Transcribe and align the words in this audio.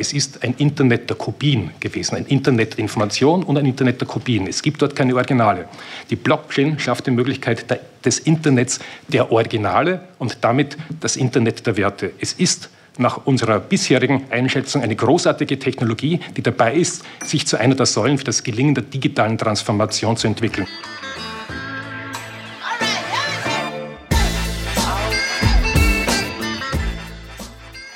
Es 0.00 0.12
ist 0.12 0.44
ein 0.44 0.54
Internet 0.58 1.10
der 1.10 1.16
Kopien 1.16 1.72
gewesen, 1.80 2.14
ein 2.14 2.26
Internet 2.26 2.74
der 2.74 2.78
Information 2.78 3.42
und 3.42 3.58
ein 3.58 3.66
Internet 3.66 4.00
der 4.00 4.06
Kopien. 4.06 4.46
Es 4.46 4.62
gibt 4.62 4.80
dort 4.80 4.94
keine 4.94 5.12
Originale. 5.16 5.64
Die 6.08 6.14
Blockchain 6.14 6.78
schafft 6.78 7.08
die 7.08 7.10
Möglichkeit 7.10 7.66
des 8.04 8.20
Internets 8.20 8.78
der 9.08 9.32
Originale 9.32 10.02
und 10.20 10.38
damit 10.42 10.76
das 11.00 11.16
Internet 11.16 11.66
der 11.66 11.76
Werte. 11.76 12.12
Es 12.20 12.32
ist 12.32 12.70
nach 12.96 13.26
unserer 13.26 13.58
bisherigen 13.58 14.22
Einschätzung 14.30 14.82
eine 14.82 14.94
großartige 14.94 15.58
Technologie, 15.58 16.20
die 16.36 16.42
dabei 16.42 16.74
ist, 16.74 17.04
sich 17.24 17.48
zu 17.48 17.56
einer 17.56 17.74
der 17.74 17.86
Säulen 17.86 18.18
für 18.18 18.24
das 18.24 18.44
Gelingen 18.44 18.76
der 18.76 18.84
digitalen 18.84 19.36
Transformation 19.36 20.16
zu 20.16 20.28
entwickeln. 20.28 20.68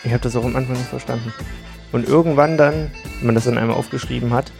Ich 0.03 0.11
habe 0.11 0.21
das 0.21 0.35
auch 0.35 0.45
am 0.45 0.57
Anfang 0.57 0.77
nicht 0.77 0.89
verstanden. 0.89 1.33
Und 1.93 2.09
irgendwann 2.09 2.57
dann, 2.57 2.91
wenn 3.19 3.27
man 3.27 3.35
das 3.35 3.45
dann 3.45 3.59
einmal 3.59 3.77
aufgeschrieben 3.77 4.33
hat 4.33 4.51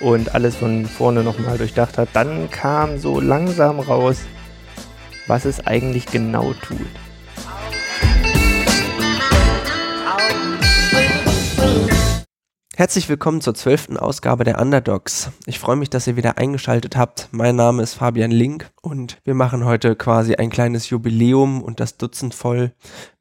und 0.00 0.34
alles 0.34 0.56
von 0.56 0.84
vorne 0.84 1.24
nochmal 1.24 1.56
durchdacht 1.56 1.96
hat, 1.96 2.10
dann 2.12 2.50
kam 2.50 2.98
so 2.98 3.18
langsam 3.18 3.80
raus, 3.80 4.18
was 5.26 5.46
es 5.46 5.66
eigentlich 5.66 6.04
genau 6.04 6.52
tut. 6.52 6.78
Herzlich 12.76 13.08
willkommen 13.08 13.40
zur 13.40 13.54
zwölften 13.54 13.96
Ausgabe 13.96 14.44
der 14.44 14.60
Underdogs. 14.60 15.30
Ich 15.46 15.58
freue 15.58 15.76
mich, 15.76 15.88
dass 15.88 16.06
ihr 16.06 16.16
wieder 16.16 16.36
eingeschaltet 16.36 16.94
habt. 16.94 17.30
Mein 17.30 17.56
Name 17.56 17.82
ist 17.82 17.94
Fabian 17.94 18.30
Link 18.30 18.70
und 18.82 19.16
wir 19.24 19.32
machen 19.32 19.64
heute 19.64 19.96
quasi 19.96 20.34
ein 20.34 20.50
kleines 20.50 20.90
Jubiläum 20.90 21.62
und 21.62 21.80
das 21.80 21.96
Dutzend 21.96 22.34
voll 22.34 22.72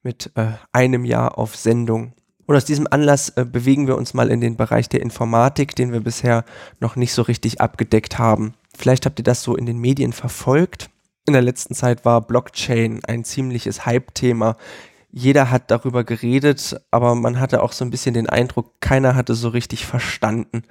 mit 0.03 0.29
äh, 0.35 0.47
einem 0.73 1.05
Jahr 1.05 1.37
auf 1.37 1.55
Sendung. 1.55 2.11
Und 2.45 2.55
aus 2.55 2.65
diesem 2.65 2.87
Anlass 2.89 3.29
äh, 3.29 3.45
bewegen 3.45 3.87
wir 3.87 3.97
uns 3.97 4.13
mal 4.13 4.29
in 4.29 4.41
den 4.41 4.55
Bereich 4.55 4.89
der 4.89 5.01
Informatik, 5.01 5.75
den 5.75 5.91
wir 5.91 6.01
bisher 6.01 6.45
noch 6.79 6.95
nicht 6.95 7.13
so 7.13 7.23
richtig 7.23 7.61
abgedeckt 7.61 8.19
haben. 8.19 8.53
Vielleicht 8.77 9.05
habt 9.05 9.19
ihr 9.19 9.23
das 9.23 9.41
so 9.41 9.55
in 9.55 9.65
den 9.65 9.79
Medien 9.79 10.13
verfolgt. 10.13 10.89
In 11.25 11.33
der 11.33 11.41
letzten 11.41 11.73
Zeit 11.73 12.05
war 12.05 12.21
Blockchain 12.21 13.03
ein 13.05 13.23
ziemliches 13.23 13.85
Hype-Thema. 13.85 14.57
Jeder 15.11 15.49
hat 15.49 15.71
darüber 15.71 16.03
geredet, 16.03 16.79
aber 16.91 17.15
man 17.15 17.39
hatte 17.39 17.63
auch 17.63 17.71
so 17.71 17.85
ein 17.85 17.89
bisschen 17.89 18.13
den 18.13 18.29
Eindruck, 18.29 18.73
keiner 18.81 19.15
hatte 19.15 19.33
so 19.33 19.49
richtig 19.49 19.85
verstanden, 19.85 20.63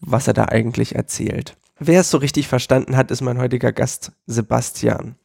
was 0.00 0.26
er 0.26 0.34
da 0.34 0.46
eigentlich 0.46 0.96
erzählt. 0.96 1.56
Wer 1.78 2.00
es 2.00 2.10
so 2.10 2.16
richtig 2.16 2.48
verstanden 2.48 2.96
hat, 2.96 3.10
ist 3.10 3.20
mein 3.20 3.36
heutiger 3.36 3.70
Gast 3.70 4.12
Sebastian. 4.26 5.16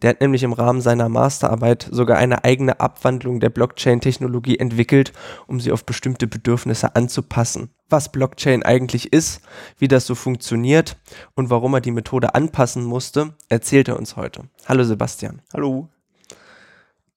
Der 0.00 0.10
hat 0.10 0.22
nämlich 0.22 0.42
im 0.42 0.54
Rahmen 0.54 0.80
seiner 0.80 1.10
Masterarbeit 1.10 1.86
sogar 1.90 2.16
eine 2.16 2.44
eigene 2.44 2.80
Abwandlung 2.80 3.40
der 3.40 3.50
Blockchain-Technologie 3.50 4.58
entwickelt, 4.58 5.12
um 5.46 5.60
sie 5.60 5.70
auf 5.70 5.84
bestimmte 5.84 6.26
Bedürfnisse 6.26 6.96
anzupassen. 6.96 7.68
Was 7.90 8.10
Blockchain 8.10 8.62
eigentlich 8.62 9.12
ist, 9.12 9.42
wie 9.76 9.88
das 9.88 10.06
so 10.06 10.14
funktioniert 10.14 10.96
und 11.34 11.50
warum 11.50 11.74
er 11.74 11.82
die 11.82 11.90
Methode 11.90 12.34
anpassen 12.34 12.84
musste, 12.84 13.34
erzählt 13.50 13.88
er 13.88 13.98
uns 13.98 14.16
heute. 14.16 14.48
Hallo 14.66 14.84
Sebastian. 14.84 15.42
Hallo. 15.52 15.90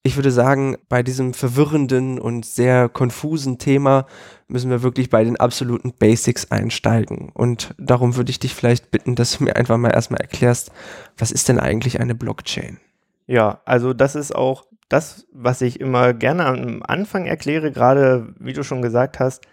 Ich 0.04 0.16
würde 0.16 0.32
sagen, 0.32 0.78
bei 0.90 1.04
diesem 1.04 1.36
verwirrenden 1.36 2.18
und 2.18 2.44
sehr 2.44 2.90
konfusen 2.90 3.60
Thema 3.60 4.08
müssen 4.48 4.72
wir 4.72 4.82
wirklich 4.82 5.12
bei 5.12 5.24
den 5.24 5.40
absoluten 5.40 5.94
Basics 5.94 6.50
einsteigen. 6.52 7.30
Und 7.34 7.76
darum 7.78 8.16
würde 8.16 8.32
ich 8.32 8.40
dich 8.40 8.56
vielleicht 8.56 8.90
bitten, 8.90 9.16
dass 9.16 9.38
du 9.38 9.44
mir 9.44 9.56
einfach 9.56 9.78
mal 9.78 9.92
erstmal 9.92 10.22
erklärst, 10.22 10.72
was 11.18 11.32
ist 11.32 11.50
denn 11.50 11.60
eigentlich 11.60 12.00
eine 12.00 12.16
Blockchain? 12.16 12.80
Ja, 13.28 13.62
also 13.66 13.94
das 13.94 14.16
ist 14.16 14.36
auch 14.36 14.66
das, 14.90 15.28
was 15.32 15.62
ich 15.62 15.80
immer 15.80 16.14
gerne 16.14 16.46
am 16.46 16.82
Anfang 16.84 17.26
erkläre, 17.28 17.72
gerade 17.72 18.34
wie 18.40 18.54
du 18.54 18.64
schon 18.64 18.82
gesagt 18.82 19.20
hast, 19.20 19.46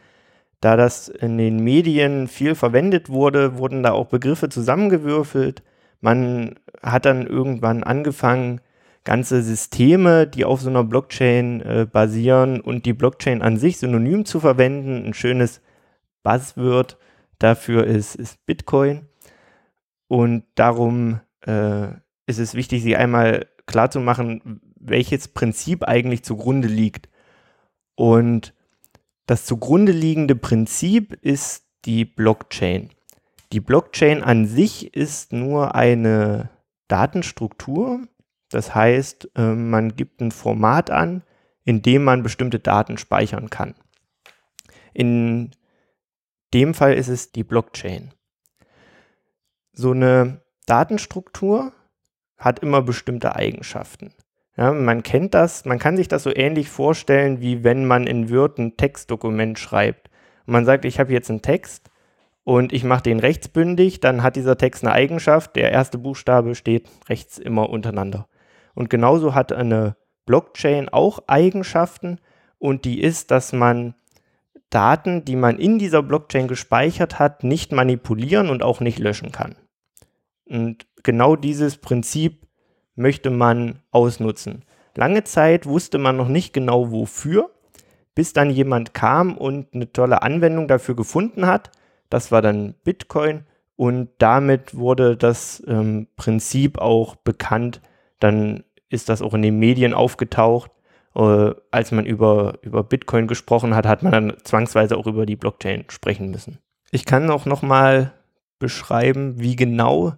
da 0.61 0.77
das 0.77 1.09
in 1.09 1.39
den 1.39 1.63
Medien 1.63 2.27
viel 2.27 2.55
verwendet 2.55 3.09
wurde, 3.11 3.59
wurden 3.59 3.83
da 3.83 3.93
auch 3.93 4.07
Begriffe 4.07 4.49
zusammengewürfelt. 4.49 5.63
Man 6.01 6.59
hat 6.83 7.05
dann 7.05 7.27
irgendwann 7.27 7.85
angefangen, 7.85 8.61
ganze 9.09 9.43
Systeme, 9.43 10.27
die 10.27 10.45
auf 10.45 10.61
so 10.61 10.69
einer 10.69 10.85
Blockchain 10.85 11.63
äh, 11.63 11.87
basieren 11.91 12.61
und 12.61 12.85
die 12.85 12.93
Blockchain 12.93 13.41
an 13.41 13.57
sich 13.57 13.79
synonym 13.79 14.27
zu 14.27 14.39
verwenden. 14.39 15.07
Ein 15.07 15.15
schönes 15.15 15.63
Buzzword 16.23 16.99
dafür 17.39 17.87
ist, 17.87 18.17
ist 18.17 18.45
Bitcoin. 18.45 19.07
Und 20.09 20.45
darum 20.57 21.21
äh, 21.47 21.87
ist 22.27 22.39
es 22.39 22.53
wichtig, 22.53 22.83
sie 22.83 22.97
einmal 22.97 23.47
klar 23.65 23.91
zu 23.91 23.99
machen, 23.99 24.61
welches 24.79 25.29
Prinzip 25.29 25.85
eigentlich 25.85 26.23
zugrunde 26.23 26.69
liegt. 26.69 27.09
Und 27.95 28.53
das 29.25 29.47
zugrunde 29.47 29.93
liegende 29.93 30.37
Prinzip 30.37 31.15
ist 31.23 31.65
die 31.87 32.05
Blockchain. 32.05 32.91
Die 33.53 33.61
Blockchain 33.61 34.23
an 34.23 34.47
sich 34.47 34.95
ist 34.95 35.33
nur 35.33 35.75
eine 35.75 36.51
Datenstruktur, 36.89 38.03
das 38.51 38.75
heißt, 38.75 39.31
ähm, 39.37 39.71
man 39.71 39.97
gibt 39.97 40.21
ein 40.21 40.31
Format 40.31 40.91
an, 40.91 41.23
in 41.65 41.83
dem 41.83 42.05
man 42.05 42.23
bestimmte 42.23 42.59
Daten 42.59 42.99
speichern 42.99 43.51
kann. 43.51 43.75
In 44.95 45.51
dem 46.55 46.75
Fall 46.75 46.95
ist 46.95 47.09
es 47.09 47.33
die 47.33 47.45
Blockchain. 47.45 48.13
So 49.73 49.93
eine 49.93 50.43
Datenstruktur 50.67 51.73
hat 52.37 52.61
immer 52.61 52.83
bestimmte 52.83 53.37
Eigenschaften. 53.37 54.15
Ja, 54.57 54.73
man 54.73 55.03
kennt 55.03 55.35
das, 55.35 55.65
man 55.67 55.79
kann 55.79 55.97
sich 55.97 56.09
das 56.09 56.25
so 56.25 56.35
ähnlich 56.35 56.69
vorstellen, 56.69 57.41
wie 57.41 57.63
wenn 57.63 57.85
man 57.85 58.07
in 58.07 58.29
Word 58.29 58.59
ein 58.59 58.77
Textdokument 58.77 59.59
schreibt. 59.59 60.11
Man 60.47 60.65
sagt, 60.65 60.85
ich 60.85 60.99
habe 60.99 61.13
jetzt 61.13 61.31
einen 61.31 61.43
Text 61.43 61.91
und 62.43 62.73
ich 62.73 62.83
mache 62.83 63.03
den 63.03 63.21
rechtsbündig, 63.21 64.01
dann 64.01 64.23
hat 64.23 64.35
dieser 64.35 64.57
Text 64.57 64.83
eine 64.83 64.95
Eigenschaft, 64.95 65.55
der 65.55 65.71
erste 65.71 65.99
Buchstabe 65.99 66.55
steht 66.55 66.89
rechts 67.09 67.39
immer 67.39 67.71
untereinander. 67.71 68.27
Und 68.79 68.91
genauso 68.91 69.35
hat 69.35 69.53
eine 69.53 69.97
Blockchain 70.25 70.89
auch 70.89 71.25
Eigenschaften 71.27 72.21
und 72.59 72.85
die 72.85 73.01
ist, 73.01 73.33
dass 73.33 73.53
man 73.53 73.97
Daten, 74.71 75.25
die 75.25 75.35
man 75.35 75.59
in 75.59 75.81
dieser 75.81 76.01
Blockchain 76.01 76.47
gespeichert 76.47 77.19
hat, 77.19 77.43
nicht 77.43 77.73
manipulieren 77.73 78.49
und 78.49 78.63
auch 78.63 78.79
nicht 78.79 79.01
löschen 79.01 79.33
kann. 79.33 79.57
Und 80.45 80.87
genau 81.03 81.35
dieses 81.35 81.79
Prinzip 81.79 82.47
möchte 82.95 83.31
man 83.31 83.81
ausnutzen. 83.91 84.65
Lange 84.95 85.25
Zeit 85.25 85.67
wusste 85.67 85.99
man 85.99 86.17
noch 86.17 86.29
nicht 86.29 86.53
genau 86.53 86.93
wofür, 86.93 87.51
bis 88.15 88.33
dann 88.33 88.49
jemand 88.49 88.95
kam 88.95 89.37
und 89.37 89.75
eine 89.75 89.93
tolle 89.93 90.23
Anwendung 90.23 90.69
dafür 90.69 90.95
gefunden 90.95 91.47
hat. 91.47 91.73
Das 92.11 92.31
war 92.31 92.43
dann 92.43 92.75
Bitcoin 92.85 93.45
und 93.75 94.11
damit 94.19 94.77
wurde 94.77 95.17
das 95.17 95.61
ähm, 95.67 96.07
Prinzip 96.15 96.79
auch 96.79 97.17
bekannt. 97.17 97.81
Dann 98.21 98.65
ist 98.89 99.09
das 99.09 99.23
auch 99.23 99.35
in 99.35 99.43
den 99.43 99.59
Medien 99.59 99.95
aufgetaucht. 99.95 100.71
Äh, 101.15 101.55
als 101.71 101.93
man 101.93 102.07
über, 102.07 102.59
über 102.63 102.85
Bitcoin 102.85 103.27
gesprochen 103.27 103.75
hat, 103.75 103.87
hat 103.87 104.03
man 104.03 104.13
dann 104.13 104.37
zwangsweise 104.45 104.97
auch 104.97 105.07
über 105.07 105.27
die 105.27 105.37
Blockchain 105.37 105.85
sprechen 105.89 106.31
müssen. 106.31 106.59
Ich 106.91 107.05
kann 107.05 107.31
auch 107.31 107.47
nochmal 107.47 108.13
beschreiben, 108.59 109.41
wie 109.41 109.57
genau 109.57 110.15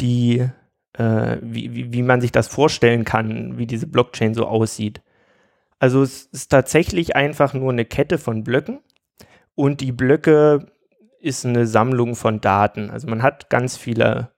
die, 0.00 0.46
äh, 0.94 1.36
wie, 1.40 1.74
wie, 1.74 1.92
wie 1.92 2.02
man 2.02 2.20
sich 2.20 2.32
das 2.32 2.48
vorstellen 2.48 3.04
kann, 3.04 3.58
wie 3.58 3.66
diese 3.66 3.86
Blockchain 3.86 4.34
so 4.34 4.46
aussieht. 4.46 5.02
Also 5.78 6.02
es 6.02 6.26
ist 6.26 6.48
tatsächlich 6.48 7.16
einfach 7.16 7.52
nur 7.54 7.72
eine 7.72 7.84
Kette 7.84 8.18
von 8.18 8.44
Blöcken 8.44 8.80
und 9.54 9.80
die 9.80 9.92
Blöcke 9.92 10.66
ist 11.20 11.44
eine 11.44 11.66
Sammlung 11.66 12.14
von 12.14 12.40
Daten. 12.40 12.90
Also 12.90 13.08
man 13.08 13.22
hat 13.22 13.50
ganz 13.50 13.76
viele 13.76 14.30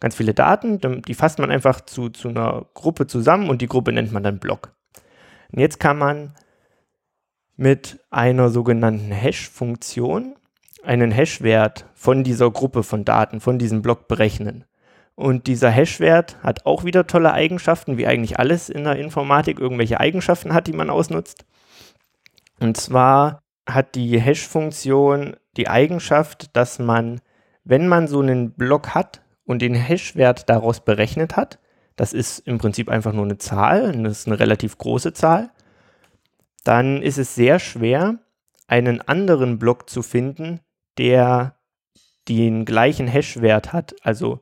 ganz 0.00 0.16
viele 0.16 0.34
Daten, 0.34 0.80
die 1.02 1.14
fasst 1.14 1.38
man 1.38 1.50
einfach 1.50 1.80
zu, 1.80 2.10
zu 2.10 2.28
einer 2.28 2.66
Gruppe 2.74 3.06
zusammen 3.06 3.48
und 3.48 3.62
die 3.62 3.68
Gruppe 3.68 3.92
nennt 3.92 4.12
man 4.12 4.22
dann 4.22 4.38
Block. 4.38 4.74
Und 5.52 5.60
jetzt 5.60 5.80
kann 5.80 5.98
man 5.98 6.34
mit 7.56 8.00
einer 8.10 8.50
sogenannten 8.50 9.12
Hash-Funktion 9.12 10.34
einen 10.82 11.10
Hash-Wert 11.10 11.86
von 11.94 12.24
dieser 12.24 12.50
Gruppe 12.50 12.82
von 12.82 13.04
Daten, 13.04 13.40
von 13.40 13.58
diesem 13.58 13.82
Block 13.82 14.08
berechnen. 14.08 14.64
Und 15.14 15.46
dieser 15.46 15.70
Hash-Wert 15.70 16.42
hat 16.42 16.66
auch 16.66 16.84
wieder 16.84 17.06
tolle 17.06 17.32
Eigenschaften, 17.32 17.96
wie 17.96 18.06
eigentlich 18.06 18.38
alles 18.38 18.68
in 18.68 18.84
der 18.84 18.96
Informatik 18.96 19.60
irgendwelche 19.60 20.00
Eigenschaften 20.00 20.52
hat, 20.52 20.66
die 20.66 20.72
man 20.72 20.90
ausnutzt. 20.90 21.44
Und 22.60 22.76
zwar 22.76 23.42
hat 23.66 23.94
die 23.94 24.20
Hash-Funktion 24.20 25.36
die 25.56 25.68
Eigenschaft, 25.68 26.56
dass 26.56 26.78
man, 26.78 27.20
wenn 27.62 27.86
man 27.86 28.08
so 28.08 28.20
einen 28.20 28.52
Block 28.52 28.94
hat, 28.94 29.22
und 29.44 29.62
den 29.62 29.74
Hash-Wert 29.74 30.48
daraus 30.48 30.80
berechnet 30.80 31.36
hat, 31.36 31.58
das 31.96 32.12
ist 32.12 32.40
im 32.40 32.58
Prinzip 32.58 32.88
einfach 32.88 33.12
nur 33.12 33.24
eine 33.24 33.38
Zahl, 33.38 33.92
das 34.02 34.20
ist 34.20 34.26
eine 34.26 34.40
relativ 34.40 34.78
große 34.78 35.12
Zahl, 35.12 35.50
dann 36.64 37.02
ist 37.02 37.18
es 37.18 37.34
sehr 37.34 37.58
schwer, 37.58 38.18
einen 38.66 39.00
anderen 39.02 39.58
Block 39.58 39.88
zu 39.88 40.02
finden, 40.02 40.60
der 40.98 41.56
den 42.28 42.64
gleichen 42.64 43.06
Hash-Wert 43.06 43.72
hat. 43.72 43.94
Also 44.02 44.40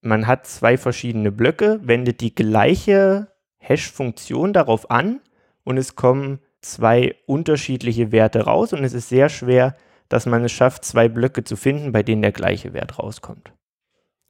man 0.00 0.26
hat 0.26 0.46
zwei 0.46 0.76
verschiedene 0.76 1.30
Blöcke, 1.30 1.80
wendet 1.82 2.20
die 2.20 2.34
gleiche 2.34 3.28
Hash-Funktion 3.58 4.52
darauf 4.52 4.90
an 4.90 5.20
und 5.64 5.76
es 5.78 5.96
kommen 5.96 6.40
zwei 6.60 7.14
unterschiedliche 7.26 8.12
Werte 8.12 8.44
raus 8.44 8.72
und 8.72 8.84
es 8.84 8.92
ist 8.92 9.08
sehr 9.08 9.28
schwer, 9.28 9.76
dass 10.08 10.26
man 10.26 10.44
es 10.44 10.52
schafft, 10.52 10.84
zwei 10.84 11.08
Blöcke 11.08 11.44
zu 11.44 11.56
finden, 11.56 11.92
bei 11.92 12.02
denen 12.02 12.22
der 12.22 12.32
gleiche 12.32 12.72
Wert 12.72 12.98
rauskommt. 12.98 13.52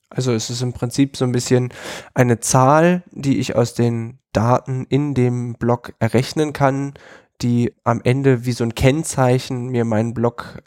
Also 0.08 0.32
es 0.32 0.50
ist 0.50 0.62
im 0.62 0.73
Prinzip 0.73 1.17
so 1.17 1.25
ein 1.25 1.32
bisschen 1.32 1.73
eine 2.14 2.41
Zahl, 2.41 3.03
die 3.11 3.38
ich 3.38 3.56
aus 3.56 3.75
den 3.75 4.19
Daten 4.32 4.87
in 4.88 5.14
dem 5.14 5.55
Block 5.55 5.94
errechnen 5.99 6.53
kann, 6.53 6.94
die 7.43 7.75
am 7.85 8.00
Ende 8.05 8.44
wie 8.44 8.53
so 8.53 8.64
ein 8.64 8.75
Kennzeichen 8.75 9.69
mir 9.69 9.85
meinen 9.85 10.14
Block 10.14 10.62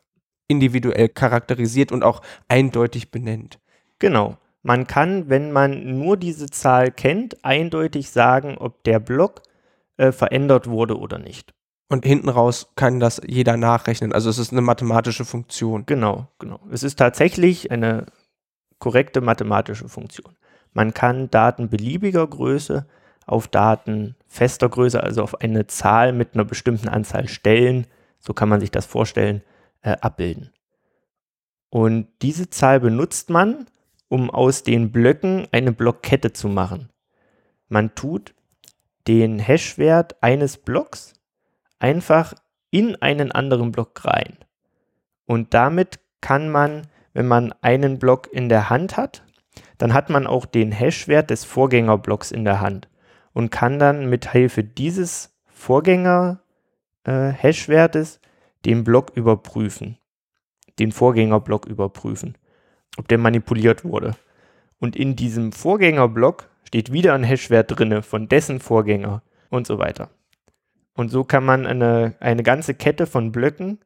individuell 0.48 1.10
charakterisiert 1.10 1.92
und 1.92 2.04
auch 2.04 2.22
eindeutig 2.48 3.12
benennt. 3.12 3.60
Genau. 4.00 4.38
Man 4.62 4.88
kann, 4.88 5.30
wenn 5.30 5.52
man 5.52 6.00
nur 6.00 6.18
diese 6.18 6.50
Zahl 6.50 6.92
kennt, 6.92 7.46
eindeutig 7.46 8.10
sagen, 8.10 8.58
ob 8.58 8.84
der 8.84 9.00
Block 9.00 9.42
äh, 9.98 10.12
verändert 10.12 10.68
wurde 10.68 10.98
oder 10.98 11.18
nicht. 11.18 11.54
Und 11.88 12.06
hinten 12.06 12.30
raus 12.30 12.72
kann 12.76 13.00
das 13.00 13.22
jeder 13.26 13.58
nachrechnen. 13.58 14.14
Also 14.14 14.30
es 14.30 14.38
ist 14.38 14.52
eine 14.52 14.62
mathematische 14.62 15.26
Funktion. 15.26 15.86
Genau, 15.86 16.28
genau. 16.38 16.60
Es 16.72 16.84
ist 16.84 17.00
tatsächlich 17.00 17.72
eine 17.72 18.06
korrekte 18.80 19.22
mathematische 19.22 19.90
Funktion. 19.90 20.36
Man 20.74 20.94
kann 20.94 21.30
Daten 21.30 21.70
beliebiger 21.70 22.26
Größe 22.26 22.86
auf 23.26 23.48
Daten 23.48 24.16
fester 24.28 24.70
Größe, 24.70 25.04
also 25.04 25.22
auf 25.22 25.40
eine 25.42 25.68
Zahl 25.68 26.14
mit 26.14 26.34
einer 26.34 26.46
bestimmten 26.46 26.88
Anzahl 26.88 27.28
Stellen, 27.28 27.86
so 28.20 28.34
kann 28.34 28.50
man 28.50 28.60
sich 28.60 28.72
das 28.72 28.86
vorstellen, 28.86 29.44
äh, 29.82 29.96
abbilden. 30.02 30.52
Und 31.70 32.08
diese 32.24 32.50
Zahl 32.50 32.80
benutzt 32.80 33.30
man, 33.30 33.68
um 34.08 34.32
aus 34.32 34.64
den 34.64 34.92
Blöcken 34.92 35.48
eine 35.52 35.72
Blockkette 35.72 36.34
zu 36.34 36.48
machen. 36.48 36.90
Man 37.68 37.94
tut 37.94 38.34
den 39.08 39.38
Hashwert 39.38 40.22
eines 40.24 40.58
Blocks 40.58 41.14
einfach 41.78 42.34
in 42.72 42.96
einen 42.96 43.32
anderen 43.32 43.72
Block 43.72 44.06
rein. 44.06 44.38
Und 45.26 45.54
damit 45.54 46.00
kann 46.22 46.50
man 46.50 46.88
wenn 47.20 47.28
man 47.28 47.54
einen 47.60 48.00
Block 48.00 48.32
in 48.32 48.48
der 48.48 48.70
Hand 48.70 48.96
hat, 48.96 49.26
dann 49.78 49.94
hat 49.94 50.10
man 50.10 50.26
auch 50.26 50.46
den 50.46 50.72
Hashwert 50.72 51.30
des 51.30 51.44
Vorgängerblocks 51.44 52.32
in 52.32 52.46
der 52.46 52.62
Hand 52.62 52.88
und 53.34 53.52
kann 53.52 53.78
dann 53.78 54.10
mit 54.10 54.32
Hilfe 54.32 54.64
dieses 54.64 55.38
Vorgänger-Hashwertes 55.48 58.16
äh, 58.16 58.20
den 58.66 58.86
Block 58.86 59.12
überprüfen, 59.18 59.98
den 60.80 60.94
Vorgängerblock 60.94 61.66
überprüfen, 61.66 62.38
ob 62.98 63.10
der 63.10 63.18
manipuliert 63.18 63.84
wurde. 63.84 64.16
Und 64.80 64.96
in 64.96 65.18
diesem 65.18 65.52
Vorgängerblock 65.52 66.48
steht 66.64 66.94
wieder 66.94 67.16
ein 67.16 67.26
Hashwert 67.26 67.78
drinne 67.78 68.02
von 68.02 68.30
dessen 68.30 68.62
Vorgänger 68.62 69.24
und 69.50 69.68
so 69.68 69.78
weiter. 69.78 70.10
Und 70.94 71.10
so 71.10 71.26
kann 71.26 71.44
man 71.44 71.66
eine, 71.66 72.16
eine 72.22 72.44
ganze 72.44 72.76
Kette 72.76 73.08
von 73.08 73.34
Blöcken 73.34 73.80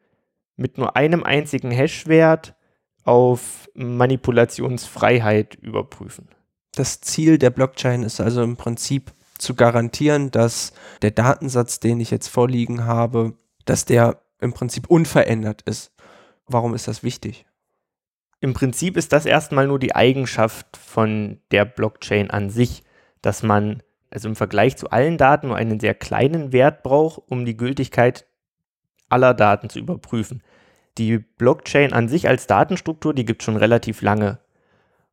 mit 0.56 0.78
nur 0.78 0.96
einem 0.96 1.24
einzigen 1.24 1.72
Hashwert 1.72 2.54
auf 3.04 3.70
Manipulationsfreiheit 3.74 5.56
überprüfen. 5.56 6.28
Das 6.76 7.02
Ziel 7.02 7.38
der 7.38 7.50
Blockchain 7.50 8.04
ist 8.04 8.20
also 8.20 8.42
im 8.42 8.56
Prinzip 8.56 9.12
zu 9.38 9.56
garantieren, 9.56 10.32
dass 10.32 10.74
der 11.02 11.12
Datensatz, 11.12 11.80
den 11.80 12.00
ich 12.00 12.12
jetzt 12.12 12.28
vorliegen 12.28 12.86
habe, 12.86 13.34
dass 13.66 13.86
der 13.86 14.22
im 14.40 14.54
Prinzip 14.54 14.88
unverändert 14.88 15.62
ist. 15.64 15.92
Warum 16.48 16.74
ist 16.74 16.88
das 16.88 17.04
wichtig? 17.04 17.46
Im 18.40 18.54
Prinzip 18.54 18.98
ist 18.98 19.14
das 19.14 19.26
erstmal 19.26 19.68
nur 19.68 19.80
die 19.80 19.96
Eigenschaft 19.96 20.78
von 20.78 21.40
der 21.52 21.66
Blockchain 21.66 22.30
an 22.30 22.50
sich, 22.50 22.84
dass 23.22 23.44
man 23.44 23.82
also 24.10 24.30
im 24.30 24.36
Vergleich 24.36 24.78
zu 24.78 24.90
allen 24.90 25.18
Daten 25.18 25.48
nur 25.48 25.56
einen 25.56 25.80
sehr 25.80 25.96
kleinen 25.96 26.52
Wert 26.52 26.84
braucht, 26.84 27.22
um 27.28 27.46
die 27.46 27.58
Gültigkeit 27.58 28.26
aller 29.10 29.34
Daten 29.34 29.70
zu 29.70 29.80
überprüfen 29.80 30.44
die 30.98 31.18
Blockchain 31.18 31.94
an 31.94 32.08
sich 32.08 32.28
als 32.28 32.48
Datenstruktur, 32.48 33.14
die 33.14 33.26
gibt 33.26 33.42
es 33.42 33.46
schon 33.46 33.58
relativ 33.58 34.02
lange. 34.02 34.40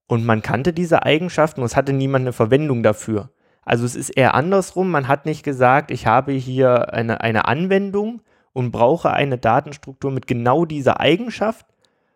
Und 0.06 0.24
man 0.24 0.42
kannte 0.42 0.72
diese 0.72 1.04
Eigenschaften 1.04 1.60
und 1.60 1.66
es 1.66 1.76
hatte 1.76 1.92
niemand 1.92 2.24
eine 2.24 2.32
Verwendung 2.32 2.82
dafür. 2.82 3.30
Also 3.62 3.84
es 3.84 3.94
ist 3.94 4.10
eher 4.10 4.34
andersrum, 4.34 4.90
man 4.90 5.06
hat 5.06 5.26
nicht 5.26 5.42
gesagt, 5.42 5.90
ich 5.90 6.06
habe 6.06 6.32
hier 6.32 6.92
eine, 6.92 7.20
eine 7.20 7.46
Anwendung 7.46 8.22
und 8.52 8.72
brauche 8.72 9.12
eine 9.12 9.38
Datenstruktur 9.38 10.10
mit 10.10 10.26
genau 10.26 10.64
dieser 10.64 10.98
Eigenschaft, 10.98 11.66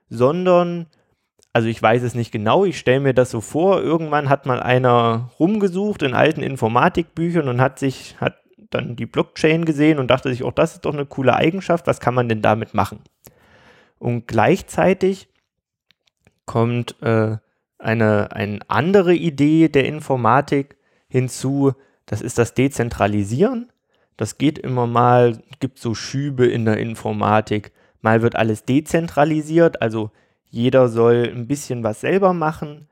sondern, 0.08 0.86
also 1.52 1.68
ich 1.68 1.80
weiß 1.80 2.02
es 2.02 2.14
nicht 2.14 2.32
genau, 2.32 2.64
ich 2.64 2.78
stelle 2.78 3.00
mir 3.00 3.14
das 3.14 3.30
so 3.30 3.40
vor, 3.40 3.80
irgendwann 3.80 4.28
hat 4.28 4.46
mal 4.46 4.60
einer 4.60 5.30
rumgesucht 5.38 6.02
in 6.02 6.14
alten 6.14 6.42
Informatikbüchern 6.42 7.48
und 7.48 7.60
hat 7.60 7.78
sich, 7.78 8.16
hat 8.20 8.38
dann 8.70 8.96
die 8.96 9.06
Blockchain 9.06 9.64
gesehen 9.64 9.98
und 9.98 10.08
dachte 10.08 10.30
sich, 10.30 10.44
oh, 10.44 10.50
das 10.50 10.74
ist 10.74 10.84
doch 10.84 10.94
eine 10.94 11.06
coole 11.06 11.36
Eigenschaft, 11.36 11.86
was 11.86 12.00
kann 12.00 12.14
man 12.14 12.28
denn 12.28 12.42
damit 12.42 12.74
machen? 12.74 13.00
Und 14.04 14.28
gleichzeitig 14.28 15.30
kommt 16.44 17.00
äh, 17.00 17.38
eine, 17.78 18.32
eine 18.32 18.58
andere 18.68 19.14
Idee 19.14 19.70
der 19.70 19.86
Informatik 19.86 20.76
hinzu, 21.08 21.72
das 22.04 22.20
ist 22.20 22.36
das 22.36 22.52
Dezentralisieren. 22.52 23.72
Das 24.18 24.36
geht 24.36 24.58
immer 24.58 24.86
mal, 24.86 25.42
gibt 25.58 25.78
so 25.78 25.94
Schübe 25.94 26.44
in 26.44 26.66
der 26.66 26.76
Informatik. 26.76 27.72
Mal 28.02 28.20
wird 28.20 28.36
alles 28.36 28.66
dezentralisiert, 28.66 29.80
also 29.80 30.10
jeder 30.50 30.90
soll 30.90 31.32
ein 31.34 31.46
bisschen 31.46 31.82
was 31.82 32.02
selber 32.02 32.34
machen. 32.34 32.88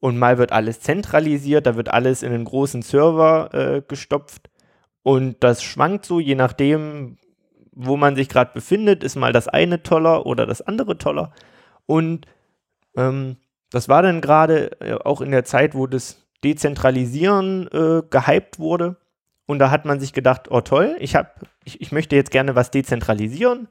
Und 0.00 0.18
mal 0.18 0.36
wird 0.36 0.50
alles 0.50 0.80
zentralisiert, 0.80 1.66
da 1.66 1.76
wird 1.76 1.90
alles 1.90 2.24
in 2.24 2.32
einen 2.32 2.44
großen 2.44 2.82
Server 2.82 3.54
äh, 3.54 3.82
gestopft. 3.86 4.50
Und 5.04 5.36
das 5.44 5.62
schwankt 5.62 6.06
so, 6.06 6.18
je 6.18 6.34
nachdem, 6.34 7.18
wo 7.76 7.96
man 7.96 8.16
sich 8.16 8.28
gerade 8.28 8.50
befindet, 8.54 9.04
ist 9.04 9.16
mal 9.16 9.32
das 9.32 9.46
eine 9.46 9.82
toller 9.82 10.26
oder 10.26 10.46
das 10.46 10.62
andere 10.62 10.98
toller. 10.98 11.30
Und 11.84 12.26
ähm, 12.96 13.36
das 13.70 13.88
war 13.88 14.02
dann 14.02 14.20
gerade 14.20 14.80
äh, 14.80 14.94
auch 14.94 15.20
in 15.20 15.30
der 15.30 15.44
Zeit, 15.44 15.74
wo 15.74 15.86
das 15.86 16.26
Dezentralisieren 16.42 17.68
äh, 17.68 18.02
gehypt 18.08 18.58
wurde. 18.58 18.96
Und 19.44 19.58
da 19.58 19.70
hat 19.70 19.84
man 19.84 20.00
sich 20.00 20.12
gedacht, 20.12 20.50
oh 20.50 20.62
toll, 20.62 20.96
ich, 20.98 21.14
hab, 21.14 21.42
ich, 21.64 21.80
ich 21.80 21.92
möchte 21.92 22.16
jetzt 22.16 22.30
gerne 22.30 22.56
was 22.56 22.70
dezentralisieren. 22.70 23.68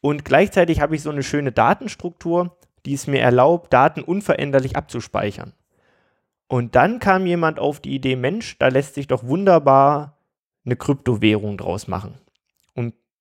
Und 0.00 0.24
gleichzeitig 0.24 0.80
habe 0.80 0.94
ich 0.94 1.02
so 1.02 1.10
eine 1.10 1.22
schöne 1.22 1.50
Datenstruktur, 1.50 2.56
die 2.86 2.94
es 2.94 3.06
mir 3.06 3.20
erlaubt, 3.20 3.72
Daten 3.72 4.02
unveränderlich 4.02 4.76
abzuspeichern. 4.76 5.52
Und 6.46 6.76
dann 6.76 7.00
kam 7.00 7.26
jemand 7.26 7.58
auf 7.58 7.80
die 7.80 7.94
Idee, 7.94 8.14
Mensch, 8.14 8.58
da 8.58 8.68
lässt 8.68 8.94
sich 8.94 9.08
doch 9.08 9.24
wunderbar 9.24 10.18
eine 10.64 10.76
Kryptowährung 10.76 11.58
draus 11.58 11.88
machen. 11.88 12.14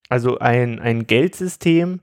Also 0.09 0.39
ein, 0.39 0.79
ein 0.79 1.07
Geldsystem, 1.07 2.01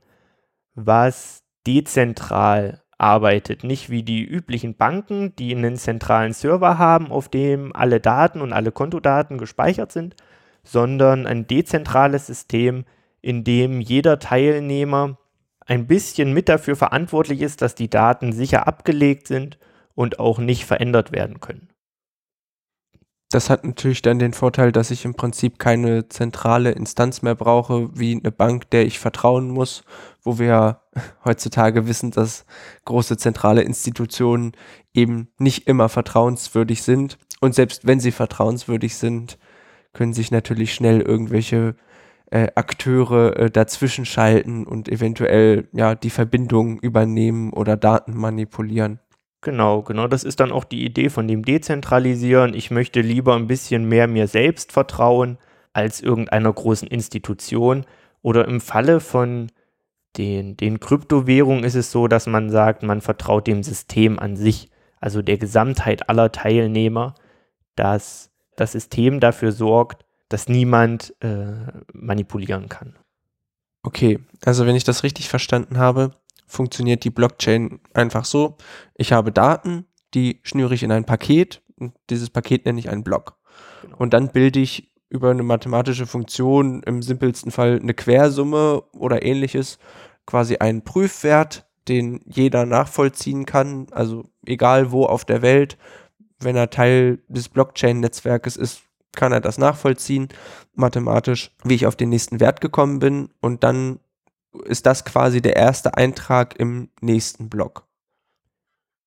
was 0.75 1.43
dezentral 1.66 2.83
arbeitet, 2.99 3.64
nicht 3.64 3.88
wie 3.88 4.02
die 4.02 4.23
üblichen 4.23 4.76
Banken, 4.76 5.35
die 5.37 5.54
einen 5.54 5.76
zentralen 5.76 6.33
Server 6.33 6.78
haben, 6.78 7.11
auf 7.11 7.28
dem 7.28 7.75
alle 7.75 8.00
Daten 8.00 8.40
und 8.40 8.52
alle 8.52 8.73
Kontodaten 8.73 9.38
gespeichert 9.38 9.90
sind, 9.90 10.16
sondern 10.62 11.26
ein 11.26 11.47
dezentrales 11.47 12.26
System, 12.26 12.85
in 13.23 13.42
dem 13.42 13.80
jeder 13.80 14.19
Teilnehmer 14.19 15.19
ein 15.66 15.87
bisschen 15.87 16.33
mit 16.35 16.49
dafür 16.49 16.76
verantwortlich 16.76 17.40
ist, 17.40 17.62
dass 17.62 17.75
die 17.75 17.88
Daten 17.88 18.33
sicher 18.33 18.66
abgelegt 18.66 19.26
sind 19.26 19.59
und 19.95 20.19
auch 20.19 20.38
nicht 20.38 20.64
verändert 20.64 21.12
werden 21.12 21.40
können. 21.40 21.70
Das 23.32 23.49
hat 23.49 23.64
natürlich 23.64 24.02
dann 24.02 24.18
den 24.18 24.32
Vorteil, 24.32 24.72
dass 24.72 24.90
ich 24.90 25.04
im 25.04 25.14
Prinzip 25.14 25.60
keine 25.60 26.08
zentrale 26.08 26.72
Instanz 26.72 27.22
mehr 27.22 27.37
brauche, 27.37 27.88
wie 27.96 28.18
eine 28.18 28.32
Bank, 28.32 28.68
der 28.70 28.84
ich 28.84 28.99
vertrauen 28.99 29.50
muss, 29.50 29.84
wo 30.22 30.40
wir 30.40 30.80
heutzutage 31.25 31.87
wissen, 31.87 32.10
dass 32.10 32.44
große 32.87 33.16
zentrale 33.16 33.62
Institutionen 33.62 34.52
eben 34.94 35.28
nicht 35.38 35.68
immer 35.68 35.88
vertrauenswürdig 35.88 36.82
sind. 36.82 37.18
Und 37.40 37.54
selbst 37.54 37.87
wenn 37.87 38.00
sie 38.00 38.10
vertrauenswürdig 38.10 38.96
sind, 38.96 39.38
können 39.92 40.12
sich 40.12 40.32
natürlich 40.32 40.75
schnell 40.75 41.00
irgendwelche 41.00 41.76
äh, 42.32 42.49
Akteure 42.56 43.37
äh, 43.37 43.50
dazwischen 43.50 44.06
schalten 44.06 44.66
und 44.66 44.88
eventuell 44.88 45.68
ja 45.72 45.94
die 45.94 46.10
Verbindung 46.10 46.80
übernehmen 46.80 47.52
oder 47.52 47.76
Daten 47.76 48.16
manipulieren. 48.16 48.99
Genau, 49.42 49.82
genau. 49.82 50.06
Das 50.06 50.25
ist 50.25 50.40
dann 50.40 50.52
auch 50.52 50.64
die 50.64 50.85
Idee 50.85 51.09
von 51.09 51.26
dem 51.26 51.44
Dezentralisieren. 51.44 52.54
Ich 52.54 52.70
möchte 52.70 53.00
lieber 53.00 53.35
ein 53.37 53.47
bisschen 53.47 53.87
mehr 53.88 54.06
mir 54.06 54.26
selbst 54.26 54.73
vertrauen 54.73 55.38
als 55.73 56.00
irgendeiner 56.00 56.52
großen 56.52 56.88
Institution. 56.88 57.87
Oder 58.23 58.47
im 58.47 58.61
Falle 58.61 59.00
von 59.00 59.50
den, 60.16 60.56
den 60.56 60.80
Kryptowährungen 60.80 61.64
ist 61.64 61.75
es 61.75 61.90
so, 61.90 62.06
dass 62.06 62.26
man 62.26 62.50
sagt, 62.50 62.82
man 62.82 63.00
vertraut 63.00 63.47
dem 63.47 63.62
System 63.62 64.18
an 64.18 64.37
sich, 64.37 64.68
also 65.00 65.23
der 65.23 65.38
Gesamtheit 65.38 66.09
aller 66.11 66.32
Teilnehmer, 66.32 67.14
dass 67.76 68.30
das 68.56 68.73
System 68.73 69.20
dafür 69.20 69.52
sorgt, 69.52 70.04
dass 70.28 70.49
niemand 70.49 71.14
äh, 71.20 71.54
manipulieren 71.92 72.68
kann. 72.68 72.99
Okay, 73.82 74.18
also 74.44 74.66
wenn 74.66 74.76
ich 74.76 74.85
das 74.85 75.02
richtig 75.02 75.28
verstanden 75.30 75.78
habe, 75.78 76.11
funktioniert 76.50 77.04
die 77.04 77.11
Blockchain 77.11 77.80
einfach 77.95 78.25
so. 78.25 78.57
Ich 78.95 79.12
habe 79.12 79.33
Daten, 79.33 79.87
die 80.14 80.40
schnüre 80.42 80.75
ich 80.75 80.83
in 80.83 80.92
ein 80.92 81.04
Paket 81.04 81.62
und 81.78 81.95
dieses 82.11 82.30
Paket 82.30 82.66
nenne 82.66 82.78
ich 82.78 82.90
einen 82.90 83.04
Block. 83.04 83.37
Genau. 83.83 83.97
Und 83.97 84.12
dann 84.12 84.28
bilde 84.28 84.61
ich 84.61 84.90
über 85.09 85.30
eine 85.30 85.42
mathematische 85.42 86.07
Funktion, 86.07 86.83
im 86.85 87.02
simpelsten 87.02 87.50
Fall 87.50 87.80
eine 87.80 87.95
Quersumme 87.95 88.83
oder 88.92 89.25
ähnliches, 89.25 89.78
quasi 90.26 90.57
einen 90.59 90.83
Prüfwert, 90.83 91.66
den 91.88 92.21
jeder 92.26 92.66
nachvollziehen 92.66 93.47
kann, 93.47 93.87
also 93.90 94.25
egal 94.47 94.92
wo 94.92 95.07
auf 95.07 95.25
der 95.25 95.42
Welt, 95.42 95.76
wenn 96.38 96.57
er 96.57 96.71
Teil 96.71 97.19
des 97.28 97.49
Blockchain-Netzwerkes 97.49 98.57
ist, 98.57 98.83
kann 99.12 99.33
er 99.33 99.40
das 99.40 99.59
nachvollziehen, 99.59 100.28
mathematisch, 100.75 101.50
wie 101.64 101.75
ich 101.75 101.87
auf 101.87 101.97
den 101.97 102.11
nächsten 102.11 102.38
Wert 102.38 102.61
gekommen 102.61 103.00
bin 103.00 103.30
und 103.40 103.64
dann 103.64 103.99
ist 104.64 104.87
das 104.87 105.04
quasi 105.04 105.40
der 105.40 105.57
erste 105.57 105.97
Eintrag 105.97 106.59
im 106.59 106.90
nächsten 107.00 107.49
Block. 107.49 107.87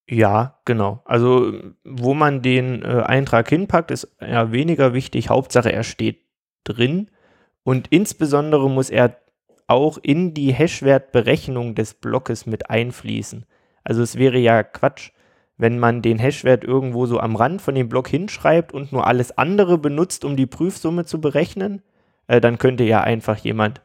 Ja, 0.08 0.58
genau. 0.64 1.02
Also 1.04 1.52
wo 1.84 2.14
man 2.14 2.42
den 2.42 2.82
äh, 2.82 3.02
Eintrag 3.06 3.48
hinpackt, 3.48 3.90
ist 3.90 4.14
ja 4.20 4.52
weniger 4.52 4.92
wichtig. 4.92 5.30
Hauptsache, 5.30 5.72
er 5.72 5.82
steht 5.82 6.20
drin. 6.64 7.10
Und 7.62 7.88
insbesondere 7.88 8.68
muss 8.68 8.90
er 8.90 9.16
auch 9.66 9.98
in 10.02 10.34
die 10.34 10.52
Hashwertberechnung 10.52 11.74
des 11.74 11.94
Blockes 11.94 12.44
mit 12.44 12.68
einfließen. 12.68 13.46
Also 13.82 14.02
es 14.02 14.16
wäre 14.16 14.38
ja 14.38 14.62
Quatsch, 14.62 15.10
wenn 15.56 15.78
man 15.78 16.02
den 16.02 16.18
Hashwert 16.18 16.64
irgendwo 16.64 17.06
so 17.06 17.18
am 17.20 17.36
Rand 17.36 17.62
von 17.62 17.74
dem 17.74 17.88
Block 17.88 18.08
hinschreibt 18.08 18.74
und 18.74 18.92
nur 18.92 19.06
alles 19.06 19.38
andere 19.38 19.78
benutzt, 19.78 20.24
um 20.24 20.36
die 20.36 20.46
Prüfsumme 20.46 21.06
zu 21.06 21.20
berechnen. 21.20 21.82
Äh, 22.26 22.40
dann 22.40 22.58
könnte 22.58 22.84
ja 22.84 23.00
einfach 23.00 23.38
jemand 23.38 23.80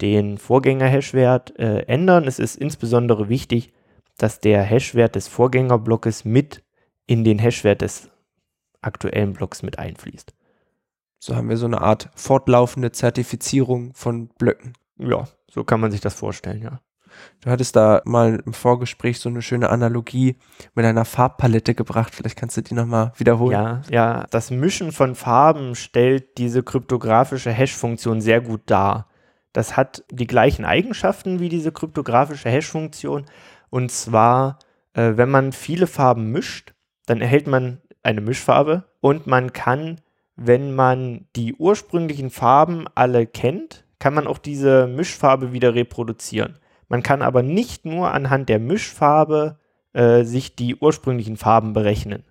den 0.00 0.38
Vorgänger-Hashwert 0.38 1.58
äh, 1.58 1.80
ändern. 1.82 2.26
Es 2.26 2.38
ist 2.38 2.56
insbesondere 2.56 3.28
wichtig, 3.28 3.72
dass 4.16 4.40
der 4.40 4.62
Hashwert 4.62 5.14
des 5.14 5.28
Vorgängerblockes 5.28 6.24
mit 6.24 6.62
in 7.06 7.24
den 7.24 7.38
Hashwert 7.38 7.82
des 7.82 8.10
aktuellen 8.82 9.32
Blocks 9.32 9.62
mit 9.62 9.78
einfließt. 9.78 10.34
So 11.18 11.34
haben 11.34 11.48
wir 11.48 11.56
so 11.56 11.66
eine 11.66 11.80
Art 11.80 12.10
fortlaufende 12.14 12.92
Zertifizierung 12.92 13.92
von 13.94 14.28
Blöcken. 14.38 14.74
Ja, 14.98 15.26
so 15.50 15.64
kann 15.64 15.80
man 15.80 15.90
sich 15.90 16.00
das 16.00 16.14
vorstellen, 16.14 16.62
ja. 16.62 16.80
Du 17.40 17.50
hattest 17.50 17.74
da 17.74 18.02
mal 18.04 18.40
im 18.44 18.52
Vorgespräch 18.52 19.18
so 19.18 19.28
eine 19.28 19.42
schöne 19.42 19.70
Analogie 19.70 20.36
mit 20.74 20.84
einer 20.84 21.04
Farbpalette 21.04 21.74
gebracht. 21.74 22.14
Vielleicht 22.14 22.38
kannst 22.38 22.56
du 22.56 22.62
die 22.62 22.74
nochmal 22.74 23.12
wiederholen. 23.16 23.52
Ja, 23.52 23.82
ja, 23.90 24.26
das 24.30 24.50
Mischen 24.50 24.92
von 24.92 25.16
Farben 25.16 25.74
stellt 25.74 26.38
diese 26.38 26.62
kryptografische 26.62 27.50
Hash-Funktion 27.50 28.20
sehr 28.20 28.40
gut 28.40 28.62
dar. 28.66 29.07
Das 29.52 29.76
hat 29.76 30.04
die 30.10 30.26
gleichen 30.26 30.64
Eigenschaften 30.64 31.40
wie 31.40 31.48
diese 31.48 31.72
kryptografische 31.72 32.48
Hash-Funktion, 32.50 33.24
und 33.70 33.90
zwar, 33.90 34.58
äh, 34.94 35.12
wenn 35.16 35.30
man 35.30 35.52
viele 35.52 35.86
Farben 35.86 36.30
mischt, 36.30 36.74
dann 37.06 37.20
erhält 37.20 37.46
man 37.46 37.80
eine 38.02 38.20
Mischfarbe 38.20 38.84
und 39.00 39.26
man 39.26 39.52
kann, 39.52 40.00
wenn 40.36 40.74
man 40.74 41.26
die 41.36 41.54
ursprünglichen 41.54 42.30
Farben 42.30 42.86
alle 42.94 43.26
kennt, 43.26 43.84
kann 43.98 44.14
man 44.14 44.26
auch 44.26 44.38
diese 44.38 44.86
Mischfarbe 44.86 45.52
wieder 45.52 45.74
reproduzieren. 45.74 46.58
Man 46.88 47.02
kann 47.02 47.22
aber 47.22 47.42
nicht 47.42 47.84
nur 47.84 48.12
anhand 48.12 48.48
der 48.48 48.58
Mischfarbe 48.58 49.58
äh, 49.92 50.24
sich 50.24 50.54
die 50.54 50.76
ursprünglichen 50.76 51.36
Farben 51.36 51.72
berechnen. 51.72 52.24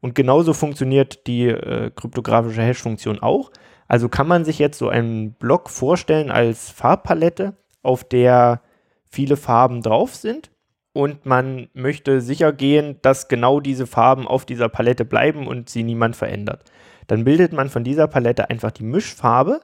Und 0.00 0.14
genauso 0.14 0.52
funktioniert 0.52 1.26
die 1.26 1.46
äh, 1.46 1.90
kryptografische 1.94 2.60
Hash-Funktion 2.60 3.20
auch. 3.20 3.50
Also 3.94 4.08
kann 4.08 4.26
man 4.26 4.44
sich 4.44 4.58
jetzt 4.58 4.76
so 4.76 4.88
einen 4.88 5.34
Block 5.34 5.70
vorstellen 5.70 6.32
als 6.32 6.68
Farbpalette, 6.68 7.54
auf 7.84 8.02
der 8.02 8.60
viele 9.08 9.36
Farben 9.36 9.82
drauf 9.82 10.16
sind 10.16 10.50
und 10.92 11.26
man 11.26 11.68
möchte 11.74 12.20
sicher 12.20 12.52
gehen, 12.52 12.96
dass 13.02 13.28
genau 13.28 13.60
diese 13.60 13.86
Farben 13.86 14.26
auf 14.26 14.46
dieser 14.46 14.68
Palette 14.68 15.04
bleiben 15.04 15.46
und 15.46 15.70
sie 15.70 15.84
niemand 15.84 16.16
verändert. 16.16 16.64
Dann 17.06 17.22
bildet 17.22 17.52
man 17.52 17.68
von 17.68 17.84
dieser 17.84 18.08
Palette 18.08 18.50
einfach 18.50 18.72
die 18.72 18.82
Mischfarbe 18.82 19.60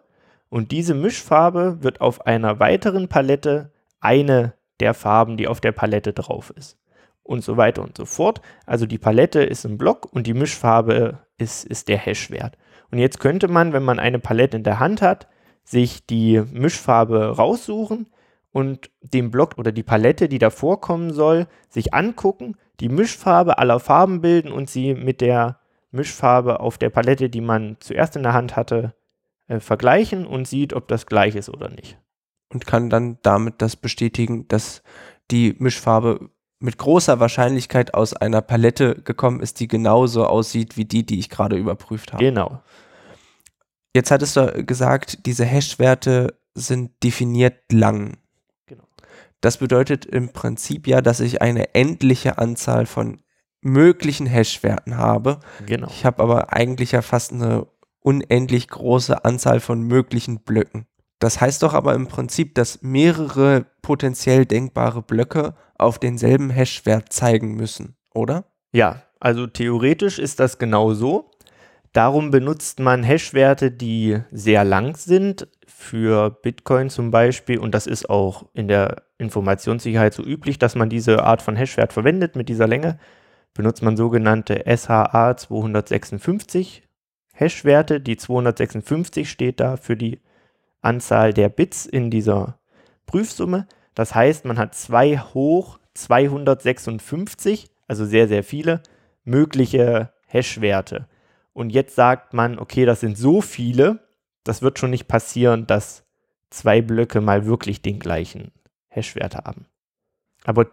und 0.49 0.71
diese 0.71 0.95
Mischfarbe 0.95 1.79
wird 1.83 2.01
auf 2.01 2.25
einer 2.25 2.61
weiteren 2.61 3.09
Palette 3.09 3.73
eine 3.99 4.53
der 4.79 4.95
Farben, 4.95 5.39
die 5.39 5.49
auf 5.49 5.61
der 5.61 5.73
Palette 5.73 6.13
drauf 6.13 6.53
ist. 6.55 6.79
Und 7.25 7.43
so 7.43 7.57
weiter 7.57 7.83
und 7.83 7.97
so 7.97 8.05
fort. 8.05 8.41
Also 8.65 8.87
die 8.87 8.99
Palette 8.99 9.43
ist 9.43 9.65
ein 9.65 9.77
Block 9.77 10.07
und 10.13 10.29
die 10.29 10.35
Mischfarbe 10.35 11.19
ist, 11.37 11.65
ist 11.65 11.89
der 11.89 11.99
Hashwert. 11.99 12.57
Und 12.91 12.99
jetzt 12.99 13.21
könnte 13.21 13.49
man, 13.49 13.73
wenn 13.73 13.85
man 13.85 13.99
eine 13.99 14.19
Palette 14.19 14.57
in 14.57 14.65
der 14.65 14.81
Hand 14.81 15.03
hat, 15.03 15.29
sich 15.65 16.07
die 16.07 16.43
Mischfarbe 16.53 17.37
raussuchen, 17.37 18.07
und 18.53 18.91
den 19.01 19.31
Block 19.31 19.59
oder 19.59 19.73
die 19.73 19.83
Palette, 19.83 20.29
die 20.29 20.39
da 20.39 20.51
vorkommen 20.51 21.13
soll, 21.13 21.47
sich 21.69 21.95
angucken, 21.95 22.57
die 22.81 22.89
Mischfarbe 22.89 23.59
aller 23.59 23.81
Farben 23.81 24.21
bilden 24.21 24.53
und 24.53 24.69
sie 24.69 24.95
mit 24.95 25.21
der 25.21 25.61
Mischfarbe 25.93 26.61
auf 26.61 26.79
der 26.79 26.91
Palette, 26.91 27.31
die 27.31 27.41
man 27.41 27.77
zuerst 27.81 28.17
in 28.17 28.23
der 28.23 28.33
Hand 28.33 28.57
hatte, 28.57 28.95
äh, 29.49 29.61
vergleichen 29.61 30.27
und 30.27 30.49
sieht, 30.49 30.73
ob 30.73 30.89
das 30.89 31.07
gleich 31.07 31.37
ist 31.37 31.49
oder 31.49 31.69
nicht. 31.69 31.99
Und 32.53 32.67
kann 32.67 32.91
dann 32.91 33.19
damit 33.23 33.63
das 33.63 33.77
bestätigen, 33.77 34.49
dass 34.49 34.83
die 35.31 35.55
Mischfarbe 35.59 36.31
mit 36.61 36.79
großer 36.79 37.19
Wahrscheinlichkeit 37.19 37.95
aus 37.95 38.15
einer 38.15 38.43
Palette 38.43 38.97
gekommen 39.03 39.41
ist, 39.41 39.61
die 39.61 39.69
genauso 39.69 40.27
aussieht 40.27 40.77
wie 40.77 40.85
die, 40.85 41.05
die 41.05 41.19
ich 41.19 41.31
gerade 41.31 41.57
überprüft 41.57 42.13
habe. 42.13 42.23
Genau. 42.23 42.63
Jetzt 43.95 44.11
hattest 44.11 44.37
du 44.37 44.65
gesagt, 44.65 45.27
diese 45.27 45.45
Hash-Werte 45.45 46.39
sind 46.55 47.03
definiert 47.03 47.73
lang. 47.73 48.19
Das 49.41 49.57
bedeutet 49.57 50.05
im 50.05 50.33
Prinzip 50.33 50.87
ja, 50.87 51.01
dass 51.01 51.21
ich 51.21 51.41
eine 51.41 51.75
endliche 51.75 52.37
Anzahl 52.37 52.85
von 52.85 53.23
möglichen 53.63 54.27
Hash-Werten 54.27 54.99
habe. 54.99 55.41
Genau. 55.65 55.89
Ich 55.89 56.05
habe 56.05 56.23
aber 56.23 56.53
eigentlich 56.53 56.93
ja 56.93 57.01
fast 57.01 57.33
eine 57.33 57.67
unendlich 58.01 58.69
große 58.69 59.25
Anzahl 59.25 59.61
von 59.61 59.83
möglichen 59.83 60.41
Blöcken. 60.41 60.87
Das 61.19 61.41
heißt 61.41 61.63
doch 61.63 61.75
aber 61.75 61.95
im 61.95 62.07
Prinzip, 62.07 62.55
dass 62.55 62.83
mehrere 62.83 63.67
potenziell 63.83 64.47
denkbare 64.47 65.03
Blöcke 65.03 65.55
auf 65.81 65.99
denselben 65.99 66.51
Hash-Wert 66.51 67.13
zeigen 67.13 67.55
müssen, 67.55 67.97
oder? 68.15 68.45
Ja, 68.73 69.03
also 69.19 69.47
theoretisch 69.47 70.19
ist 70.19 70.41
das 70.41 70.59
genau 70.59 70.95
so. 70.95 71.31
Darum 71.93 72.31
benutzt 72.31 72.79
man 72.79 73.03
Hash-Werte, 73.03 73.71
die 73.71 74.19
sehr 74.31 74.65
lang 74.65 74.97
sind, 74.97 75.49
für 75.81 76.31
Bitcoin 76.31 76.91
zum 76.91 77.11
Beispiel. 77.11 77.59
Und 77.59 77.75
das 77.75 77.87
ist 77.87 78.11
auch 78.11 78.45
in 78.53 78.69
der 78.69 79.03
Informationssicherheit 79.19 80.13
so 80.13 80.23
üblich, 80.23 80.59
dass 80.59 80.75
man 80.75 80.91
diese 80.91 81.25
Art 81.25 81.43
von 81.43 81.57
Hashwert 81.57 81.93
verwendet 81.93 82.37
mit 82.37 82.49
dieser 82.49 82.67
Länge. 82.67 82.99
Benutzt 83.55 83.83
man 83.83 83.97
sogenannte 83.97 84.63
SHA 84.67 85.37
256 85.37 86.87
Hashwerte. 87.33 88.01
Die 88.01 88.17
256 88.17 89.29
steht 89.31 89.59
da 89.59 89.77
für 89.77 89.97
die 89.97 90.21
Anzahl 90.83 91.33
der 91.33 91.49
Bits 91.49 91.87
in 91.87 92.11
dieser 92.11 92.59
Prüfsumme. 93.07 93.67
Das 94.01 94.15
heißt, 94.15 94.47
man 94.47 94.57
hat 94.57 94.75
2 94.75 95.19
hoch 95.35 95.79
256, 95.93 97.69
also 97.87 98.07
sehr, 98.07 98.29
sehr 98.29 98.43
viele 98.43 98.83
mögliche 99.25 100.11
Hashwerte. 100.27 101.07
Und 101.53 101.69
jetzt 101.69 101.97
sagt 101.97 102.33
man, 102.33 102.59
okay, 102.59 102.87
das 102.87 103.01
sind 103.01 103.19
so 103.19 103.43
viele, 103.43 103.99
das 104.43 104.63
wird 104.63 104.79
schon 104.79 104.89
nicht 104.89 105.07
passieren, 105.07 105.67
dass 105.67 106.05
zwei 106.49 106.81
Blöcke 106.81 107.21
mal 107.21 107.45
wirklich 107.45 107.83
den 107.83 107.99
gleichen 107.99 108.53
Hashwert 108.89 109.35
haben. 109.37 109.67
Aber 110.45 110.69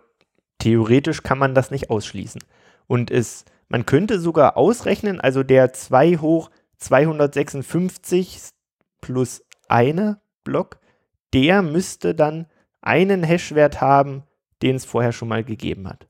theoretisch 0.57 1.22
kann 1.22 1.38
man 1.38 1.53
das 1.53 1.69
nicht 1.69 1.89
ausschließen. 1.89 2.41
Und 2.88 3.12
es, 3.12 3.43
man 3.67 3.86
könnte 3.86 4.22
sogar 4.22 4.55
ausrechnen, 4.55 5.19
also 5.19 5.43
der 5.43 5.74
2 5.74 6.19
hoch 6.19 6.50
256 6.77 8.51
plus 9.01 9.43
eine 9.67 10.22
Block, 10.46 10.79
der 11.34 11.62
müsste 11.62 12.15
dann 12.15 12.48
einen 12.88 13.24
Hashwert 13.24 13.82
haben, 13.82 14.24
den 14.63 14.75
es 14.77 14.86
vorher 14.86 15.12
schon 15.12 15.27
mal 15.27 15.44
gegeben 15.44 15.88
hat 15.88 16.08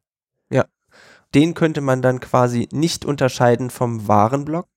den 1.34 1.54
könnte 1.54 1.82
man 1.82 2.02
dann 2.02 2.20
quasi 2.20 2.68
nicht 2.72 3.06
unterscheiden 3.06 3.70
vom 3.70 4.08
wahren 4.08 4.46
Block? 4.46 4.68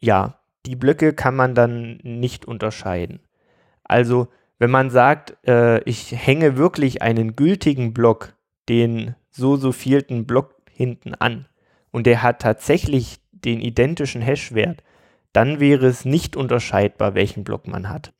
Ja, 0.00 0.40
die 0.66 0.76
Blöcke 0.76 1.12
kann 1.12 1.36
man 1.36 1.54
dann 1.54 1.98
nicht 2.02 2.44
unterscheiden. 2.44 3.20
Also, 3.84 4.28
wenn 4.58 4.70
man 4.70 4.90
sagt, 4.90 5.36
äh, 5.46 5.82
ich 5.84 6.12
hänge 6.12 6.56
wirklich 6.56 7.02
einen 7.02 7.36
gültigen 7.36 7.92
Block, 7.92 8.34
den 8.68 9.14
so 9.30 9.56
so 9.56 9.72
vielten 9.72 10.26
Block 10.26 10.54
hinten 10.70 11.14
an 11.14 11.46
und 11.90 12.06
der 12.06 12.22
hat 12.22 12.40
tatsächlich 12.40 13.20
den 13.32 13.60
identischen 13.60 14.22
Hashwert, 14.22 14.82
dann 15.32 15.58
wäre 15.58 15.86
es 15.86 16.04
nicht 16.04 16.36
unterscheidbar, 16.36 17.14
welchen 17.14 17.44
Block 17.44 17.66
man 17.66 17.90
hat. 17.90 18.12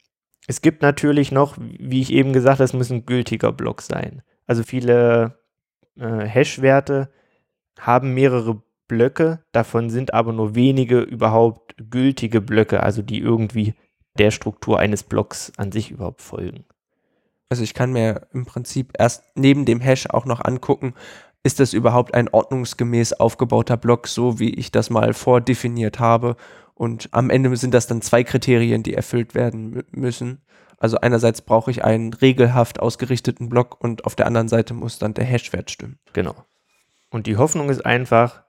Es 0.47 0.61
gibt 0.61 0.83
natürlich 0.83 1.33
noch, 1.33 1.57
wie 1.59 2.03
ich 2.03 2.13
eben 2.13 2.33
gesagt 2.33 2.59
habe, 2.59 2.65
es 2.65 2.73
muss 2.73 2.91
ein 2.91 3.07
gültiger 3.07 3.53
Block 3.53 3.83
sein. 3.83 4.23
Also 4.47 4.63
viele 4.63 5.39
äh, 5.97 6.27
Hashwerte 6.27 7.11
haben 7.79 8.15
mehrere 8.15 8.63
Blöcke, 8.87 9.43
davon 9.53 9.89
sind 9.89 10.13
aber 10.13 10.33
nur 10.33 10.55
wenige 10.55 11.01
überhaupt 11.01 11.75
gültige 11.91 12.41
Blöcke, 12.41 12.83
also 12.83 13.01
die 13.01 13.19
irgendwie 13.19 13.75
der 14.19 14.31
Struktur 14.31 14.79
eines 14.79 15.03
Blocks 15.03 15.53
an 15.57 15.73
sich 15.73 15.91
überhaupt 15.91 16.21
folgen. 16.21 16.67
Also 17.49 17.63
ich 17.63 17.75
kann 17.75 17.93
mir 17.93 18.29
im 18.33 18.45
Prinzip 18.45 18.93
erst 18.99 19.25
neben 19.35 19.65
dem 19.65 19.81
Hash 19.81 20.07
auch 20.11 20.27
noch 20.27 20.45
angucken, 20.45 20.95
ist 21.43 21.61
das 21.61 21.73
überhaupt 21.73 22.15
ein 22.15 22.29
ordnungsgemäß 22.29 23.15
aufgebauter 23.15 23.77
Block, 23.77 24.09
so 24.09 24.39
wie 24.39 24.55
ich 24.55 24.73
das 24.73 24.91
mal 24.91 25.13
vordefiniert 25.13 25.99
habe? 25.99 26.37
Und 26.75 27.09
am 27.13 27.31
Ende 27.31 27.55
sind 27.57 27.73
das 27.73 27.87
dann 27.87 28.03
zwei 28.03 28.25
Kriterien, 28.25 28.83
die 28.83 28.95
erfüllt 28.95 29.35
werden 29.35 29.85
müssen. 29.93 30.43
Also 30.79 30.99
einerseits 30.99 31.41
brauche 31.41 31.71
ich 31.71 31.85
einen 31.85 32.13
regelhaft 32.13 32.81
ausgerichteten 32.81 33.49
Block 33.49 33.83
und 33.83 34.05
auf 34.05 34.17
der 34.17 34.27
anderen 34.27 34.49
Seite 34.49 34.75
muss 34.75 34.99
dann 34.99 35.15
der 35.15 35.25
Hashwert 35.25 35.71
stimmen. 35.71 35.99
Genau. 36.13 36.35
Und 37.11 37.27
die 37.27 37.37
Hoffnung 37.37 37.71
ist 37.71 37.87
einfach, 37.87 38.43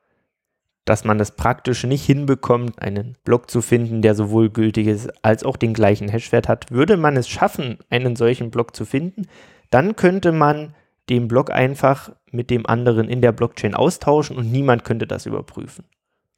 dass 0.86 1.04
man 1.04 1.20
es 1.20 1.32
praktisch 1.32 1.84
nicht 1.84 2.06
hinbekommt, 2.06 2.80
einen 2.80 3.18
Block 3.24 3.50
zu 3.50 3.62
finden, 3.62 4.02
der 4.02 4.16
sowohl 4.16 4.50
gültig 4.50 4.88
ist 4.88 5.10
als 5.24 5.44
auch 5.44 5.58
den 5.58 5.74
gleichen 5.74 6.10
Hashwert 6.10 6.48
hat. 6.48 6.72
Würde 6.72 6.98
man 6.98 7.18
es 7.18 7.28
schaffen, 7.28 7.80
einen 7.90 8.16
solchen 8.16 8.52
Block 8.52 8.76
zu 8.76 8.86
finden, 8.86 9.28
dann 9.70 9.96
könnte 9.96 10.32
man 10.32 10.76
den 11.10 11.28
Block 11.28 11.52
einfach 11.52 12.12
mit 12.32 12.50
dem 12.50 12.66
anderen 12.66 13.08
in 13.08 13.22
der 13.22 13.32
Blockchain 13.32 13.76
austauschen 13.76 14.38
und 14.38 14.52
niemand 14.52 14.84
könnte 14.84 15.08
das 15.08 15.26
überprüfen. 15.26 15.86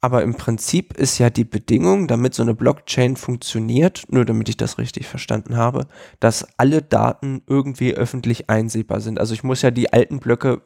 Aber 0.00 0.22
im 0.22 0.34
Prinzip 0.34 0.96
ist 0.96 1.18
ja 1.18 1.28
die 1.28 1.44
Bedingung, 1.44 2.06
damit 2.06 2.32
so 2.32 2.42
eine 2.42 2.54
Blockchain 2.54 3.16
funktioniert, 3.16 4.04
nur 4.08 4.24
damit 4.24 4.48
ich 4.48 4.56
das 4.56 4.78
richtig 4.78 5.06
verstanden 5.08 5.56
habe, 5.56 5.88
dass 6.20 6.46
alle 6.56 6.82
Daten 6.82 7.42
irgendwie 7.48 7.94
öffentlich 7.94 8.48
einsehbar 8.48 9.00
sind. 9.00 9.18
Also 9.18 9.34
ich 9.34 9.42
muss 9.42 9.62
ja 9.62 9.72
die 9.72 9.92
alten 9.92 10.20
Blöcke 10.20 10.62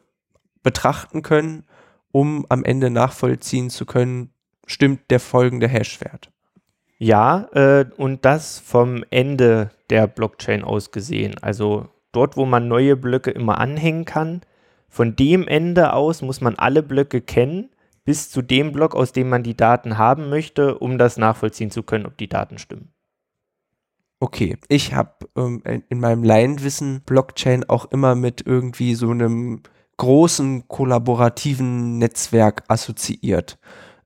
betrachten 0.61 1.23
können 1.23 1.65
um 2.13 2.45
am 2.47 2.63
Ende 2.63 2.89
nachvollziehen 2.89 3.69
zu 3.69 3.85
können, 3.85 4.29
stimmt 4.65 5.01
der 5.09 5.19
folgende 5.19 5.67
Hashwert. 5.67 6.29
Ja, 6.99 7.49
äh, 7.53 7.85
und 7.97 8.23
das 8.23 8.59
vom 8.59 9.03
Ende 9.09 9.71
der 9.89 10.07
Blockchain 10.07 10.63
aus 10.63 10.91
gesehen. 10.91 11.35
Also 11.41 11.89
dort, 12.13 12.37
wo 12.37 12.45
man 12.45 12.69
neue 12.69 12.95
Blöcke 12.95 13.31
immer 13.31 13.57
anhängen 13.57 14.05
kann, 14.05 14.41
von 14.87 15.15
dem 15.15 15.47
Ende 15.47 15.91
aus 15.93 16.21
muss 16.21 16.39
man 16.39 16.55
alle 16.55 16.83
Blöcke 16.83 17.19
kennen, 17.19 17.69
bis 18.05 18.29
zu 18.29 18.41
dem 18.41 18.71
Block, 18.71 18.95
aus 18.95 19.11
dem 19.11 19.29
man 19.29 19.43
die 19.43 19.55
Daten 19.55 19.97
haben 19.97 20.29
möchte, 20.29 20.77
um 20.77 20.97
das 20.97 21.17
nachvollziehen 21.17 21.71
zu 21.71 21.83
können, 21.83 22.05
ob 22.05 22.17
die 22.17 22.29
Daten 22.29 22.57
stimmen. 22.57 22.93
Okay, 24.19 24.57
ich 24.69 24.93
habe 24.93 25.11
ähm, 25.35 25.61
in 25.89 25.99
meinem 25.99 26.23
Laienwissen 26.23 27.01
Blockchain 27.01 27.65
auch 27.69 27.91
immer 27.91 28.15
mit 28.15 28.45
irgendwie 28.45 28.95
so 28.95 29.09
einem 29.09 29.63
großen 29.97 30.67
kollaborativen 30.67 31.97
Netzwerk 31.97 32.63
assoziiert. 32.67 33.59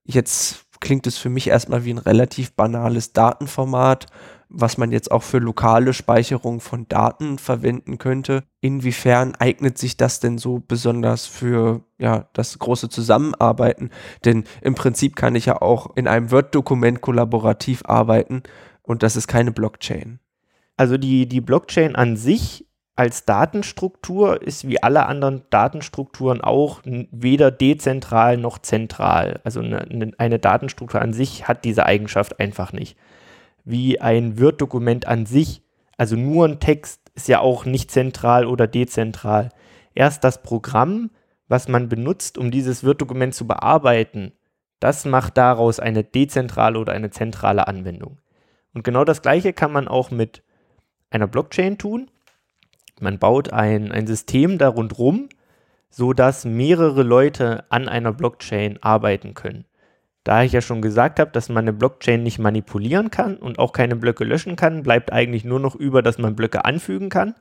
Jetzt 0.04 0.66
klingt 0.80 1.08
es 1.08 1.18
für 1.18 1.30
mich 1.30 1.48
erstmal 1.48 1.86
wie 1.86 1.92
ein 1.92 1.98
relativ 1.98 2.54
banales 2.54 3.14
Datenformat, 3.14 4.08
was 4.50 4.78
man 4.78 4.92
jetzt 4.92 5.12
auch 5.12 5.24
für 5.24 5.40
lokale 5.40 5.94
Speicherung 5.94 6.60
von 6.60 6.88
Daten 6.88 7.38
verwenden 7.38 7.98
könnte. 7.98 8.44
Inwiefern 8.62 9.36
eignet 9.36 9.78
sich 9.78 9.98
das 9.98 10.20
denn 10.20 10.38
so 10.38 10.64
besonders 10.66 11.26
für 11.26 11.82
ja, 11.98 12.30
das 12.34 12.58
große 12.58 12.90
Zusammenarbeiten? 12.90 13.90
Denn 14.26 14.46
im 14.62 14.76
Prinzip 14.76 15.16
kann 15.16 15.36
ich 15.36 15.48
ja 15.48 15.62
auch 15.62 15.96
in 15.96 16.08
einem 16.08 16.32
Word-Dokument 16.32 17.02
kollaborativ 17.02 17.84
arbeiten 17.86 18.44
und 18.84 19.04
das 19.04 19.16
ist 19.16 19.28
keine 19.28 19.52
Blockchain. 19.52 20.20
Also 20.78 20.98
die, 20.98 21.28
die 21.28 21.42
Blockchain 21.42 21.96
an 21.96 22.16
sich 22.16 22.68
als 22.96 23.26
Datenstruktur 23.26 24.42
ist 24.42 24.68
wie 24.68 24.82
alle 24.82 25.06
anderen 25.06 25.44
Datenstrukturen 25.52 26.42
auch 26.42 26.82
weder 26.84 27.52
dezentral 27.52 28.38
noch 28.38 28.58
zentral. 28.58 29.40
Also 29.44 29.60
eine, 29.60 30.12
eine 30.18 30.40
Datenstruktur 30.40 31.02
an 31.02 31.14
sich 31.14 31.48
hat 31.48 31.64
diese 31.64 31.86
Eigenschaft 31.86 32.40
einfach 32.40 32.74
nicht. 32.74 32.98
Wie 33.68 34.00
ein 34.00 34.40
Word-Dokument 34.40 35.08
an 35.08 35.26
sich, 35.26 35.62
also 35.98 36.16
nur 36.16 36.46
ein 36.48 36.60
Text, 36.60 37.02
ist 37.16 37.28
ja 37.28 37.40
auch 37.40 37.66
nicht 37.66 37.92
zentral 37.92 38.46
oder 38.46 38.68
dezentral. 38.68 39.50
Erst 39.94 40.24
das 40.24 40.44
Programm, 40.44 41.10
was 41.48 41.68
man 41.68 41.90
benutzt, 41.90 42.38
um 42.38 42.52
dieses 42.52 42.84
Word-Dokument 42.84 43.34
zu 43.34 43.48
bearbeiten, 43.48 44.32
das 44.80 45.06
macht 45.06 45.38
daraus 45.38 45.80
eine 45.80 46.04
dezentrale 46.04 46.78
oder 46.78 46.94
eine 46.94 47.10
zentrale 47.10 47.68
Anwendung. 47.68 48.20
Und 48.74 48.84
genau 48.84 49.04
das 49.04 49.22
Gleiche 49.22 49.54
kann 49.54 49.72
man 49.72 49.88
auch 49.88 50.12
mit 50.12 50.44
einer 51.10 51.28
Blockchain 51.28 51.78
tun 51.78 52.12
man 53.00 53.20
baut 53.20 53.54
ein, 53.54 53.92
ein 53.92 54.08
System 54.08 54.58
da 54.58 54.70
rundrum, 54.70 55.30
sodass 55.90 56.46
mehrere 56.46 57.04
Leute 57.04 57.66
an 57.70 57.88
einer 57.88 58.12
Blockchain 58.12 58.82
arbeiten 58.82 59.34
können. 59.34 59.66
Da 60.28 60.44
ich 60.44 60.52
ja 60.52 60.60
schon 60.60 60.82
gesagt 60.82 61.22
habe, 61.22 61.32
dass 61.32 61.48
man 61.48 61.64
eine 61.64 61.72
Blockchain 61.72 62.22
nicht 62.22 62.38
manipulieren 62.38 63.12
kann 63.12 63.38
und 63.38 63.60
auch 63.60 63.72
keine 63.72 63.96
Blöcke 63.96 64.26
löschen 64.26 64.58
kann, 64.58 64.84
bleibt 64.84 65.14
eigentlich 65.14 65.46
nur 65.46 65.62
noch 65.62 65.74
über, 65.74 66.02
dass 66.02 66.18
man 66.18 66.36
Blöcke 66.36 66.66
anfügen 66.66 67.08
kann. 67.08 67.34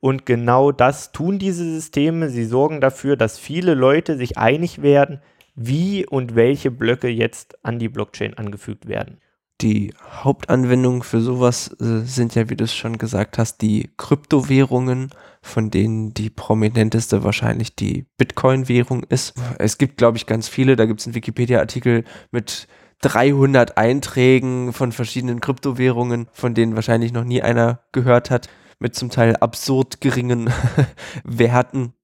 Und 0.00 0.26
genau 0.26 0.70
das 0.70 1.12
tun 1.12 1.38
diese 1.38 1.64
Systeme. 1.64 2.28
Sie 2.28 2.44
sorgen 2.44 2.82
dafür, 2.82 3.16
dass 3.16 3.38
viele 3.38 3.72
Leute 3.72 4.18
sich 4.18 4.36
einig 4.36 4.82
werden, 4.82 5.22
wie 5.54 6.04
und 6.04 6.34
welche 6.34 6.70
Blöcke 6.70 7.08
jetzt 7.08 7.64
an 7.64 7.78
die 7.78 7.88
Blockchain 7.88 8.34
angefügt 8.34 8.88
werden 8.88 9.22
die 9.60 9.92
Hauptanwendungen 10.10 11.02
für 11.02 11.20
sowas 11.20 11.74
äh, 11.80 12.00
sind 12.04 12.34
ja, 12.34 12.48
wie 12.48 12.56
du 12.56 12.64
es 12.64 12.74
schon 12.74 12.98
gesagt 12.98 13.38
hast, 13.38 13.60
die 13.60 13.90
Kryptowährungen, 13.96 15.10
von 15.42 15.70
denen 15.70 16.14
die 16.14 16.30
prominenteste 16.30 17.24
wahrscheinlich 17.24 17.74
die 17.74 18.06
Bitcoin-Währung 18.16 19.04
ist. 19.04 19.34
Es 19.58 19.78
gibt, 19.78 19.96
glaube 19.96 20.16
ich, 20.16 20.26
ganz 20.26 20.48
viele. 20.48 20.76
Da 20.76 20.86
gibt 20.86 21.00
es 21.00 21.06
einen 21.06 21.14
Wikipedia-Artikel 21.14 22.04
mit 22.30 22.68
300 23.02 23.76
Einträgen 23.76 24.72
von 24.72 24.92
verschiedenen 24.92 25.40
Kryptowährungen, 25.40 26.28
von 26.32 26.54
denen 26.54 26.74
wahrscheinlich 26.74 27.12
noch 27.12 27.24
nie 27.24 27.42
einer 27.42 27.80
gehört 27.92 28.30
hat, 28.30 28.48
mit 28.78 28.94
zum 28.94 29.10
Teil 29.10 29.36
absurd 29.36 30.00
geringen 30.00 30.50
Werten. 31.24 31.94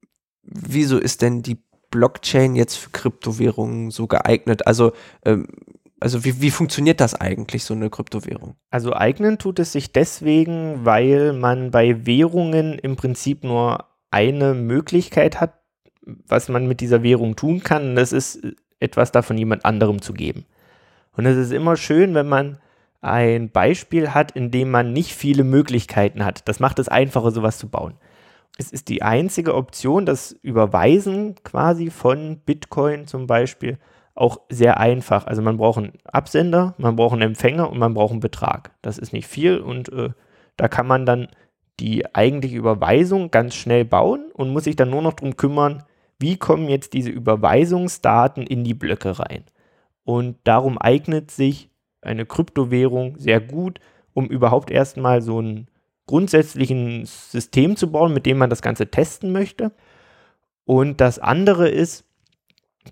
Wieso 0.42 0.98
ist 0.98 1.22
denn 1.22 1.42
die 1.42 1.62
Blockchain 1.90 2.56
jetzt 2.56 2.76
für 2.76 2.90
Kryptowährungen 2.90 3.90
so 3.90 4.06
geeignet? 4.06 4.66
Also 4.66 4.92
ähm, 5.24 5.46
also 6.04 6.22
wie, 6.22 6.42
wie 6.42 6.50
funktioniert 6.50 7.00
das 7.00 7.14
eigentlich, 7.14 7.64
so 7.64 7.72
eine 7.72 7.88
Kryptowährung? 7.88 8.56
Also 8.70 8.92
eignen 8.92 9.38
tut 9.38 9.58
es 9.58 9.72
sich 9.72 9.90
deswegen, 9.90 10.84
weil 10.84 11.32
man 11.32 11.70
bei 11.70 12.04
Währungen 12.04 12.78
im 12.78 12.94
Prinzip 12.94 13.42
nur 13.42 13.86
eine 14.10 14.52
Möglichkeit 14.52 15.40
hat, 15.40 15.54
was 16.04 16.50
man 16.50 16.68
mit 16.68 16.82
dieser 16.82 17.02
Währung 17.02 17.36
tun 17.36 17.62
kann. 17.62 17.88
Und 17.88 17.96
das 17.96 18.12
ist 18.12 18.38
etwas 18.80 19.12
davon 19.12 19.38
jemand 19.38 19.64
anderem 19.64 20.02
zu 20.02 20.12
geben. 20.12 20.44
Und 21.16 21.24
es 21.24 21.38
ist 21.38 21.52
immer 21.52 21.74
schön, 21.74 22.14
wenn 22.14 22.28
man 22.28 22.58
ein 23.00 23.48
Beispiel 23.48 24.10
hat, 24.10 24.32
in 24.32 24.50
dem 24.50 24.70
man 24.70 24.92
nicht 24.92 25.14
viele 25.14 25.42
Möglichkeiten 25.42 26.22
hat. 26.22 26.46
Das 26.46 26.60
macht 26.60 26.78
es 26.80 26.88
einfacher, 26.90 27.30
sowas 27.30 27.56
zu 27.56 27.70
bauen. 27.70 27.94
Es 28.58 28.70
ist 28.70 28.90
die 28.90 29.00
einzige 29.00 29.54
Option, 29.54 30.04
das 30.04 30.32
Überweisen 30.42 31.36
quasi 31.44 31.88
von 31.88 32.40
Bitcoin 32.44 33.06
zum 33.06 33.26
Beispiel 33.26 33.78
auch 34.14 34.40
sehr 34.48 34.79
einfach. 34.79 35.27
Also 35.27 35.42
man 35.42 35.57
braucht 35.57 35.79
einen 35.79 35.92
Absender, 36.05 36.74
man 36.79 36.96
braucht 36.96 37.14
einen 37.14 37.22
Empfänger 37.22 37.70
und 37.70 37.79
man 37.79 37.94
braucht 37.94 38.12
einen 38.12 38.20
Betrag. 38.20 38.72
Das 38.83 38.98
ist 38.98 39.12
nicht 39.12 39.27
viel 39.27 39.59
und 39.59 39.92
äh, 39.92 40.11
da 40.57 40.68
kann 40.68 40.87
man 40.87 41.05
dann 41.05 41.29
die 41.81 42.14
eigentliche 42.14 42.57
Überweisung 42.57 43.31
ganz 43.31 43.55
schnell 43.55 43.85
bauen 43.85 44.31
und 44.33 44.53
muss 44.53 44.64
sich 44.64 44.77
dann 44.77 44.90
nur 44.90 45.03
noch 45.03 45.14
darum 45.14 45.37
kümmern, 45.37 45.83
wie 46.18 46.37
kommen 46.37 46.68
jetzt 46.68 46.92
diese 46.92 47.11
Überweisungsdaten 47.11 48.46
in 48.46 48.62
die 48.62 48.74
Blöcke 48.74 49.18
rein. 49.18 49.44
Und 50.05 50.37
darum 50.44 50.79
eignet 50.79 51.31
sich 51.31 51.70
eine 52.00 52.27
Kryptowährung 52.27 53.18
sehr 53.18 53.40
gut, 53.40 53.81
um 54.12 54.27
überhaupt 54.27 54.70
erstmal 54.70 55.22
so 55.22 55.40
ein 55.40 55.68
grundsätzliches 56.07 57.33
System 57.33 57.77
zu 57.77 57.90
bauen, 57.90 58.12
mit 58.12 58.27
dem 58.27 58.38
man 58.38 58.50
das 58.50 58.62
Ganze 58.62 58.90
testen 58.90 59.33
möchte. 59.33 59.72
Und 60.64 61.00
das 61.00 61.18
andere 61.18 61.68
ist, 61.68 62.05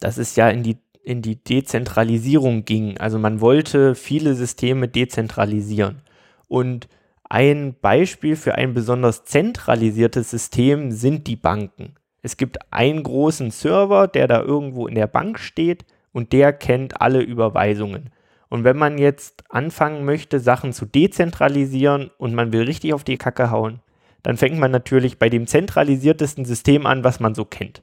dass 0.00 0.18
es 0.18 0.34
ja 0.34 0.48
in 0.48 0.62
die 0.62 0.78
in 1.02 1.22
die 1.22 1.42
Dezentralisierung 1.42 2.64
ging. 2.64 2.98
Also 2.98 3.18
man 3.18 3.40
wollte 3.40 3.94
viele 3.94 4.34
Systeme 4.34 4.88
dezentralisieren. 4.88 6.02
Und 6.48 6.88
ein 7.24 7.74
Beispiel 7.80 8.36
für 8.36 8.56
ein 8.56 8.74
besonders 8.74 9.24
zentralisiertes 9.24 10.30
System 10.30 10.92
sind 10.92 11.26
die 11.26 11.36
Banken. 11.36 11.94
Es 12.20 12.36
gibt 12.36 12.58
einen 12.72 13.02
großen 13.02 13.50
Server, 13.50 14.06
der 14.06 14.28
da 14.28 14.42
irgendwo 14.42 14.86
in 14.86 14.94
der 14.94 15.06
Bank 15.06 15.38
steht 15.38 15.84
und 16.12 16.32
der 16.32 16.52
kennt 16.52 17.00
alle 17.00 17.20
Überweisungen. 17.20 18.10
Und 18.48 18.64
wenn 18.64 18.76
man 18.76 18.98
jetzt 18.98 19.44
anfangen 19.48 20.04
möchte, 20.04 20.38
Sachen 20.38 20.72
zu 20.72 20.84
dezentralisieren 20.84 22.10
und 22.18 22.34
man 22.34 22.52
will 22.52 22.64
richtig 22.64 22.92
auf 22.92 23.02
die 23.02 23.16
Kacke 23.16 23.50
hauen, 23.50 23.80
dann 24.22 24.36
fängt 24.36 24.58
man 24.58 24.70
natürlich 24.70 25.18
bei 25.18 25.28
dem 25.28 25.46
zentralisiertesten 25.46 26.44
System 26.44 26.86
an, 26.86 27.02
was 27.02 27.18
man 27.18 27.34
so 27.34 27.44
kennt. 27.44 27.82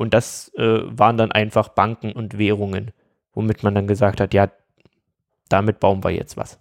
Und 0.00 0.14
das 0.14 0.50
äh, 0.54 0.80
waren 0.86 1.18
dann 1.18 1.30
einfach 1.30 1.68
Banken 1.68 2.12
und 2.12 2.38
Währungen, 2.38 2.92
womit 3.34 3.62
man 3.62 3.74
dann 3.74 3.86
gesagt 3.86 4.22
hat, 4.22 4.32
ja, 4.32 4.50
damit 5.50 5.78
bauen 5.78 6.02
wir 6.02 6.08
jetzt 6.08 6.38
was. 6.38 6.56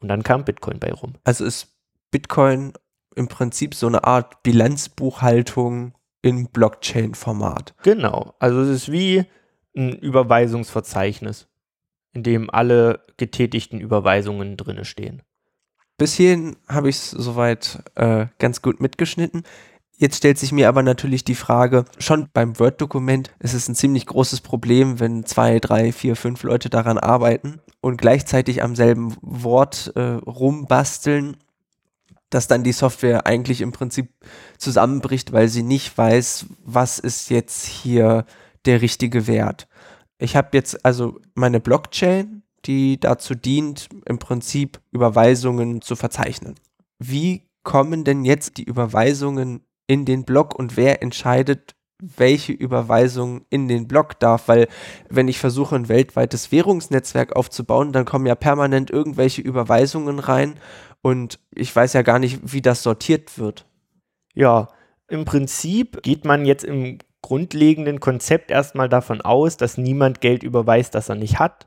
Und 0.00 0.08
dann 0.08 0.24
kam 0.24 0.44
Bitcoin 0.44 0.80
bei 0.80 0.92
rum. 0.92 1.12
Also 1.22 1.44
ist 1.44 1.68
Bitcoin 2.10 2.72
im 3.14 3.28
Prinzip 3.28 3.76
so 3.76 3.86
eine 3.86 4.02
Art 4.02 4.42
Bilanzbuchhaltung 4.42 5.94
in 6.20 6.48
Blockchain-Format. 6.48 7.76
Genau. 7.84 8.34
Also 8.40 8.62
es 8.62 8.70
ist 8.70 8.90
wie 8.90 9.24
ein 9.76 9.92
Überweisungsverzeichnis, 9.92 11.46
in 12.12 12.24
dem 12.24 12.50
alle 12.50 13.06
getätigten 13.18 13.80
Überweisungen 13.80 14.56
drinne 14.56 14.84
stehen. 14.84 15.22
Bis 15.96 16.14
hierhin 16.14 16.56
habe 16.66 16.88
ich 16.88 16.96
es 16.96 17.10
soweit 17.12 17.84
äh, 17.94 18.26
ganz 18.40 18.62
gut 18.62 18.80
mitgeschnitten 18.80 19.44
Jetzt 20.00 20.16
stellt 20.16 20.38
sich 20.38 20.50
mir 20.50 20.66
aber 20.70 20.82
natürlich 20.82 21.24
die 21.24 21.34
Frage, 21.34 21.84
schon 21.98 22.30
beim 22.32 22.58
Word-Dokument 22.58 23.32
ist 23.38 23.52
es 23.52 23.68
ein 23.68 23.74
ziemlich 23.74 24.06
großes 24.06 24.40
Problem, 24.40 24.98
wenn 24.98 25.26
zwei, 25.26 25.58
drei, 25.58 25.92
vier, 25.92 26.16
fünf 26.16 26.42
Leute 26.42 26.70
daran 26.70 26.96
arbeiten 26.96 27.60
und 27.82 28.00
gleichzeitig 28.00 28.62
am 28.62 28.74
selben 28.74 29.14
Wort 29.20 29.92
äh, 29.96 30.00
rumbasteln, 30.00 31.36
dass 32.30 32.48
dann 32.48 32.64
die 32.64 32.72
Software 32.72 33.26
eigentlich 33.26 33.60
im 33.60 33.72
Prinzip 33.72 34.08
zusammenbricht, 34.56 35.32
weil 35.32 35.48
sie 35.48 35.62
nicht 35.62 35.98
weiß, 35.98 36.46
was 36.64 36.98
ist 36.98 37.28
jetzt 37.28 37.66
hier 37.66 38.24
der 38.64 38.80
richtige 38.80 39.26
Wert. 39.26 39.68
Ich 40.16 40.34
habe 40.34 40.48
jetzt 40.54 40.82
also 40.82 41.20
meine 41.34 41.60
Blockchain, 41.60 42.42
die 42.64 42.98
dazu 42.98 43.34
dient, 43.34 43.90
im 44.06 44.18
Prinzip 44.18 44.80
Überweisungen 44.92 45.82
zu 45.82 45.94
verzeichnen. 45.94 46.54
Wie 46.98 47.50
kommen 47.64 48.04
denn 48.04 48.24
jetzt 48.24 48.56
die 48.56 48.64
Überweisungen 48.64 49.60
in 49.90 50.04
den 50.04 50.22
Block 50.22 50.54
und 50.54 50.76
wer 50.76 51.02
entscheidet, 51.02 51.74
welche 52.00 52.52
Überweisung 52.52 53.44
in 53.50 53.66
den 53.66 53.88
Block 53.88 54.20
darf, 54.20 54.46
weil 54.46 54.68
wenn 55.08 55.26
ich 55.26 55.40
versuche, 55.40 55.74
ein 55.74 55.88
weltweites 55.88 56.52
Währungsnetzwerk 56.52 57.34
aufzubauen, 57.34 57.90
dann 57.92 58.04
kommen 58.04 58.24
ja 58.24 58.36
permanent 58.36 58.92
irgendwelche 58.92 59.42
Überweisungen 59.42 60.20
rein 60.20 60.60
und 61.02 61.40
ich 61.52 61.74
weiß 61.74 61.92
ja 61.94 62.02
gar 62.02 62.20
nicht, 62.20 62.38
wie 62.44 62.62
das 62.62 62.84
sortiert 62.84 63.36
wird. 63.36 63.66
Ja, 64.32 64.68
im 65.08 65.24
Prinzip 65.24 66.04
geht 66.04 66.24
man 66.24 66.46
jetzt 66.46 66.62
im 66.62 66.98
grundlegenden 67.20 67.98
Konzept 67.98 68.52
erstmal 68.52 68.88
davon 68.88 69.20
aus, 69.22 69.56
dass 69.56 69.76
niemand 69.76 70.20
Geld 70.20 70.44
überweist, 70.44 70.94
das 70.94 71.08
er 71.08 71.16
nicht 71.16 71.40
hat 71.40 71.66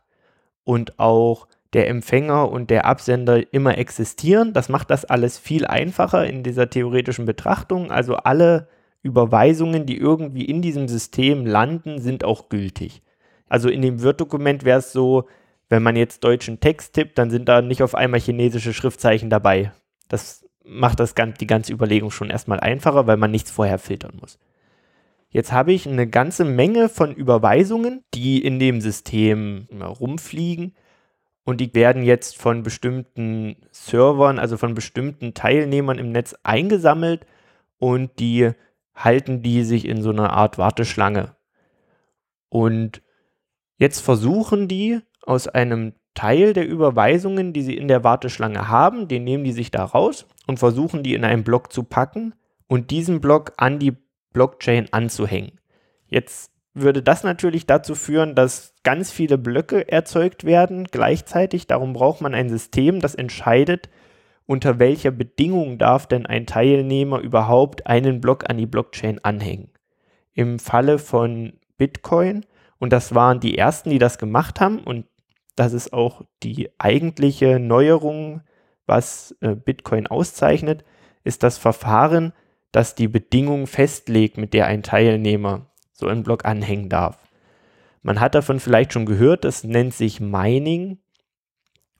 und 0.63 0.97
auch 0.97 1.49
der 1.73 1.87
Empfänger 1.87 2.49
und 2.49 2.69
der 2.69 2.85
Absender 2.85 3.53
immer 3.53 3.77
existieren. 3.77 4.53
Das 4.53 4.69
macht 4.69 4.89
das 4.89 5.05
alles 5.05 5.37
viel 5.37 5.65
einfacher 5.65 6.25
in 6.25 6.43
dieser 6.43 6.69
theoretischen 6.69 7.25
Betrachtung. 7.25 7.91
Also 7.91 8.15
alle 8.15 8.67
Überweisungen, 9.01 9.85
die 9.85 9.97
irgendwie 9.97 10.45
in 10.45 10.61
diesem 10.61 10.87
System 10.87 11.45
landen, 11.45 11.99
sind 11.99 12.23
auch 12.23 12.49
gültig. 12.49 13.01
Also 13.49 13.69
in 13.69 13.81
dem 13.81 14.01
Word-Dokument 14.01 14.63
wäre 14.63 14.79
es 14.79 14.93
so, 14.93 15.27
wenn 15.69 15.83
man 15.83 15.95
jetzt 15.95 16.23
deutschen 16.23 16.59
Text 16.59 16.93
tippt, 16.93 17.17
dann 17.17 17.31
sind 17.31 17.49
da 17.49 17.61
nicht 17.61 17.83
auf 17.83 17.95
einmal 17.95 18.19
chinesische 18.19 18.73
Schriftzeichen 18.73 19.29
dabei. 19.29 19.71
Das 20.07 20.45
macht 20.63 20.99
das, 20.99 21.15
die 21.15 21.47
ganze 21.47 21.73
Überlegung 21.73 22.11
schon 22.11 22.29
erstmal 22.29 22.59
einfacher, 22.59 23.07
weil 23.07 23.17
man 23.17 23.31
nichts 23.31 23.51
vorher 23.51 23.79
filtern 23.79 24.17
muss. 24.21 24.39
Jetzt 25.29 25.51
habe 25.51 25.73
ich 25.73 25.87
eine 25.87 26.07
ganze 26.07 26.45
Menge 26.45 26.89
von 26.89 27.13
Überweisungen, 27.13 28.03
die 28.13 28.43
in 28.43 28.59
dem 28.59 28.81
System 28.81 29.67
rumfliegen 29.81 30.75
und 31.43 31.59
die 31.59 31.73
werden 31.73 32.03
jetzt 32.03 32.37
von 32.37 32.63
bestimmten 32.63 33.57
Servern, 33.71 34.39
also 34.39 34.57
von 34.57 34.73
bestimmten 34.73 35.33
Teilnehmern 35.33 35.99
im 35.99 36.11
Netz 36.11 36.35
eingesammelt 36.43 37.25
und 37.77 38.19
die 38.19 38.51
halten 38.95 39.41
die 39.41 39.63
sich 39.63 39.85
in 39.85 40.01
so 40.01 40.11
einer 40.11 40.31
Art 40.31 40.57
Warteschlange. 40.57 41.35
Und 42.49 43.01
jetzt 43.77 43.99
versuchen 43.99 44.67
die 44.67 44.99
aus 45.21 45.47
einem 45.47 45.93
Teil 46.13 46.53
der 46.53 46.67
Überweisungen, 46.67 47.53
die 47.53 47.63
sie 47.63 47.75
in 47.75 47.87
der 47.87 48.03
Warteschlange 48.03 48.69
haben, 48.69 49.07
den 49.07 49.23
nehmen 49.23 49.43
die 49.43 49.51
sich 49.51 49.71
da 49.71 49.83
raus 49.83 50.27
und 50.45 50.59
versuchen 50.59 51.03
die 51.03 51.15
in 51.15 51.25
einen 51.25 51.43
Block 51.43 51.73
zu 51.73 51.83
packen 51.83 52.35
und 52.67 52.91
diesen 52.91 53.19
Block 53.19 53.53
an 53.57 53.79
die 53.79 53.97
Blockchain 54.31 54.87
anzuhängen. 54.91 55.59
Jetzt 56.07 56.52
würde 56.73 57.03
das 57.03 57.23
natürlich 57.23 57.65
dazu 57.67 57.95
führen, 57.95 58.35
dass 58.35 58.73
ganz 58.83 59.11
viele 59.11 59.37
Blöcke 59.37 59.91
erzeugt 59.91 60.43
werden 60.43 60.85
gleichzeitig. 60.85 61.67
Darum 61.67 61.93
braucht 61.93 62.21
man 62.21 62.33
ein 62.33 62.49
System, 62.49 62.99
das 62.99 63.15
entscheidet, 63.15 63.89
unter 64.45 64.79
welcher 64.79 65.11
Bedingung 65.11 65.77
darf 65.77 66.07
denn 66.07 66.25
ein 66.25 66.45
Teilnehmer 66.45 67.19
überhaupt 67.19 67.87
einen 67.87 68.21
Block 68.21 68.49
an 68.49 68.57
die 68.57 68.65
Blockchain 68.65 69.23
anhängen. 69.23 69.69
Im 70.33 70.59
Falle 70.59 70.99
von 70.99 71.53
Bitcoin, 71.77 72.45
und 72.79 72.91
das 72.91 73.15
waren 73.15 73.39
die 73.39 73.57
ersten, 73.57 73.91
die 73.91 73.99
das 73.99 74.17
gemacht 74.17 74.59
haben, 74.59 74.79
und 74.79 75.05
das 75.55 75.73
ist 75.73 75.93
auch 75.93 76.23
die 76.41 76.69
eigentliche 76.79 77.59
Neuerung, 77.59 78.41
was 78.85 79.35
äh, 79.41 79.55
Bitcoin 79.55 80.07
auszeichnet, 80.07 80.83
ist 81.23 81.43
das 81.43 81.57
Verfahren, 81.57 82.33
das 82.71 82.95
die 82.95 83.07
Bedingung 83.07 83.67
festlegt, 83.67 84.37
mit 84.37 84.53
der 84.53 84.65
ein 84.65 84.83
Teilnehmer 84.83 85.67
so 86.03 86.09
einen 86.09 86.23
Block 86.23 86.45
anhängen 86.45 86.89
darf. 86.89 87.17
Man 88.01 88.19
hat 88.19 88.35
davon 88.35 88.59
vielleicht 88.59 88.93
schon 88.93 89.05
gehört, 89.05 89.45
das 89.45 89.63
nennt 89.63 89.93
sich 89.93 90.19
Mining 90.19 90.99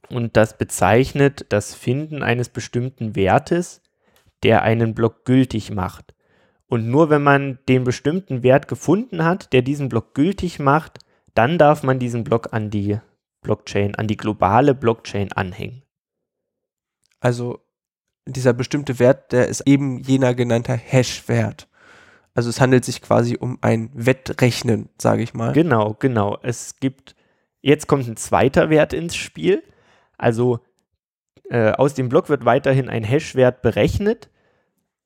und 0.10 0.36
das 0.36 0.58
bezeichnet 0.58 1.46
das 1.50 1.74
Finden 1.74 2.22
eines 2.22 2.50
bestimmten 2.50 3.16
Wertes, 3.16 3.82
der 4.44 4.64
einen 4.64 4.94
Block 4.94 5.24
gültig 5.24 5.72
macht. 5.72 6.14
Und 6.68 6.90
nur 6.90 7.10
wenn 7.10 7.24
man 7.24 7.60
den 7.70 7.84
bestimmten 7.84 8.44
Wert 8.44 8.68
gefunden 8.68 9.24
hat, 9.24 9.54
der 9.54 9.62
diesen 9.62 9.90
Block 9.90 10.14
gültig 10.14 10.60
macht, 10.60 11.00
dann 11.34 11.58
darf 11.58 11.84
man 11.84 12.00
diesen 12.00 12.24
Block 12.24 12.52
an 12.52 12.70
die 12.70 13.00
Blockchain, 13.42 13.96
an 13.96 14.08
die 14.08 14.18
globale 14.18 14.76
Blockchain 14.76 15.32
anhängen. 15.32 15.84
Also 17.20 17.60
dieser 18.26 18.54
bestimmte 18.54 19.00
Wert, 19.00 19.32
der 19.32 19.48
ist 19.48 19.62
eben 19.62 20.00
jener 20.00 20.34
genannter 20.34 20.76
Hash-Wert. 20.76 21.68
Also 22.34 22.50
es 22.50 22.60
handelt 22.60 22.84
sich 22.84 23.02
quasi 23.02 23.38
um 23.40 23.60
ein 23.62 23.90
Wettrechnen, 23.94 24.90
sage 24.98 25.22
ich 25.22 25.34
mal. 25.34 25.54
Genau, 25.54 25.96
genau. 26.00 26.38
Es 26.42 26.80
gibt, 26.80 27.16
jetzt 27.62 27.88
kommt 27.88 28.08
ein 28.08 28.18
zweiter 28.18 28.70
Wert 28.70 28.94
ins 28.94 29.16
Spiel. 29.16 29.64
Also 30.18 30.60
äh, 31.50 31.72
aus 31.72 31.94
dem 31.94 32.10
Block 32.10 32.30
wird 32.30 32.46
weiterhin 32.46 32.90
ein 32.90 33.04
Hash-Wert 33.04 33.62
berechnet, 33.62 34.30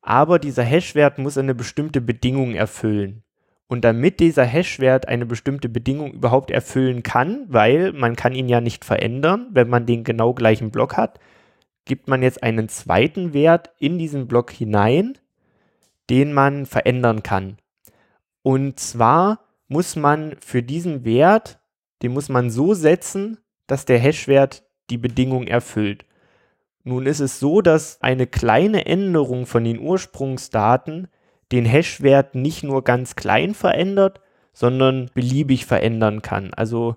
aber 0.02 0.40
dieser 0.40 0.64
Hash-Wert 0.64 1.18
muss 1.18 1.38
eine 1.38 1.56
bestimmte 1.56 2.00
Bedingung 2.00 2.54
erfüllen. 2.54 3.24
Und 3.68 3.84
damit 3.84 4.22
dieser 4.22 4.46
Hash-Wert 4.46 5.10
eine 5.10 5.26
bestimmte 5.26 5.68
Bedingung 5.68 6.14
überhaupt 6.14 6.52
erfüllen 6.52 7.04
kann, 7.04 7.46
weil 7.50 7.92
man 7.92 8.16
kann 8.16 8.34
ihn 8.34 8.48
ja 8.48 8.62
nicht 8.62 8.86
verändern, 8.86 9.48
wenn 9.52 9.68
man 9.68 9.86
den 9.86 10.06
genau 10.06 10.34
gleichen 10.34 10.72
Block 10.72 10.96
hat, 10.96 11.20
gibt 11.84 12.08
man 12.08 12.24
jetzt 12.24 12.44
einen 12.44 12.70
zweiten 12.70 13.34
Wert 13.34 13.72
in 13.80 13.98
diesen 13.98 14.28
Block 14.28 14.52
hinein, 14.52 15.18
den 16.10 16.34
man 16.34 16.66
verändern 16.66 17.24
kann. 17.24 17.58
Und 18.42 18.80
zwar 18.80 19.40
muss 19.68 19.96
man 19.96 20.36
für 20.40 20.64
diesen 20.64 21.04
Wert, 21.04 21.60
den 22.02 22.14
muss 22.14 22.30
man 22.30 22.50
so 22.50 22.74
setzen, 22.74 23.38
dass 23.68 23.86
der 23.86 24.00
Hash-Wert 24.00 24.64
die 24.90 24.98
Bedingung 24.98 25.48
erfüllt. 25.48 26.06
Nun 26.84 27.06
ist 27.06 27.20
es 27.20 27.40
so, 27.40 27.62
dass 27.62 28.02
eine 28.02 28.28
kleine 28.28 28.86
Änderung 28.86 29.46
von 29.46 29.64
den 29.64 29.80
Ursprungsdaten 29.80 31.10
den 31.52 31.66
Hash-Wert 31.66 32.36
nicht 32.36 32.64
nur 32.64 32.84
ganz 32.84 33.16
klein 33.16 33.54
verändert, 33.54 34.22
sondern 34.54 35.10
beliebig 35.14 35.66
verändern 35.66 36.22
kann. 36.22 36.54
Also 36.54 36.96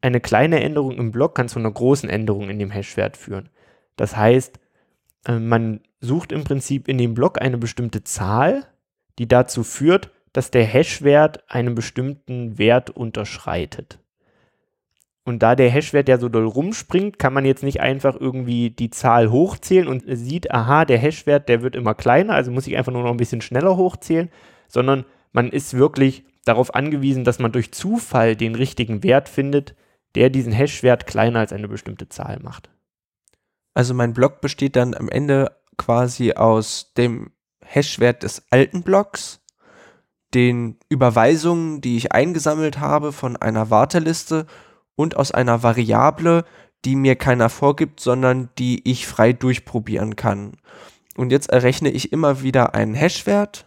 eine 0.00 0.20
kleine 0.20 0.60
Änderung 0.60 0.98
im 0.98 1.12
Block 1.12 1.34
kann 1.34 1.48
zu 1.48 1.58
einer 1.58 1.70
großen 1.70 2.08
Änderung 2.08 2.50
in 2.50 2.58
dem 2.58 2.70
Hash-Wert 2.70 3.16
führen. 3.16 3.50
Das 3.96 4.16
heißt, 4.16 4.59
man 5.28 5.80
sucht 6.00 6.32
im 6.32 6.44
Prinzip 6.44 6.88
in 6.88 6.98
dem 6.98 7.14
Block 7.14 7.40
eine 7.40 7.58
bestimmte 7.58 8.04
Zahl, 8.04 8.66
die 9.18 9.28
dazu 9.28 9.62
führt, 9.62 10.10
dass 10.32 10.50
der 10.50 10.64
Hash-Wert 10.64 11.44
einen 11.48 11.74
bestimmten 11.74 12.58
Wert 12.58 12.90
unterschreitet. 12.90 13.98
Und 15.24 15.42
da 15.42 15.54
der 15.54 15.70
Hash-Wert 15.70 16.08
ja 16.08 16.18
so 16.18 16.28
doll 16.28 16.46
rumspringt, 16.46 17.18
kann 17.18 17.34
man 17.34 17.44
jetzt 17.44 17.62
nicht 17.62 17.80
einfach 17.80 18.18
irgendwie 18.18 18.70
die 18.70 18.90
Zahl 18.90 19.30
hochzählen 19.30 19.86
und 19.86 20.04
sieht, 20.06 20.50
aha, 20.50 20.84
der 20.84 20.98
Hash-Wert, 20.98 21.48
der 21.48 21.62
wird 21.62 21.76
immer 21.76 21.94
kleiner, 21.94 22.34
also 22.34 22.50
muss 22.50 22.66
ich 22.66 22.76
einfach 22.76 22.92
nur 22.92 23.02
noch 23.02 23.10
ein 23.10 23.16
bisschen 23.16 23.42
schneller 23.42 23.76
hochzählen, 23.76 24.30
sondern 24.68 25.04
man 25.32 25.50
ist 25.50 25.74
wirklich 25.74 26.24
darauf 26.44 26.74
angewiesen, 26.74 27.24
dass 27.24 27.38
man 27.38 27.52
durch 27.52 27.72
Zufall 27.72 28.34
den 28.34 28.54
richtigen 28.54 29.02
Wert 29.02 29.28
findet, 29.28 29.74
der 30.14 30.30
diesen 30.30 30.52
Hash-Wert 30.52 31.06
kleiner 31.06 31.40
als 31.40 31.52
eine 31.52 31.68
bestimmte 31.68 32.08
Zahl 32.08 32.38
macht. 32.40 32.70
Also 33.74 33.94
mein 33.94 34.12
Block 34.12 34.40
besteht 34.40 34.76
dann 34.76 34.94
am 34.94 35.08
Ende 35.08 35.56
quasi 35.76 36.32
aus 36.32 36.92
dem 36.96 37.30
Hashwert 37.64 38.22
des 38.22 38.42
alten 38.50 38.82
Blocks, 38.82 39.40
den 40.34 40.78
Überweisungen, 40.88 41.80
die 41.80 41.96
ich 41.96 42.12
eingesammelt 42.12 42.78
habe 42.78 43.12
von 43.12 43.36
einer 43.36 43.70
Warteliste 43.70 44.46
und 44.94 45.16
aus 45.16 45.32
einer 45.32 45.62
Variable, 45.62 46.44
die 46.84 46.96
mir 46.96 47.16
keiner 47.16 47.48
vorgibt, 47.48 48.00
sondern 48.00 48.50
die 48.58 48.88
ich 48.88 49.06
frei 49.06 49.32
durchprobieren 49.32 50.16
kann. 50.16 50.56
Und 51.16 51.32
jetzt 51.32 51.50
errechne 51.50 51.90
ich 51.90 52.12
immer 52.12 52.42
wieder 52.42 52.74
einen 52.74 52.94
Hashwert 52.94 53.66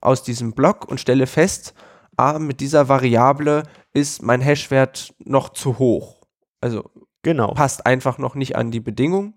aus 0.00 0.22
diesem 0.22 0.52
Block 0.52 0.86
und 0.86 1.00
stelle 1.00 1.26
fest, 1.26 1.74
ah, 2.16 2.38
mit 2.38 2.60
dieser 2.60 2.88
Variable 2.88 3.64
ist 3.92 4.22
mein 4.22 4.40
Hashwert 4.40 5.14
noch 5.18 5.50
zu 5.50 5.78
hoch. 5.78 6.20
Also 6.60 6.90
Genau. 7.22 7.54
Passt 7.54 7.86
einfach 7.86 8.18
noch 8.18 8.34
nicht 8.34 8.56
an 8.56 8.70
die 8.70 8.80
Bedingungen. 8.80 9.34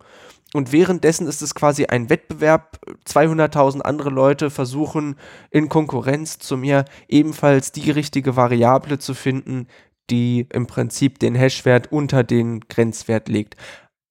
Und 0.53 0.71
währenddessen 0.71 1.27
ist 1.27 1.41
es 1.41 1.53
quasi 1.53 1.85
ein 1.85 2.09
Wettbewerb. 2.09 2.79
200.000 3.07 3.81
andere 3.81 4.09
Leute 4.09 4.49
versuchen 4.49 5.17
in 5.51 5.69
Konkurrenz 5.69 6.39
zu 6.39 6.55
mir 6.57 6.85
ebenfalls 7.07 7.71
die 7.71 7.91
richtige 7.91 8.35
Variable 8.35 8.97
zu 8.97 9.13
finden, 9.13 9.67
die 10.09 10.47
im 10.53 10.67
Prinzip 10.67 11.19
den 11.19 11.35
Hashwert 11.35 11.91
unter 11.91 12.23
den 12.23 12.61
Grenzwert 12.61 13.27
legt. 13.27 13.55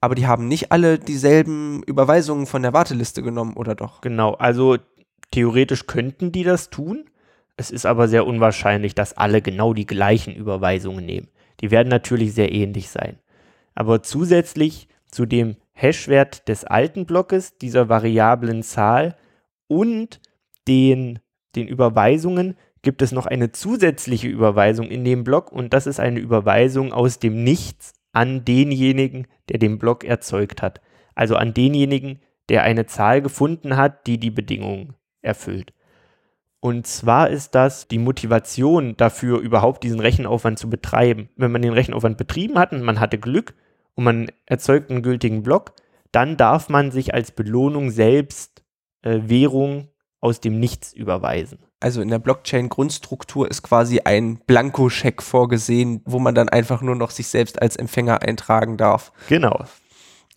Aber 0.00 0.14
die 0.14 0.26
haben 0.26 0.48
nicht 0.48 0.70
alle 0.70 0.98
dieselben 0.98 1.82
Überweisungen 1.84 2.46
von 2.46 2.62
der 2.62 2.74
Warteliste 2.74 3.22
genommen, 3.22 3.54
oder 3.54 3.74
doch? 3.74 4.02
Genau, 4.02 4.34
also 4.34 4.76
theoretisch 5.30 5.86
könnten 5.86 6.30
die 6.30 6.42
das 6.42 6.68
tun. 6.68 7.08
Es 7.56 7.70
ist 7.70 7.86
aber 7.86 8.08
sehr 8.08 8.26
unwahrscheinlich, 8.26 8.94
dass 8.94 9.16
alle 9.16 9.40
genau 9.40 9.72
die 9.72 9.86
gleichen 9.86 10.34
Überweisungen 10.34 11.06
nehmen. 11.06 11.28
Die 11.60 11.70
werden 11.70 11.88
natürlich 11.88 12.34
sehr 12.34 12.52
ähnlich 12.52 12.90
sein. 12.90 13.18
Aber 13.74 14.02
zusätzlich 14.02 14.88
zu 15.10 15.26
dem 15.26 15.56
Hashwert 15.72 16.48
des 16.48 16.64
alten 16.64 17.06
Blockes, 17.06 17.58
dieser 17.58 17.88
variablen 17.88 18.62
Zahl 18.62 19.16
und 19.66 20.20
den, 20.68 21.18
den 21.56 21.68
Überweisungen 21.68 22.56
gibt 22.82 23.02
es 23.02 23.12
noch 23.12 23.26
eine 23.26 23.50
zusätzliche 23.50 24.28
Überweisung 24.28 24.86
in 24.86 25.04
dem 25.04 25.24
Block 25.24 25.50
und 25.50 25.72
das 25.72 25.86
ist 25.86 25.98
eine 25.98 26.20
Überweisung 26.20 26.92
aus 26.92 27.18
dem 27.18 27.42
Nichts 27.42 27.94
an 28.12 28.44
denjenigen, 28.44 29.26
der 29.48 29.58
den 29.58 29.78
Block 29.78 30.04
erzeugt 30.04 30.62
hat. 30.62 30.80
Also 31.14 31.36
an 31.36 31.54
denjenigen, 31.54 32.20
der 32.48 32.62
eine 32.62 32.86
Zahl 32.86 33.22
gefunden 33.22 33.76
hat, 33.76 34.06
die 34.06 34.18
die 34.18 34.30
Bedingungen 34.30 34.94
erfüllt. 35.22 35.72
Und 36.60 36.86
zwar 36.86 37.28
ist 37.28 37.54
das 37.54 37.88
die 37.88 37.98
Motivation 37.98 38.96
dafür, 38.96 39.40
überhaupt 39.40 39.82
diesen 39.82 40.00
Rechenaufwand 40.00 40.58
zu 40.58 40.70
betreiben. 40.70 41.28
Wenn 41.36 41.52
man 41.52 41.62
den 41.62 41.72
Rechenaufwand 41.72 42.16
betrieben 42.16 42.58
hat 42.58 42.72
und 42.72 42.82
man 42.82 43.00
hatte 43.00 43.18
Glück 43.18 43.54
und 43.94 44.04
man 44.04 44.32
erzeugt 44.46 44.90
einen 44.90 45.02
gültigen 45.02 45.42
Block, 45.42 45.74
dann 46.12 46.36
darf 46.36 46.68
man 46.68 46.90
sich 46.90 47.14
als 47.14 47.32
Belohnung 47.32 47.90
selbst 47.90 48.62
äh, 49.02 49.20
Währung 49.24 49.88
aus 50.20 50.40
dem 50.40 50.58
Nichts 50.58 50.92
überweisen. 50.92 51.58
Also 51.80 52.00
in 52.00 52.08
der 52.08 52.18
Blockchain-Grundstruktur 52.18 53.50
ist 53.50 53.62
quasi 53.62 54.00
ein 54.00 54.38
Blankoscheck 54.46 55.22
vorgesehen, 55.22 56.00
wo 56.06 56.18
man 56.18 56.34
dann 56.34 56.48
einfach 56.48 56.80
nur 56.80 56.94
noch 56.94 57.10
sich 57.10 57.26
selbst 57.26 57.60
als 57.60 57.76
Empfänger 57.76 58.22
eintragen 58.22 58.78
darf. 58.78 59.12
Genau. 59.28 59.64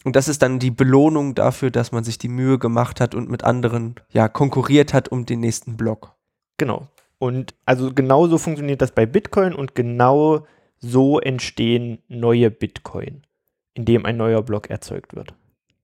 Und 0.03 0.15
das 0.15 0.27
ist 0.27 0.41
dann 0.41 0.59
die 0.59 0.71
Belohnung 0.71 1.35
dafür, 1.35 1.71
dass 1.71 1.91
man 1.91 2.03
sich 2.03 2.17
die 2.17 2.27
Mühe 2.27 2.59
gemacht 2.59 2.99
hat 2.99 3.15
und 3.15 3.29
mit 3.29 3.43
anderen 3.43 3.95
ja 4.09 4.27
konkurriert 4.27 4.93
hat 4.93 5.09
um 5.09 5.25
den 5.25 5.39
nächsten 5.39 5.77
Block. 5.77 6.15
Genau. 6.57 6.87
Und 7.19 7.55
also 7.65 7.93
genau 7.93 8.27
so 8.27 8.37
funktioniert 8.37 8.81
das 8.81 8.91
bei 8.91 9.05
Bitcoin 9.05 9.53
und 9.53 9.75
genau 9.75 10.45
so 10.79 11.19
entstehen 11.19 11.99
neue 12.07 12.51
Bitcoin, 12.51 13.23
indem 13.77 14.05
ein 14.05 14.17
neuer 14.17 14.41
Block 14.41 14.69
erzeugt 14.69 15.15
wird. 15.15 15.35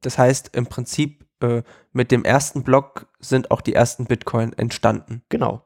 Das 0.01 0.17
heißt, 0.17 0.55
im 0.55 0.65
Prinzip 0.65 1.25
äh, 1.41 1.61
mit 1.91 2.11
dem 2.11 2.25
ersten 2.25 2.63
Block 2.63 3.07
sind 3.19 3.51
auch 3.51 3.61
die 3.61 3.73
ersten 3.73 4.05
Bitcoin 4.05 4.51
entstanden. 4.53 5.21
Genau. 5.29 5.63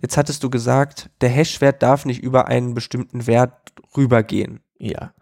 Jetzt 0.00 0.16
hattest 0.16 0.42
du 0.44 0.48
gesagt, 0.48 1.10
der 1.20 1.28
Hashwert 1.28 1.82
darf 1.82 2.06
nicht 2.06 2.22
über 2.22 2.46
einen 2.46 2.74
bestimmten 2.74 3.26
Wert 3.26 3.72
rübergehen. 3.96 4.60
Ja. 4.78 5.12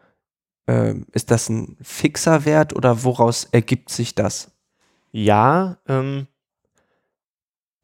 Ähm, 0.66 1.06
ist 1.12 1.30
das 1.30 1.48
ein 1.48 1.78
fixer 1.80 2.44
Wert 2.44 2.76
oder 2.76 3.02
woraus 3.02 3.44
ergibt 3.50 3.88
sich 3.88 4.14
das? 4.14 4.52
Ja, 5.10 5.78
ähm, 5.88 6.28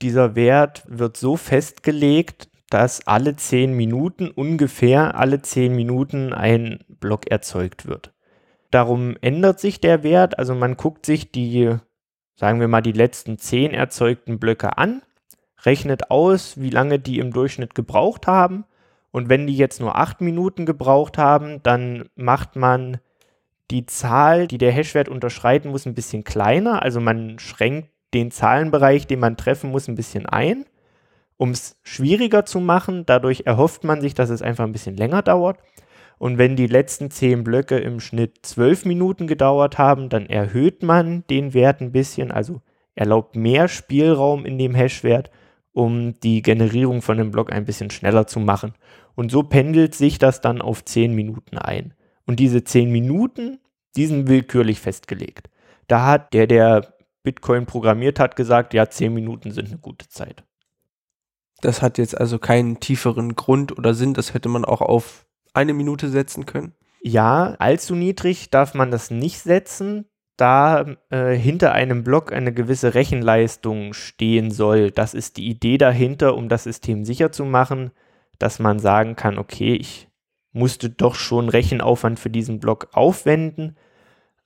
dieser 0.03 0.35
Wert 0.35 0.85
wird 0.87 1.17
so 1.17 1.39
festgelegt, 1.39 2.51
dass 2.69 3.07
alle 3.07 3.37
10 3.37 3.73
Minuten 3.73 4.31
ungefähr 4.31 5.15
alle 5.15 5.41
10 5.41 5.75
Minuten 5.75 6.33
ein 6.33 6.85
Block 6.89 7.31
erzeugt 7.31 7.87
wird. 7.87 8.14
Darum 8.75 9.15
ändert 9.21 9.61
sich 9.61 9.81
der 9.81 10.03
Wert, 10.03 10.37
also 10.37 10.53
man 10.53 10.77
guckt 10.77 11.07
sich 11.07 11.31
die, 11.31 11.77
sagen 12.35 12.59
wir 12.59 12.67
mal, 12.67 12.81
die 12.81 12.91
letzten 12.91 13.39
10 13.39 13.73
erzeugten 13.73 14.41
Blöcke 14.41 14.77
an, 14.79 15.03
rechnet 15.63 16.11
aus, 16.11 16.61
wie 16.61 16.71
lange 16.71 16.99
die 16.99 17.21
im 17.21 17.33
Durchschnitt 17.33 17.77
gebraucht 17.77 18.27
haben 18.27 18.65
und 19.13 19.29
wenn 19.29 19.47
die 19.47 19.57
jetzt 19.57 19.81
nur 19.81 19.95
8 19.95 20.23
Minuten 20.23 20.67
gebraucht 20.67 21.19
haben, 21.19 21.63
dann 21.63 22.09
macht 22.17 22.57
man 22.57 22.99
die 23.71 23.87
Zahl, 23.87 24.49
die 24.49 24.59
der 24.59 24.73
Hashwert 24.73 25.09
unterschreiten 25.09 25.69
muss, 25.71 25.87
ein 25.87 25.95
bisschen 25.95 26.25
kleiner, 26.25 26.83
also 26.83 27.01
man 27.01 27.39
schränkt 27.39 27.91
den 28.13 28.33
Zahlenbereich, 28.33 29.07
den 29.07 29.21
man 29.21 29.37
treffen 29.37 29.71
muss, 29.71 29.87
ein 29.87 29.95
bisschen 29.95 30.27
ein, 30.27 30.65
um 31.37 31.51
es 31.51 31.79
schwieriger 31.85 32.45
zu 32.45 32.59
machen. 32.59 33.07
Dadurch 33.07 33.45
erhofft 33.47 33.85
man 33.85 34.01
sich, 34.01 34.15
dass 34.15 34.31
es 34.31 34.43
einfach 34.43 34.65
ein 34.65 34.73
bisschen 34.73 34.97
länger 34.97 35.23
dauert. 35.23 35.61
Und 36.19 36.39
wenn 36.39 36.57
die 36.57 36.67
letzten 36.67 37.11
zehn 37.11 37.45
Blöcke 37.45 37.79
im 37.79 38.01
Schnitt 38.01 38.39
zwölf 38.43 38.85
Minuten 38.85 39.27
gedauert 39.27 39.79
haben, 39.79 40.09
dann 40.09 40.27
erhöht 40.27 40.83
man 40.83 41.25
den 41.29 41.55
Wert 41.55 41.81
ein 41.81 41.93
bisschen, 41.93 42.31
also 42.31 42.63
erlaubt 42.95 43.37
mehr 43.37 43.69
Spielraum 43.69 44.47
in 44.47 44.59
dem 44.59 44.75
Hashwert, 44.75 45.31
um 45.73 46.19
die 46.21 46.43
Generierung 46.43 47.03
von 47.03 47.19
dem 47.19 47.31
Block 47.31 47.53
ein 47.53 47.65
bisschen 47.65 47.91
schneller 47.91 48.27
zu 48.27 48.41
machen. 48.41 48.75
Und 49.17 49.31
so 49.31 49.43
pendelt 49.43 49.95
sich 49.95 50.19
das 50.19 50.41
dann 50.41 50.63
auf 50.63 50.85
zehn 50.85 51.15
Minuten 51.15 51.59
ein. 51.59 51.95
Und 52.27 52.41
diese 52.41 52.65
zehn 52.65 52.91
Minuten, 52.91 53.59
die 53.97 54.07
sind 54.07 54.29
willkürlich 54.29 54.81
festgelegt. 54.81 55.51
Da 55.89 56.07
hat 56.07 56.33
der, 56.33 56.47
der 56.47 56.95
Bitcoin 57.23 57.67
programmiert 57.67 58.21
hat, 58.21 58.37
gesagt, 58.37 58.75
ja, 58.75 58.89
zehn 58.89 59.13
Minuten 59.13 59.51
sind 59.51 59.69
eine 59.69 59.79
gute 59.79 60.09
Zeit. 60.09 60.45
Das 61.61 61.83
hat 61.83 61.99
jetzt 61.99 62.19
also 62.19 62.39
keinen 62.39 62.81
tieferen 62.81 63.35
Grund 63.37 63.77
oder 63.77 63.95
Sinn, 63.95 64.15
das 64.15 64.35
hätte 64.35 64.49
man 64.49 64.65
auch 64.65 64.81
auf 64.81 65.27
eine 65.55 65.73
Minute 65.73 66.09
setzen 66.09 66.45
können. 66.47 66.75
Ja, 67.03 67.55
allzu 67.59 67.95
niedrig 67.95 68.51
darf 68.51 68.75
man 68.75 68.91
das 68.91 69.11
nicht 69.11 69.41
setzen, 69.41 70.07
da 70.37 70.97
äh, 71.11 71.35
hinter 71.35 71.73
einem 71.73 72.03
Block 72.03 72.33
eine 72.33 72.53
gewisse 72.53 72.95
Rechenleistung 72.95 73.93
stehen 73.93 74.51
soll. 74.51 74.91
Das 74.91 75.15
ist 75.15 75.37
die 75.37 75.49
Idee 75.49 75.79
dahinter, 75.79 76.37
um 76.37 76.49
das 76.49 76.65
System 76.65 77.05
sicher 77.05 77.31
zu 77.31 77.45
machen, 77.45 77.93
dass 78.39 78.59
man 78.59 78.79
sagen 78.79 79.17
kann, 79.17 79.39
okay, 79.39 79.75
ich 79.75 80.09
musste 80.53 80.91
doch 80.91 81.15
schon 81.15 81.49
Rechenaufwand 81.49 82.19
für 82.19 82.31
diesen 82.31 82.59
Block 82.59 82.89
aufwenden. 82.93 83.77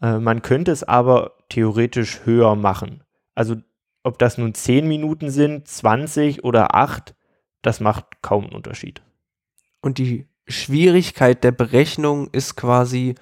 Äh, 0.03 0.18
man 0.18 0.42
könnte 0.42 0.73
es 0.73 0.85
aber 0.85 1.35
theoretisch 1.49 2.21
höher 2.25 2.55
machen. 2.55 3.05
Also 3.35 3.57
ob 4.03 4.18
das 4.18 4.38
nun 4.38 4.55
10 4.55 4.87
Minuten 4.87 5.31
sind, 5.31 5.68
20 5.68 6.44
oder 6.44 6.75
8, 6.75 7.14
das 7.62 7.81
macht 7.81 8.23
kaum 8.23 8.44
einen 8.44 8.55
Unterschied. 8.55 9.03
Und 9.81 9.99
die 9.99 10.29
Schwierigkeit 10.49 11.45
der 11.45 11.53
Berechnung 11.53 12.29
ist 12.33 12.57
quasi 12.57 13.15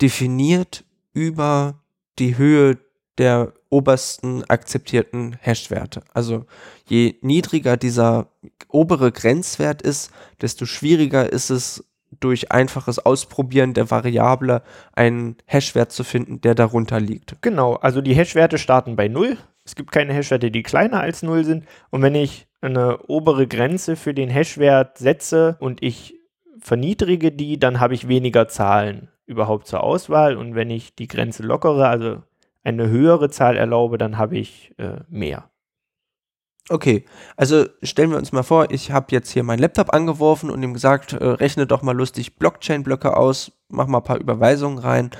definiert 0.00 0.84
über 1.12 1.80
die 2.18 2.36
Höhe 2.36 2.78
der 3.18 3.52
obersten 3.70 4.44
akzeptierten 4.44 5.36
Hashwerte. 5.40 6.02
Also 6.12 6.44
je 6.86 7.16
niedriger 7.22 7.76
dieser 7.76 8.28
obere 8.68 9.12
Grenzwert 9.12 9.82
ist, 9.82 10.10
desto 10.40 10.66
schwieriger 10.66 11.32
ist 11.32 11.50
es, 11.50 11.84
durch 12.20 12.52
einfaches 12.52 12.98
Ausprobieren 12.98 13.72
der 13.72 13.90
Variable 13.90 14.62
einen 14.92 15.36
Hashwert 15.46 15.92
zu 15.92 16.04
finden, 16.04 16.40
der 16.42 16.54
darunter 16.54 17.00
liegt. 17.00 17.40
Genau, 17.40 17.74
also 17.76 18.02
die 18.02 18.14
Hashwerte 18.14 18.58
starten 18.58 18.96
bei 18.96 19.08
0. 19.08 19.38
Es 19.64 19.74
gibt 19.74 19.92
keine 19.92 20.12
Hashwerte, 20.12 20.50
die 20.50 20.62
kleiner 20.62 21.00
als 21.00 21.22
0 21.22 21.44
sind. 21.44 21.64
Und 21.90 22.02
wenn 22.02 22.14
ich 22.14 22.46
eine 22.60 22.98
obere 23.06 23.46
Grenze 23.46 23.96
für 23.96 24.12
den 24.12 24.28
Hashwert 24.28 24.98
setze 24.98 25.56
und 25.58 25.82
ich 25.82 26.14
verniedrige 26.62 27.32
die, 27.32 27.58
dann 27.58 27.80
habe 27.80 27.94
ich 27.94 28.08
weniger 28.08 28.48
Zahlen 28.48 29.08
überhaupt 29.26 29.66
zur 29.66 29.82
Auswahl. 29.82 30.36
Und 30.36 30.54
wenn 30.54 30.70
ich 30.70 30.94
die 30.94 31.08
Grenze 31.08 31.42
lockere, 31.42 31.88
also 31.88 32.22
eine 32.62 32.88
höhere 32.88 33.28
Zahl 33.30 33.56
erlaube, 33.56 33.98
dann 33.98 34.16
habe 34.16 34.38
ich 34.38 34.72
äh, 34.78 35.00
mehr. 35.08 35.50
Okay, 36.68 37.04
also 37.36 37.66
stellen 37.82 38.10
wir 38.12 38.18
uns 38.18 38.30
mal 38.30 38.44
vor, 38.44 38.70
ich 38.70 38.92
habe 38.92 39.06
jetzt 39.10 39.30
hier 39.32 39.42
meinen 39.42 39.58
Laptop 39.58 39.92
angeworfen 39.92 40.48
und 40.48 40.62
ihm 40.62 40.72
gesagt, 40.72 41.12
äh, 41.12 41.24
rechne 41.26 41.66
doch 41.66 41.82
mal 41.82 41.96
lustig 41.96 42.38
Blockchain-Blöcke 42.38 43.16
aus, 43.16 43.52
mach 43.68 43.88
mal 43.88 43.98
ein 43.98 44.04
paar 44.04 44.20
Überweisungen 44.20 44.78
rein. 44.78 45.10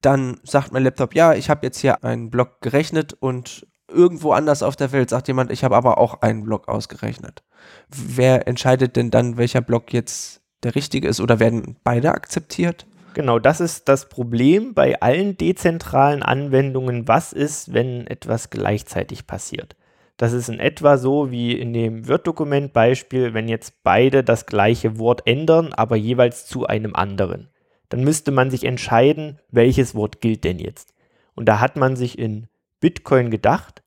Dann 0.00 0.38
sagt 0.44 0.72
mein 0.72 0.84
Laptop, 0.84 1.14
ja, 1.14 1.34
ich 1.34 1.50
habe 1.50 1.66
jetzt 1.66 1.78
hier 1.78 2.04
einen 2.04 2.30
Block 2.30 2.60
gerechnet 2.60 3.12
und 3.18 3.66
irgendwo 3.88 4.32
anders 4.32 4.62
auf 4.62 4.76
der 4.76 4.92
Welt 4.92 5.10
sagt 5.10 5.26
jemand, 5.26 5.50
ich 5.50 5.64
habe 5.64 5.76
aber 5.76 5.98
auch 5.98 6.22
einen 6.22 6.44
Block 6.44 6.68
ausgerechnet. 6.68 7.42
Wer 7.88 8.46
entscheidet 8.46 8.94
denn 8.94 9.10
dann, 9.10 9.36
welcher 9.36 9.62
Block 9.62 9.92
jetzt 9.92 10.43
der 10.64 10.74
richtige 10.74 11.08
ist 11.08 11.20
oder 11.20 11.38
werden 11.38 11.76
beide 11.84 12.12
akzeptiert? 12.12 12.86
Genau, 13.14 13.38
das 13.38 13.60
ist 13.60 13.88
das 13.88 14.08
Problem 14.08 14.74
bei 14.74 15.00
allen 15.00 15.36
dezentralen 15.36 16.22
Anwendungen. 16.22 17.06
Was 17.06 17.32
ist, 17.32 17.72
wenn 17.72 18.08
etwas 18.08 18.50
gleichzeitig 18.50 19.26
passiert? 19.26 19.76
Das 20.16 20.32
ist 20.32 20.48
in 20.48 20.60
etwa 20.60 20.96
so 20.96 21.30
wie 21.30 21.52
in 21.52 21.72
dem 21.72 22.08
Word-Dokument-Beispiel, 22.08 23.34
wenn 23.34 23.48
jetzt 23.48 23.82
beide 23.84 24.24
das 24.24 24.46
gleiche 24.46 24.98
Wort 24.98 25.26
ändern, 25.26 25.72
aber 25.72 25.96
jeweils 25.96 26.46
zu 26.46 26.66
einem 26.66 26.94
anderen. 26.94 27.50
Dann 27.88 28.02
müsste 28.02 28.30
man 28.32 28.50
sich 28.50 28.64
entscheiden, 28.64 29.38
welches 29.50 29.94
Wort 29.94 30.20
gilt 30.20 30.44
denn 30.44 30.58
jetzt. 30.58 30.94
Und 31.34 31.46
da 31.46 31.60
hat 31.60 31.76
man 31.76 31.96
sich 31.96 32.18
in 32.18 32.48
Bitcoin 32.80 33.30
gedacht, 33.30 33.82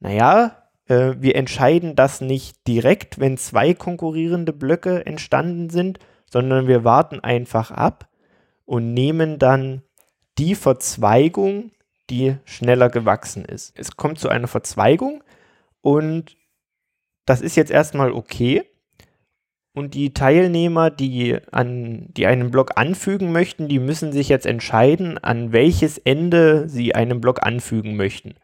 naja, 0.00 0.67
äh, 0.88 1.14
wir 1.18 1.36
entscheiden 1.36 1.96
das 1.96 2.20
nicht 2.20 2.66
direkt, 2.66 3.18
wenn 3.18 3.38
zwei 3.38 3.74
konkurrierende 3.74 4.52
Blöcke 4.52 5.06
entstanden 5.06 5.70
sind, 5.70 5.98
sondern 6.30 6.66
wir 6.66 6.84
warten 6.84 7.20
einfach 7.20 7.70
ab 7.70 8.08
und 8.64 8.92
nehmen 8.92 9.38
dann 9.38 9.82
die 10.36 10.54
Verzweigung, 10.54 11.72
die 12.10 12.36
schneller 12.44 12.88
gewachsen 12.90 13.44
ist. 13.44 13.78
Es 13.78 13.96
kommt 13.96 14.18
zu 14.18 14.28
einer 14.28 14.48
Verzweigung, 14.48 15.22
und 15.80 16.36
das 17.24 17.40
ist 17.40 17.56
jetzt 17.56 17.70
erstmal 17.70 18.12
okay. 18.12 18.62
Und 19.74 19.94
die 19.94 20.12
Teilnehmer, 20.12 20.90
die, 20.90 21.38
an, 21.52 22.08
die 22.14 22.26
einen 22.26 22.50
Block 22.50 22.72
anfügen 22.76 23.32
möchten, 23.32 23.68
die 23.68 23.78
müssen 23.78 24.12
sich 24.12 24.28
jetzt 24.28 24.46
entscheiden, 24.46 25.18
an 25.18 25.52
welches 25.52 25.98
Ende 25.98 26.68
sie 26.68 26.94
einen 26.94 27.20
Block 27.20 27.46
anfügen 27.46 27.96
möchten. 27.96 28.34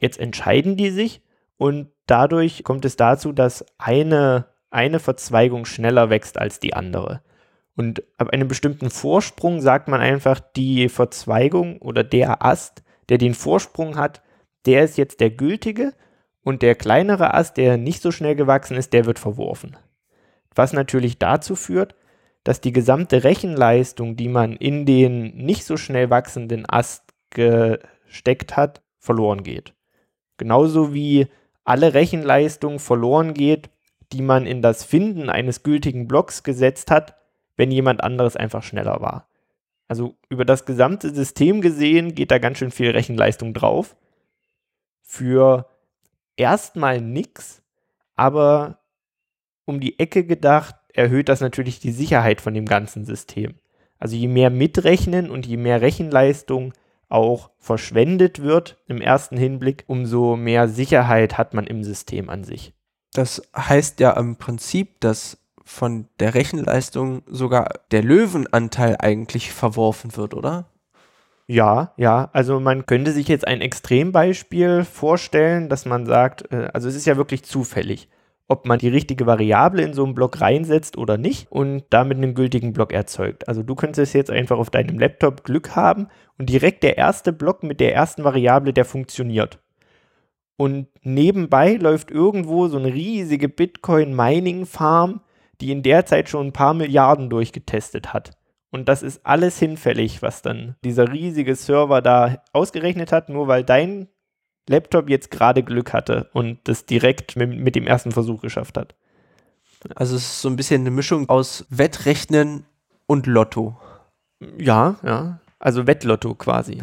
Jetzt 0.00 0.18
entscheiden 0.18 0.76
die 0.76 0.90
sich 0.90 1.20
und 1.62 1.92
dadurch 2.06 2.64
kommt 2.64 2.84
es 2.84 2.96
dazu, 2.96 3.30
dass 3.30 3.64
eine, 3.78 4.46
eine 4.72 4.98
Verzweigung 4.98 5.64
schneller 5.64 6.10
wächst 6.10 6.36
als 6.36 6.58
die 6.58 6.74
andere. 6.74 7.22
Und 7.76 8.02
ab 8.18 8.30
einem 8.30 8.48
bestimmten 8.48 8.90
Vorsprung 8.90 9.60
sagt 9.60 9.86
man 9.86 10.00
einfach, 10.00 10.40
die 10.40 10.88
Verzweigung 10.88 11.78
oder 11.78 12.02
der 12.02 12.44
Ast, 12.44 12.82
der 13.08 13.18
den 13.18 13.34
Vorsprung 13.34 13.96
hat, 13.96 14.22
der 14.66 14.82
ist 14.82 14.98
jetzt 14.98 15.20
der 15.20 15.30
gültige 15.30 15.94
und 16.42 16.62
der 16.62 16.74
kleinere 16.74 17.32
Ast, 17.32 17.56
der 17.58 17.76
nicht 17.76 18.02
so 18.02 18.10
schnell 18.10 18.34
gewachsen 18.34 18.76
ist, 18.76 18.92
der 18.92 19.04
wird 19.04 19.20
verworfen. 19.20 19.76
Was 20.56 20.72
natürlich 20.72 21.20
dazu 21.20 21.54
führt, 21.54 21.94
dass 22.42 22.60
die 22.60 22.72
gesamte 22.72 23.22
Rechenleistung, 23.22 24.16
die 24.16 24.28
man 24.28 24.56
in 24.56 24.84
den 24.84 25.36
nicht 25.36 25.64
so 25.64 25.76
schnell 25.76 26.10
wachsenden 26.10 26.68
Ast 26.68 27.04
gesteckt 27.30 28.56
hat, 28.56 28.82
verloren 28.98 29.44
geht. 29.44 29.74
Genauso 30.38 30.92
wie 30.92 31.28
alle 31.64 31.94
Rechenleistung 31.94 32.78
verloren 32.78 33.34
geht, 33.34 33.70
die 34.12 34.22
man 34.22 34.46
in 34.46 34.62
das 34.62 34.84
Finden 34.84 35.30
eines 35.30 35.62
gültigen 35.62 36.06
Blocks 36.08 36.42
gesetzt 36.42 36.90
hat, 36.90 37.16
wenn 37.56 37.70
jemand 37.70 38.02
anderes 38.02 38.36
einfach 38.36 38.62
schneller 38.62 39.00
war. 39.00 39.28
Also 39.88 40.16
über 40.28 40.44
das 40.44 40.64
gesamte 40.64 41.14
System 41.14 41.60
gesehen 41.60 42.14
geht 42.14 42.30
da 42.30 42.38
ganz 42.38 42.58
schön 42.58 42.70
viel 42.70 42.90
Rechenleistung 42.90 43.52
drauf. 43.54 43.96
Für 45.02 45.66
erstmal 46.36 47.00
nichts, 47.00 47.62
aber 48.14 48.78
um 49.64 49.80
die 49.80 49.98
Ecke 49.98 50.24
gedacht, 50.24 50.74
erhöht 50.92 51.28
das 51.28 51.40
natürlich 51.40 51.80
die 51.80 51.92
Sicherheit 51.92 52.40
von 52.40 52.54
dem 52.54 52.66
ganzen 52.66 53.04
System. 53.04 53.54
Also 53.98 54.16
je 54.16 54.28
mehr 54.28 54.50
mitrechnen 54.50 55.30
und 55.30 55.46
je 55.46 55.56
mehr 55.56 55.80
Rechenleistung 55.80 56.72
auch 57.12 57.50
verschwendet 57.58 58.42
wird 58.42 58.78
im 58.86 59.00
ersten 59.00 59.36
Hinblick, 59.36 59.84
umso 59.86 60.36
mehr 60.36 60.68
Sicherheit 60.68 61.38
hat 61.38 61.54
man 61.54 61.66
im 61.66 61.84
System 61.84 62.30
an 62.30 62.44
sich. 62.44 62.72
Das 63.12 63.42
heißt 63.54 64.00
ja 64.00 64.12
im 64.12 64.36
Prinzip, 64.36 65.00
dass 65.00 65.38
von 65.64 66.08
der 66.18 66.34
Rechenleistung 66.34 67.22
sogar 67.26 67.68
der 67.90 68.02
Löwenanteil 68.02 68.96
eigentlich 68.98 69.52
verworfen 69.52 70.16
wird, 70.16 70.34
oder? 70.34 70.66
Ja, 71.46 71.92
ja, 71.96 72.30
also 72.32 72.60
man 72.60 72.86
könnte 72.86 73.12
sich 73.12 73.28
jetzt 73.28 73.46
ein 73.46 73.60
Extrembeispiel 73.60 74.84
vorstellen, 74.84 75.68
dass 75.68 75.84
man 75.84 76.06
sagt, 76.06 76.50
äh, 76.52 76.68
also 76.72 76.88
es 76.88 76.94
ist 76.94 77.06
ja 77.06 77.16
wirklich 77.16 77.44
zufällig, 77.44 78.08
ob 78.52 78.66
man 78.66 78.78
die 78.78 78.88
richtige 78.88 79.24
Variable 79.24 79.82
in 79.82 79.94
so 79.94 80.04
einen 80.04 80.14
Block 80.14 80.42
reinsetzt 80.42 80.98
oder 80.98 81.16
nicht 81.16 81.50
und 81.50 81.84
damit 81.88 82.18
einen 82.18 82.34
gültigen 82.34 82.74
Block 82.74 82.92
erzeugt. 82.92 83.48
Also 83.48 83.62
du 83.62 83.74
könntest 83.74 84.14
jetzt 84.14 84.30
einfach 84.30 84.58
auf 84.58 84.68
deinem 84.68 84.98
Laptop 84.98 85.42
Glück 85.42 85.74
haben 85.74 86.08
und 86.36 86.50
direkt 86.50 86.82
der 86.82 86.98
erste 86.98 87.32
Block 87.32 87.62
mit 87.62 87.80
der 87.80 87.94
ersten 87.94 88.24
Variable, 88.24 88.74
der 88.74 88.84
funktioniert. 88.84 89.58
Und 90.58 90.86
nebenbei 91.02 91.76
läuft 91.76 92.10
irgendwo 92.10 92.68
so 92.68 92.76
eine 92.76 92.92
riesige 92.92 93.48
Bitcoin-Mining-Farm, 93.48 95.22
die 95.62 95.72
in 95.72 95.82
der 95.82 96.04
Zeit 96.04 96.28
schon 96.28 96.48
ein 96.48 96.52
paar 96.52 96.74
Milliarden 96.74 97.30
durchgetestet 97.30 98.12
hat. 98.12 98.32
Und 98.70 98.88
das 98.88 99.02
ist 99.02 99.24
alles 99.24 99.58
hinfällig, 99.58 100.20
was 100.20 100.42
dann 100.42 100.76
dieser 100.84 101.10
riesige 101.10 101.54
Server 101.54 102.02
da 102.02 102.42
ausgerechnet 102.52 103.12
hat, 103.12 103.30
nur 103.30 103.48
weil 103.48 103.64
dein 103.64 104.08
Laptop 104.68 105.08
jetzt 105.08 105.30
gerade 105.30 105.62
Glück 105.62 105.92
hatte 105.92 106.28
und 106.32 106.58
das 106.64 106.86
direkt 106.86 107.36
mit, 107.36 107.50
mit, 107.50 107.74
dem 107.74 107.86
ersten 107.86 108.12
Versuch 108.12 108.40
geschafft 108.40 108.78
hat. 108.78 108.94
Also 109.96 110.16
es 110.16 110.22
ist 110.22 110.42
so 110.42 110.48
ein 110.48 110.56
bisschen 110.56 110.82
eine 110.82 110.90
Mischung 110.90 111.28
aus 111.28 111.66
Wettrechnen 111.68 112.64
und 113.06 113.26
Lotto. 113.26 113.76
Ja, 114.58 114.96
ja. 115.02 115.40
Also 115.58 115.86
Wettlotto 115.86 116.34
quasi. 116.34 116.82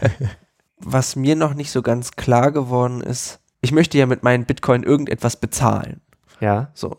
Was 0.78 1.14
mir 1.14 1.36
noch 1.36 1.54
nicht 1.54 1.70
so 1.70 1.82
ganz 1.82 2.12
klar 2.12 2.52
geworden 2.52 3.00
ist, 3.00 3.40
ich 3.60 3.72
möchte 3.72 3.98
ja 3.98 4.06
mit 4.06 4.22
meinen 4.22 4.46
Bitcoin 4.46 4.82
irgendetwas 4.82 5.36
bezahlen. 5.36 6.00
Ja. 6.40 6.70
So. 6.74 6.96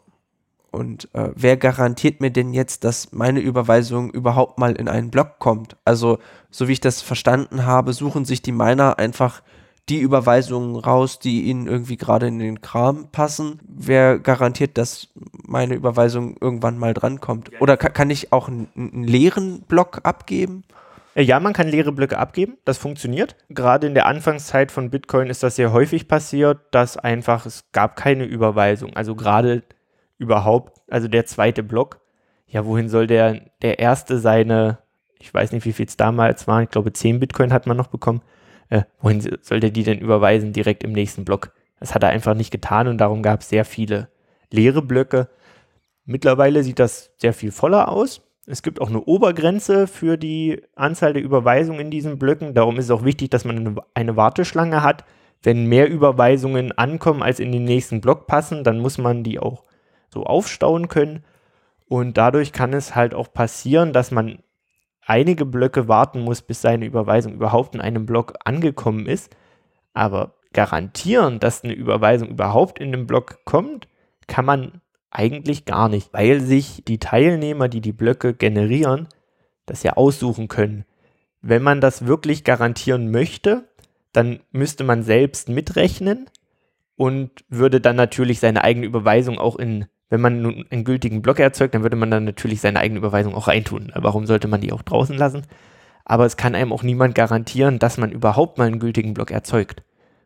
Und 0.72 1.14
äh, 1.14 1.32
wer 1.36 1.58
garantiert 1.58 2.22
mir 2.22 2.32
denn 2.32 2.54
jetzt, 2.54 2.86
dass 2.86 3.12
meine 3.12 3.42
Überweisung 3.42 4.12
überhaupt 4.12 4.58
mal 4.58 4.74
in 4.74 4.88
einen 4.88 5.12
Block 5.12 5.40
kommt? 5.40 5.76
Also, 5.84 6.20
so 6.50 6.68
wie 6.68 6.74
ich 6.74 6.80
das 6.80 7.02
verstanden 7.02 7.66
habe, 7.66 7.92
suchen 7.92 8.24
sich 8.24 8.42
die 8.42 8.54
Miner 8.54 8.98
einfach 8.98 9.42
die 9.90 10.00
Überweisungen 10.00 10.76
raus, 10.76 11.20
die 11.20 11.44
ihnen 11.44 11.68
irgendwie 11.68 11.98
gerade 11.98 12.28
in 12.28 12.40
den 12.40 12.62
Kram 12.62 13.10
passen. 13.12 13.60
Wer 13.68 14.20
garantiert, 14.20 14.78
dass 14.78 15.10
meine 15.46 15.76
Überweisung 15.76 16.38
irgendwann 16.40 16.78
mal 16.78 16.94
drankommt? 16.94 17.52
Oder 17.60 17.78
ka 17.78 17.90
kann 17.90 18.10
ich 18.10 18.32
auch 18.32 18.48
einen, 18.48 18.70
einen 18.76 19.04
leeren 19.04 19.64
Block 19.64 20.02
abgeben? 20.04 20.64
Äh, 21.16 21.24
ja, 21.24 21.40
man 21.40 21.54
kann 21.54 21.68
leere 21.68 21.92
Blöcke 21.92 22.18
abgeben, 22.18 22.58
das 22.66 22.78
funktioniert. 22.78 23.36
Gerade 23.50 23.88
in 23.88 23.94
der 23.94 24.06
Anfangszeit 24.06 24.72
von 24.72 24.90
Bitcoin 24.90 25.30
ist 25.30 25.44
das 25.44 25.56
sehr 25.56 25.74
häufig 25.74 26.08
passiert, 26.08 26.60
dass 26.72 26.98
einfach 26.98 27.46
es 27.46 27.72
gab 27.72 27.96
keine 27.96 28.24
Überweisung. 28.24 28.96
Also 28.96 29.16
gerade 29.16 29.64
überhaupt, 30.18 30.80
also 30.90 31.08
der 31.08 31.26
zweite 31.26 31.64
Block, 31.64 32.00
ja, 32.48 32.66
wohin 32.66 32.90
soll 32.90 33.08
der, 33.08 33.42
der 33.62 33.80
erste 33.80 34.20
seine, 34.20 34.80
ich 35.20 35.34
weiß 35.34 35.52
nicht, 35.52 35.66
wie 35.66 35.74
viel 35.74 35.86
es 35.86 35.98
damals 35.98 36.48
war, 36.48 36.62
ich 36.62 36.70
glaube 36.70 36.94
10 36.94 37.20
Bitcoin 37.20 37.54
hat 37.54 37.66
man 37.66 37.78
noch 37.78 37.88
bekommen, 37.88 38.22
äh, 38.72 38.84
wohin 39.02 39.22
soll 39.42 39.60
der 39.60 39.70
die 39.70 39.84
denn 39.84 40.00
überweisen 40.00 40.54
direkt 40.54 40.84
im 40.84 40.94
nächsten 40.94 41.26
Block? 41.26 41.54
Das 41.80 41.94
hat 41.94 42.04
er 42.04 42.10
einfach 42.10 42.34
nicht 42.34 42.52
getan 42.52 42.88
und 42.88 42.98
darum 42.98 43.22
gab 43.22 43.42
es 43.42 43.50
sehr 43.50 43.66
viele 43.66 44.08
leere 44.50 44.82
Blöcke. 44.82 45.28
Mittlerweile 46.06 46.64
sieht 46.64 46.80
das 46.80 47.12
sehr 47.18 47.34
viel 47.34 47.52
voller 47.52 47.90
aus. 47.90 48.22
Es 48.48 48.64
gibt 48.64 48.82
auch 48.82 48.90
eine 48.90 49.04
Obergrenze 49.04 49.88
für 49.88 50.18
die 50.18 50.62
Anzahl 50.76 51.14
der 51.14 51.22
Überweisungen 51.22 51.82
in 51.82 51.92
diesen 51.92 52.18
Blöcken. 52.18 52.54
Darum 52.54 52.78
ist 52.78 52.86
es 52.86 52.92
auch 52.92 53.04
wichtig, 53.04 53.30
dass 53.30 53.46
man 53.46 53.80
eine 53.94 54.16
Warteschlange 54.16 54.82
hat. 54.82 55.06
Wenn 55.44 55.66
mehr 55.66 55.90
Überweisungen 55.90 56.72
ankommen, 56.72 57.24
als 57.24 57.40
in 57.40 57.52
den 57.52 57.66
nächsten 57.66 58.00
Block 58.00 58.26
passen, 58.28 58.64
dann 58.64 58.80
muss 58.80 58.98
man 58.98 59.24
die 59.24 59.40
auch 59.40 59.64
so 60.10 60.24
aufstauen 60.24 60.88
können. 60.88 61.24
Und 61.88 62.18
dadurch 62.18 62.52
kann 62.52 62.74
es 62.74 62.96
halt 62.96 63.14
auch 63.14 63.34
passieren, 63.34 63.92
dass 63.92 64.12
man 64.12 64.40
einige 65.12 65.46
Blöcke 65.46 65.90
warten 65.90 66.22
muss, 66.22 66.42
bis 66.42 66.62
seine 66.62 66.86
Überweisung 66.86 67.34
überhaupt 67.34 67.76
in 67.76 67.82
einem 67.82 68.06
Block 68.06 68.34
angekommen 68.46 69.08
ist. 69.08 69.36
Aber 69.94 70.36
garantieren, 70.54 71.40
dass 71.40 71.66
eine 71.66 71.74
Überweisung 71.74 72.30
überhaupt 72.30 72.80
in 72.80 72.94
den 72.94 73.08
Block 73.08 73.40
kommt, 73.44 73.90
kann 74.28 74.46
man 74.46 74.80
eigentlich 75.10 75.66
gar 75.66 75.90
nicht, 75.90 76.14
weil 76.14 76.40
sich 76.40 76.84
die 76.88 76.98
Teilnehmer, 76.98 77.68
die 77.68 77.82
die 77.82 77.92
Blöcke 77.92 78.34
generieren, 78.34 79.10
das 79.66 79.84
ja 79.84 79.98
aussuchen 79.98 80.48
können. 80.48 80.86
Wenn 81.42 81.62
man 81.62 81.82
das 81.82 82.06
wirklich 82.06 82.46
garantieren 82.46 83.12
möchte, 83.12 83.68
dann 84.14 84.40
müsste 84.52 84.86
man 84.86 85.04
selbst 85.04 85.50
mitrechnen 85.50 86.30
und 86.96 87.32
würde 87.50 87.82
dann 87.82 87.98
natürlich 87.98 88.40
seine 88.40 88.64
eigene 88.64 88.86
Überweisung 88.86 89.40
auch 89.40 89.58
in 89.58 89.88
wenn 90.12 90.22
man 90.22 90.42
nun 90.42 90.66
einen 90.70 90.84
gültigen 90.84 91.22
Block 91.22 91.40
erzeugt, 91.40 91.74
dann 91.74 91.84
würde 91.84 91.96
man 91.96 92.12
dann 92.12 92.26
natürlich 92.26 92.60
seine 92.60 92.80
eigene 92.80 93.00
Überweisung 93.00 93.34
auch 93.34 93.48
reintun. 93.48 93.94
Warum 93.96 94.26
sollte 94.28 94.50
man 94.50 94.60
die 94.60 94.74
auch 94.74 94.82
draußen 94.82 95.18
lassen? 95.18 95.48
Aber 96.04 96.26
es 96.26 96.36
kann 96.36 96.54
einem 96.54 96.74
auch 96.74 96.84
niemand 96.84 97.16
garantieren, 97.16 97.80
dass 97.80 97.98
man 97.98 98.12
überhaupt 98.12 98.58
mal 98.58 98.68
einen 98.68 98.80
gültigen 98.80 99.14
Block 99.14 99.32
erzeugt. 99.32 99.84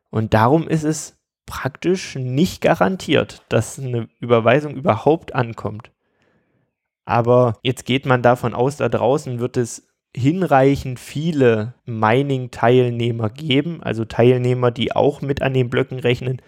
Und 0.10 0.34
darum 0.34 0.68
ist 0.68 0.84
es 0.84 1.18
praktisch 1.46 2.16
nicht 2.16 2.62
garantiert, 2.62 3.44
dass 3.50 3.78
eine 3.78 4.10
Überweisung 4.20 4.74
überhaupt 4.74 5.36
ankommt. 5.36 5.92
Aber 7.06 7.60
jetzt 7.62 7.86
geht 7.86 8.08
man 8.08 8.24
davon 8.24 8.56
aus, 8.56 8.78
da 8.78 8.90
draußen 8.90 9.38
wird 9.38 9.56
es 9.56 9.88
hinreichend 10.16 11.00
viele 11.00 11.76
Mining-Teilnehmer 11.86 13.30
geben, 13.30 13.84
also 13.84 14.04
Teilnehmer, 14.04 14.72
die 14.72 14.96
auch 14.96 15.22
mit 15.22 15.44
an 15.44 15.54
den 15.54 15.70
Blöcken 15.70 16.00
rechnen, 16.00 16.42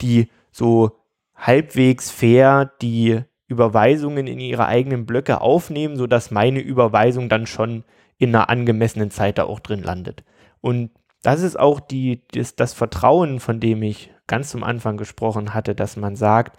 die 0.00 0.28
so 0.52 0.92
halbwegs 1.36 2.10
fair 2.10 2.72
die 2.80 3.20
Überweisungen 3.48 4.26
in 4.26 4.40
ihre 4.40 4.66
eigenen 4.66 5.06
Blöcke 5.06 5.40
aufnehmen, 5.40 5.96
sodass 5.96 6.30
meine 6.30 6.60
Überweisung 6.60 7.28
dann 7.28 7.46
schon 7.46 7.84
in 8.18 8.34
einer 8.34 8.48
angemessenen 8.48 9.10
Zeit 9.10 9.38
da 9.38 9.44
auch 9.44 9.60
drin 9.60 9.82
landet. 9.82 10.24
Und 10.60 10.90
das 11.22 11.42
ist 11.42 11.58
auch 11.58 11.80
die, 11.80 12.22
das, 12.32 12.56
das 12.56 12.72
Vertrauen, 12.72 13.40
von 13.40 13.60
dem 13.60 13.82
ich 13.82 14.10
ganz 14.26 14.50
zum 14.50 14.64
Anfang 14.64 14.96
gesprochen 14.96 15.54
hatte, 15.54 15.74
dass 15.74 15.96
man 15.96 16.16
sagt, 16.16 16.58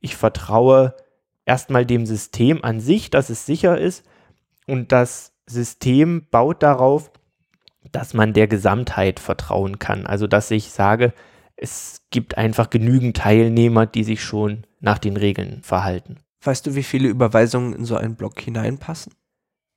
ich 0.00 0.16
vertraue 0.16 0.94
erstmal 1.44 1.86
dem 1.86 2.06
System 2.06 2.62
an 2.64 2.80
sich, 2.80 3.10
dass 3.10 3.30
es 3.30 3.46
sicher 3.46 3.78
ist 3.78 4.04
und 4.66 4.92
das 4.92 5.32
System 5.46 6.26
baut 6.30 6.62
darauf, 6.62 7.10
dass 7.92 8.14
man 8.14 8.32
der 8.32 8.48
Gesamtheit 8.48 9.20
vertrauen 9.20 9.78
kann. 9.78 10.06
Also 10.06 10.26
dass 10.26 10.50
ich 10.50 10.70
sage, 10.70 11.12
es 11.56 12.02
gibt 12.10 12.36
einfach 12.36 12.70
genügend 12.70 13.16
Teilnehmer, 13.16 13.86
die 13.86 14.04
sich 14.04 14.22
schon 14.22 14.66
nach 14.80 14.98
den 14.98 15.16
Regeln 15.16 15.62
verhalten. 15.62 16.18
Weißt 16.42 16.66
du, 16.66 16.74
wie 16.74 16.82
viele 16.82 17.08
Überweisungen 17.08 17.72
in 17.72 17.84
so 17.84 17.96
einen 17.96 18.14
Block 18.14 18.40
hineinpassen? 18.40 19.14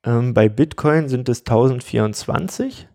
Ähm, 0.05 0.33
bei 0.33 0.49
Bitcoin 0.49 1.09
sind 1.09 1.29
es 1.29 1.39
1024. 1.39 2.87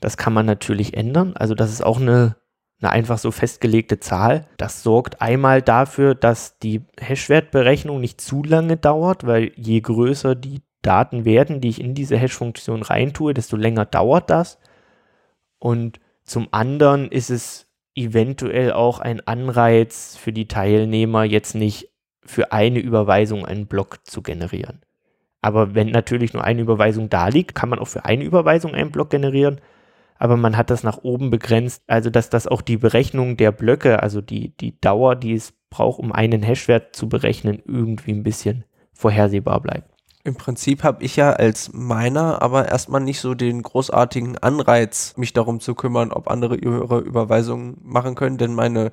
Das 0.00 0.16
kann 0.16 0.32
man 0.32 0.46
natürlich 0.46 0.94
ändern. 0.96 1.34
Also 1.36 1.54
das 1.54 1.72
ist 1.72 1.84
auch 1.84 1.98
eine, 1.98 2.36
eine 2.80 2.90
einfach 2.90 3.18
so 3.18 3.30
festgelegte 3.30 4.00
Zahl. 4.00 4.46
Das 4.58 4.82
sorgt 4.82 5.22
einmal 5.22 5.62
dafür, 5.62 6.14
dass 6.14 6.58
die 6.58 6.82
Hashwertberechnung 7.00 8.00
nicht 8.00 8.20
zu 8.20 8.42
lange 8.42 8.76
dauert, 8.76 9.26
weil 9.26 9.52
je 9.56 9.80
größer 9.80 10.34
die 10.34 10.62
Daten 10.82 11.24
werden, 11.24 11.62
die 11.62 11.70
ich 11.70 11.80
in 11.80 11.94
diese 11.94 12.18
Hash-Funktion 12.18 12.82
reintue, 12.82 13.32
desto 13.32 13.56
länger 13.56 13.86
dauert 13.86 14.28
das. 14.28 14.58
Und 15.58 15.98
zum 16.22 16.48
anderen 16.52 17.10
ist 17.10 17.30
es 17.30 17.66
eventuell 17.94 18.72
auch 18.72 18.98
ein 18.98 19.26
Anreiz 19.26 20.16
für 20.16 20.32
die 20.32 20.48
Teilnehmer, 20.48 21.24
jetzt 21.24 21.54
nicht 21.54 21.90
für 22.24 22.52
eine 22.52 22.78
Überweisung 22.78 23.44
einen 23.44 23.66
Block 23.66 23.98
zu 24.04 24.22
generieren. 24.22 24.80
Aber 25.42 25.74
wenn 25.74 25.90
natürlich 25.90 26.32
nur 26.32 26.42
eine 26.42 26.62
Überweisung 26.62 27.10
da 27.10 27.28
liegt, 27.28 27.54
kann 27.54 27.68
man 27.68 27.78
auch 27.78 27.88
für 27.88 28.04
eine 28.04 28.24
Überweisung 28.24 28.74
einen 28.74 28.90
Block 28.90 29.10
generieren. 29.10 29.60
Aber 30.16 30.36
man 30.36 30.56
hat 30.56 30.70
das 30.70 30.82
nach 30.82 30.98
oben 31.02 31.30
begrenzt, 31.30 31.82
also 31.86 32.08
dass 32.08 32.30
das 32.30 32.46
auch 32.46 32.62
die 32.62 32.78
Berechnung 32.78 33.36
der 33.36 33.52
Blöcke, 33.52 34.02
also 34.02 34.20
die, 34.20 34.56
die 34.56 34.80
Dauer, 34.80 35.16
die 35.16 35.34
es 35.34 35.52
braucht, 35.68 35.98
um 35.98 36.12
einen 36.12 36.42
Hashwert 36.42 36.96
zu 36.96 37.08
berechnen, 37.08 37.62
irgendwie 37.66 38.12
ein 38.12 38.22
bisschen 38.22 38.64
vorhersehbar 38.92 39.60
bleibt. 39.60 39.93
Im 40.26 40.36
Prinzip 40.36 40.82
habe 40.82 41.04
ich 41.04 41.16
ja 41.16 41.34
als 41.34 41.74
Miner 41.74 42.40
aber 42.40 42.68
erstmal 42.68 43.02
nicht 43.02 43.20
so 43.20 43.34
den 43.34 43.62
großartigen 43.62 44.38
Anreiz, 44.38 45.14
mich 45.18 45.34
darum 45.34 45.60
zu 45.60 45.74
kümmern, 45.74 46.12
ob 46.12 46.30
andere 46.30 46.56
ihre 46.56 47.00
Überweisungen 47.00 47.76
machen 47.82 48.14
können, 48.14 48.38
denn 48.38 48.54
meine 48.54 48.90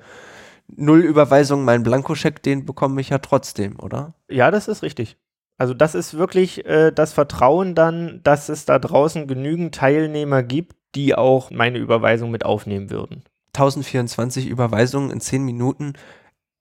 Nullüberweisung, 0.68 1.64
mein 1.64 1.82
Blankoscheck, 1.82 2.42
den 2.42 2.66
bekomme 2.66 3.00
ich 3.00 3.08
ja 3.08 3.18
trotzdem, 3.18 3.80
oder? 3.80 4.12
Ja, 4.28 4.50
das 4.50 4.68
ist 4.68 4.82
richtig. 4.82 5.16
Also 5.56 5.72
das 5.72 5.94
ist 5.94 6.18
wirklich 6.18 6.66
äh, 6.66 6.92
das 6.92 7.14
Vertrauen 7.14 7.74
dann, 7.74 8.20
dass 8.24 8.50
es 8.50 8.66
da 8.66 8.78
draußen 8.78 9.26
genügend 9.26 9.74
Teilnehmer 9.74 10.42
gibt, 10.42 10.76
die 10.94 11.14
auch 11.14 11.50
meine 11.50 11.78
Überweisung 11.78 12.30
mit 12.30 12.44
aufnehmen 12.44 12.90
würden. 12.90 13.24
1024 13.54 14.48
Überweisungen 14.48 15.10
in 15.10 15.20
10 15.20 15.44
Minuten 15.44 15.94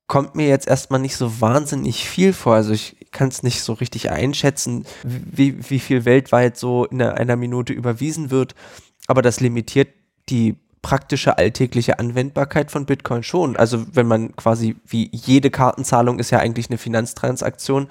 kommt 0.08 0.36
mir 0.36 0.48
jetzt 0.48 0.68
erstmal 0.68 1.00
nicht 1.00 1.16
so 1.16 1.42
wahnsinnig 1.42 2.08
viel 2.08 2.32
vor. 2.34 2.56
Also 2.56 2.74
ich 2.74 2.98
kann 3.12 3.28
es 3.28 3.44
nicht 3.44 3.62
so 3.62 3.74
richtig 3.74 4.10
einschätzen, 4.10 4.86
wie, 5.04 5.70
wie 5.70 5.80
viel 5.80 6.06
weltweit 6.06 6.58
so 6.58 6.86
in 6.86 7.02
einer 7.02 7.36
Minute 7.36 7.74
überwiesen 7.74 8.32
wird. 8.32 8.56
Aber 9.08 9.22
das 9.22 9.40
limitiert 9.40 9.90
die 10.30 10.56
praktische 10.82 11.38
alltägliche 11.38 12.00
Anwendbarkeit 12.00 12.72
von 12.72 12.86
Bitcoin 12.86 13.24
schon. 13.24 13.56
Also 13.56 13.86
wenn 13.94 14.08
man 14.08 14.36
quasi 14.36 14.76
wie 14.86 15.10
jede 15.12 15.52
Kartenzahlung 15.52 16.20
ist 16.20 16.32
ja 16.32 16.40
eigentlich 16.40 16.70
eine 16.70 16.78
Finanztransaktion. 16.78 17.88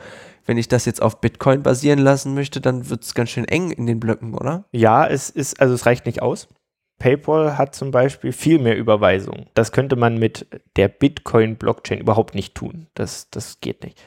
Wenn 0.46 0.58
ich 0.58 0.68
das 0.68 0.86
jetzt 0.86 1.02
auf 1.02 1.20
Bitcoin 1.20 1.62
basieren 1.62 2.00
lassen 2.00 2.34
möchte, 2.34 2.60
dann 2.60 2.88
wird 2.88 3.04
es 3.04 3.14
ganz 3.14 3.30
schön 3.30 3.44
eng 3.44 3.70
in 3.70 3.86
den 3.86 4.00
Blöcken, 4.00 4.34
oder? 4.34 4.64
Ja, 4.72 5.06
es 5.06 5.30
ist, 5.30 5.60
also 5.60 5.74
es 5.74 5.86
reicht 5.86 6.06
nicht 6.06 6.22
aus. 6.22 6.48
PayPal 6.98 7.56
hat 7.56 7.74
zum 7.74 7.92
Beispiel 7.92 8.32
viel 8.32 8.58
mehr 8.58 8.76
Überweisungen. 8.76 9.46
Das 9.54 9.72
könnte 9.72 9.96
man 9.96 10.18
mit 10.18 10.46
der 10.76 10.88
Bitcoin-Blockchain 10.88 11.98
überhaupt 11.98 12.34
nicht 12.34 12.54
tun. 12.54 12.88
Das, 12.94 13.30
das 13.30 13.60
geht 13.60 13.84
nicht. 13.84 14.02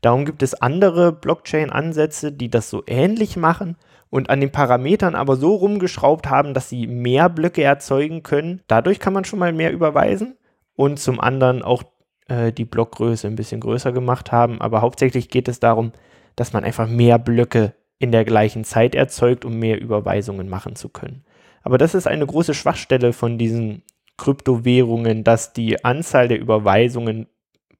Darum 0.00 0.24
gibt 0.24 0.42
es 0.42 0.54
andere 0.54 1.12
Blockchain-Ansätze, 1.12 2.32
die 2.32 2.50
das 2.50 2.70
so 2.70 2.82
ähnlich 2.86 3.36
machen 3.36 3.76
und 4.10 4.30
an 4.30 4.40
den 4.40 4.52
Parametern 4.52 5.14
aber 5.14 5.36
so 5.36 5.54
rumgeschraubt 5.54 6.30
haben, 6.30 6.54
dass 6.54 6.68
sie 6.68 6.86
mehr 6.86 7.28
Blöcke 7.28 7.62
erzeugen 7.62 8.22
können. 8.22 8.62
Dadurch 8.68 9.00
kann 9.00 9.12
man 9.12 9.24
schon 9.24 9.38
mal 9.38 9.52
mehr 9.52 9.72
überweisen 9.72 10.36
und 10.76 10.98
zum 10.98 11.20
anderen 11.20 11.62
auch 11.62 11.82
äh, 12.28 12.52
die 12.52 12.64
Blockgröße 12.64 13.26
ein 13.26 13.36
bisschen 13.36 13.60
größer 13.60 13.92
gemacht 13.92 14.32
haben. 14.32 14.60
Aber 14.60 14.80
hauptsächlich 14.80 15.28
geht 15.28 15.48
es 15.48 15.60
darum, 15.60 15.92
dass 16.36 16.52
man 16.52 16.64
einfach 16.64 16.88
mehr 16.88 17.18
Blöcke 17.18 17.74
in 17.98 18.12
der 18.12 18.24
gleichen 18.24 18.64
Zeit 18.64 18.94
erzeugt, 18.94 19.44
um 19.44 19.58
mehr 19.58 19.80
Überweisungen 19.80 20.48
machen 20.48 20.76
zu 20.76 20.88
können. 20.88 21.24
Aber 21.62 21.78
das 21.78 21.94
ist 21.94 22.06
eine 22.06 22.24
große 22.24 22.54
Schwachstelle 22.54 23.12
von 23.12 23.38
diesen 23.38 23.82
Kryptowährungen, 24.16 25.24
dass 25.24 25.52
die 25.52 25.84
Anzahl 25.84 26.28
der 26.28 26.40
Überweisungen 26.40 27.26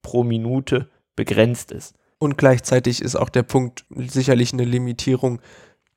pro 0.03 0.25
Minute 0.25 0.89
begrenzt 1.17 1.73
ist. 1.73 1.98
Und 2.19 2.37
gleichzeitig 2.37 3.01
ist 3.01 3.17
auch 3.17 3.29
der 3.29 3.45
Punkt 3.45 3.85
sicherlich 3.91 4.53
eine 4.53 4.65
Limitierung, 4.65 5.41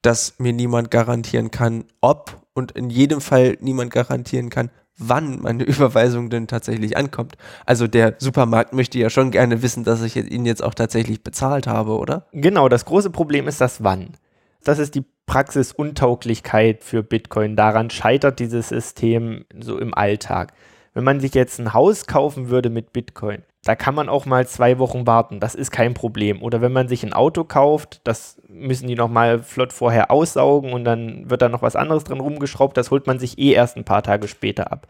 dass 0.01 0.35
mir 0.37 0.53
niemand 0.53 0.91
garantieren 0.91 1.51
kann, 1.51 1.85
ob 1.99 2.41
und 2.53 2.71
in 2.71 2.89
jedem 2.89 3.21
Fall 3.21 3.57
niemand 3.61 3.91
garantieren 3.91 4.49
kann, 4.49 4.69
wann 4.97 5.41
meine 5.41 5.63
Überweisung 5.65 6.29
denn 6.29 6.47
tatsächlich 6.47 6.97
ankommt. 6.97 7.37
Also 7.65 7.87
der 7.87 8.15
Supermarkt 8.19 8.73
möchte 8.73 8.99
ja 8.99 9.09
schon 9.09 9.31
gerne 9.31 9.61
wissen, 9.61 9.83
dass 9.83 10.01
ich 10.01 10.15
ihn 10.15 10.45
jetzt 10.45 10.63
auch 10.63 10.73
tatsächlich 10.73 11.23
bezahlt 11.23 11.67
habe, 11.67 11.97
oder? 11.97 12.27
Genau, 12.33 12.69
das 12.69 12.85
große 12.85 13.09
Problem 13.09 13.47
ist 13.47 13.61
das 13.61 13.83
Wann. 13.83 14.17
Das 14.63 14.77
ist 14.77 14.93
die 14.93 15.05
Praxisuntauglichkeit 15.25 16.83
für 16.83 17.03
Bitcoin. 17.03 17.55
Daran 17.55 17.89
scheitert 17.89 18.39
dieses 18.39 18.69
System 18.69 19.45
so 19.59 19.77
im 19.79 19.93
Alltag. 19.93 20.53
Wenn 20.93 21.03
man 21.03 21.19
sich 21.19 21.33
jetzt 21.33 21.59
ein 21.59 21.73
Haus 21.73 22.05
kaufen 22.05 22.49
würde 22.49 22.69
mit 22.69 22.93
Bitcoin, 22.93 23.43
da 23.63 23.75
kann 23.75 23.93
man 23.93 24.09
auch 24.09 24.25
mal 24.25 24.47
zwei 24.47 24.79
Wochen 24.79 25.05
warten. 25.05 25.39
Das 25.39 25.53
ist 25.53 25.69
kein 25.71 25.93
Problem. 25.93 26.41
Oder 26.41 26.61
wenn 26.61 26.71
man 26.71 26.87
sich 26.87 27.03
ein 27.03 27.13
Auto 27.13 27.43
kauft, 27.43 28.01
das 28.03 28.41
müssen 28.47 28.87
die 28.87 28.95
nochmal 28.95 29.43
flott 29.43 29.71
vorher 29.71 30.09
aussaugen 30.09 30.73
und 30.73 30.83
dann 30.83 31.29
wird 31.29 31.43
da 31.43 31.49
noch 31.49 31.61
was 31.61 31.75
anderes 31.75 32.03
dran 32.03 32.19
rumgeschraubt. 32.19 32.75
Das 32.75 32.89
holt 32.89 33.05
man 33.05 33.19
sich 33.19 33.37
eh 33.37 33.51
erst 33.51 33.77
ein 33.77 33.85
paar 33.85 34.01
Tage 34.01 34.27
später 34.27 34.71
ab. 34.71 34.87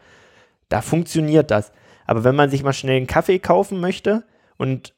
Da 0.70 0.80
funktioniert 0.80 1.50
das. 1.50 1.70
Aber 2.06 2.24
wenn 2.24 2.34
man 2.34 2.48
sich 2.48 2.62
mal 2.62 2.72
schnell 2.72 2.96
einen 2.96 3.06
Kaffee 3.06 3.38
kaufen 3.38 3.78
möchte 3.78 4.24
und 4.56 4.94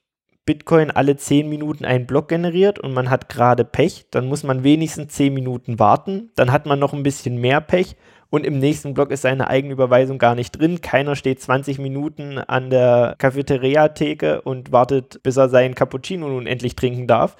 Bitcoin 0.46 0.90
alle 0.90 1.16
10 1.16 1.48
Minuten 1.48 1.84
einen 1.84 2.06
Block 2.06 2.28
generiert 2.28 2.78
und 2.78 2.92
man 2.92 3.10
hat 3.10 3.28
gerade 3.28 3.64
Pech, 3.64 4.06
dann 4.10 4.26
muss 4.26 4.44
man 4.44 4.62
wenigstens 4.62 5.14
10 5.14 5.34
Minuten 5.34 5.78
warten. 5.80 6.30
Dann 6.36 6.52
hat 6.52 6.66
man 6.66 6.78
noch 6.78 6.92
ein 6.92 7.02
bisschen 7.02 7.40
mehr 7.40 7.60
Pech 7.60 7.96
und 8.34 8.44
im 8.44 8.58
nächsten 8.58 8.94
Block 8.94 9.12
ist 9.12 9.22
seine 9.22 9.46
eigene 9.46 9.74
Überweisung 9.74 10.18
gar 10.18 10.34
nicht 10.34 10.58
drin. 10.58 10.80
Keiner 10.80 11.14
steht 11.14 11.40
20 11.40 11.78
Minuten 11.78 12.38
an 12.38 12.68
der 12.68 13.14
Cafeteria-Theke 13.18 14.42
und 14.42 14.72
wartet, 14.72 15.22
bis 15.22 15.36
er 15.36 15.48
seinen 15.48 15.76
Cappuccino 15.76 16.26
nun 16.28 16.48
endlich 16.48 16.74
trinken 16.74 17.06
darf. 17.06 17.36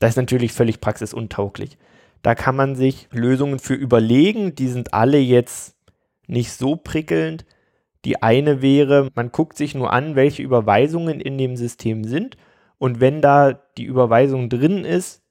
Das 0.00 0.10
ist 0.10 0.16
natürlich 0.16 0.52
völlig 0.52 0.82
praxisuntauglich. 0.82 1.78
Da 2.20 2.34
kann 2.34 2.56
man 2.56 2.76
sich 2.76 3.08
Lösungen 3.10 3.58
für 3.58 3.72
überlegen. 3.72 4.54
Die 4.54 4.68
sind 4.68 4.92
alle 4.92 5.16
jetzt 5.16 5.76
nicht 6.26 6.52
so 6.52 6.76
prickelnd. 6.76 7.46
Die 8.04 8.22
eine 8.22 8.60
wäre, 8.60 9.08
man 9.14 9.32
guckt 9.32 9.56
sich 9.56 9.74
nur 9.74 9.94
an, 9.94 10.14
welche 10.14 10.42
Überweisungen 10.42 11.22
in 11.22 11.38
dem 11.38 11.56
System 11.56 12.04
sind 12.04 12.36
und 12.76 13.00
wenn 13.00 13.22
da 13.22 13.54
die 13.78 13.84
Überweisung 13.84 14.50
drin 14.50 14.84
ist, 14.84 15.22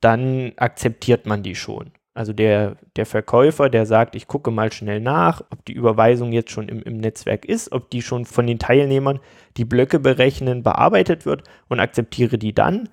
dann 0.00 0.54
akzeptiert 0.56 1.24
man 1.24 1.44
die 1.44 1.54
schon. 1.54 1.92
Also 2.12 2.32
der, 2.32 2.76
der 2.96 3.06
Verkäufer, 3.06 3.70
der 3.70 3.86
sagt, 3.86 4.16
ich 4.16 4.26
gucke 4.26 4.50
mal 4.50 4.72
schnell 4.72 5.00
nach, 5.00 5.42
ob 5.50 5.64
die 5.64 5.74
Überweisung 5.74 6.32
jetzt 6.32 6.50
schon 6.50 6.68
im, 6.68 6.82
im 6.82 6.98
Netzwerk 6.98 7.44
ist, 7.44 7.70
ob 7.70 7.90
die 7.90 8.02
schon 8.02 8.24
von 8.24 8.46
den 8.46 8.58
Teilnehmern, 8.58 9.20
die 9.56 9.64
Blöcke 9.64 10.00
berechnen, 10.00 10.64
bearbeitet 10.64 11.24
wird 11.24 11.44
und 11.68 11.78
akzeptiere 11.78 12.36
die 12.36 12.52
dann. 12.52 12.88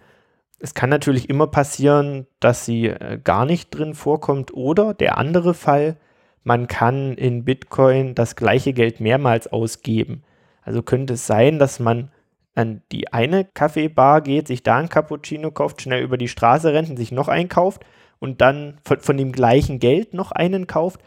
Es 0.60 0.76
kann 0.76 0.90
natürlich 0.90 1.30
immer 1.30 1.48
passieren, 1.48 2.28
dass 2.40 2.66
sie 2.66 2.88
äh, 2.88 3.20
gar 3.24 3.46
nicht 3.46 3.72
drin 3.72 3.96
vorkommt 3.96 4.54
oder 4.54 4.94
der 4.94 5.18
andere 5.18 5.54
Fall, 5.56 5.98
man 6.44 6.68
kann 6.68 7.14
in 7.16 7.44
Bitcoin 7.44 8.16
das 8.16 8.36
gleiche 8.36 8.74
Geld 8.74 9.00
mehrmals 9.00 9.48
ausgeben. 9.48 10.24
Also 10.62 10.84
könnte 10.84 11.16
es 11.16 11.28
sein, 11.28 11.60
dass 11.60 11.80
man 11.80 12.12
an 12.56 12.82
die 12.92 13.12
eine 13.12 13.46
Kaffeebar 13.46 14.22
geht, 14.22 14.48
sich 14.48 14.64
da 14.64 14.78
ein 14.78 14.90
Cappuccino 14.90 15.52
kauft, 15.52 15.82
schnell 15.82 16.04
über 16.04 16.18
die 16.18 16.28
Straße 16.28 16.72
rennt 16.72 16.90
und 16.90 16.98
sich 16.98 17.12
noch 17.12 17.28
einkauft 17.28 17.84
und 18.20 18.42
dann 18.42 18.78
von, 18.84 19.00
von 19.00 19.18
dem 19.18 19.32
gleichen 19.32 19.80
Geld 19.80 20.14
noch 20.14 20.32
einen 20.32 20.68
kauft 20.68 21.02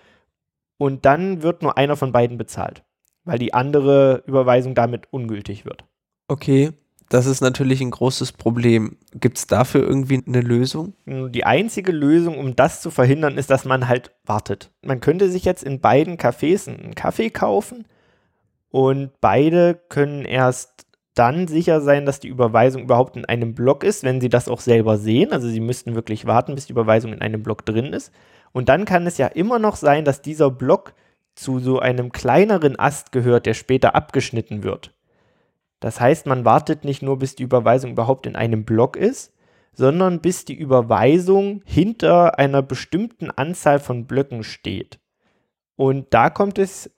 und 0.79 1.05
dann 1.05 1.43
wird 1.43 1.63
nur 1.63 1.77
einer 1.77 1.97
von 1.97 2.13
beiden 2.13 2.39
bezahlt, 2.39 2.83
weil 3.25 3.39
die 3.39 3.55
andere 3.55 4.23
Überweisung 4.27 4.75
damit 4.75 5.09
ungültig 5.11 5.65
wird. 5.65 5.85
Okay, 6.29 6.73
das 7.11 7.27
ist 7.27 7.41
natürlich 7.41 7.81
ein 7.81 7.91
großes 7.91 8.33
Problem. 8.33 8.97
Gibt 9.13 9.37
es 9.37 9.47
dafür 9.49 9.83
irgendwie 9.83 10.23
eine 10.25 10.41
Lösung? 10.41 10.95
Die 11.07 11.45
einzige 11.45 11.91
Lösung, 11.91 12.39
um 12.39 12.55
das 12.55 12.81
zu 12.81 12.91
verhindern, 12.91 13.37
ist, 13.37 13.51
dass 13.51 13.65
man 13.65 13.89
halt 13.89 14.13
wartet. 14.25 14.71
Man 14.83 15.01
könnte 15.01 15.29
sich 15.29 15.45
jetzt 15.45 15.65
in 15.65 15.81
beiden 15.81 16.19
Cafés 16.19 16.69
einen 16.69 16.95
Kaffee 16.95 17.31
kaufen 17.31 17.85
und 18.71 19.11
beide 19.21 19.75
können 19.89 20.25
erst 20.25 20.87
dann 21.15 21.49
sicher 21.49 21.81
sein, 21.81 22.07
dass 22.07 22.21
die 22.21 22.29
Überweisung 22.29 22.83
überhaupt 22.83 23.17
in 23.17 23.25
einem 23.25 23.55
Block 23.55 23.85
ist, 23.85 24.05
wenn 24.05 24.21
sie 24.21 24.29
das 24.29 24.49
auch 24.49 24.61
selber 24.61 24.97
sehen. 24.97 25.33
Also 25.33 25.49
sie 25.49 25.61
müssten 25.61 25.95
wirklich 25.95 26.27
warten, 26.27 26.55
bis 26.55 26.67
die 26.67 26.73
Überweisung 26.73 27.13
in 27.13 27.21
einem 27.21 27.43
Block 27.43 27.67
drin 27.67 27.93
ist. 27.93 28.13
Und 28.53 28.69
dann 28.69 28.85
kann 28.85 29.07
es 29.07 29.19
ja 29.19 29.27
immer 29.27 29.59
noch 29.59 29.77
sein, 29.77 30.05
dass 30.05 30.23
dieser 30.23 30.51
Block 30.51 30.95
zu 31.35 31.59
so 31.59 31.79
einem 31.79 32.13
kleineren 32.13 32.79
Ast 32.79 33.13
gehört, 33.13 33.47
der 33.47 33.55
später 33.55 33.95
abgeschnitten 33.95 34.63
wird. 34.63 34.93
Das 35.81 36.01
heißt, 36.01 36.27
man 36.27 36.45
wartet 36.45 36.85
nicht 36.85 37.03
nur, 37.03 37.19
bis 37.19 37.35
die 37.35 37.43
Überweisung 37.43 37.93
überhaupt 37.93 38.27
in 38.27 38.37
einem 38.37 38.65
Block 38.65 38.97
ist, 38.97 39.33
sondern 39.73 40.21
bis 40.21 40.45
die 40.45 40.55
Überweisung 40.55 41.63
hinter 41.65 42.39
einer 42.39 42.63
bestimmten 42.63 43.31
Anzahl 43.31 43.79
von 43.79 44.07
Blöcken 44.07 44.43
steht. 44.43 45.01
Und 45.77 46.13
da 46.13 46.29
kommt 46.29 46.59
es 46.59 46.91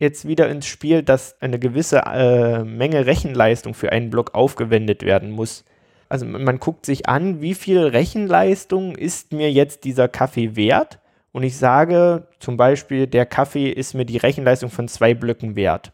jetzt 0.00 0.26
wieder 0.26 0.48
ins 0.48 0.66
Spiel, 0.66 1.02
dass 1.02 1.40
eine 1.40 1.58
gewisse 1.58 1.98
äh, 1.98 2.64
Menge 2.64 3.06
Rechenleistung 3.06 3.74
für 3.74 3.92
einen 3.92 4.10
Block 4.10 4.34
aufgewendet 4.34 5.04
werden 5.04 5.30
muss. 5.30 5.64
Also 6.08 6.26
man 6.26 6.58
guckt 6.58 6.86
sich 6.86 7.08
an, 7.08 7.40
wie 7.40 7.54
viel 7.54 7.78
Rechenleistung 7.78 8.96
ist 8.96 9.32
mir 9.32 9.52
jetzt 9.52 9.84
dieser 9.84 10.08
Kaffee 10.08 10.56
wert? 10.56 10.98
Und 11.32 11.44
ich 11.44 11.56
sage 11.56 12.26
zum 12.40 12.56
Beispiel, 12.56 13.06
der 13.06 13.26
Kaffee 13.26 13.70
ist 13.70 13.94
mir 13.94 14.04
die 14.04 14.16
Rechenleistung 14.16 14.70
von 14.70 14.88
zwei 14.88 15.14
Blöcken 15.14 15.54
wert. 15.54 15.92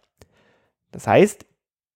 Das 0.93 1.07
heißt, 1.07 1.45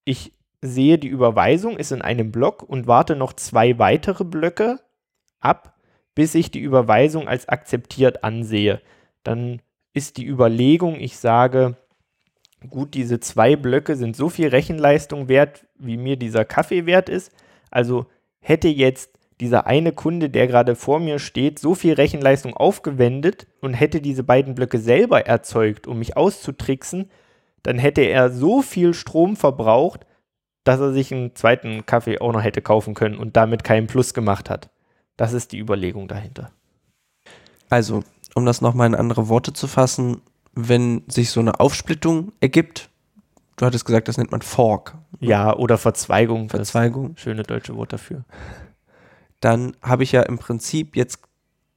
ich 0.04 0.34
sehe 0.60 0.98
die 0.98 1.08
Überweisung 1.08 1.78
ist 1.78 1.92
in 1.92 2.02
einem 2.02 2.32
Block 2.32 2.62
und 2.62 2.86
warte 2.86 3.16
noch 3.16 3.32
zwei 3.32 3.78
weitere 3.78 4.24
Blöcke 4.24 4.78
ab, 5.38 5.74
bis 6.14 6.34
ich 6.34 6.50
die 6.50 6.60
Überweisung 6.60 7.28
als 7.28 7.48
akzeptiert 7.48 8.24
ansehe. 8.24 8.82
Dann 9.22 9.62
ist 9.94 10.18
die 10.18 10.26
Überlegung, 10.26 11.00
ich 11.00 11.16
sage, 11.16 11.76
gut, 12.68 12.94
diese 12.94 13.20
zwei 13.20 13.56
Blöcke 13.56 13.96
sind 13.96 14.16
so 14.16 14.28
viel 14.28 14.48
Rechenleistung 14.48 15.28
wert, 15.28 15.66
wie 15.78 15.96
mir 15.96 16.16
dieser 16.16 16.44
Kaffee 16.44 16.86
wert 16.86 17.08
ist. 17.08 17.32
Also 17.70 18.06
hätte 18.40 18.68
jetzt 18.68 19.10
dieser 19.40 19.66
eine 19.66 19.92
Kunde, 19.92 20.28
der 20.28 20.46
gerade 20.46 20.76
vor 20.76 21.00
mir 21.00 21.18
steht, 21.18 21.58
so 21.58 21.74
viel 21.74 21.94
Rechenleistung 21.94 22.54
aufgewendet 22.54 23.46
und 23.60 23.72
hätte 23.72 24.00
diese 24.02 24.22
beiden 24.22 24.54
Blöcke 24.54 24.78
selber 24.78 25.26
erzeugt, 25.26 25.86
um 25.86 25.98
mich 25.98 26.16
auszutricksen, 26.16 27.10
dann 27.62 27.78
hätte 27.78 28.02
er 28.02 28.30
so 28.30 28.60
viel 28.60 28.92
Strom 28.92 29.36
verbraucht, 29.36 30.06
dass 30.64 30.80
er 30.80 30.92
sich 30.92 31.12
einen 31.12 31.34
zweiten 31.34 31.86
Kaffee 31.86 32.20
auch 32.20 32.32
noch 32.32 32.42
hätte 32.42 32.60
kaufen 32.60 32.94
können 32.94 33.16
und 33.16 33.36
damit 33.36 33.64
keinen 33.64 33.86
Plus 33.86 34.12
gemacht 34.12 34.50
hat. 34.50 34.70
Das 35.16 35.32
ist 35.32 35.52
die 35.52 35.58
Überlegung 35.58 36.06
dahinter. 36.06 36.50
Also, 37.70 38.02
um 38.34 38.44
das 38.44 38.60
nochmal 38.60 38.86
in 38.88 38.94
andere 38.94 39.28
Worte 39.28 39.52
zu 39.52 39.66
fassen, 39.66 40.20
wenn 40.54 41.02
sich 41.08 41.30
so 41.30 41.40
eine 41.40 41.60
Aufsplittung 41.60 42.32
ergibt, 42.40 42.90
du 43.56 43.66
hattest 43.66 43.84
gesagt, 43.84 44.08
das 44.08 44.18
nennt 44.18 44.30
man 44.30 44.42
Fork. 44.42 44.96
Ja, 45.20 45.54
oder 45.54 45.78
Verzweigung. 45.78 46.48
Verzweigung. 46.48 47.16
Schöne 47.16 47.42
deutsche 47.42 47.76
Wort 47.76 47.92
dafür. 47.92 48.24
Dann 49.40 49.76
habe 49.82 50.02
ich 50.02 50.12
ja 50.12 50.22
im 50.22 50.38
Prinzip 50.38 50.96
jetzt 50.96 51.20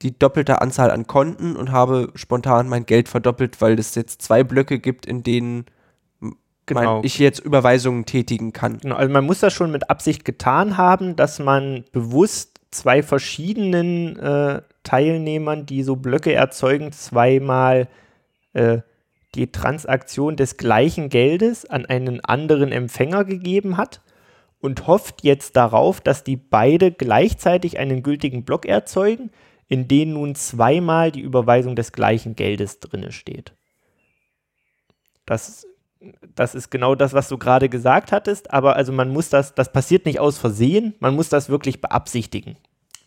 die 0.02 0.18
doppelte 0.18 0.62
Anzahl 0.62 0.92
an 0.92 1.08
Konten 1.08 1.56
und 1.56 1.72
habe 1.72 2.12
spontan 2.16 2.68
mein 2.68 2.86
Geld 2.86 3.08
verdoppelt, 3.08 3.62
weil 3.62 3.80
es 3.80 3.96
jetzt 3.96 4.22
zwei 4.22 4.44
Blöcke 4.44 4.80
gibt, 4.80 5.06
in 5.06 5.24
denen 5.24 5.66
genau. 6.66 7.02
ich 7.04 7.20
jetzt 7.20 7.40
Überweisungen 7.40 8.06
tätigen 8.06 8.54
kann. 8.54 8.80
Genau, 8.80 8.96
also 8.96 9.12
man 9.12 9.26
muss 9.26 9.40
das 9.40 9.54
schon 9.54 9.72
mit 9.72 9.90
Absicht 9.90 10.26
getan 10.26 10.78
haben, 10.78 11.16
dass 11.16 11.40
man 11.40 11.86
bewusst 11.92 12.60
zwei 12.72 13.04
verschiedenen 13.04 14.18
äh, 14.18 14.62
Teilnehmern, 14.84 15.66
die 15.66 15.84
so 15.84 15.96
Blöcke 15.96 16.34
erzeugen, 16.34 16.92
zweimal 16.92 17.88
äh, 18.54 18.80
die 19.36 19.52
Transaktion 19.52 20.36
des 20.36 20.58
gleichen 20.58 21.10
Geldes 21.10 21.66
an 21.66 21.86
einen 21.86 22.22
anderen 22.22 22.72
Empfänger 22.72 23.26
gegeben 23.26 23.78
hat 23.78 24.02
und 24.60 24.88
hofft 24.88 25.24
jetzt 25.24 25.56
darauf, 25.56 26.02
dass 26.02 26.24
die 26.24 26.38
beide 26.38 26.92
gleichzeitig 26.92 27.80
einen 27.80 28.04
gültigen 28.04 28.46
Block 28.46 28.66
erzeugen, 28.66 29.32
in 29.68 29.88
dem 29.88 30.14
nun 30.14 30.36
zweimal 30.36 31.12
die 31.12 31.22
Überweisung 31.22 31.76
des 31.76 31.92
gleichen 31.92 32.36
Geldes 32.36 32.80
drinne 32.80 33.12
steht. 33.12 33.54
Das, 35.26 35.66
das 36.36 36.54
ist 36.54 36.70
genau 36.70 36.96
das, 36.96 37.14
was 37.14 37.28
du 37.28 37.38
gerade 37.38 37.70
gesagt 37.70 38.12
hattest, 38.12 38.52
aber 38.52 38.76
also 38.76 38.92
man 38.92 39.10
muss 39.10 39.30
das, 39.30 39.56
das 39.56 39.72
passiert 39.72 40.06
nicht 40.06 40.20
aus 40.20 40.38
Versehen, 40.38 40.94
man 41.00 41.16
muss 41.16 41.30
das 41.30 41.50
wirklich 41.50 41.82
beabsichtigen. 41.82 42.58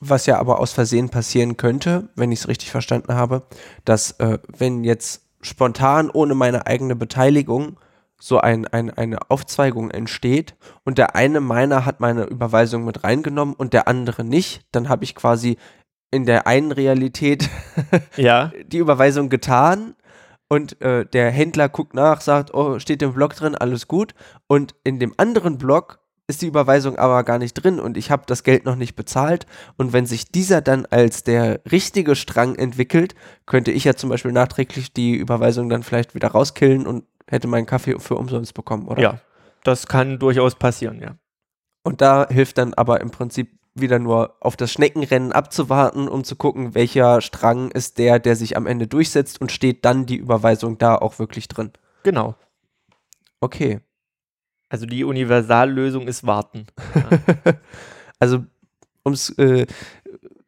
Was 0.01 0.27
ja 0.27 0.39
aber 0.39 0.61
aus 0.61 0.73
Versehen 0.73 1.09
passieren 1.09 1.57
könnte, 1.57 2.09
wenn 2.17 2.33
ich 2.33 2.41
es 2.41 2.49
richtig 2.49 2.71
verstanden 2.71 3.15
habe, 3.15 3.45
dass 3.85 4.13
äh, 4.13 4.39
wenn 4.59 4.85
jetzt 4.85 5.26
spontan 5.47 6.11
ohne 6.11 6.35
meine 6.35 6.67
eigene 6.67 6.97
Beteiligung 6.97 7.79
so 8.19 8.39
ein, 8.41 8.67
ein, 8.67 8.91
eine 8.91 9.31
Aufzweigung 9.31 9.91
entsteht 9.91 10.57
und 10.85 10.99
der 10.99 11.17
eine 11.17 11.41
meiner 11.41 11.85
hat 11.85 12.01
meine 12.01 12.25
Überweisung 12.25 12.85
mit 12.85 13.05
reingenommen 13.05 13.55
und 13.55 13.73
der 13.73 13.89
andere 13.89 14.25
nicht, 14.25 14.63
dann 14.73 14.89
habe 14.89 15.05
ich 15.05 15.15
quasi 15.15 15.59
in 16.11 16.25
der 16.25 16.47
einen 16.47 16.73
Realität 16.73 17.51
ja. 18.17 18.53
die 18.67 18.79
Überweisung 18.79 19.29
getan 19.29 19.95
und 20.49 20.81
äh, 20.81 21.05
der 21.05 21.31
Händler 21.31 21.69
guckt 21.69 21.95
nach, 21.95 22.21
sagt, 22.21 22.55
oh, 22.55 22.79
steht 22.79 23.03
im 23.03 23.13
Blog 23.13 23.35
drin, 23.35 23.57
alles 23.57 23.89
gut. 23.89 24.15
Und 24.47 24.75
in 24.85 25.01
dem 25.01 25.13
anderen 25.17 25.59
Blog 25.59 25.99
ist 26.29 26.43
die 26.43 26.47
Überweisung 26.47 26.97
aber 26.97 27.23
gar 27.23 27.39
nicht 27.39 27.55
drin 27.55 27.79
und 27.79 27.97
ich 27.97 28.11
habe 28.11 28.25
das 28.27 28.43
Geld 28.43 28.65
noch 28.65 28.75
nicht 28.75 28.97
bezahlt. 28.97 29.47
Und 29.77 29.93
wenn 29.93 30.07
sich 30.07 30.31
dieser 30.33 30.61
dann 30.61 30.87
als 30.87 31.23
der 31.23 31.61
richtige 31.71 32.17
Strang 32.17 32.57
entwickelt, 32.57 33.15
könnte 33.47 33.71
ich 33.71 33.85
ja 33.85 33.95
zum 33.95 34.11
Beispiel 34.11 34.33
nachträglich 34.33 34.93
die 34.93 35.15
Überweisung 35.15 35.69
dann 35.69 35.85
vielleicht 35.85 36.15
wieder 36.15 36.29
rauskillen 36.29 36.87
und 36.87 37.05
hätte 37.29 37.47
meinen 37.47 37.67
Kaffee 37.67 37.99
für 37.99 38.17
umsonst 38.17 38.55
bekommen, 38.55 38.89
oder? 38.89 39.01
Ja, 39.01 39.21
das 39.63 39.87
kann 39.87 40.19
durchaus 40.19 40.57
passieren, 40.57 41.01
ja. 41.01 41.17
Und 41.85 42.01
da 42.01 42.27
hilft 42.29 42.59
dann 42.59 42.75
aber 42.75 43.01
im 43.01 43.11
Prinzip 43.11 43.57
wieder 43.75 43.99
nur 43.99 44.37
auf 44.41 44.57
das 44.57 44.73
Schneckenrennen 44.73 45.33
abzuwarten, 45.33 46.09
um 46.09 46.25
zu 46.25 46.35
gucken, 46.35 46.75
welcher 46.75 47.21
Strang 47.21 47.71
ist 47.71 47.99
der, 47.99 48.19
der 48.19 48.35
sich 48.35 48.57
am 48.57 48.67
Ende 48.67 48.89
durchsetzt 48.89 49.41
und 49.41 49.53
steht 49.53 49.85
dann 49.85 50.07
die 50.07 50.17
Überweisung 50.17 50.79
da 50.79 50.97
auch 50.97 51.19
wirklich 51.19 51.47
drin. 51.47 51.71
Genau. 52.03 52.35
Okay. 53.41 53.81
Also 54.69 54.87
die 54.87 55.05
Universallösung 55.05 56.09
ist 56.09 56.27
warten. 56.27 56.67
also 58.19 58.45
um 59.03 59.13
es 59.13 59.31
äh, 59.39 59.67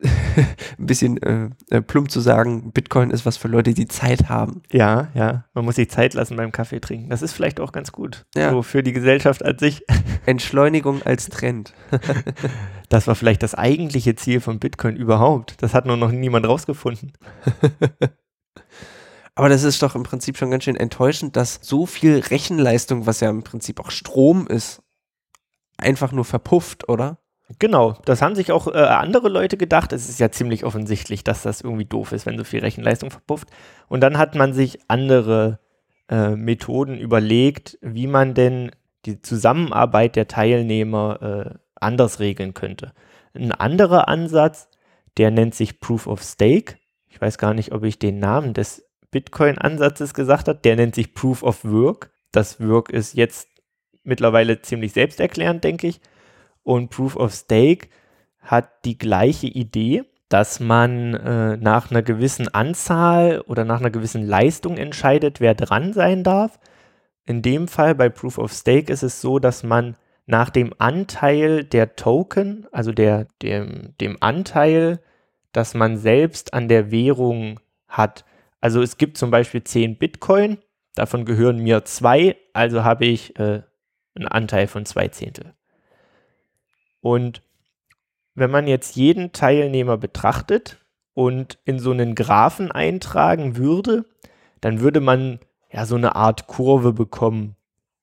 ein 0.79 0.87
bisschen 0.87 1.21
äh, 1.23 1.51
äh, 1.71 1.83
plump 1.83 2.11
zu 2.11 2.21
sagen, 2.21 2.73
Bitcoin 2.73 3.11
ist 3.11 3.27
was 3.27 3.37
für 3.37 3.49
Leute, 3.49 3.75
die 3.75 3.89
Zeit 3.89 4.29
haben. 4.29 4.63
Ja, 4.73 5.09
ja. 5.15 5.45
Man 5.55 5.65
muss 5.65 5.77
sich 5.77 5.91
Zeit 5.91 6.15
lassen 6.15 6.37
beim 6.37 6.53
Kaffee 6.53 6.81
trinken. 6.81 7.11
Das 7.11 7.23
ist 7.23 7.33
vielleicht 7.33 7.59
auch 7.59 7.73
ganz 7.73 7.91
gut. 7.91 8.27
Ja. 8.37 8.51
So 8.51 8.63
für 8.63 8.83
die 8.83 8.93
Gesellschaft 8.93 9.45
an 9.45 9.59
sich. 9.59 9.83
Entschleunigung 10.27 11.03
als 11.03 11.29
Trend. 11.29 11.73
das 12.89 13.07
war 13.07 13.15
vielleicht 13.15 13.43
das 13.43 13.55
eigentliche 13.55 14.15
Ziel 14.15 14.41
von 14.41 14.61
Bitcoin 14.61 14.97
überhaupt. 14.97 15.63
Das 15.63 15.75
hat 15.75 15.87
nur 15.87 15.97
noch 15.97 16.13
niemand 16.13 16.47
rausgefunden. 16.47 17.13
Aber 19.39 19.49
das 19.49 19.63
ist 19.63 19.81
doch 19.85 19.95
im 19.95 20.03
Prinzip 20.03 20.37
schon 20.37 20.51
ganz 20.51 20.65
schön 20.65 20.75
enttäuschend, 20.75 21.37
dass 21.37 21.61
so 21.63 21.87
viel 21.87 22.19
Rechenleistung, 22.19 23.07
was 23.07 23.21
ja 23.21 23.31
im 23.31 23.45
Prinzip 23.45 23.79
auch 23.79 23.93
Strom 23.93 24.49
ist, 24.49 24.83
einfach 25.77 26.11
nur 26.11 26.25
verpufft, 26.25 26.89
oder? 26.89 27.19
Genau, 27.61 27.93
das 28.05 28.21
haben 28.21 28.35
sich 28.35 28.51
auch 28.51 28.67
äh, 28.67 28.79
andere 28.79 29.29
Leute 29.29 29.57
gedacht. 29.57 29.93
Es 29.93 30.09
ist 30.09 30.19
ja 30.19 30.33
ziemlich 30.33 30.65
offensichtlich, 30.65 31.23
dass 31.23 31.43
das 31.43 31.61
irgendwie 31.61 31.85
doof 31.85 32.11
ist, 32.11 32.27
wenn 32.27 32.37
so 32.37 32.43
viel 32.43 32.59
Rechenleistung 32.59 33.13
verpufft. 33.13 33.49
Und 33.87 34.01
dann 34.01 34.19
hat 34.19 34.35
man 34.35 34.55
sich 34.55 34.81
andere 34.89 35.61
äh, 36.09 36.31
Methoden 36.31 36.99
überlegt, 36.99 37.79
wie 37.81 38.09
man 38.09 38.35
denn 38.35 38.73
die 39.07 39.23
Zusammenarbeit 39.23 40.17
der 40.17 40.27
Teilnehmer 40.27 41.23
äh, 41.23 41.59
anders 41.77 42.19
regeln 42.19 42.55
könnte. 42.55 42.93
Ein 43.35 43.53
anderer 43.53 44.09
Ansatz, 44.09 44.69
der 45.17 45.31
nennt 45.31 45.55
sich 45.55 45.79
Proof 45.79 46.09
of 46.09 46.25
Stake. 46.25 46.75
Ich 47.07 47.21
weiß 47.21 47.39
gar 47.39 47.55
nicht, 47.55 47.71
ob 47.71 47.85
ich 47.85 48.01
den 48.01 48.19
Namen 48.19 48.53
des 48.53 48.88
Bitcoin-Ansatzes 49.11 50.15
gesagt 50.15 50.49
hat, 50.49 50.65
der 50.65 50.77
nennt 50.77 50.95
sich 50.95 51.15
Proof 51.15 51.43
of 51.43 51.65
Work. 51.65 52.11
Das 52.33 52.61
Work 52.61 52.91
ist 52.91 53.15
jetzt 53.15 53.49
mittlerweile 54.05 54.61
ziemlich 54.63 54.93
selbsterklärend, 54.93 55.65
denke 55.65 55.87
ich. 55.87 56.01
Und 56.63 56.91
Proof 56.91 57.17
of 57.17 57.33
Stake 57.33 57.89
hat 58.41 58.85
die 58.85 58.99
gleiche 58.99 59.47
Idee, 59.47 60.05
dass 60.29 60.61
man 60.61 61.15
äh, 61.15 61.57
nach 61.57 61.91
einer 61.91 62.03
gewissen 62.03 62.49
Anzahl 62.49 63.41
oder 63.43 63.65
nach 63.65 63.81
einer 63.81 63.91
gewissen 63.91 64.27
Leistung 64.27 64.77
entscheidet, 64.77 65.41
wer 65.41 65.55
dran 65.55 65.93
sein 65.93 66.23
darf. 66.23 66.59
In 67.25 67.43
dem 67.43 67.69
Fall 67.69 67.95
bei 67.95 68.09
Proof 68.09 68.39
of 68.39 68.53
Stake 68.53 68.93
ist 68.93 69.03
es 69.03 69.21
so, 69.21 69.39
dass 69.39 69.63
man 69.63 69.97
nach 70.27 70.51
dem 70.51 70.75
Anteil 70.77 71.65
der 71.65 71.97
Token, 71.97 72.67
also 72.71 72.93
der, 72.93 73.27
dem, 73.43 73.95
dem 74.01 74.19
Anteil, 74.21 75.01
dass 75.53 75.73
man 75.73 75.97
selbst 75.97 76.53
an 76.53 76.69
der 76.69 76.91
Währung 76.91 77.61
hat, 77.89 78.27
also 78.61 78.83
es 78.83 78.99
gibt 78.99 79.17
zum 79.17 79.31
Beispiel 79.31 79.63
10 79.63 79.99
Bitcoin, 79.99 80.59
davon 80.95 81.25
gehören 81.25 81.59
mir 81.59 81.85
zwei, 81.85 82.37
also 82.53 82.85
habe 82.85 83.07
ich 83.07 83.39
äh, 83.39 83.63
einen 84.15 84.29
Anteil 84.29 84.67
von 84.67 84.85
zwei 84.85 85.09
Zehntel. 85.09 85.55
Und 87.01 87.43
wenn 88.35 88.51
man 88.51 88.67
jetzt 88.67 88.97
jeden 88.97 89.33
Teilnehmer 89.33 89.97
betrachtet 89.97 90.85
und 91.15 91.59
in 91.65 91.79
so 91.79 91.91
einen 91.91 92.15
Graphen 92.15 92.71
eintragen 92.71 93.57
würde, 93.57 94.05
dann 94.61 94.81
würde 94.81 95.01
man 95.01 95.39
ja 95.73 95.87
so 95.87 95.97
eine 95.97 96.17
Art 96.17 96.47
Kurve 96.47 96.93
bekommen. 96.93 97.57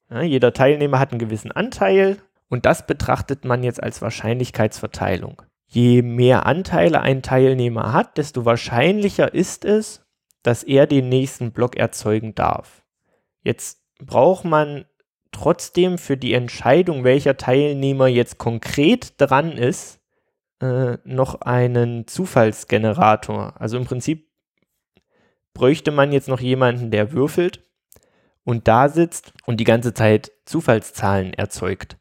Ja, 0.10 0.22
jeder 0.22 0.54
Teilnehmer 0.54 1.00
hat 1.00 1.12
einen 1.12 1.20
gewissen 1.20 1.52
Anteil 1.52 2.18
und 2.50 2.66
das 2.66 2.86
betrachtet 2.86 3.44
man 3.44 3.64
jetzt 3.64 3.82
als 3.82 4.02
Wahrscheinlichkeitsverteilung. 4.02 5.42
Je 5.68 6.02
mehr 6.02 6.46
Anteile 6.46 7.02
ein 7.02 7.22
Teilnehmer 7.22 7.92
hat, 7.92 8.18
desto 8.18 8.46
wahrscheinlicher 8.46 9.34
ist 9.34 9.66
es, 9.66 10.05
dass 10.46 10.62
er 10.62 10.86
den 10.86 11.10
nächsten 11.10 11.52
Block 11.52 11.76
erzeugen 11.76 12.36
darf. 12.36 12.84
Jetzt 13.42 13.82
braucht 13.98 14.46
man 14.46 14.86
trotzdem 15.32 15.98
für 15.98 16.18
die 16.18 16.34
Entscheidung, 16.34 17.04
welcher 17.04 17.36
Teilnehmer 17.36 18.08
jetzt 18.08 18.38
konkret 18.38 19.20
dran 19.20 19.54
ist, 19.54 20.00
äh, 20.62 21.00
noch 21.04 21.42
einen 21.42 22.06
Zufallsgenerator. 22.06 23.60
Also 23.60 23.78
im 23.78 23.86
Prinzip 23.86 24.30
bräuchte 25.56 25.90
man 25.90 26.12
jetzt 26.12 26.28
noch 26.28 26.40
jemanden, 26.40 26.92
der 26.92 27.12
würfelt 27.12 27.64
und 28.44 28.68
da 28.68 28.88
sitzt 28.88 29.34
und 29.48 29.60
die 29.60 29.64
ganze 29.64 29.96
Zeit 29.96 30.32
Zufallszahlen 30.46 31.34
erzeugt. 31.34 31.98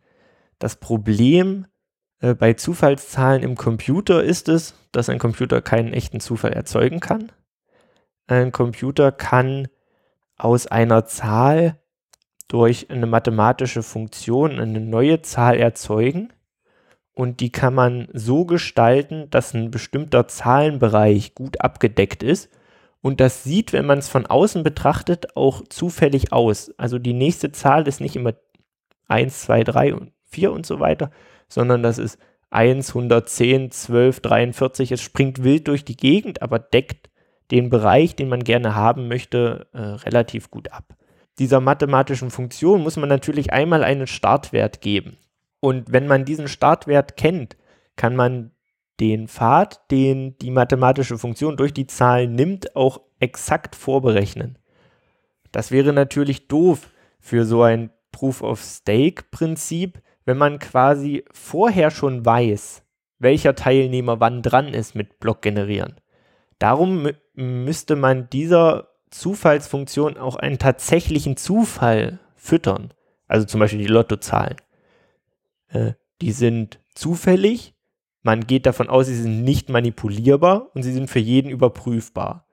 Das 0.59 0.77
Problem 0.77 1.67
äh, 2.21 2.35
bei 2.35 2.53
Zufallszahlen 2.53 3.43
im 3.43 3.55
Computer 3.57 4.23
ist 4.23 4.51
es, 4.51 4.75
dass 4.93 5.09
ein 5.09 5.19
Computer 5.19 5.63
keinen 5.63 5.95
echten 5.95 6.21
Zufall 6.21 6.53
erzeugen 6.53 7.01
kann 7.01 7.33
ein 8.27 8.53
Computer 8.53 9.13
kann 9.13 9.69
aus 10.37 10.67
einer 10.67 11.07
Zahl 11.07 11.79
durch 12.49 12.91
eine 12.91 13.07
mathematische 13.07 13.83
Funktion 13.83 14.61
eine 14.61 14.81
neue 14.81 15.23
Zahl 15.23 15.57
erzeugen 15.57 16.33
und 17.15 17.41
die 17.41 17.51
kann 17.51 17.75
man 17.75 18.09
so 18.13 18.45
gestalten, 18.45 19.31
dass 19.31 19.55
ein 19.55 19.71
bestimmter 19.71 20.27
Zahlenbereich 20.29 21.35
gut 21.35 21.61
abgedeckt 21.61 22.23
ist 22.23 22.51
Und 23.01 23.21
das 23.21 23.45
sieht, 23.45 23.75
wenn 23.75 23.85
man 23.85 23.99
es 23.99 24.09
von 24.09 24.25
außen 24.25 24.63
betrachtet, 24.63 25.37
auch 25.37 25.63
zufällig 25.69 26.33
aus. 26.33 26.73
Also 26.79 26.99
die 26.99 27.13
nächste 27.13 27.53
Zahl 27.53 27.87
ist 27.87 28.01
nicht 28.01 28.17
immer 28.17 28.33
1, 29.09 29.43
2, 29.43 29.65
3 29.65 29.95
und 29.95 30.13
4 30.31 30.51
und 30.53 30.65
so 30.65 30.81
weiter, 30.81 31.11
sondern 31.49 31.83
das 31.83 31.99
ist 31.99 32.19
1, 32.51 32.89
110, 32.91 33.71
12, 33.71 34.21
43. 34.21 34.93
Es 34.93 35.03
springt 35.03 35.45
wild 35.45 35.69
durch 35.69 35.85
die 35.85 35.99
Gegend, 35.99 36.41
aber 36.41 36.59
deckt 36.59 37.11
den 37.51 37.71
Bereich, 37.71 38.17
den 38.17 38.29
man 38.29 38.45
gerne 38.45 38.75
haben 38.75 39.09
möchte, 39.09 39.67
äh, 39.73 39.81
relativ 39.81 40.51
gut 40.51 40.73
ab. 40.73 40.95
Dieser 41.39 41.61
mathematischen 41.61 42.31
Funktion 42.31 42.83
muss 42.83 42.97
man 42.97 43.09
natürlich 43.09 43.53
einmal 43.53 43.83
einen 43.83 44.07
Startwert 44.07 44.81
geben. 44.81 45.17
Und 45.61 45.93
wenn 45.93 46.07
man 46.07 46.25
diesen 46.25 46.49
Startwert 46.49 47.17
kennt, 47.17 47.57
kann 47.97 48.15
man 48.15 48.51
den 49.01 49.29
Pfad, 49.29 49.91
den 49.91 50.39
die 50.39 50.51
mathematische 50.51 51.19
Funktion 51.19 51.57
durch 51.57 51.73
die 51.73 51.87
Zahlen 51.87 52.35
nimmt, 52.35 52.77
auch 52.77 53.01
exakt 53.19 53.75
vorberechnen. 53.75 54.59
Das 55.51 55.71
wäre 55.71 55.93
natürlich 55.93 56.49
doof 56.49 56.91
für 57.19 57.45
so 57.45 57.63
ein 57.63 57.91
Proof-of-Stake-Prinzip, 58.13 60.01
wenn 60.25 60.37
man 60.37 60.59
quasi 60.59 61.25
vorher 61.33 61.91
schon 61.91 62.25
weiß, 62.25 62.83
welcher 63.19 63.55
Teilnehmer 63.55 64.21
wann 64.21 64.43
dran 64.43 64.69
ist 64.69 64.95
mit 64.95 65.19
Block 65.19 65.43
generieren. 65.43 65.97
Darum 66.59 67.09
müsste 67.35 67.97
man 67.97 68.29
dieser 68.31 68.89
Zufallsfunktion 69.11 70.17
auch 70.17 70.37
einen 70.37 70.59
tatsächlichen 70.59 71.37
Zufall 71.37 72.19
füttern. 72.37 72.93
Also 73.27 73.47
zum 73.47 73.61
Beispiel 73.61 73.81
die 73.81 73.87
Lottozahlen. 73.87 74.57
Äh, 75.69 75.93
die 76.21 76.33
sind 76.33 76.81
zufällig, 76.95 77.75
man 78.23 78.47
geht 78.47 78.67
davon 78.67 78.89
aus, 78.89 79.07
sie 79.07 79.15
sind 79.15 79.45
nicht 79.45 79.69
manipulierbar 79.69 80.71
und 80.75 80.83
sie 80.83 80.93
sind 80.93 81.11
für 81.11 81.19
jeden 81.19 81.51
überprüfbar. 81.51 82.47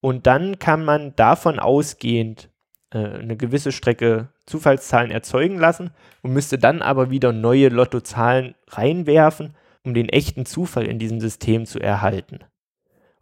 Und 0.00 0.26
dann 0.26 0.58
kann 0.58 0.84
man 0.84 1.14
davon 1.16 1.58
ausgehend 1.58 2.50
äh, 2.90 2.98
eine 2.98 3.36
gewisse 3.36 3.72
Strecke 3.72 4.28
Zufallszahlen 4.46 5.10
erzeugen 5.10 5.58
lassen 5.58 5.90
und 6.22 6.32
müsste 6.32 6.58
dann 6.58 6.80
aber 6.80 7.10
wieder 7.10 7.32
neue 7.32 7.68
Lottozahlen 7.68 8.54
reinwerfen, 8.68 9.54
um 9.84 9.92
den 9.92 10.08
echten 10.08 10.46
Zufall 10.46 10.86
in 10.86 10.98
diesem 10.98 11.20
System 11.20 11.66
zu 11.66 11.78
erhalten. 11.80 12.40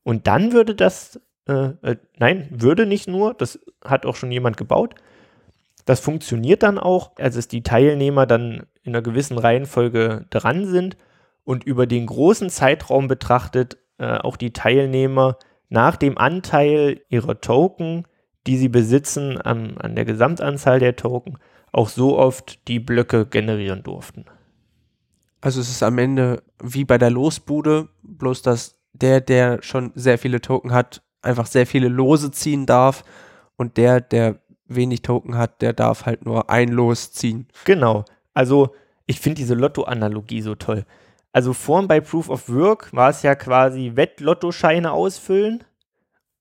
Und 0.06 0.26
dann 0.26 0.52
würde 0.52 0.74
das, 0.74 1.20
äh, 1.48 1.70
äh, 1.82 1.96
nein, 2.16 2.48
würde 2.50 2.86
nicht 2.86 3.08
nur, 3.08 3.34
das 3.34 3.58
hat 3.84 4.06
auch 4.06 4.14
schon 4.14 4.30
jemand 4.30 4.56
gebaut. 4.56 4.94
Das 5.84 6.00
funktioniert 6.00 6.62
dann 6.62 6.78
auch, 6.78 7.12
als 7.16 7.36
es 7.36 7.48
die 7.48 7.62
Teilnehmer 7.62 8.26
dann 8.26 8.66
in 8.82 8.94
einer 8.94 9.02
gewissen 9.02 9.38
Reihenfolge 9.38 10.26
dran 10.30 10.66
sind 10.66 10.96
und 11.44 11.64
über 11.64 11.86
den 11.86 12.06
großen 12.06 12.50
Zeitraum 12.50 13.08
betrachtet 13.08 13.78
äh, 13.98 14.18
auch 14.18 14.36
die 14.36 14.52
Teilnehmer 14.52 15.38
nach 15.68 15.96
dem 15.96 16.18
Anteil 16.18 17.00
ihrer 17.08 17.40
Token 17.40 18.06
die 18.46 18.56
sie 18.56 18.68
besitzen, 18.68 19.40
an, 19.40 19.76
an 19.78 19.94
der 19.94 20.04
Gesamtanzahl 20.04 20.78
der 20.78 20.96
Token 20.96 21.38
auch 21.72 21.88
so 21.88 22.18
oft 22.18 22.66
die 22.68 22.78
Blöcke 22.78 23.26
generieren 23.26 23.82
durften. 23.82 24.24
Also 25.40 25.60
es 25.60 25.68
ist 25.68 25.82
am 25.82 25.98
Ende 25.98 26.42
wie 26.62 26.84
bei 26.84 26.96
der 26.96 27.10
Losbude, 27.10 27.88
bloß 28.02 28.42
dass 28.42 28.75
der, 28.98 29.20
der 29.20 29.62
schon 29.62 29.92
sehr 29.94 30.18
viele 30.18 30.40
Token 30.40 30.72
hat, 30.72 31.02
einfach 31.22 31.46
sehr 31.46 31.66
viele 31.66 31.88
Lose 31.88 32.30
ziehen 32.30 32.66
darf 32.66 33.04
und 33.56 33.76
der, 33.76 34.00
der 34.00 34.40
wenig 34.66 35.02
Token 35.02 35.36
hat, 35.36 35.62
der 35.62 35.72
darf 35.72 36.06
halt 36.06 36.24
nur 36.24 36.50
ein 36.50 36.68
Los 36.68 37.12
ziehen. 37.12 37.46
Genau. 37.64 38.04
Also 38.34 38.74
ich 39.06 39.20
finde 39.20 39.36
diese 39.36 39.54
Lotto-Analogie 39.54 40.42
so 40.42 40.54
toll. 40.54 40.84
Also 41.32 41.52
vorhin 41.52 41.88
bei 41.88 42.00
Proof 42.00 42.28
of 42.28 42.48
Work 42.48 42.92
war 42.92 43.10
es 43.10 43.22
ja 43.22 43.34
quasi 43.34 43.92
Wett-Lottoscheine 43.94 44.92
ausfüllen 44.92 45.64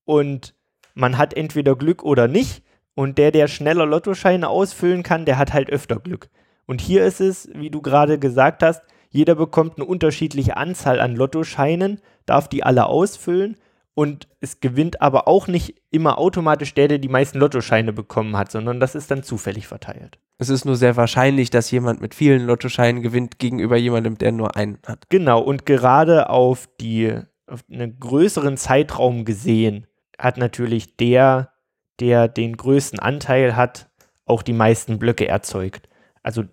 und 0.06 0.56
man 0.94 1.18
hat 1.18 1.34
entweder 1.34 1.76
Glück 1.76 2.04
oder 2.04 2.28
nicht. 2.28 2.64
Und 2.98 3.18
der, 3.18 3.32
der 3.32 3.50
schneller 3.50 3.86
Lottoscheine 3.86 4.48
ausfüllen 4.48 5.04
kann, 5.04 5.26
der 5.26 5.38
hat 5.38 5.52
halt 5.52 5.70
öfter 5.70 5.98
Glück. 5.98 6.30
Und 6.66 6.80
hier 6.80 7.04
ist 7.04 7.20
es, 7.20 7.50
wie 7.54 7.70
du 7.70 7.82
gerade 7.82 8.18
gesagt 8.18 8.64
hast, 8.64 8.84
jeder 9.10 9.36
bekommt 9.36 9.78
eine 9.78 9.86
unterschiedliche 9.86 10.56
Anzahl 10.56 11.02
an 11.02 11.16
Lottoscheinen, 11.16 12.00
darf 12.26 12.48
die 12.48 12.64
alle 12.64 12.86
ausfüllen 12.86 13.58
und 13.94 14.28
es 14.42 14.60
gewinnt 14.60 15.02
aber 15.02 15.28
auch 15.28 15.48
nicht 15.48 15.82
immer 15.90 16.18
automatisch 16.18 16.74
der, 16.74 16.90
der 16.90 17.00
die 17.00 17.10
meisten 17.10 17.40
Lottoscheine 17.40 17.94
bekommen 17.94 18.38
hat, 18.38 18.52
sondern 18.52 18.80
das 18.80 18.94
ist 18.94 19.10
dann 19.10 19.24
zufällig 19.24 19.68
verteilt. 19.68 20.20
Es 20.38 20.50
ist 20.50 20.66
nur 20.66 20.76
sehr 20.76 20.98
wahrscheinlich, 20.98 21.50
dass 21.50 21.72
jemand 21.72 22.02
mit 22.02 22.14
vielen 22.14 22.46
Lottoscheinen 22.46 23.02
gewinnt 23.02 23.40
gegenüber 23.40 23.78
jemandem, 23.78 24.18
der 24.18 24.34
nur 24.34 24.58
einen 24.58 24.80
hat. 24.86 25.10
Genau, 25.10 25.40
und 25.40 25.66
gerade 25.66 26.30
auf 26.30 26.68
die 26.82 27.14
auf 27.48 27.64
einen 27.72 28.00
größeren 28.00 28.58
Zeitraum 28.58 29.24
gesehen 29.24 29.88
hat 30.18 30.38
natürlich 30.38 30.98
der, 30.98 31.52
der 32.00 32.28
den 32.28 32.58
größten 32.58 33.00
Anteil 33.00 33.56
hat, 33.56 33.90
auch 34.26 34.42
die 34.42 34.54
meisten 34.54 35.00
Blöcke 35.00 35.28
erzeugt. 35.28 35.88
Also 36.24 36.44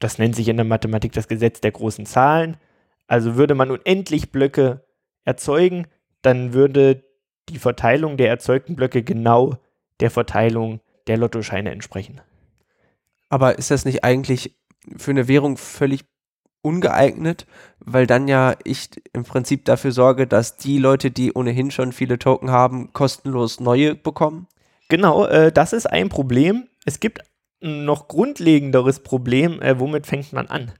das 0.00 0.18
nennt 0.18 0.36
sich 0.36 0.48
in 0.48 0.56
der 0.56 0.66
Mathematik 0.66 1.12
das 1.12 1.28
Gesetz 1.28 1.60
der 1.60 1.70
großen 1.70 2.04
Zahlen. 2.04 2.56
Also 3.06 3.36
würde 3.36 3.54
man 3.54 3.70
unendlich 3.70 4.32
Blöcke 4.32 4.84
erzeugen, 5.24 5.86
dann 6.22 6.52
würde 6.52 7.04
die 7.48 7.58
Verteilung 7.58 8.16
der 8.16 8.28
erzeugten 8.28 8.76
Blöcke 8.76 9.02
genau 9.02 9.56
der 10.00 10.10
Verteilung 10.10 10.80
der 11.06 11.18
Lottoscheine 11.18 11.70
entsprechen. 11.70 12.20
Aber 13.28 13.58
ist 13.58 13.70
das 13.70 13.84
nicht 13.84 14.04
eigentlich 14.04 14.56
für 14.96 15.10
eine 15.10 15.28
Währung 15.28 15.56
völlig 15.56 16.04
ungeeignet, 16.62 17.46
weil 17.78 18.06
dann 18.06 18.26
ja 18.26 18.54
ich 18.64 18.88
im 19.12 19.24
Prinzip 19.24 19.66
dafür 19.66 19.92
sorge, 19.92 20.26
dass 20.26 20.56
die 20.56 20.78
Leute, 20.78 21.10
die 21.10 21.32
ohnehin 21.32 21.70
schon 21.70 21.92
viele 21.92 22.18
Token 22.18 22.50
haben, 22.50 22.92
kostenlos 22.92 23.60
neue 23.60 23.94
bekommen? 23.94 24.48
Genau, 24.88 25.26
äh, 25.26 25.52
das 25.52 25.72
ist 25.72 25.86
ein 25.86 26.08
Problem. 26.08 26.68
Es 26.86 27.00
gibt 27.00 27.20
ein 27.62 27.84
noch 27.84 28.08
grundlegenderes 28.08 29.00
Problem, 29.00 29.60
äh, 29.60 29.78
womit 29.78 30.06
fängt 30.06 30.32
man 30.32 30.46
an? 30.46 30.72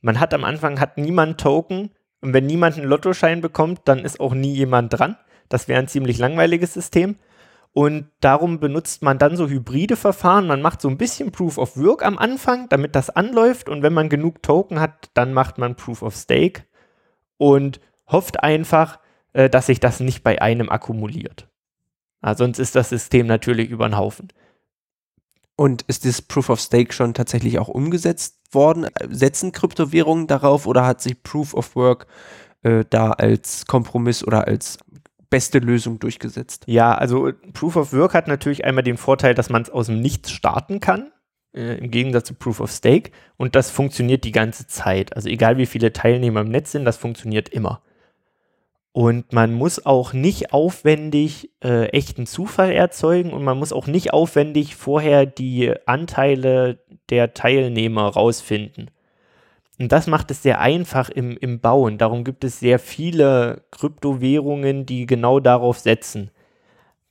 Man 0.00 0.20
hat 0.20 0.34
am 0.34 0.44
Anfang 0.44 0.80
hat 0.80 0.98
niemand 0.98 1.40
Token 1.40 1.90
und 2.20 2.32
wenn 2.32 2.46
niemand 2.46 2.76
einen 2.76 2.88
Lottoschein 2.88 3.40
bekommt, 3.40 3.82
dann 3.84 4.00
ist 4.00 4.20
auch 4.20 4.34
nie 4.34 4.54
jemand 4.54 4.98
dran. 4.98 5.16
Das 5.48 5.68
wäre 5.68 5.78
ein 5.78 5.88
ziemlich 5.88 6.18
langweiliges 6.18 6.74
System. 6.74 7.16
Und 7.72 8.08
darum 8.20 8.58
benutzt 8.60 9.02
man 9.02 9.18
dann 9.18 9.36
so 9.36 9.48
hybride 9.48 9.96
Verfahren. 9.96 10.46
Man 10.46 10.62
macht 10.62 10.80
so 10.80 10.88
ein 10.88 10.98
bisschen 10.98 11.30
Proof 11.30 11.58
of 11.58 11.76
Work 11.76 12.04
am 12.04 12.18
Anfang, 12.18 12.68
damit 12.68 12.96
das 12.96 13.10
anläuft. 13.10 13.68
Und 13.68 13.82
wenn 13.82 13.92
man 13.92 14.08
genug 14.08 14.42
Token 14.42 14.80
hat, 14.80 15.10
dann 15.14 15.32
macht 15.32 15.58
man 15.58 15.76
Proof 15.76 16.02
of 16.02 16.16
Stake 16.16 16.64
und 17.36 17.80
hofft 18.06 18.42
einfach, 18.42 18.98
äh, 19.32 19.48
dass 19.48 19.66
sich 19.66 19.80
das 19.80 20.00
nicht 20.00 20.24
bei 20.24 20.42
einem 20.42 20.70
akkumuliert. 20.70 21.48
Ja, 22.24 22.34
sonst 22.34 22.58
ist 22.58 22.74
das 22.74 22.88
System 22.88 23.26
natürlich 23.26 23.70
über 23.70 23.88
den 23.88 23.96
Haufen. 23.96 24.28
Und 25.60 25.82
ist 25.88 26.04
das 26.04 26.22
Proof 26.22 26.50
of 26.50 26.60
Stake 26.60 26.92
schon 26.92 27.14
tatsächlich 27.14 27.58
auch 27.58 27.66
umgesetzt 27.66 28.36
worden? 28.52 28.86
Setzen 29.10 29.50
Kryptowährungen 29.50 30.28
darauf 30.28 30.66
oder 30.66 30.86
hat 30.86 31.02
sich 31.02 31.20
Proof 31.24 31.52
of 31.52 31.74
Work 31.74 32.06
äh, 32.62 32.84
da 32.88 33.10
als 33.10 33.66
Kompromiss 33.66 34.24
oder 34.24 34.46
als 34.46 34.78
beste 35.30 35.58
Lösung 35.58 35.98
durchgesetzt. 35.98 36.62
Ja, 36.68 36.94
also 36.94 37.32
Proof 37.54 37.74
of 37.74 37.92
Work 37.92 38.14
hat 38.14 38.28
natürlich 38.28 38.64
einmal 38.64 38.84
den 38.84 38.96
Vorteil, 38.96 39.34
dass 39.34 39.50
man 39.50 39.62
es 39.62 39.70
aus 39.70 39.86
dem 39.86 40.00
Nichts 40.00 40.30
starten 40.30 40.78
kann, 40.78 41.10
äh, 41.52 41.76
im 41.78 41.90
Gegensatz 41.90 42.28
zu 42.28 42.34
Proof 42.34 42.60
of 42.60 42.70
Stake. 42.70 43.10
Und 43.36 43.56
das 43.56 43.68
funktioniert 43.68 44.22
die 44.22 44.32
ganze 44.32 44.68
Zeit. 44.68 45.16
Also 45.16 45.28
egal 45.28 45.58
wie 45.58 45.66
viele 45.66 45.92
Teilnehmer 45.92 46.42
im 46.42 46.50
Netz 46.50 46.70
sind, 46.70 46.84
das 46.84 46.98
funktioniert 46.98 47.48
immer. 47.48 47.82
Und 48.98 49.32
man 49.32 49.54
muss 49.54 49.86
auch 49.86 50.12
nicht 50.12 50.52
aufwendig 50.52 51.52
äh, 51.62 51.84
echten 51.90 52.26
Zufall 52.26 52.72
erzeugen 52.72 53.32
und 53.32 53.44
man 53.44 53.56
muss 53.56 53.72
auch 53.72 53.86
nicht 53.86 54.12
aufwendig 54.12 54.74
vorher 54.74 55.24
die 55.24 55.72
Anteile 55.86 56.80
der 57.08 57.32
Teilnehmer 57.32 58.08
rausfinden. 58.08 58.90
Und 59.78 59.92
das 59.92 60.08
macht 60.08 60.32
es 60.32 60.42
sehr 60.42 60.60
einfach 60.60 61.10
im, 61.10 61.36
im 61.36 61.60
Bauen. 61.60 61.96
Darum 61.96 62.24
gibt 62.24 62.42
es 62.42 62.58
sehr 62.58 62.80
viele 62.80 63.62
Kryptowährungen, 63.70 64.84
die 64.84 65.06
genau 65.06 65.38
darauf 65.38 65.78
setzen. 65.78 66.32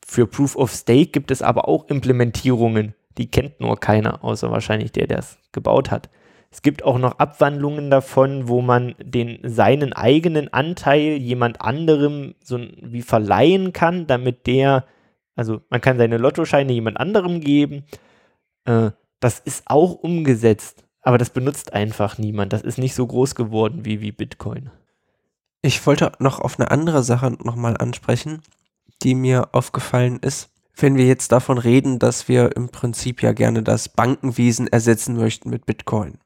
Für 0.05 0.27
Proof 0.27 0.57
of 0.57 0.73
Stake 0.73 1.11
gibt 1.11 1.31
es 1.31 1.41
aber 1.41 1.69
auch 1.69 1.87
Implementierungen, 1.87 2.95
die 3.17 3.31
kennt 3.31 3.61
nur 3.61 3.79
keiner, 3.79 4.25
außer 4.25 4.51
wahrscheinlich 4.51 4.91
der, 4.91 5.07
der 5.07 5.19
es 5.19 5.37
gebaut 5.53 5.89
hat. 5.89 6.09
Es 6.49 6.61
gibt 6.61 6.83
auch 6.83 6.97
noch 6.97 7.19
Abwandlungen 7.19 7.91
davon, 7.91 8.47
wo 8.47 8.61
man 8.61 8.95
den 8.99 9.39
seinen 9.43 9.93
eigenen 9.93 10.51
Anteil 10.53 11.17
jemand 11.17 11.61
anderem 11.61 12.35
so 12.43 12.59
wie 12.81 13.01
verleihen 13.01 13.73
kann, 13.73 14.07
damit 14.07 14.47
der, 14.47 14.85
also 15.35 15.61
man 15.69 15.81
kann 15.81 15.97
seine 15.97 16.17
Lottoscheine 16.17 16.71
jemand 16.71 16.99
anderem 16.99 17.41
geben. 17.41 17.83
Äh, 18.65 18.91
das 19.19 19.39
ist 19.39 19.63
auch 19.67 19.93
umgesetzt. 19.93 20.83
Aber 21.01 21.17
das 21.17 21.29
benutzt 21.29 21.73
einfach 21.73 22.17
niemand. 22.17 22.53
Das 22.53 22.61
ist 22.61 22.77
nicht 22.77 22.93
so 22.93 23.07
groß 23.07 23.35
geworden 23.35 23.85
wie, 23.85 24.01
wie 24.01 24.11
Bitcoin. 24.11 24.69
Ich 25.61 25.85
wollte 25.85 26.11
noch 26.19 26.39
auf 26.39 26.59
eine 26.59 26.69
andere 26.71 27.03
Sache 27.03 27.31
nochmal 27.43 27.77
ansprechen, 27.77 28.41
die 29.03 29.15
mir 29.15 29.49
aufgefallen 29.53 30.19
ist. 30.21 30.49
Wenn 30.75 30.95
wir 30.95 31.05
jetzt 31.05 31.31
davon 31.31 31.57
reden, 31.57 31.97
dass 31.97 32.27
wir 32.27 32.55
im 32.55 32.69
Prinzip 32.69 33.23
ja 33.23 33.31
gerne 33.31 33.63
das 33.63 33.89
Bankenwesen 33.89 34.67
ersetzen 34.67 35.17
möchten 35.17 35.49
mit 35.49 35.65
Bitcoin. 35.65 36.19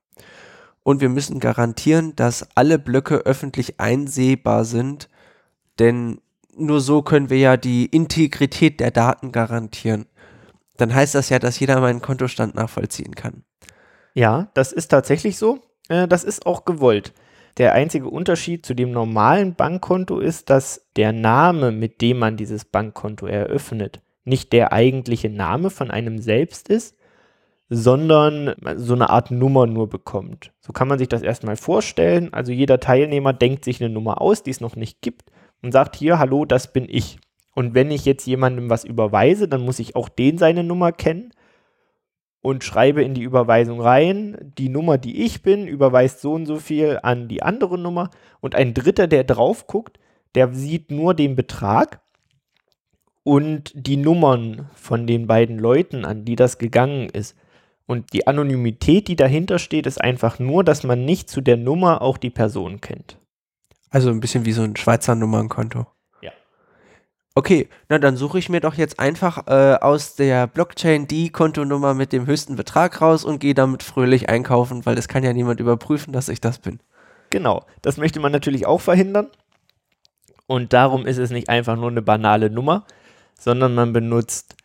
Und 0.84 1.01
wir 1.01 1.09
müssen 1.09 1.39
garantieren, 1.39 2.15
dass 2.15 2.47
alle 2.55 2.79
Blöcke 2.79 3.17
öffentlich 3.17 3.79
einsehbar 3.79 4.65
sind, 4.65 5.09
denn 5.79 6.19
nur 6.55 6.82
so 6.82 7.01
können 7.01 7.29
wir 7.29 7.38
ja 7.38 7.57
die 7.57 7.86
Integrität 7.86 8.79
der 8.79 8.91
Daten 8.91 9.32
garantieren. 9.32 10.05
Dann 10.77 10.93
heißt 10.93 11.15
das 11.15 11.29
ja, 11.29 11.39
dass 11.39 11.59
jeder 11.59 11.79
meinen 11.79 12.01
Kontostand 12.01 12.55
nachvollziehen 12.55 13.15
kann. 13.15 13.43
Ja, 14.13 14.49
das 14.53 14.71
ist 14.71 14.88
tatsächlich 14.88 15.38
so. 15.38 15.59
Äh, 15.89 16.07
das 16.07 16.23
ist 16.23 16.45
auch 16.45 16.65
gewollt. 16.65 17.13
Der 17.57 17.73
einzige 17.73 18.07
Unterschied 18.07 18.65
zu 18.65 18.73
dem 18.73 18.91
normalen 18.91 19.55
Bankkonto 19.55 20.19
ist, 20.19 20.49
dass 20.49 20.88
der 20.95 21.11
Name, 21.11 21.71
mit 21.71 22.01
dem 22.01 22.17
man 22.17 22.38
dieses 22.38 22.65
Bankkonto 22.65 23.27
eröffnet, 23.27 24.01
nicht 24.23 24.53
der 24.53 24.71
eigentliche 24.71 25.29
Name 25.29 25.69
von 25.69 25.91
einem 25.91 26.19
selbst 26.19 26.69
ist, 26.69 26.95
sondern 27.74 28.53
so 28.76 28.93
eine 28.95 29.09
Art 29.09 29.32
Nummer 29.32 29.65
nur 29.65 29.88
bekommt. 29.88 30.51
So 30.59 30.74
kann 30.74 30.89
man 30.89 30.99
sich 30.99 31.07
das 31.07 31.22
erstmal 31.22 31.55
vorstellen. 31.55 32.34
Also 32.34 32.51
jeder 32.51 32.82
Teilnehmer 32.82 33.32
denkt 33.32 33.63
sich 33.63 33.82
eine 33.82 33.89
Nummer 33.89 34.19
aus, 34.19 34.43
die 34.43 34.49
es 34.49 34.59
noch 34.59 34.76
nicht 34.76 35.01
gibt 35.01 35.32
und 35.61 35.72
sagt 35.72 35.95
hier, 35.95 36.19
hallo, 36.19 36.43
das 36.43 36.74
bin 36.74 36.86
ich. 36.89 37.17
Und 37.55 37.74
wenn 37.74 37.89
ich 37.89 38.03
jetzt 38.03 38.28
jemandem 38.28 38.69
was 38.69 38.84
überweise, 38.84 39.47
dann 39.47 39.61
muss 39.61 39.80
ich 39.80 39.95
auch 39.95 40.09
den 40.09 40.38
seine 40.38 40.65
Nummer 40.65 40.91
kennen 40.91 41.32
und 42.41 42.65
schreibe 42.65 43.03
in 43.03 43.13
die 43.13 43.24
Überweisung 43.24 43.80
rein, 43.80 44.51
die 44.57 44.67
Nummer, 44.67 44.97
die 44.97 45.24
ich 45.24 45.41
bin, 45.41 45.65
überweist 45.65 46.19
so 46.19 46.34
und 46.34 46.47
so 46.47 46.57
viel 46.57 46.99
an 47.03 47.30
die 47.30 47.41
andere 47.41 47.78
Nummer 47.78 48.09
und 48.41 48.53
ein 48.53 48.74
Dritter, 48.74 49.07
der 49.07 49.24
drauf 49.24 49.65
guckt, 49.67 49.97
der 50.36 50.53
sieht 50.53 50.91
nur 50.91 51.13
den 51.13 51.38
Betrag 51.38 52.01
und 53.24 53.72
die 53.76 53.95
Nummern 53.97 54.69
von 54.74 55.07
den 55.07 55.26
beiden 55.26 55.57
Leuten, 55.57 56.03
an 56.03 56.26
die 56.26 56.36
das 56.36 56.57
gegangen 56.57 57.07
ist. 57.09 57.38
Und 57.86 58.13
die 58.13 58.27
Anonymität, 58.27 59.07
die 59.07 59.15
dahinter 59.15 59.59
steht, 59.59 59.86
ist 59.86 59.99
einfach 59.99 60.39
nur, 60.39 60.63
dass 60.63 60.84
man 60.84 61.03
nicht 61.05 61.29
zu 61.29 61.41
der 61.41 61.57
Nummer 61.57 62.01
auch 62.01 62.17
die 62.17 62.29
Person 62.29 62.79
kennt. 62.82 63.17
Also 63.89 64.09
ein 64.09 64.21
bisschen 64.21 64.45
wie 64.45 64.53
so 64.53 64.61
ein 64.61 64.77
Schweizer 64.77 65.15
Nummernkonto. 65.15 65.86
Ja. 66.21 66.32
Okay, 67.36 67.67
na 67.89 67.99
dann 67.99 68.15
suche 68.15 68.39
ich 68.39 68.47
mir 68.47 68.61
doch 68.61 68.75
jetzt 68.75 68.99
einfach 68.99 69.47
äh, 69.47 69.75
aus 69.75 70.15
der 70.15 70.47
Blockchain 70.47 71.07
die 71.07 71.29
Kontonummer 71.29 71.93
mit 71.93 72.13
dem 72.13 72.25
höchsten 72.25 72.55
Betrag 72.55 73.01
raus 73.01 73.25
und 73.25 73.39
gehe 73.39 73.53
damit 73.53 73.84
fröhlich 73.84 74.29
einkaufen, 74.29 74.86
weil 74.86 74.97
es 74.97 75.09
kann 75.09 75.23
ja 75.23 75.34
niemand 75.34 75.59
überprüfen, 75.59 76.13
dass 76.13 76.29
ich 76.29 76.39
das 76.39 76.59
bin. 76.59 76.79
Genau, 77.32 77.65
das 77.82 77.97
möchte 77.97 78.19
man 78.19 78.32
natürlich 78.32 78.65
auch 78.65 78.82
verhindern. 78.82 79.27
Und 80.47 80.73
darum 80.73 81.05
ist 81.05 81.17
es 81.17 81.32
nicht 81.32 81.49
einfach 81.49 81.75
nur 81.75 81.89
eine 81.89 82.01
banale 82.01 82.49
Nummer, 82.49 82.86
sondern 83.39 83.73
man 83.73 83.93
benutzt 83.93 84.55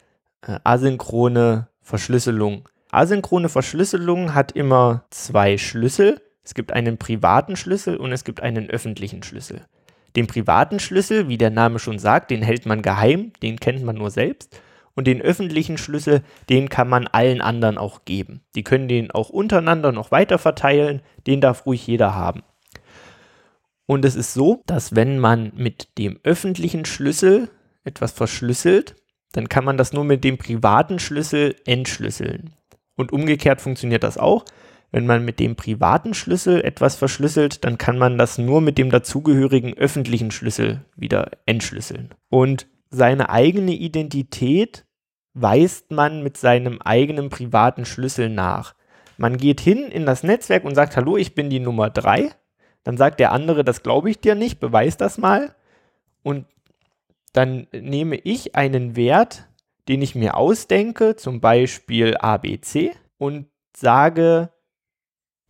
äh, 0.43 0.59
asynchrone 0.65 1.69
Verschlüsselung. 1.81 2.69
Asynchrone 2.91 3.49
Verschlüsselung 3.49 4.35
hat 4.35 4.53
immer 4.53 5.05
zwei 5.11 5.59
Schlüssel 5.59 6.21
es 6.47 6.55
gibt 6.55 6.73
einen 6.73 6.97
privaten 6.97 7.57
Schlüssel 7.57 7.97
und 7.97 8.13
es 8.13 8.23
gibt 8.23 8.41
einen 8.41 8.71
öffentlichen 8.71 9.25
Schlüssel. 9.25 9.67
Den 10.15 10.29
privaten 10.29 10.79
Schlüssel, 10.79 11.27
wie 11.29 11.39
der 11.39 11.51
Name 11.51 11.81
schon 11.81 11.99
sagt, 11.99 12.31
den 12.31 12.41
hält 12.41 12.67
man 12.67 12.83
geheim, 12.83 13.33
den 13.43 13.59
kennt 13.59 13.83
man 13.83 13.97
nur 13.97 14.13
selbst. 14.13 14.61
Und 14.95 15.09
den 15.09 15.21
öffentlichen 15.21 15.77
Schlüssel, 15.77 16.23
den 16.49 16.69
kann 16.69 16.89
man 16.89 17.09
allen 17.09 17.41
anderen 17.41 17.79
auch 17.79 18.05
geben. 18.05 18.43
Die 18.55 18.63
können 18.63 18.87
den 18.87 19.11
auch 19.11 19.29
untereinander 19.29 19.91
noch 19.91 20.13
weiter 20.13 20.39
verteilen, 20.39 21.03
den 21.27 21.41
darf 21.41 21.67
ruhig 21.67 21.85
jeder 21.85 22.15
haben. 22.15 22.45
Und 23.87 24.05
es 24.05 24.15
ist 24.15 24.33
so, 24.33 24.63
dass 24.67 24.95
wenn 24.95 25.19
man 25.19 25.51
mit 25.57 25.99
dem 25.99 26.21
öffentlichen 26.23 26.85
Schlüssel 26.85 27.51
etwas 27.83 28.13
verschlüsselt, 28.13 28.95
dann 29.33 29.49
kann 29.49 29.65
man 29.65 29.77
das 29.77 29.93
nur 29.93 30.05
mit 30.05 30.23
dem 30.23 30.39
privaten 30.39 31.01
Schlüssel 31.01 31.57
entschlüsseln. 31.67 32.55
Und 32.97 33.13
umgekehrt 33.13 33.61
funktioniert 33.61 34.03
das 34.03 34.19
auch. 34.19 34.45
Wenn 34.91 35.07
man 35.07 35.25
mit 35.25 35.41
dem 35.41 35.57
privaten 35.57 36.15
Schlüssel 36.15 36.65
etwas 36.65 36.97
verschlüsselt, 36.97 37.65
dann 37.65 37.77
kann 37.77 37.99
man 37.99 38.19
das 38.19 38.39
nur 38.39 38.61
mit 38.61 38.79
dem 38.79 38.91
dazugehörigen 38.91 39.77
öffentlichen 39.77 40.31
Schlüssel 40.31 40.85
wieder 40.97 41.31
entschlüsseln. 41.45 42.15
Und 42.31 42.67
seine 42.91 43.29
eigene 43.31 43.73
Identität 43.73 44.85
weist 45.35 45.91
man 45.91 46.23
mit 46.23 46.37
seinem 46.37 46.81
eigenen 46.81 47.29
privaten 47.29 47.85
Schlüssel 47.85 48.31
nach. 48.31 48.75
Man 49.19 49.37
geht 49.37 49.61
hin 49.61 49.85
in 49.91 50.07
das 50.07 50.23
Netzwerk 50.23 50.65
und 50.65 50.75
sagt, 50.75 50.97
hallo, 50.97 51.17
ich 51.17 51.35
bin 51.35 51.51
die 51.51 51.61
Nummer 51.61 51.91
3. 51.91 52.31
Dann 52.85 52.97
sagt 52.97 53.21
der 53.21 53.33
andere, 53.33 53.65
das 53.65 53.83
glaube 53.83 54.11
ich 54.11 54.21
dir 54.21 54.35
nicht, 54.35 54.61
beweis 54.61 54.97
das 54.97 55.19
mal. 55.19 55.55
Und 56.23 56.47
dann 57.33 57.67
nehme 57.73 58.17
ich 58.17 58.55
einen 58.55 58.97
Wert, 58.97 59.49
den 59.89 60.03
ich 60.03 60.15
mir 60.15 60.37
ausdenke, 60.37 61.17
zum 61.17 61.41
Beispiel 61.41 62.17
ABC, 62.17 62.93
und 63.19 63.47
sage, 63.77 64.51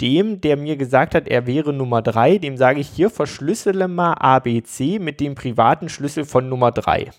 dem, 0.01 0.41
der 0.41 0.57
mir 0.57 0.77
gesagt 0.77 1.15
hat, 1.15 1.27
er 1.29 1.47
wäre 1.47 1.73
Nummer 1.73 2.03
3, 2.03 2.39
dem 2.39 2.57
sage 2.57 2.81
ich 2.81 2.89
hier, 2.89 3.11
verschlüssele 3.11 3.89
mal 3.89 4.13
ABC 4.15 4.99
mit 4.99 5.21
dem 5.21 5.35
privaten 5.35 5.89
Schlüssel 5.89 6.25
von 6.25 6.49
Nummer 6.49 6.71
3. 6.71 7.11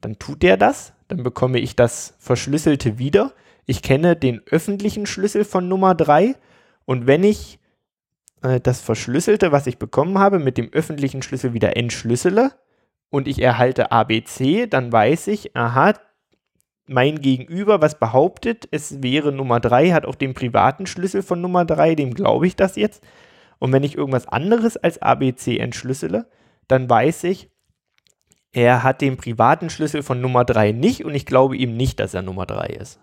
Dann 0.00 0.18
tut 0.18 0.44
er 0.44 0.56
das, 0.56 0.92
dann 1.08 1.22
bekomme 1.22 1.58
ich 1.58 1.74
das 1.74 2.14
Verschlüsselte 2.18 2.98
wieder. 2.98 3.32
Ich 3.66 3.82
kenne 3.82 4.14
den 4.14 4.42
öffentlichen 4.46 5.06
Schlüssel 5.06 5.44
von 5.44 5.68
Nummer 5.68 5.94
3 5.94 6.36
und 6.84 7.06
wenn 7.06 7.24
ich 7.24 7.58
äh, 8.42 8.60
das 8.60 8.80
Verschlüsselte, 8.80 9.50
was 9.50 9.66
ich 9.66 9.78
bekommen 9.78 10.18
habe, 10.18 10.38
mit 10.38 10.56
dem 10.56 10.72
öffentlichen 10.72 11.22
Schlüssel 11.22 11.52
wieder 11.52 11.76
entschlüssele 11.76 12.52
und 13.10 13.26
ich 13.26 13.42
erhalte 13.42 13.90
ABC, 13.90 14.66
dann 14.66 14.92
weiß 14.92 15.26
ich, 15.28 15.56
aha, 15.56 15.94
mein 16.88 17.20
Gegenüber, 17.20 17.80
was 17.80 17.98
behauptet, 17.98 18.68
es 18.70 19.02
wäre 19.02 19.32
Nummer 19.32 19.60
3, 19.60 19.92
hat 19.92 20.06
auch 20.06 20.14
den 20.14 20.34
privaten 20.34 20.86
Schlüssel 20.86 21.22
von 21.22 21.40
Nummer 21.40 21.64
3, 21.64 21.94
dem 21.94 22.14
glaube 22.14 22.46
ich 22.46 22.56
das 22.56 22.76
jetzt. 22.76 23.02
Und 23.58 23.72
wenn 23.72 23.84
ich 23.84 23.96
irgendwas 23.96 24.26
anderes 24.28 24.76
als 24.76 25.02
ABC 25.02 25.58
entschlüssele, 25.58 26.26
dann 26.68 26.88
weiß 26.88 27.24
ich, 27.24 27.50
er 28.52 28.82
hat 28.82 29.00
den 29.00 29.16
privaten 29.16 29.70
Schlüssel 29.70 30.02
von 30.02 30.20
Nummer 30.20 30.44
3 30.44 30.72
nicht 30.72 31.04
und 31.04 31.14
ich 31.14 31.26
glaube 31.26 31.56
ihm 31.56 31.76
nicht, 31.76 32.00
dass 32.00 32.14
er 32.14 32.22
Nummer 32.22 32.46
3 32.46 32.66
ist. 32.68 33.00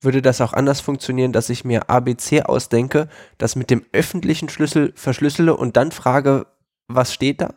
Würde 0.00 0.22
das 0.22 0.40
auch 0.40 0.54
anders 0.54 0.80
funktionieren, 0.80 1.32
dass 1.32 1.50
ich 1.50 1.64
mir 1.64 1.90
ABC 1.90 2.42
ausdenke, 2.42 3.08
das 3.36 3.56
mit 3.56 3.68
dem 3.68 3.84
öffentlichen 3.92 4.48
Schlüssel 4.48 4.92
verschlüssele 4.94 5.54
und 5.54 5.76
dann 5.76 5.92
frage, 5.92 6.46
was 6.88 7.12
steht 7.12 7.42
da? 7.42 7.54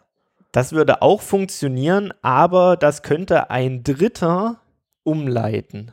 Das 0.51 0.73
würde 0.73 1.01
auch 1.01 1.21
funktionieren, 1.21 2.13
aber 2.21 2.75
das 2.75 3.01
könnte 3.01 3.49
ein 3.49 3.83
Dritter 3.83 4.59
umleiten. 5.03 5.91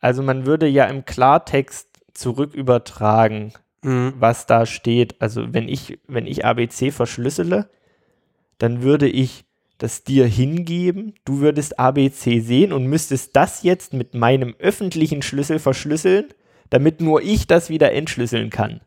Also 0.00 0.22
man 0.22 0.46
würde 0.46 0.66
ja 0.66 0.86
im 0.86 1.04
Klartext 1.04 1.88
zurück 2.12 2.54
übertragen, 2.54 3.52
mhm. 3.82 4.14
was 4.18 4.46
da 4.46 4.66
steht. 4.66 5.20
Also 5.20 5.52
wenn 5.52 5.68
ich, 5.68 5.98
wenn 6.06 6.26
ich 6.26 6.44
ABC 6.44 6.90
verschlüssele, 6.90 7.70
dann 8.58 8.82
würde 8.82 9.08
ich 9.08 9.44
das 9.78 10.04
dir 10.04 10.26
hingeben, 10.26 11.14
du 11.24 11.40
würdest 11.40 11.78
ABC 11.78 12.40
sehen 12.40 12.72
und 12.72 12.86
müsstest 12.86 13.34
das 13.34 13.64
jetzt 13.64 13.92
mit 13.92 14.14
meinem 14.14 14.54
öffentlichen 14.58 15.22
Schlüssel 15.22 15.58
verschlüsseln, 15.58 16.26
damit 16.70 17.00
nur 17.00 17.22
ich 17.22 17.46
das 17.46 17.68
wieder 17.68 17.92
entschlüsseln 17.92 18.50
kann 18.50 18.80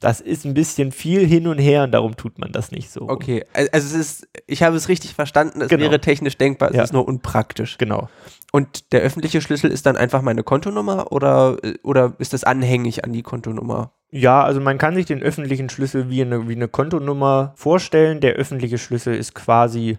das 0.00 0.20
ist 0.20 0.44
ein 0.44 0.54
bisschen 0.54 0.92
viel 0.92 1.26
hin 1.26 1.48
und 1.48 1.58
her 1.58 1.84
und 1.84 1.92
darum 1.92 2.16
tut 2.16 2.38
man 2.38 2.52
das 2.52 2.70
nicht 2.70 2.90
so. 2.90 3.08
Okay, 3.08 3.44
also 3.52 3.68
es 3.72 3.92
ist, 3.92 4.28
ich 4.46 4.62
habe 4.62 4.76
es 4.76 4.88
richtig 4.88 5.14
verstanden, 5.14 5.60
es 5.60 5.68
genau. 5.68 5.82
wäre 5.82 6.00
technisch 6.00 6.36
denkbar, 6.36 6.70
es 6.70 6.76
ja. 6.76 6.84
ist 6.84 6.92
nur 6.92 7.06
unpraktisch. 7.06 7.78
Genau. 7.78 8.08
Und 8.52 8.92
der 8.92 9.00
öffentliche 9.00 9.40
Schlüssel 9.40 9.70
ist 9.70 9.86
dann 9.86 9.96
einfach 9.96 10.22
meine 10.22 10.42
Kontonummer 10.42 11.12
oder, 11.12 11.58
oder 11.82 12.14
ist 12.18 12.32
das 12.32 12.44
anhängig 12.44 13.04
an 13.04 13.12
die 13.12 13.22
Kontonummer? 13.22 13.92
Ja, 14.10 14.42
also 14.42 14.60
man 14.60 14.78
kann 14.78 14.94
sich 14.94 15.06
den 15.06 15.22
öffentlichen 15.22 15.68
Schlüssel 15.68 16.08
wie 16.08 16.22
eine, 16.22 16.48
wie 16.48 16.54
eine 16.54 16.68
Kontonummer 16.68 17.52
vorstellen. 17.56 18.20
Der 18.20 18.34
öffentliche 18.34 18.78
Schlüssel 18.78 19.14
ist 19.14 19.34
quasi 19.34 19.98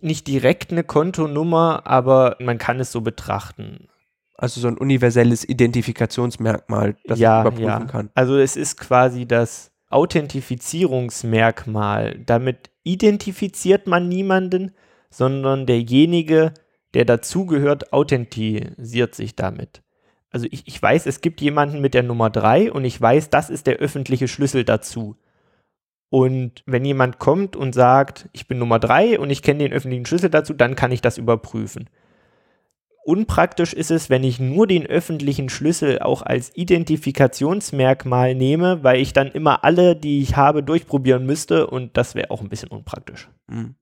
nicht 0.00 0.26
direkt 0.26 0.72
eine 0.72 0.84
Kontonummer, 0.84 1.82
aber 1.86 2.36
man 2.40 2.58
kann 2.58 2.80
es 2.80 2.92
so 2.92 3.00
betrachten. 3.00 3.88
Also 4.36 4.60
so 4.60 4.68
ein 4.68 4.78
universelles 4.78 5.44
Identifikationsmerkmal, 5.48 6.96
das 7.04 7.18
ja, 7.18 7.40
ich 7.40 7.46
überprüfen 7.46 7.68
ja. 7.68 7.84
kann. 7.84 8.10
Also 8.14 8.36
es 8.36 8.54
ist 8.56 8.78
quasi 8.78 9.26
das 9.26 9.72
Authentifizierungsmerkmal. 9.90 12.20
Damit 12.26 12.70
identifiziert 12.82 13.86
man 13.86 14.08
niemanden, 14.08 14.72
sondern 15.10 15.66
derjenige, 15.66 16.52
der 16.94 17.04
dazugehört, 17.04 17.92
authentisiert 17.92 19.14
sich 19.14 19.36
damit. 19.36 19.82
Also 20.30 20.48
ich, 20.50 20.66
ich 20.66 20.82
weiß, 20.82 21.06
es 21.06 21.20
gibt 21.20 21.40
jemanden 21.40 21.80
mit 21.80 21.94
der 21.94 22.02
Nummer 22.02 22.28
3 22.28 22.72
und 22.72 22.84
ich 22.84 23.00
weiß, 23.00 23.30
das 23.30 23.50
ist 23.50 23.68
der 23.68 23.76
öffentliche 23.76 24.26
Schlüssel 24.26 24.64
dazu. 24.64 25.14
Und 26.10 26.64
wenn 26.66 26.84
jemand 26.84 27.20
kommt 27.20 27.54
und 27.54 27.72
sagt, 27.72 28.28
ich 28.32 28.48
bin 28.48 28.58
Nummer 28.58 28.80
3 28.80 29.20
und 29.20 29.30
ich 29.30 29.42
kenne 29.42 29.60
den 29.60 29.72
öffentlichen 29.72 30.06
Schlüssel 30.06 30.30
dazu, 30.30 30.52
dann 30.52 30.74
kann 30.74 30.90
ich 30.92 31.00
das 31.00 31.18
überprüfen. 31.18 31.88
Unpraktisch 33.04 33.74
ist 33.74 33.90
es, 33.90 34.08
wenn 34.08 34.24
ich 34.24 34.40
nur 34.40 34.66
den 34.66 34.86
öffentlichen 34.86 35.50
Schlüssel 35.50 35.98
auch 35.98 36.22
als 36.22 36.50
Identifikationsmerkmal 36.56 38.34
nehme, 38.34 38.82
weil 38.82 39.00
ich 39.00 39.12
dann 39.12 39.30
immer 39.30 39.62
alle, 39.62 39.94
die 39.94 40.22
ich 40.22 40.36
habe, 40.36 40.62
durchprobieren 40.62 41.26
müsste 41.26 41.66
und 41.66 41.96
das 41.98 42.14
wäre 42.14 42.30
auch 42.30 42.40
ein 42.40 42.48
bisschen 42.48 42.70
unpraktisch. 42.70 43.28
Hm. 43.50 43.74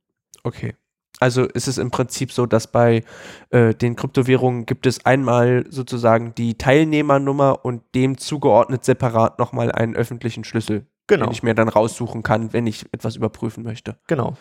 Okay. 0.43 0.75
Also 1.21 1.45
ist 1.45 1.69
es 1.69 1.79
im 1.79 1.93
Prinzip 1.93 2.33
so, 2.33 2.47
dass 2.47 2.67
bei 2.67 3.05
äh, 3.51 3.75
den 3.75 3.95
Kryptowährungen 3.95 4.67
gibt 4.67 4.87
es 4.87 5.07
einmal 5.07 5.67
sozusagen 5.69 6.35
die 6.35 6.59
Teilnehmernummer 6.59 7.65
und 7.65 7.83
dem 7.95 8.19
zugeordnet 8.19 8.85
separat 8.85 9.39
nochmal 9.39 9.71
einen 9.71 9.95
öffentlichen 9.95 10.43
Schlüssel, 10.43 10.87
genau. 11.07 11.27
den 11.27 11.33
ich 11.33 11.45
mir 11.45 11.55
dann 11.55 11.69
raussuchen 11.69 12.25
kann, 12.25 12.53
wenn 12.53 12.67
ich 12.67 12.87
etwas 12.91 13.15
überprüfen 13.15 13.63
möchte. 13.63 13.99
Genau. 14.09 14.37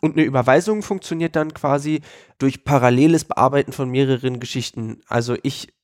Und 0.00 0.16
eine 0.16 0.24
Überweisung 0.24 0.82
funktioniert 0.82 1.36
dann 1.36 1.54
quasi 1.54 2.00
durch 2.38 2.64
paralleles 2.64 3.24
Bearbeiten 3.24 3.72
von 3.72 3.90
mehreren 3.90 4.40
Geschichten. 4.40 5.00
Also 5.06 5.36
ich 5.42 5.74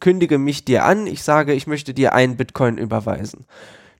kündige 0.00 0.38
mich 0.38 0.64
dir 0.64 0.84
an, 0.84 1.06
ich 1.06 1.22
sage, 1.22 1.52
ich 1.52 1.66
möchte 1.66 1.94
dir 1.94 2.14
einen 2.14 2.36
Bitcoin 2.36 2.78
überweisen. 2.78 3.46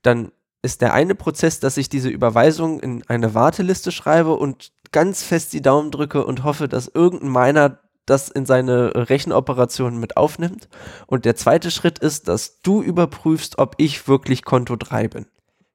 Dann 0.03 0.33
ist 0.63 0.81
der 0.81 0.95
eine 0.95 1.15
Prozess, 1.15 1.61
dass 1.61 1.77
ich 1.77 1.89
diese 1.89 2.09
Überweisung 2.09 2.81
in 2.81 3.03
eine 3.09 3.35
Warteliste 3.35 3.93
schreibe 3.93 4.35
und 4.35 4.73
ganz 4.93 5.23
fest 5.23 5.53
die 5.53 5.63
Daumen 5.63 5.91
drücke 5.91 6.25
und 6.25 6.45
hoffe, 6.45 6.69
dass 6.69 6.89
irgendein 6.89 7.33
Miner 7.33 7.79
das 8.07 8.29
in 8.29 8.47
seine 8.47 9.09
Rechenoperationen 9.09 9.99
mit 9.99 10.17
aufnimmt. 10.17 10.69
Und 11.07 11.25
der 11.25 11.37
zweite 11.37 11.71
Schritt 11.71 11.99
ist, 11.99 12.29
dass 12.29 12.61
du 12.61 12.83
überprüfst, 12.83 13.59
ob 13.59 13.75
ich 13.79 14.09
wirklich 14.09 14.45
Konto 14.45 14.77
3 14.77 15.09
bin. 15.09 15.27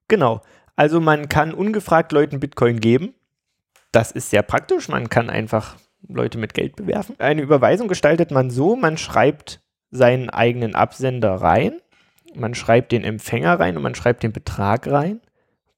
Genau. 0.08 0.42
Also 0.76 1.00
man 1.00 1.30
kann 1.30 1.54
ungefragt 1.54 2.12
Leuten 2.12 2.40
Bitcoin 2.40 2.80
geben. 2.80 3.14
Das 3.98 4.12
ist 4.12 4.30
sehr 4.30 4.44
praktisch. 4.44 4.90
Man 4.90 5.10
kann 5.10 5.28
einfach 5.28 5.76
Leute 6.08 6.38
mit 6.38 6.54
Geld 6.54 6.76
bewerfen. 6.76 7.16
Eine 7.18 7.42
Überweisung 7.42 7.88
gestaltet 7.88 8.30
man 8.30 8.52
so, 8.52 8.76
man 8.76 8.96
schreibt 8.96 9.60
seinen 9.90 10.30
eigenen 10.30 10.76
Absender 10.76 11.34
rein, 11.34 11.82
man 12.36 12.54
schreibt 12.54 12.92
den 12.92 13.04
Empfänger 13.04 13.60
rein 13.60 13.76
und 13.76 13.82
man 13.82 13.96
schreibt 13.96 14.22
den 14.22 14.34
Betrag 14.34 14.86
rein, 14.86 15.20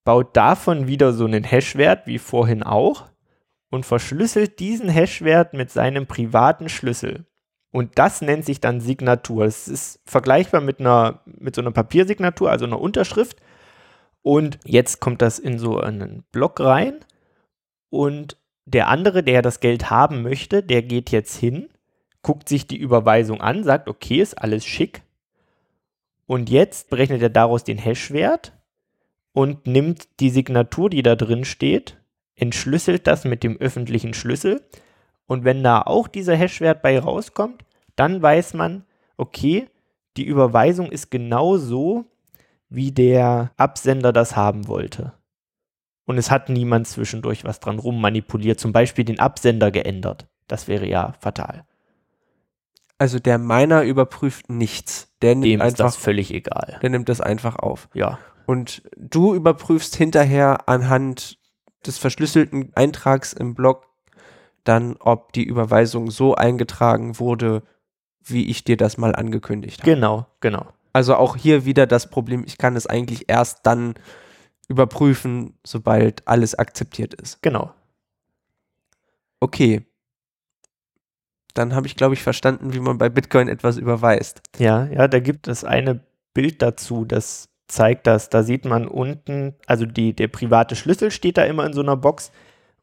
baut 0.03 0.35
davon 0.35 0.85
wieder 0.85 1.13
so 1.13 1.23
einen 1.23 1.45
Hashwert 1.45 2.07
wie 2.07 2.19
vorhin 2.19 2.61
auch 2.61 3.05
und 3.69 3.85
verschlüsselt 3.85 4.59
diesen 4.59 4.89
Hashwert 4.89 5.53
mit 5.53 5.71
seinem 5.71 6.05
privaten 6.05 6.67
Schlüssel. 6.67 7.25
Und 7.71 7.99
das 7.99 8.21
nennt 8.21 8.43
sich 8.43 8.59
dann 8.59 8.81
Signatur. 8.81 9.45
Es 9.45 9.69
ist 9.69 10.01
vergleichbar 10.03 10.59
mit 10.59 10.81
einer, 10.81 11.21
mit 11.25 11.55
so 11.55 11.61
einer 11.61 11.71
Papiersignatur, 11.71 12.51
also 12.51 12.65
einer 12.65 12.81
Unterschrift. 12.81 13.37
Und 14.21 14.59
jetzt 14.65 14.99
kommt 14.99 15.21
das 15.21 15.39
in 15.39 15.57
so 15.57 15.79
einen 15.79 16.25
Block 16.33 16.59
rein. 16.59 16.99
Und 17.89 18.37
der 18.65 18.87
andere, 18.87 19.23
der 19.23 19.41
das 19.41 19.59
Geld 19.59 19.89
haben 19.89 20.21
möchte, 20.21 20.61
der 20.61 20.83
geht 20.83 21.09
jetzt 21.11 21.35
hin, 21.35 21.69
guckt 22.21 22.49
sich 22.49 22.67
die 22.67 22.77
Überweisung 22.77 23.41
an, 23.41 23.63
sagt, 23.63 23.87
okay, 23.87 24.21
ist 24.21 24.35
alles 24.35 24.65
schick. 24.65 25.01
Und 26.27 26.49
jetzt 26.49 26.89
berechnet 26.89 27.21
er 27.21 27.29
daraus 27.29 27.63
den 27.63 27.79
Hashwert 27.79 28.53
und 29.33 29.65
nimmt 29.65 30.07
die 30.19 30.29
Signatur, 30.29 30.89
die 30.89 31.01
da 31.01 31.15
drin 31.15 31.45
steht, 31.45 31.97
entschlüsselt 32.35 33.07
das 33.07 33.25
mit 33.25 33.43
dem 33.43 33.57
öffentlichen 33.57 34.13
Schlüssel. 34.13 34.61
Und 35.25 35.43
wenn 35.43 35.63
da 35.63 35.81
auch 35.81 36.07
dieser 36.07 36.35
Hashwert 36.35 36.81
bei 36.81 36.99
rauskommt, 36.99 37.65
dann 37.95 38.21
weiß 38.21 38.53
man, 38.53 38.85
okay, 39.17 39.67
die 40.17 40.25
Überweisung 40.25 40.91
ist 40.91 41.11
genau 41.11 41.57
so, 41.57 42.05
wie 42.69 42.91
der 42.91 43.51
Absender 43.57 44.13
das 44.13 44.35
haben 44.35 44.67
wollte. 44.67 45.13
Und 46.09 46.17
es 46.17 46.31
hat 46.31 46.49
niemand 46.49 46.87
zwischendurch 46.87 47.43
was 47.43 47.59
dran 47.59 47.77
rummanipuliert, 47.77 48.59
zum 48.59 48.73
Beispiel 48.73 49.05
den 49.05 49.19
Absender 49.19 49.69
geändert. 49.69 50.25
Das 50.47 50.67
wäre 50.67 50.87
ja 50.87 51.13
fatal. 51.19 51.65
Also 52.97 53.19
der 53.19 53.37
Miner 53.37 53.83
überprüft 53.83 54.49
nichts. 54.49 55.13
Der 55.21 55.35
nimmt 55.35 55.45
Dem 55.45 55.61
einfach, 55.61 55.69
ist 55.71 55.79
das 55.79 55.95
völlig 55.97 56.33
egal. 56.33 56.79
der 56.81 56.89
nimmt 56.89 57.09
das 57.09 57.21
einfach 57.21 57.57
auf. 57.57 57.89
Ja, 57.93 58.17
Und 58.47 58.81
du 58.97 59.35
überprüfst 59.35 59.95
hinterher 59.95 60.67
anhand 60.67 61.37
des 61.85 61.99
verschlüsselten 61.99 62.71
Eintrags 62.73 63.31
im 63.31 63.53
Blog 63.53 63.85
dann, 64.63 64.95
ob 64.99 65.31
die 65.33 65.43
Überweisung 65.43 66.09
so 66.09 66.33
eingetragen 66.33 67.19
wurde, 67.19 67.61
wie 68.23 68.49
ich 68.49 68.63
dir 68.63 68.77
das 68.77 68.97
mal 68.97 69.13
angekündigt 69.13 69.81
habe. 69.81 69.91
genau, 69.91 70.25
genau. 70.39 70.65
Also 70.91 71.13
auch 71.17 71.35
hier 71.35 71.65
wieder 71.65 71.85
das 71.85 72.09
Problem, 72.09 72.45
ich 72.47 72.57
kann 72.57 72.75
es 72.75 72.87
eigentlich 72.87 73.25
erst 73.29 73.59
dann 73.67 73.93
überprüfen, 74.69 75.57
sobald 75.65 76.25
alles 76.27 76.55
akzeptiert 76.55 77.13
ist. 77.15 77.41
Genau. 77.41 77.73
Okay. 79.41 79.85
Dann 81.55 81.75
habe 81.75 81.87
ich, 81.87 81.95
glaube 81.95 82.13
ich, 82.13 82.23
verstanden, 82.23 82.73
wie 82.73 82.79
man 82.79 82.97
bei 82.97 83.09
Bitcoin 83.09 83.49
etwas 83.49 83.77
überweist. 83.77 84.41
Ja, 84.59 84.85
ja, 84.85 85.07
da 85.07 85.19
gibt 85.19 85.47
es 85.47 85.63
eine 85.63 85.99
Bild 86.33 86.61
dazu, 86.61 87.03
das 87.03 87.49
zeigt 87.67 88.07
das. 88.07 88.29
Da 88.29 88.43
sieht 88.43 88.65
man 88.65 88.87
unten, 88.87 89.55
also 89.65 89.85
die, 89.85 90.13
der 90.13 90.27
private 90.27 90.75
Schlüssel 90.75 91.11
steht 91.11 91.37
da 91.37 91.43
immer 91.43 91.65
in 91.65 91.73
so 91.73 91.81
einer 91.81 91.97
Box 91.97 92.31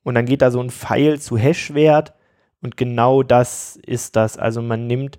und 0.02 0.14
dann 0.14 0.26
geht 0.26 0.42
da 0.42 0.50
so 0.50 0.60
ein 0.60 0.70
Pfeil 0.70 1.20
zu 1.20 1.38
Hashwert 1.38 2.12
und 2.60 2.76
genau 2.76 3.22
das 3.22 3.76
ist 3.76 4.16
das. 4.16 4.36
Also 4.36 4.62
man 4.62 4.86
nimmt 4.86 5.18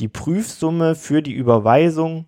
die 0.00 0.08
Prüfsumme 0.08 0.94
für 0.94 1.22
die 1.22 1.32
Überweisung 1.32 2.26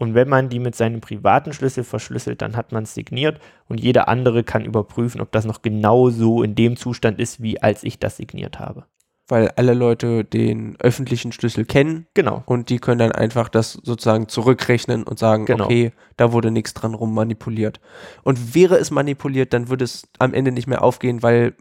und 0.00 0.14
wenn 0.14 0.30
man 0.30 0.48
die 0.48 0.58
mit 0.58 0.74
seinem 0.74 1.02
privaten 1.02 1.52
Schlüssel 1.52 1.84
verschlüsselt, 1.84 2.40
dann 2.40 2.56
hat 2.56 2.72
man 2.72 2.84
es 2.84 2.94
signiert 2.94 3.38
und 3.68 3.78
jeder 3.80 4.08
andere 4.08 4.42
kann 4.42 4.64
überprüfen, 4.64 5.20
ob 5.20 5.30
das 5.30 5.44
noch 5.44 5.60
genau 5.60 6.08
so 6.08 6.42
in 6.42 6.54
dem 6.54 6.76
Zustand 6.76 7.20
ist, 7.20 7.42
wie 7.42 7.60
als 7.62 7.84
ich 7.84 7.98
das 7.98 8.16
signiert 8.16 8.58
habe. 8.58 8.86
Weil 9.28 9.50
alle 9.56 9.74
Leute 9.74 10.24
den 10.24 10.76
öffentlichen 10.80 11.32
Schlüssel 11.32 11.66
kennen 11.66 12.06
Genau. 12.14 12.42
und 12.46 12.70
die 12.70 12.78
können 12.78 12.98
dann 12.98 13.12
einfach 13.12 13.50
das 13.50 13.74
sozusagen 13.74 14.26
zurückrechnen 14.26 15.02
und 15.04 15.18
sagen, 15.18 15.44
Genau. 15.44 15.66
okay, 15.66 15.92
da 16.16 16.32
wurde 16.32 16.50
nichts 16.50 16.72
dran 16.72 16.94
rum 16.94 17.14
manipuliert. 17.14 17.78
Und 18.24 18.54
wäre 18.54 18.76
es 18.78 18.90
manipuliert, 18.90 19.52
dann 19.52 19.68
würde 19.68 19.84
es 19.84 20.08
am 20.18 20.32
Ende 20.32 20.50
nicht 20.50 20.66
mehr 20.66 20.82
aufgehen, 20.82 21.22
weil 21.22 21.54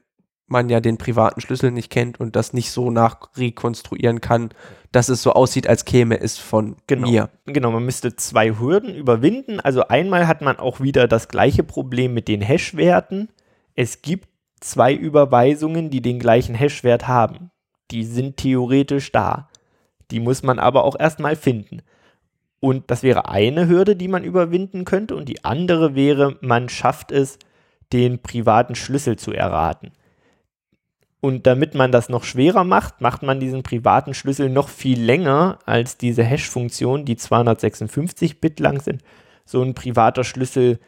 man 0.51 0.69
ja 0.69 0.79
den 0.79 0.97
privaten 0.97 1.41
Schlüssel 1.41 1.71
nicht 1.71 1.89
kennt 1.89 2.19
und 2.19 2.35
das 2.35 2.53
nicht 2.53 2.71
so 2.71 2.91
nachrekonstruieren 2.91 4.21
kann, 4.21 4.49
dass 4.91 5.09
es 5.09 5.21
so 5.21 5.33
aussieht, 5.33 5.67
als 5.67 5.85
käme 5.85 6.19
es 6.19 6.37
von 6.37 6.75
Genau. 6.87 7.09
mir. 7.09 7.29
Genau, 7.45 7.71
man 7.71 7.85
müsste 7.85 8.15
zwei 8.15 8.57
Hürden 8.59 8.95
überwinden. 8.95 9.59
Also 9.59 9.87
einmal 9.87 10.27
hat 10.27 10.41
man 10.41 10.57
auch 10.57 10.79
wieder 10.79 11.07
das 11.07 11.27
gleiche 11.27 11.63
Problem 11.63 12.13
mit 12.13 12.27
den 12.27 12.41
Hashwerten. 12.41 13.29
Es 13.75 14.01
gibt 14.01 14.29
zwei 14.59 14.93
Überweisungen, 14.93 15.89
die 15.89 16.01
den 16.01 16.19
gleichen 16.19 16.55
Hashwert 16.55 17.07
haben. 17.07 17.51
Die 17.91 18.03
sind 18.03 18.37
theoretisch 18.37 19.11
da. 19.11 19.49
Die 20.11 20.19
muss 20.19 20.43
man 20.43 20.59
aber 20.59 20.83
auch 20.83 20.99
erstmal 20.99 21.35
finden. 21.35 21.81
Und 22.59 22.91
das 22.91 23.03
wäre 23.03 23.29
eine 23.29 23.67
Hürde, 23.67 23.95
die 23.95 24.07
man 24.07 24.23
überwinden 24.23 24.85
könnte. 24.85 25.15
Und 25.15 25.29
die 25.29 25.45
andere 25.45 25.95
wäre, 25.95 26.37
man 26.41 26.67
schafft 26.67 27.11
es, 27.11 27.39
den 27.93 28.21
privaten 28.21 28.75
Schlüssel 28.75 29.17
zu 29.17 29.31
erraten. 29.31 29.91
Und 31.21 31.47
damit 31.47 31.75
man 31.75 31.91
das 31.91 32.07
noch 32.07 32.23
schwerer 32.23 32.63
macht, 32.63 33.01
macht 33.01 33.23
man 33.23 33.39
diesen 33.39 33.61
privaten 33.61 34.13
Schlüssel 34.13 34.49
noch 34.49 34.69
viel 34.69 35.01
länger 35.01 35.59
als 35.65 35.97
diese 35.97 36.23
Hash-Funktion, 36.23 37.03
die 37.03 37.17
256 37.17 38.39
Bit 38.39 38.59
lang 38.59 38.79
sind. 38.79 39.03
So 39.45 39.61
ein 39.61 39.73
privater 39.73 40.23
Schlüssel 40.23 40.79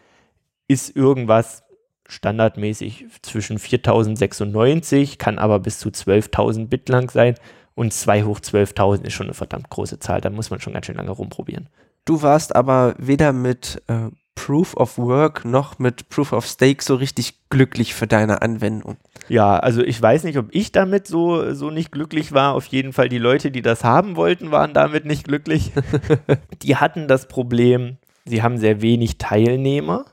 ist 0.68 0.96
irgendwas 0.96 1.64
standardmäßig 2.08 3.08
zwischen 3.22 3.60
4096, 3.60 5.18
kann 5.18 5.38
aber 5.38 5.60
bis 5.60 5.80
zu 5.80 5.90
12.000 5.90 6.68
Bit 6.68 6.88
lang 6.90 7.10
sein. 7.10 7.36
Und 7.74 7.94
2 7.94 8.24
hoch 8.24 8.40
12.000 8.40 9.06
ist 9.06 9.14
schon 9.14 9.28
eine 9.28 9.34
verdammt 9.34 9.70
große 9.70 10.00
Zahl. 10.00 10.22
Da 10.22 10.30
muss 10.30 10.50
man 10.50 10.60
schon 10.62 10.74
ganz 10.74 10.86
schön 10.86 10.96
lange 10.96 11.12
rumprobieren. 11.12 11.70
Du 12.06 12.22
warst 12.22 12.56
aber 12.56 12.96
weder 12.98 13.34
mit 13.34 13.82
äh, 13.88 14.10
Proof 14.36 14.76
of 14.76 14.98
Work 14.98 15.46
noch 15.46 15.78
mit 15.80 16.10
Proof 16.10 16.34
of 16.34 16.46
Stake 16.46 16.84
so 16.84 16.96
richtig 16.96 17.50
glücklich 17.50 17.94
für 17.94 18.08
deine 18.08 18.42
Anwendung. 18.42 18.98
Ja, 19.30 19.58
also 19.58 19.84
ich 19.84 20.02
weiß 20.02 20.24
nicht, 20.24 20.38
ob 20.38 20.48
ich 20.52 20.72
damit 20.72 21.08
so, 21.08 21.54
so 21.54 21.70
nicht 21.70 21.92
glücklich 21.92 22.32
war. 22.32 22.54
Auf 22.54 22.66
jeden 22.66 22.94
Fall 22.94 23.10
die 23.10 23.18
Leute, 23.18 23.52
die 23.52 23.62
das 23.62 23.84
haben 23.84 24.16
wollten, 24.16 24.52
waren 24.52 24.74
damit 24.74 25.06
nicht 25.06 25.26
glücklich. 25.26 25.72
die 26.64 26.78
hatten 26.78 27.08
das 27.08 27.28
Problem, 27.28 27.98
sie 28.26 28.42
haben 28.42 28.58
sehr 28.58 28.82
wenig 28.82 29.18
Teilnehmer. 29.18 30.06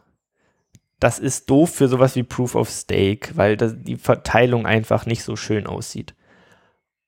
Das 1.01 1.19
ist 1.19 1.49
doof 1.49 1.71
für 1.75 1.89
sowas 1.89 2.17
wie 2.17 2.25
Proof 2.25 2.55
of 2.55 2.69
Stake, 2.69 3.37
weil 3.37 3.57
das, 3.57 3.75
die 3.77 3.97
Verteilung 3.97 4.67
einfach 4.67 5.07
nicht 5.07 5.23
so 5.23 5.37
schön 5.37 5.67
aussieht. 5.67 6.15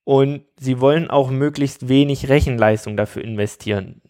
Und 0.03 0.43
sie 0.57 0.79
wollen 0.79 1.09
auch 1.09 1.29
möglichst 1.29 1.87
wenig 1.87 2.29
Rechenleistung 2.29 2.97
dafür 2.97 3.23
investieren. 3.23 4.01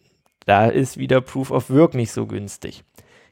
Da 0.46 0.66
ist 0.66 0.96
wieder 0.96 1.20
Proof 1.20 1.50
of 1.50 1.70
Work 1.70 1.94
nicht 1.94 2.12
so 2.12 2.26
günstig. 2.26 2.84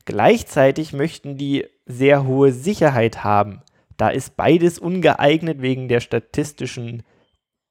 Gleichzeitig 0.04 0.92
möchten 0.92 1.36
die 1.36 1.66
sehr 1.86 2.26
hohe 2.26 2.52
Sicherheit 2.52 3.24
haben. 3.24 3.62
Da 3.96 4.08
ist 4.08 4.36
beides 4.36 4.78
ungeeignet 4.78 5.60
wegen 5.62 5.88
der 5.88 6.00
statistischen 6.00 7.02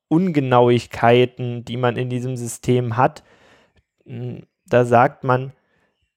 Ungenauigkeiten, 0.10 1.66
die 1.66 1.78
man 1.78 1.96
in 1.96 2.10
diesem 2.10 2.38
System 2.38 2.98
hat. 2.98 3.24
Hm, 4.06 4.44
Da 4.66 4.86
sagt 4.86 5.24
man, 5.24 5.54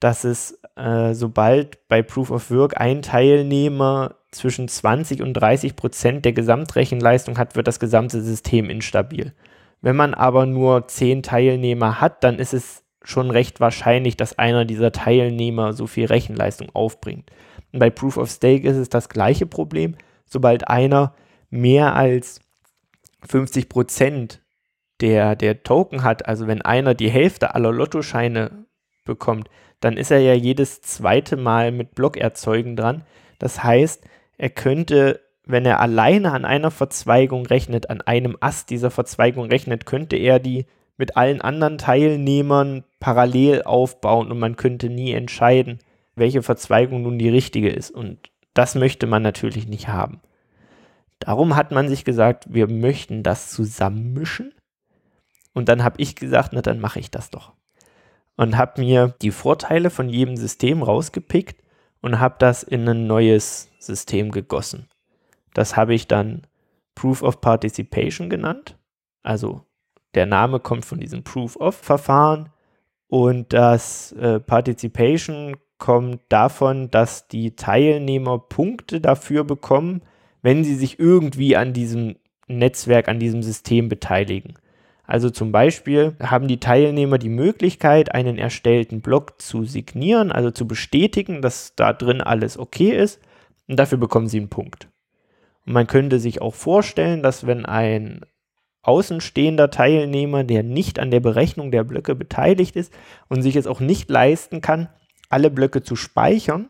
dass 0.01 0.25
es, 0.25 0.61
äh, 0.77 1.15
sobald 1.15 1.89
bei 1.89 2.03
Proof 2.03 2.31
of 2.31 2.51
Work 2.51 2.79
ein 2.81 3.03
Teilnehmer 3.03 4.17
zwischen 4.31 4.69
20 4.69 5.23
und 5.23 5.35
30 5.35 5.77
Prozent 5.77 6.25
der 6.25 6.33
Gesamtrechenleistung 6.33 7.39
hat, 7.39 7.57
wird 7.57 7.67
das 7.69 7.81
gesamte 7.81 8.21
System 8.23 8.69
instabil. 8.71 9.33
Wenn 9.81 9.97
man 9.97 10.15
aber 10.15 10.47
nur 10.47 10.89
10 10.89 11.23
Teilnehmer 11.23 12.01
hat, 12.01 12.25
dann 12.25 12.39
ist 12.39 12.53
es 12.55 12.85
schon 13.05 13.31
recht 13.31 13.61
wahrscheinlich, 13.61 14.17
dass 14.17 14.39
einer 14.39 14.65
dieser 14.65 14.93
Teilnehmer 14.93 15.73
so 15.73 15.87
viel 15.87 16.07
Rechenleistung 16.07 16.69
aufbringt. 16.73 17.31
Und 17.73 17.79
bei 17.79 17.91
Proof 17.91 18.17
of 18.17 18.31
Stake 18.31 18.69
ist 18.69 18.77
es 18.77 18.89
das 18.89 19.09
gleiche 19.09 19.47
Problem. 19.47 19.97
Sobald 20.25 20.69
einer 20.69 21.15
mehr 21.51 21.95
als 21.95 22.41
50 23.27 23.69
Prozent 23.69 24.41
der, 25.01 25.37
der 25.37 25.63
Token 25.63 26.03
hat, 26.03 26.27
also 26.27 26.47
wenn 26.47 26.63
einer 26.63 26.95
die 26.95 27.11
Hälfte 27.11 27.55
aller 27.55 27.73
Lottoscheine 27.73 28.67
bekommt, 29.05 29.49
dann 29.81 29.97
ist 29.97 30.11
er 30.11 30.21
ja 30.21 30.35
jedes 30.35 30.81
zweite 30.81 31.37
Mal 31.37 31.73
mit 31.73 31.95
Blockerzeugen 31.95 32.77
dran. 32.77 33.05
Das 33.39 33.65
heißt, 33.65 34.05
er 34.39 34.51
könnte, 34.51 35.21
wenn 35.45 35.67
er 35.67 35.81
alleine 35.81 36.33
an 36.33 36.45
einer 36.45 36.71
Verzweigung 36.71 37.47
rechnet, 37.47 37.91
an 37.91 38.01
einem 38.01 38.37
Ast 38.41 38.71
dieser 38.71 38.91
Verzweigung 38.91 39.47
rechnet, 39.47 39.87
könnte 39.87 40.17
er 40.17 40.39
die 40.39 40.67
mit 41.03 41.17
allen 41.17 41.41
anderen 41.41 41.79
Teilnehmern 41.79 42.85
parallel 43.01 43.65
aufbauen 43.65 44.31
und 44.31 44.39
man 44.39 44.55
könnte 44.55 44.89
nie 44.89 45.11
entscheiden, 45.11 45.81
welche 46.15 46.45
Verzweigung 46.45 47.03
nun 47.03 47.19
die 47.19 47.29
richtige 47.29 47.71
ist. 47.71 47.91
Und 47.91 48.31
das 48.55 48.77
möchte 48.77 49.09
man 49.09 49.21
natürlich 49.21 49.67
nicht 49.67 49.89
haben. 49.89 50.21
Darum 51.19 51.57
hat 51.57 51.73
man 51.73 51.89
sich 51.89 52.05
gesagt, 52.05 52.55
wir 52.55 52.69
möchten 52.69 53.25
das 53.25 53.51
zusammenmischen. 53.51 54.55
Und 55.53 55.69
dann 55.69 55.83
habe 55.83 56.01
ich 56.01 56.15
gesagt, 56.15 56.51
na 56.53 56.63
dann 56.63 56.79
mache 56.79 57.01
ich 57.01 57.11
das 57.11 57.31
doch. 57.31 57.53
Und 58.37 58.57
habe 58.57 58.81
mir 58.81 59.13
die 59.23 59.33
Vorteile 59.33 59.91
von 59.91 60.09
jedem 60.09 60.37
System 60.37 60.85
rausgepickt 60.85 61.65
und 62.01 62.21
habe 62.21 62.37
das 62.39 62.63
in 62.63 62.89
ein 62.89 63.09
neues 63.09 63.73
System 63.81 64.31
gegossen. 64.31 64.87
Das 65.53 65.77
habe 65.77 65.95
ich 65.95 66.07
dann 66.07 66.43
Proof 66.95 67.25
of 67.25 67.41
Participation 67.41 68.31
genannt. 68.31 68.79
Also 69.25 69.67
der 70.15 70.27
Name 70.27 70.61
kommt 70.61 70.85
von 70.85 71.01
diesem 71.01 71.25
Proof 71.25 71.57
of 71.57 71.75
Verfahren 71.75 72.51
und 73.09 73.53
das 73.53 74.13
äh, 74.13 74.41
Participation 74.41 75.57
kommt 75.79 76.21
davon, 76.29 76.91
dass 76.91 77.29
die 77.29 77.57
Teilnehmer 77.57 78.39
Punkte 78.39 79.01
dafür 79.01 79.45
bekommen, 79.45 80.03
wenn 80.41 80.65
sie 80.65 80.77
sich 80.77 80.99
irgendwie 80.99 81.57
an 81.57 81.73
diesem 81.73 82.17
Netzwerk, 82.47 83.09
an 83.09 83.19
diesem 83.19 83.43
System 83.43 83.89
beteiligen. 83.89 84.55
Also 85.05 85.29
zum 85.31 85.53
Beispiel 85.53 86.17
haben 86.23 86.49
die 86.49 86.61
Teilnehmer 86.61 87.19
die 87.19 87.29
Möglichkeit, 87.29 88.15
einen 88.15 88.39
erstellten 88.39 89.01
Block 89.03 89.43
zu 89.43 89.65
signieren, 89.65 90.33
also 90.33 90.51
zu 90.51 90.67
bestätigen, 90.67 91.43
dass 91.43 91.75
da 91.75 91.93
drin 91.93 92.21
alles 92.21 92.59
okay 92.59 92.93
ist. 92.97 93.21
Und 93.69 93.79
dafür 93.79 93.99
bekommen 93.99 94.29
sie 94.29 94.39
einen 94.39 94.49
Punkt. 94.49 94.89
Und 95.67 95.73
man 95.73 95.87
könnte 95.87 96.19
sich 96.19 96.41
auch 96.41 96.55
vorstellen, 96.55 97.23
dass 97.23 97.47
wenn 97.47 97.67
ein 97.67 98.23
außenstehender 98.83 99.71
Teilnehmer, 99.71 100.45
der 100.45 100.63
nicht 100.63 100.99
an 100.99 101.11
der 101.11 101.21
Berechnung 101.21 101.71
der 101.71 101.85
Blöcke 101.85 102.15
beteiligt 102.15 102.77
ist 102.77 102.93
und 103.29 103.43
sich 103.43 103.57
es 103.57 103.67
auch 103.67 103.81
nicht 103.81 104.11
leisten 104.11 104.61
kann, 104.61 104.89
alle 105.29 105.51
Blöcke 105.51 105.83
zu 105.83 105.97
speichern 105.97 106.69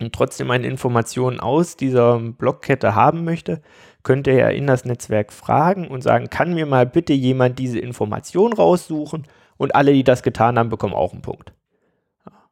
und 0.00 0.14
trotzdem 0.14 0.50
eine 0.50 0.66
Information 0.66 1.40
aus 1.40 1.76
dieser 1.76 2.18
Blockkette 2.18 2.94
haben 2.94 3.24
möchte, 3.24 3.60
könnte 4.02 4.30
er 4.30 4.52
in 4.52 4.66
das 4.66 4.84
Netzwerk 4.84 5.32
fragen 5.32 5.88
und 5.88 6.02
sagen, 6.02 6.30
kann 6.30 6.54
mir 6.54 6.66
mal 6.66 6.86
bitte 6.86 7.12
jemand 7.12 7.58
diese 7.58 7.78
Information 7.78 8.52
raussuchen 8.52 9.26
und 9.56 9.74
alle, 9.74 9.92
die 9.92 10.04
das 10.04 10.22
getan 10.22 10.58
haben, 10.58 10.70
bekommen 10.70 10.94
auch 10.94 11.12
einen 11.12 11.22
Punkt. 11.22 11.52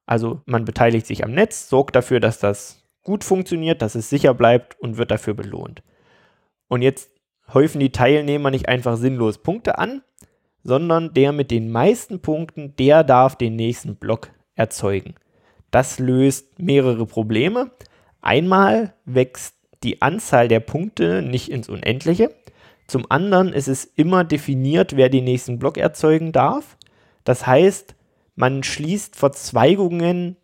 Also 0.07 0.43
man 0.47 0.65
beteiligt 0.65 1.07
sich 1.07 1.25
am 1.25 1.33
Netz, 1.33 1.69
sorgt 1.69 1.97
dafür, 1.97 2.21
dass 2.21 2.39
das 2.39 2.85
gut 3.03 3.25
funktioniert, 3.25 3.83
dass 3.83 3.95
es 3.95 4.11
sicher 4.11 4.35
bleibt 4.35 4.79
und 4.81 4.97
wird 4.97 5.11
dafür 5.11 5.35
belohnt. 5.35 5.83
Und 6.69 6.83
jetzt 6.83 7.11
häufen 7.55 7.81
die 7.81 7.93
Teilnehmer 7.93 8.51
nicht 8.51 8.69
einfach 8.69 8.97
sinnlos 8.97 9.39
Punkte 9.39 9.79
an, 9.79 10.03
sondern 10.63 11.15
der 11.15 11.33
mit 11.33 11.51
den 11.51 11.71
meisten 11.71 12.21
Punkten, 12.21 12.75
der 12.77 13.05
darf 13.05 13.37
den 13.37 13.57
nächsten 13.57 13.97
Block 13.97 14.31
erzeugen. 14.55 15.15
Das 15.71 15.99
löst 15.99 16.59
mehrere 16.59 17.07
Probleme. 17.07 17.71
Einmal 18.21 18.95
wächst 19.05 19.55
die 19.83 20.03
Anzahl 20.03 20.49
der 20.49 20.61
Punkte 20.61 21.23
nicht 21.23 21.51
ins 21.51 21.69
Unendliche. 21.69 22.35
Zum 22.87 23.07
anderen 23.09 23.53
ist 23.53 23.69
es 23.69 23.85
immer 23.85 24.25
definiert, 24.25 24.97
wer 24.97 25.09
den 25.09 25.25
nächsten 25.25 25.59
Block 25.59 25.79
erzeugen 25.79 26.33
darf. 26.33 26.77
Das 27.25 27.47
heißt, 27.47 27.95
man 28.35 28.63
schließt 28.63 29.17
Verzweigungen, 29.17 30.37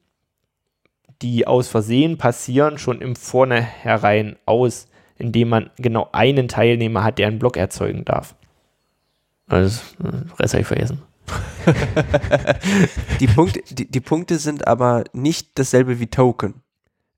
die 1.23 1.47
aus 1.47 1.69
Versehen 1.69 2.19
passieren, 2.19 2.79
schon 2.79 3.01
im 3.01 3.17
Vornherein 3.17 4.37
aus 4.47 4.89
indem 5.19 5.49
man 5.49 5.71
genau 5.77 6.09
einen 6.13 6.49
Teilnehmer 6.49 7.05
hat, 7.05 7.19
der 7.19 7.29
einen 7.29 7.39
Block 7.39 7.57
erzeugen 7.57 8.05
darf. 8.05 8.35
Also, 9.49 9.81
das 9.99 10.41
Rest 10.41 10.55
habe 10.55 10.63
ich 10.63 10.67
vergessen. 10.67 11.03
die, 13.21 13.27
Punkte, 13.27 13.61
die, 13.75 13.91
die, 13.91 14.01
Punkte 14.01 14.39
sind 14.39 14.67
aber 14.67 15.05
nicht 15.13 15.59
dasselbe 15.59 15.99
wie 15.99 16.07
Token. 16.07 16.63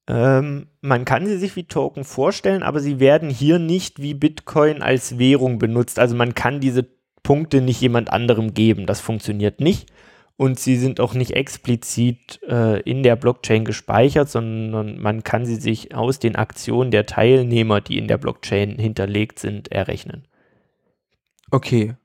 Ähm, 0.07 0.69
man 0.81 1.05
kann 1.05 1.27
sie 1.27 1.37
sich 1.37 1.57
wie 1.57 1.65
Token 1.65 2.05
vorstellen, 2.05 2.63
aber 2.63 2.81
sie 2.81 3.01
werden 3.01 3.29
hier 3.29 3.59
nicht 3.59 4.01
wie 4.01 4.15
Bitcoin 4.15 4.83
als 4.83 5.19
Währung 5.19 5.59
benutzt. 5.59 5.99
Also 5.99 6.17
man 6.17 6.35
kann 6.35 6.61
diese 6.61 6.87
Punkte 7.23 7.61
nicht 7.61 7.81
jemand 7.83 8.11
anderem 8.11 8.55
geben. 8.55 8.87
Das 8.87 9.01
funktioniert 9.01 9.61
nicht 9.61 9.91
und 10.39 10.61
sie 10.61 10.77
sind 10.77 11.01
auch 11.01 11.15
nicht 11.15 11.33
explizit 11.33 12.41
äh, 12.49 12.81
in 12.83 13.03
der 13.03 13.17
Blockchain 13.17 13.65
gespeichert, 13.65 14.31
sondern 14.31 14.97
man 15.01 15.25
kann 15.25 15.45
sie 15.45 15.57
sich 15.57 15.97
aus 15.97 16.21
den 16.21 16.37
Aktionen 16.37 16.93
der 16.93 17.07
Teilnehmer, 17.07 17.81
die 17.81 17.99
in 17.99 18.07
der 18.07 18.19
Blockchain 18.19 18.79
hinterlegt 18.79 19.41
sind, 19.41 19.73
errechnen. 19.73 20.29
Okay. 21.51 21.97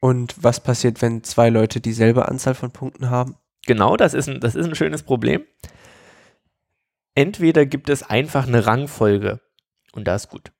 Und 0.00 0.34
was 0.42 0.60
passiert, 0.60 1.02
wenn 1.02 1.22
zwei 1.22 1.50
Leute 1.50 1.80
dieselbe 1.80 2.26
Anzahl 2.26 2.54
von 2.54 2.72
Punkten 2.72 3.10
haben? 3.10 3.36
Genau, 3.64 3.96
das 3.96 4.12
ist 4.12 4.28
ein, 4.28 4.40
das 4.40 4.56
ist 4.56 4.66
ein 4.66 4.74
schönes 4.74 5.04
Problem. 5.04 5.44
Entweder 7.14 7.64
gibt 7.64 7.88
es 7.90 8.02
einfach 8.02 8.48
eine 8.48 8.66
Rangfolge 8.66 9.40
und 9.92 10.08
das 10.08 10.24
ist 10.24 10.30
gut. 10.30 10.50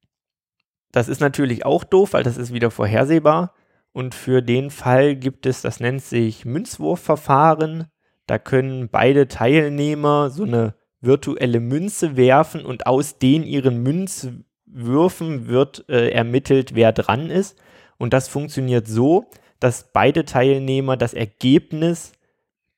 Das 0.93 1.09
ist 1.09 1.21
natürlich 1.21 1.67
auch 1.67 1.83
doof, 1.83 2.13
weil 2.13 2.23
das 2.23 2.37
ist 2.37 2.53
wieder 2.53 2.71
vorhersehbar. 2.71 3.55
Und 3.93 4.15
für 4.15 4.43
den 4.43 4.71
Fall 4.71 5.17
gibt 5.17 5.47
es, 5.47 5.63
das 5.63 5.81
nennt 5.81 6.03
sich 6.03 6.45
Münzwurfverfahren. 6.45 7.89
Da 8.27 8.39
können 8.39 8.89
beide 8.89 9.29
Teilnehmer 9.29 10.31
so 10.31 10.45
eine 10.45 10.75
virtuelle 11.01 11.61
Münze 11.61 12.17
werfen 12.17 12.65
und 12.65 12.87
aus 12.87 13.19
den 13.19 13.43
ihren 13.43 13.83
Münzwürfen 13.83 15.49
wird 15.49 15.89
äh, 15.89 16.11
ermittelt, 16.11 16.75
wer 16.75 16.93
dran 16.93 17.29
ist. 17.29 17.59
Und 17.99 18.13
das 18.13 18.29
funktioniert 18.29 18.87
so, 18.87 19.27
dass 19.61 19.93
beide 19.93 20.25
Teilnehmer 20.25 20.97
das 20.97 21.13
Ergebnis 21.13 22.13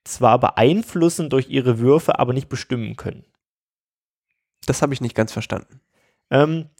zwar 0.04 0.38
beeinflussen 0.38 1.30
durch 1.30 1.48
ihre 1.48 1.78
Würfe, 1.78 2.18
aber 2.18 2.32
nicht 2.32 2.48
bestimmen 2.48 2.96
können. 2.96 3.24
Das 4.66 4.82
habe 4.82 4.94
ich 4.94 5.00
nicht 5.00 5.14
ganz 5.14 5.32
verstanden. 5.32 5.80
Ähm, 6.30 6.70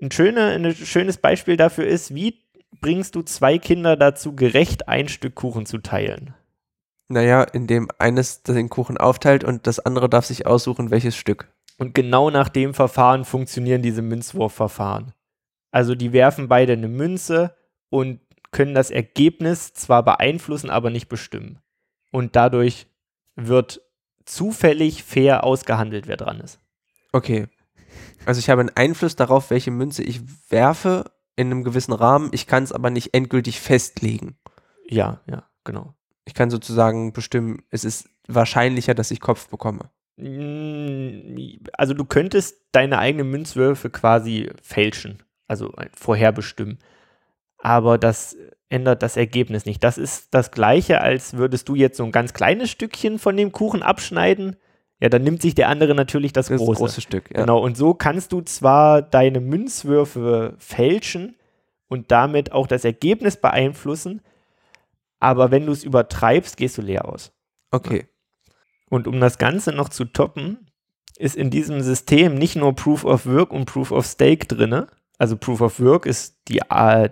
ein, 0.00 0.10
schöne, 0.10 0.50
ein 0.50 0.74
schönes 0.74 1.18
Beispiel 1.18 1.56
dafür 1.56 1.86
ist, 1.86 2.14
wie 2.14 2.40
bringst 2.80 3.14
du 3.14 3.22
zwei 3.22 3.58
Kinder 3.58 3.96
dazu, 3.96 4.34
gerecht 4.34 4.88
ein 4.88 5.08
Stück 5.08 5.34
Kuchen 5.34 5.66
zu 5.66 5.78
teilen? 5.78 6.34
Naja, 7.08 7.42
indem 7.42 7.88
eines 7.98 8.42
den 8.42 8.68
Kuchen 8.68 8.98
aufteilt 8.98 9.42
und 9.42 9.66
das 9.66 9.80
andere 9.80 10.08
darf 10.08 10.26
sich 10.26 10.46
aussuchen, 10.46 10.90
welches 10.90 11.16
Stück. 11.16 11.48
Und 11.78 11.94
genau 11.94 12.30
nach 12.30 12.48
dem 12.48 12.74
Verfahren 12.74 13.24
funktionieren 13.24 13.82
diese 13.82 14.02
Münzwurfverfahren. 14.02 15.12
Also 15.70 15.94
die 15.94 16.12
werfen 16.12 16.48
beide 16.48 16.74
eine 16.74 16.88
Münze 16.88 17.54
und 17.88 18.20
können 18.50 18.74
das 18.74 18.90
Ergebnis 18.90 19.72
zwar 19.74 20.02
beeinflussen, 20.02 20.70
aber 20.70 20.90
nicht 20.90 21.08
bestimmen. 21.08 21.60
Und 22.10 22.36
dadurch 22.36 22.86
wird 23.36 23.80
zufällig 24.24 25.04
fair 25.04 25.44
ausgehandelt, 25.44 26.06
wer 26.06 26.16
dran 26.16 26.40
ist. 26.40 26.58
Okay. 27.12 27.46
Also 28.26 28.40
ich 28.40 28.50
habe 28.50 28.60
einen 28.60 28.76
Einfluss 28.76 29.16
darauf, 29.16 29.50
welche 29.50 29.70
Münze 29.70 30.02
ich 30.02 30.20
werfe 30.50 31.04
in 31.38 31.52
einem 31.52 31.62
gewissen 31.62 31.92
Rahmen. 31.92 32.30
Ich 32.32 32.48
kann 32.48 32.64
es 32.64 32.72
aber 32.72 32.90
nicht 32.90 33.14
endgültig 33.14 33.60
festlegen. 33.60 34.36
Ja, 34.88 35.20
ja, 35.30 35.44
genau. 35.62 35.94
Ich 36.24 36.34
kann 36.34 36.50
sozusagen 36.50 37.12
bestimmen, 37.12 37.62
es 37.70 37.84
ist 37.84 38.10
wahrscheinlicher, 38.26 38.94
dass 38.94 39.12
ich 39.12 39.20
Kopf 39.20 39.48
bekomme. 39.48 39.90
Mm, 40.16 41.60
also 41.74 41.94
du 41.94 42.04
könntest 42.04 42.66
deine 42.72 42.98
eigenen 42.98 43.30
Münzwürfe 43.30 43.88
quasi 43.88 44.50
fälschen, 44.60 45.22
also 45.46 45.72
vorherbestimmen. 45.94 46.80
Aber 47.58 47.98
das 47.98 48.36
ändert 48.68 49.04
das 49.04 49.16
Ergebnis 49.16 49.64
nicht. 49.64 49.84
Das 49.84 49.96
ist 49.96 50.34
das 50.34 50.50
gleiche, 50.50 51.00
als 51.00 51.34
würdest 51.34 51.68
du 51.68 51.76
jetzt 51.76 51.98
so 51.98 52.04
ein 52.04 52.12
ganz 52.12 52.34
kleines 52.34 52.70
Stückchen 52.70 53.20
von 53.20 53.36
dem 53.36 53.52
Kuchen 53.52 53.84
abschneiden 53.84 54.56
ja, 55.00 55.08
dann 55.08 55.22
nimmt 55.22 55.42
sich 55.42 55.54
der 55.54 55.68
andere 55.68 55.94
natürlich 55.94 56.32
das, 56.32 56.48
das 56.48 56.58
große. 56.58 56.78
große 56.78 57.00
Stück. 57.00 57.30
Ja. 57.30 57.40
Genau, 57.40 57.60
und 57.60 57.76
so 57.76 57.94
kannst 57.94 58.32
du 58.32 58.40
zwar 58.40 59.02
deine 59.02 59.40
Münzwürfe 59.40 60.54
fälschen 60.58 61.36
und 61.88 62.10
damit 62.10 62.52
auch 62.52 62.66
das 62.66 62.84
Ergebnis 62.84 63.36
beeinflussen, 63.36 64.22
aber 65.20 65.50
wenn 65.50 65.66
du 65.66 65.72
es 65.72 65.84
übertreibst, 65.84 66.56
gehst 66.56 66.78
du 66.78 66.82
leer 66.82 67.06
aus. 67.06 67.32
Okay. 67.70 68.08
Und 68.88 69.06
um 69.06 69.20
das 69.20 69.38
Ganze 69.38 69.72
noch 69.72 69.88
zu 69.88 70.04
toppen, 70.04 70.68
ist 71.18 71.36
in 71.36 71.50
diesem 71.50 71.80
System 71.80 72.34
nicht 72.34 72.56
nur 72.56 72.74
Proof 72.74 73.04
of 73.04 73.26
Work 73.26 73.52
und 73.52 73.66
Proof 73.66 73.90
of 73.90 74.06
Stake 74.06 74.46
drin. 74.46 74.86
Also 75.18 75.36
Proof 75.36 75.60
of 75.60 75.80
Work 75.80 76.06
ist 76.06 76.38
die, 76.48 76.60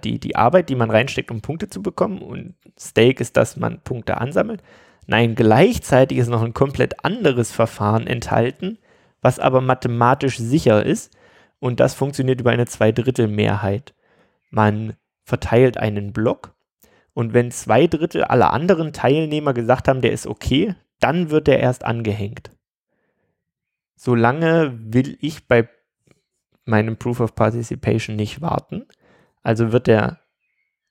die, 0.04 0.20
die 0.20 0.36
Arbeit, 0.36 0.68
die 0.68 0.76
man 0.76 0.90
reinsteckt, 0.90 1.30
um 1.30 1.40
Punkte 1.40 1.68
zu 1.68 1.82
bekommen. 1.82 2.22
Und 2.22 2.54
Stake 2.78 3.20
ist, 3.20 3.36
dass 3.36 3.56
man 3.56 3.80
Punkte 3.80 4.18
ansammelt. 4.18 4.62
Nein, 5.06 5.34
gleichzeitig 5.34 6.18
ist 6.18 6.28
noch 6.28 6.42
ein 6.42 6.54
komplett 6.54 7.04
anderes 7.04 7.52
Verfahren 7.52 8.06
enthalten, 8.06 8.78
was 9.20 9.38
aber 9.38 9.60
mathematisch 9.60 10.38
sicher 10.38 10.84
ist 10.84 11.16
und 11.60 11.80
das 11.80 11.94
funktioniert 11.94 12.40
über 12.40 12.50
eine 12.50 12.66
Zweidrittelmehrheit. 12.66 13.94
Man 14.50 14.94
verteilt 15.22 15.78
einen 15.78 16.12
Block 16.12 16.54
und 17.14 17.32
wenn 17.32 17.50
zwei 17.50 17.86
Drittel 17.86 18.24
aller 18.24 18.52
anderen 18.52 18.92
Teilnehmer 18.92 19.54
gesagt 19.54 19.88
haben, 19.88 20.00
der 20.02 20.12
ist 20.12 20.26
okay, 20.26 20.74
dann 21.00 21.30
wird 21.30 21.48
er 21.48 21.60
erst 21.60 21.84
angehängt. 21.84 22.50
Solange 23.94 24.78
will 24.78 25.16
ich 25.20 25.46
bei 25.46 25.68
meinem 26.66 26.96
Proof 26.96 27.20
of 27.20 27.34
Participation 27.34 28.16
nicht 28.16 28.42
warten. 28.42 28.84
Also 29.42 29.72
wird 29.72 29.88
er 29.88 30.20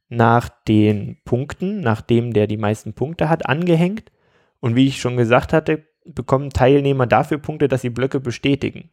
nach 0.10 0.50
den 0.68 1.18
Punkten, 1.26 1.82
nachdem 1.82 2.34
der 2.34 2.48
die 2.48 2.58
meisten 2.58 2.94
Punkte 2.94 3.30
hat, 3.30 3.48
angehängt. 3.48 4.12
Und 4.60 4.76
wie 4.76 4.88
ich 4.88 5.00
schon 5.00 5.18
gesagt 5.18 5.54
hatte, 5.54 5.86
bekommen 6.06 6.52
Teilnehmer 6.52 7.08
dafür 7.08 7.40
Punkte, 7.40 7.68
dass 7.68 7.82
sie 7.82 7.90
Blöcke 7.90 8.20
bestätigen. 8.20 8.90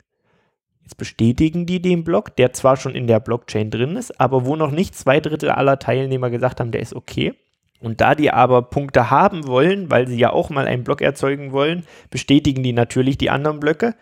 Jetzt 0.83 0.97
bestätigen 0.97 1.67
die 1.67 1.81
den 1.81 2.05
Block, 2.05 2.35
der 2.37 2.53
zwar 2.53 2.77
schon 2.77 2.95
in 2.95 3.07
der 3.07 3.21
Blockchain 3.21 3.71
drin 3.71 3.97
ist, 3.97 4.21
aber 4.21 4.47
wo 4.47 4.57
noch 4.57 4.71
nicht 4.71 4.97
zwei 4.97 5.21
Drittel 5.21 5.51
aller 5.51 5.79
Teilnehmer 5.79 6.31
gesagt 6.31 6.61
haben, 6.61 6.73
der 6.73 6.81
ist 6.81 6.95
okay. 6.95 7.35
Und 7.81 8.01
da 8.01 8.15
die 8.15 8.31
aber 8.31 8.63
Punkte 8.63 9.11
haben 9.11 9.47
wollen, 9.47 9.91
weil 9.91 10.07
sie 10.07 10.19
ja 10.19 10.33
auch 10.33 10.51
mal 10.51 10.67
einen 10.67 10.85
Block 10.85 11.01
erzeugen 11.01 11.53
wollen, 11.53 11.85
bestätigen 12.11 12.63
die 12.63 12.73
natürlich 12.73 13.19
die 13.19 13.31
anderen 13.31 13.61
Blöcke. 13.61 13.95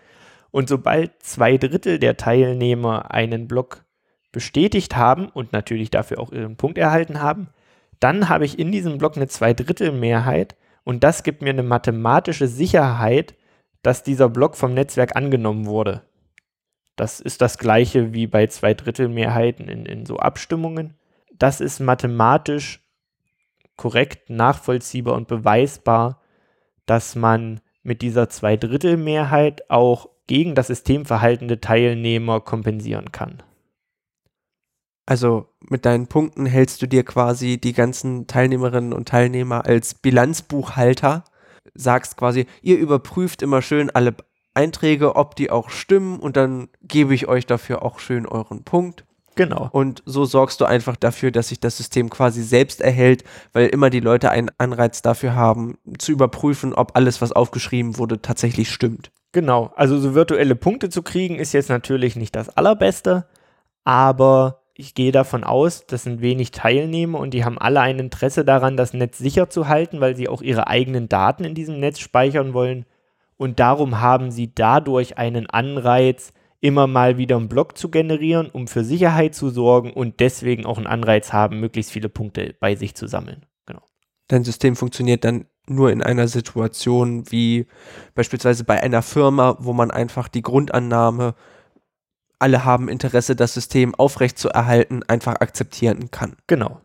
Und 0.50 0.68
sobald 0.68 1.22
zwei 1.22 1.56
Drittel 1.56 1.98
der 1.98 2.16
Teilnehmer 2.16 3.10
einen 3.10 3.48
Block 3.48 3.84
bestätigt 4.32 4.96
haben 4.96 5.28
und 5.28 5.52
natürlich 5.52 5.90
dafür 5.90 6.20
auch 6.20 6.32
ihren 6.32 6.56
Punkt 6.56 6.78
erhalten 6.78 7.20
haben, 7.20 7.48
dann 7.98 8.28
habe 8.28 8.44
ich 8.44 8.58
in 8.58 8.72
diesem 8.72 8.98
Block 8.98 9.16
eine 9.16 9.28
Zweidrittelmehrheit 9.28 10.56
und 10.84 11.04
das 11.04 11.22
gibt 11.22 11.42
mir 11.42 11.50
eine 11.50 11.62
mathematische 11.62 12.48
Sicherheit, 12.48 13.34
dass 13.82 14.02
dieser 14.02 14.28
Block 14.28 14.56
vom 14.56 14.74
Netzwerk 14.74 15.16
angenommen 15.16 15.66
wurde. 15.66 16.02
Das 16.96 17.20
ist 17.20 17.40
das 17.40 17.58
gleiche 17.58 18.12
wie 18.12 18.26
bei 18.26 18.46
Zweidrittelmehrheiten 18.46 19.68
in, 19.68 19.86
in 19.86 20.06
so 20.06 20.18
Abstimmungen. 20.18 20.94
Das 21.32 21.60
ist 21.60 21.80
mathematisch 21.80 22.80
korrekt, 23.76 24.28
nachvollziehbar 24.28 25.14
und 25.14 25.26
beweisbar, 25.26 26.20
dass 26.84 27.14
man 27.14 27.60
mit 27.82 28.02
dieser 28.02 28.28
Zweidrittelmehrheit 28.28 29.70
auch 29.70 30.10
gegen 30.26 30.54
das 30.54 30.66
System 30.66 31.06
verhaltende 31.06 31.60
Teilnehmer 31.60 32.40
kompensieren 32.40 33.12
kann. 33.12 33.42
Also 35.06 35.48
mit 35.60 35.84
deinen 35.84 36.06
Punkten 36.06 36.46
hältst 36.46 36.82
du 36.82 36.86
dir 36.86 37.04
quasi 37.04 37.58
die 37.58 37.72
ganzen 37.72 38.26
Teilnehmerinnen 38.26 38.92
und 38.92 39.08
Teilnehmer 39.08 39.66
als 39.66 39.94
Bilanzbuchhalter, 39.94 41.24
sagst 41.74 42.16
quasi, 42.16 42.46
ihr 42.62 42.78
überprüft 42.78 43.42
immer 43.42 43.62
schön 43.62 43.90
alle 43.90 44.14
Einträge, 44.54 45.16
ob 45.16 45.36
die 45.36 45.50
auch 45.50 45.70
stimmen 45.70 46.18
und 46.18 46.36
dann 46.36 46.68
gebe 46.82 47.14
ich 47.14 47.28
euch 47.28 47.46
dafür 47.46 47.82
auch 47.82 47.98
schön 47.98 48.26
euren 48.26 48.64
Punkt. 48.64 49.04
Genau. 49.36 49.68
Und 49.72 50.02
so 50.06 50.24
sorgst 50.24 50.60
du 50.60 50.64
einfach 50.64 50.96
dafür, 50.96 51.30
dass 51.30 51.48
sich 51.48 51.60
das 51.60 51.76
System 51.76 52.10
quasi 52.10 52.42
selbst 52.42 52.80
erhält, 52.80 53.24
weil 53.52 53.68
immer 53.68 53.88
die 53.88 54.00
Leute 54.00 54.30
einen 54.30 54.50
Anreiz 54.58 55.02
dafür 55.02 55.34
haben, 55.34 55.78
zu 55.98 56.12
überprüfen, 56.12 56.74
ob 56.74 56.96
alles, 56.96 57.22
was 57.22 57.32
aufgeschrieben 57.32 57.96
wurde, 57.96 58.20
tatsächlich 58.20 58.70
stimmt. 58.70 59.10
Genau. 59.32 59.72
Also 59.76 59.98
so 59.98 60.14
virtuelle 60.14 60.56
Punkte 60.56 60.90
zu 60.90 61.02
kriegen, 61.02 61.36
ist 61.36 61.52
jetzt 61.52 61.68
natürlich 61.68 62.16
nicht 62.16 62.34
das 62.34 62.54
Allerbeste, 62.56 63.26
aber 63.84 64.59
ich 64.80 64.94
gehe 64.94 65.12
davon 65.12 65.44
aus, 65.44 65.86
das 65.86 66.04
sind 66.04 66.20
wenig 66.20 66.50
Teilnehmer 66.50 67.20
und 67.20 67.34
die 67.34 67.44
haben 67.44 67.58
alle 67.58 67.80
ein 67.80 67.98
Interesse 67.98 68.44
daran, 68.44 68.76
das 68.76 68.94
Netz 68.94 69.18
sicher 69.18 69.50
zu 69.50 69.68
halten, 69.68 70.00
weil 70.00 70.16
sie 70.16 70.28
auch 70.28 70.42
ihre 70.42 70.66
eigenen 70.66 71.08
Daten 71.08 71.44
in 71.44 71.54
diesem 71.54 71.78
Netz 71.78 71.98
speichern 71.98 72.54
wollen. 72.54 72.86
Und 73.36 73.60
darum 73.60 74.00
haben 74.00 74.30
sie 74.30 74.54
dadurch 74.54 75.18
einen 75.18 75.48
Anreiz, 75.48 76.32
immer 76.60 76.86
mal 76.86 77.16
wieder 77.18 77.36
einen 77.36 77.48
Block 77.48 77.78
zu 77.78 77.90
generieren, 77.90 78.50
um 78.50 78.68
für 78.68 78.84
Sicherheit 78.84 79.34
zu 79.34 79.50
sorgen 79.50 79.92
und 79.92 80.20
deswegen 80.20 80.66
auch 80.66 80.76
einen 80.76 80.86
Anreiz 80.86 81.32
haben, 81.32 81.60
möglichst 81.60 81.92
viele 81.92 82.08
Punkte 82.08 82.54
bei 82.60 82.74
sich 82.74 82.94
zu 82.94 83.06
sammeln. 83.06 83.46
Genau. 83.66 83.82
Dein 84.28 84.44
System 84.44 84.76
funktioniert 84.76 85.24
dann 85.24 85.46
nur 85.66 85.92
in 85.92 86.02
einer 86.02 86.28
Situation 86.28 87.30
wie 87.30 87.66
beispielsweise 88.14 88.64
bei 88.64 88.82
einer 88.82 89.02
Firma, 89.02 89.56
wo 89.60 89.72
man 89.72 89.90
einfach 89.90 90.28
die 90.28 90.42
Grundannahme 90.42 91.34
alle 92.40 92.64
haben 92.64 92.88
Interesse, 92.88 93.36
das 93.36 93.54
System 93.54 93.94
aufrechtzuerhalten, 93.94 95.02
einfach 95.04 95.36
akzeptieren 95.36 96.10
kann. 96.10 96.36
Genau. 96.46 96.80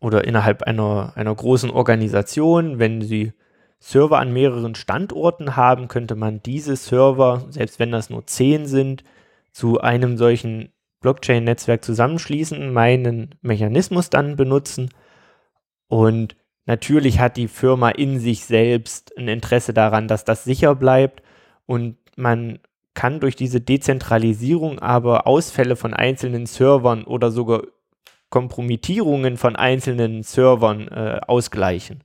Oder 0.00 0.24
innerhalb 0.24 0.62
einer, 0.62 1.12
einer 1.16 1.34
großen 1.34 1.70
Organisation, 1.70 2.78
wenn 2.78 3.02
sie 3.02 3.32
Server 3.80 4.18
an 4.18 4.32
mehreren 4.32 4.74
Standorten 4.74 5.56
haben, 5.56 5.88
könnte 5.88 6.14
man 6.14 6.42
diese 6.42 6.76
Server, 6.76 7.44
selbst 7.50 7.78
wenn 7.78 7.90
das 7.90 8.10
nur 8.10 8.26
zehn 8.26 8.66
sind, 8.66 9.04
zu 9.52 9.80
einem 9.80 10.16
solchen 10.16 10.72
Blockchain-Netzwerk 11.00 11.84
zusammenschließen, 11.84 12.72
meinen 12.72 13.34
Mechanismus 13.42 14.08
dann 14.08 14.36
benutzen. 14.36 14.88
Und 15.88 16.36
natürlich 16.64 17.18
hat 17.18 17.36
die 17.36 17.48
Firma 17.48 17.90
in 17.90 18.20
sich 18.20 18.44
selbst 18.44 19.16
ein 19.18 19.28
Interesse 19.28 19.74
daran, 19.74 20.08
dass 20.08 20.24
das 20.24 20.44
sicher 20.44 20.74
bleibt 20.74 21.22
und 21.66 21.96
man 22.16 22.58
kann 22.94 23.20
durch 23.20 23.36
diese 23.36 23.60
Dezentralisierung 23.60 24.78
aber 24.78 25.26
Ausfälle 25.26 25.76
von 25.76 25.92
einzelnen 25.94 26.46
Servern 26.46 27.04
oder 27.04 27.30
sogar 27.30 27.62
Kompromittierungen 28.30 29.36
von 29.36 29.56
einzelnen 29.56 30.22
Servern 30.22 30.88
äh, 30.88 31.20
ausgleichen. 31.26 32.02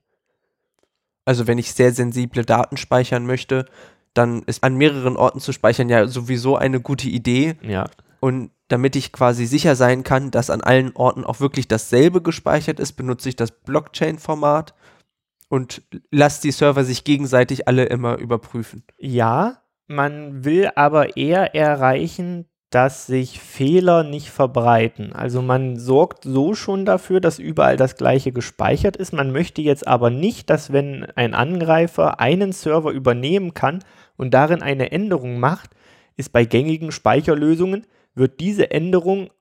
Also 1.25 1.47
wenn 1.47 1.57
ich 1.57 1.73
sehr 1.73 1.91
sensible 1.91 2.43
Daten 2.43 2.77
speichern 2.77 3.25
möchte, 3.25 3.65
dann 4.13 4.43
ist 4.43 4.63
an 4.63 4.75
mehreren 4.75 5.15
Orten 5.15 5.39
zu 5.39 5.53
speichern 5.53 5.89
ja 5.89 6.07
sowieso 6.07 6.55
eine 6.55 6.81
gute 6.81 7.07
Idee. 7.07 7.55
Ja. 7.61 7.89
Und 8.19 8.51
damit 8.67 8.95
ich 8.95 9.11
quasi 9.11 9.45
sicher 9.45 9.75
sein 9.75 10.03
kann, 10.03 10.31
dass 10.31 10.49
an 10.49 10.61
allen 10.61 10.95
Orten 10.95 11.23
auch 11.23 11.39
wirklich 11.39 11.67
dasselbe 11.67 12.21
gespeichert 12.21 12.79
ist, 12.79 12.93
benutze 12.93 13.29
ich 13.29 13.35
das 13.35 13.51
Blockchain-Format 13.51 14.73
und 15.49 15.81
lasse 16.11 16.41
die 16.43 16.51
Server 16.51 16.83
sich 16.83 17.03
gegenseitig 17.03 17.67
alle 17.67 17.85
immer 17.85 18.17
überprüfen. 18.17 18.83
Ja, 18.97 19.61
man 19.89 20.45
will 20.45 20.69
aber 20.75 21.17
eher 21.17 21.55
erreichen, 21.55 22.45
dass 22.69 23.07
sich 23.07 23.39
Fehler 23.39 24.03
nicht 24.03 24.29
verbreiten. 24.29 25.11
Also 25.11 25.41
man 25.41 25.77
sorgt 25.79 26.23
so 26.23 26.53
schon 26.53 26.85
dafür, 26.85 27.19
dass 27.19 27.39
überall 27.39 27.77
das 27.77 27.95
gleiche 27.95 28.31
gespeichert 28.31 28.95
ist. 28.95 29.11
Man 29.11 29.31
möchte 29.31 29.63
jetzt 29.63 29.87
aber 29.87 30.11
nicht, 30.11 30.51
dass 30.51 30.71
wenn 30.71 31.05
ein 31.15 31.33
Angreifer 31.33 32.19
einen 32.19 32.51
Server 32.51 32.91
übernehmen 32.91 33.55
kann 33.55 33.79
und 34.17 34.35
darin 34.35 34.61
eine 34.61 34.91
Änderung 34.91 35.39
macht, 35.39 35.71
ist 36.15 36.31
bei 36.31 36.45
gängigen 36.45 36.91
Speicherlösungen, 36.91 37.87
wird 38.13 38.39
diese 38.39 38.69
Änderung 38.69 39.31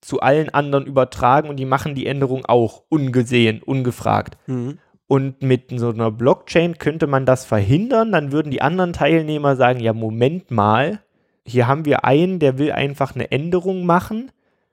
zu 0.00 0.18
allen 0.18 0.48
anderen 0.48 0.86
übertragen 0.86 1.48
und 1.48 1.56
die 1.56 1.66
machen 1.66 1.94
die 1.94 2.06
Änderung 2.06 2.44
auch 2.46 2.82
ungesehen, 2.88 3.62
ungefragt. 3.62 4.36
Mhm. 4.48 4.78
Und 5.12 5.42
mit 5.42 5.64
so 5.76 5.90
einer 5.90 6.10
Blockchain 6.10 6.78
könnte 6.78 7.06
man 7.06 7.26
das 7.26 7.44
verhindern. 7.44 8.12
Dann 8.12 8.32
würden 8.32 8.50
die 8.50 8.62
anderen 8.62 8.94
Teilnehmer 8.94 9.56
sagen, 9.56 9.78
ja, 9.78 9.92
Moment 9.92 10.50
mal, 10.50 11.02
hier 11.44 11.66
haben 11.66 11.84
wir 11.84 12.06
einen, 12.06 12.38
der 12.38 12.56
will 12.56 12.72
einfach 12.72 13.14
eine 13.14 13.30
Änderung 13.30 13.84
machen. 13.84 14.32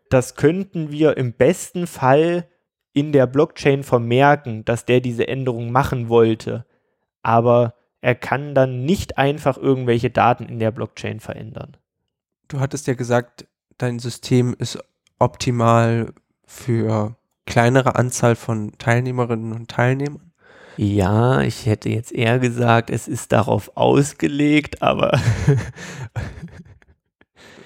Das 0.09 0.35
könnten 0.35 0.91
wir 0.91 1.17
im 1.17 1.33
besten 1.33 1.87
Fall 1.87 2.47
in 2.93 3.11
der 3.11 3.27
Blockchain 3.27 3.83
vermerken, 3.83 4.63
dass 4.63 4.85
der 4.85 5.01
diese 5.01 5.27
Änderung 5.27 5.73
machen 5.73 6.07
wollte. 6.07 6.65
Aber 7.21 7.73
er 7.99 8.15
kann 8.15 8.55
dann 8.55 8.85
nicht 8.85 9.17
einfach 9.17 9.57
irgendwelche 9.57 10.09
Daten 10.09 10.45
in 10.45 10.59
der 10.59 10.71
Blockchain 10.71 11.19
verändern. 11.19 11.75
Du 12.47 12.61
hattest 12.61 12.87
ja 12.87 12.93
gesagt, 12.93 13.45
dein 13.77 13.99
System 13.99 14.55
ist 14.57 14.79
optimal 15.19 16.13
für 16.45 17.17
kleinere 17.45 17.95
Anzahl 17.97 18.37
von 18.37 18.71
Teilnehmerinnen 18.77 19.51
und 19.51 19.69
Teilnehmern. 19.69 20.28
Ja, 20.81 21.41
ich 21.41 21.65
hätte 21.65 21.89
jetzt 21.89 22.13
eher 22.13 22.39
gesagt, 22.39 22.89
es 22.89 23.09
ist 23.09 23.33
darauf 23.33 23.75
ausgelegt, 23.75 24.81
aber. 24.81 25.19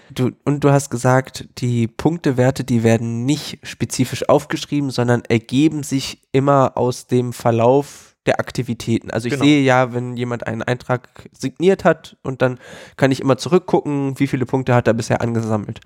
du, 0.10 0.32
und 0.46 0.64
du 0.64 0.72
hast 0.72 0.90
gesagt, 0.90 1.48
die 1.60 1.88
Punktewerte, 1.88 2.64
die 2.64 2.82
werden 2.82 3.24
nicht 3.24 3.60
spezifisch 3.62 4.28
aufgeschrieben, 4.28 4.90
sondern 4.90 5.22
ergeben 5.26 5.84
sich 5.84 6.24
immer 6.32 6.72
aus 6.76 7.06
dem 7.06 7.34
Verlauf 7.34 8.16
der 8.26 8.40
Aktivitäten. 8.40 9.12
Also 9.12 9.28
ich 9.28 9.34
genau. 9.34 9.46
sehe 9.46 9.62
ja, 9.62 9.94
wenn 9.94 10.18
jemand 10.18 10.48
einen 10.48 10.64
Eintrag 10.64 11.30
signiert 11.34 11.84
hat 11.84 12.18
und 12.24 12.42
dann 12.42 12.58
kann 12.98 13.12
ich 13.12 13.20
immer 13.20 13.38
zurückgucken, 13.38 14.18
wie 14.20 14.26
viele 14.26 14.48
Punkte 14.48 14.74
hat 14.74 14.88
er 14.88 14.96
bisher 14.96 15.22
angesammelt. 15.22 15.82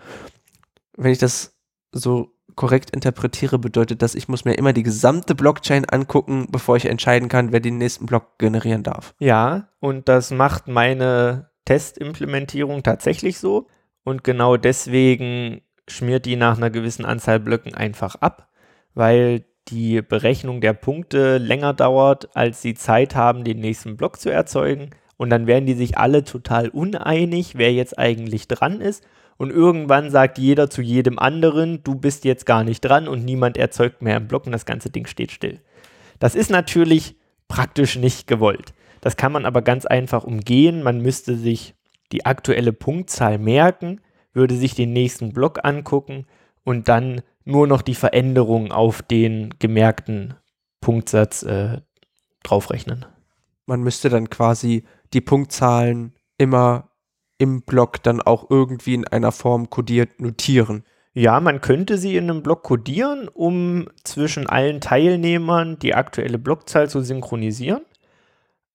Wenn 0.96 1.12
ich 1.12 1.18
das 1.18 1.58
so 1.92 2.37
korrekt 2.58 2.90
interpretiere, 2.90 3.60
bedeutet 3.60 4.02
das, 4.02 4.16
ich 4.16 4.28
muss 4.28 4.44
mir 4.44 4.56
immer 4.56 4.74
die 4.74 4.84
gesamte 4.84 5.36
Blockchain 5.36 5.86
angucken, 5.90 6.48
bevor 6.52 6.76
ich 6.76 6.88
entscheiden 6.88 7.30
kann, 7.30 7.54
wer 7.54 7.62
den 7.62 7.78
nächsten 7.78 8.08
Block 8.08 8.38
generieren 8.40 8.84
darf. 8.84 9.14
Ja, 9.20 9.70
und 9.80 10.10
das 10.10 10.32
macht 10.32 10.68
meine 10.68 11.50
Testimplementierung 11.64 12.84
tatsächlich 12.84 13.40
so. 13.40 13.68
Und 14.04 14.24
genau 14.24 14.58
deswegen 14.58 15.62
schmiert 15.88 16.26
die 16.26 16.36
nach 16.36 16.58
einer 16.58 16.70
gewissen 16.70 17.06
Anzahl 17.06 17.40
Blöcken 17.40 17.76
einfach 17.76 18.16
ab, 18.16 18.50
weil 18.94 19.46
die 19.68 20.02
Berechnung 20.02 20.60
der 20.60 20.74
Punkte 20.74 21.38
länger 21.38 21.74
dauert, 21.74 22.36
als 22.36 22.62
sie 22.62 22.74
Zeit 22.74 23.16
haben, 23.16 23.44
den 23.44 23.60
nächsten 23.60 23.98
Block 23.98 24.20
zu 24.20 24.32
erzeugen. 24.32 24.90
Und 25.16 25.30
dann 25.30 25.46
werden 25.46 25.66
die 25.66 25.74
sich 25.74 25.98
alle 25.98 26.24
total 26.24 26.70
uneinig, 26.70 27.58
wer 27.58 27.72
jetzt 27.72 28.00
eigentlich 28.00 28.48
dran 28.48 28.82
ist 28.82 29.04
und 29.38 29.52
irgendwann 29.52 30.10
sagt 30.10 30.38
jeder 30.38 30.70
zu 30.70 30.82
jedem 30.82 31.20
anderen, 31.20 31.84
du 31.84 31.96
bist 31.96 32.26
jetzt 32.26 32.46
gar 32.46 32.64
nicht 32.64 32.82
dran 32.82 33.08
und 33.08 33.24
niemand 33.24 33.58
erzeugt 33.58 34.02
mehr 34.02 34.18
im 34.18 34.28
Block 34.28 34.46
und 34.46 34.52
das 34.52 34.66
ganze 34.66 34.90
Ding 34.90 35.06
steht 35.06 35.32
still. 35.32 35.62
Das 36.20 36.36
ist 36.36 36.50
natürlich 36.50 37.16
praktisch 37.48 37.96
nicht 37.98 38.28
gewollt. 38.28 38.74
Das 39.02 39.16
kann 39.16 39.32
man 39.32 39.46
aber 39.46 39.62
ganz 39.62 39.86
einfach 39.86 40.24
umgehen. 40.24 40.84
Man 40.84 41.02
müsste 41.02 41.36
sich 41.36 41.76
die 42.12 42.26
aktuelle 42.26 42.74
Punktzahl 42.74 43.38
merken, 43.38 44.02
würde 44.34 44.56
sich 44.56 44.74
den 44.74 44.92
nächsten 44.94 45.34
Block 45.34 45.60
angucken 45.64 46.26
und 46.64 46.88
dann 46.88 47.22
nur 47.46 47.68
noch 47.68 47.82
die 47.82 47.96
Veränderung 47.96 48.72
auf 48.72 49.02
den 49.02 49.54
gemerkten 49.60 50.34
Punktsatz 50.82 51.44
äh, 51.44 51.82
draufrechnen. 52.44 53.06
Man 53.66 53.82
müsste 53.82 54.10
dann 54.10 54.30
quasi 54.30 54.84
die 55.14 55.22
Punktzahlen 55.22 56.14
immer 56.38 56.87
im 57.38 57.62
Block 57.62 58.02
dann 58.04 58.22
auch 58.22 58.50
irgendwie 58.50 58.94
in 58.94 59.08
einer 59.08 59.32
Form 59.32 59.70
kodiert 59.70 60.20
notieren. 60.20 60.84
Ja, 61.14 61.40
man 61.40 61.62
könnte 61.62 61.98
sie 61.98 62.16
in 62.16 62.30
einem 62.30 62.44
Block 62.44 62.64
kodieren, 62.64 63.28
um 63.28 63.88
zwischen 64.04 64.48
allen 64.48 64.82
Teilnehmern 64.82 65.80
die 65.80 65.96
aktuelle 65.96 66.38
Blockzahl 66.38 66.90
zu 66.90 67.02
synchronisieren. 67.02 67.82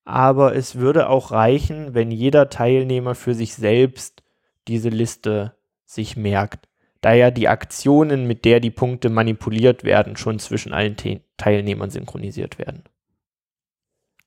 Aber 0.05 0.57
es 0.57 0.77
würde 0.77 1.09
auch 1.09 1.31
reichen, 1.31 1.95
wenn 1.95 2.11
jeder 2.11 2.51
Teilnehmer 2.51 3.15
für 3.15 3.35
sich 3.35 3.55
selbst 3.55 4.23
diese 4.67 4.89
Liste 4.89 5.55
sich 5.85 6.17
merkt, 6.17 6.69
da 7.01 7.13
ja 7.13 7.31
die 7.31 7.49
Aktionen, 7.49 8.27
mit 8.27 8.45
der 8.45 8.61
die 8.61 8.71
Punkte 8.71 9.11
manipuliert 9.11 9.85
werden, 9.85 10.17
schon 10.17 10.39
zwischen 10.39 10.73
allen 10.73 10.97
Te 10.97 11.21
Teilnehmern 11.37 11.91
synchronisiert 11.91 12.59
werden. 12.59 12.85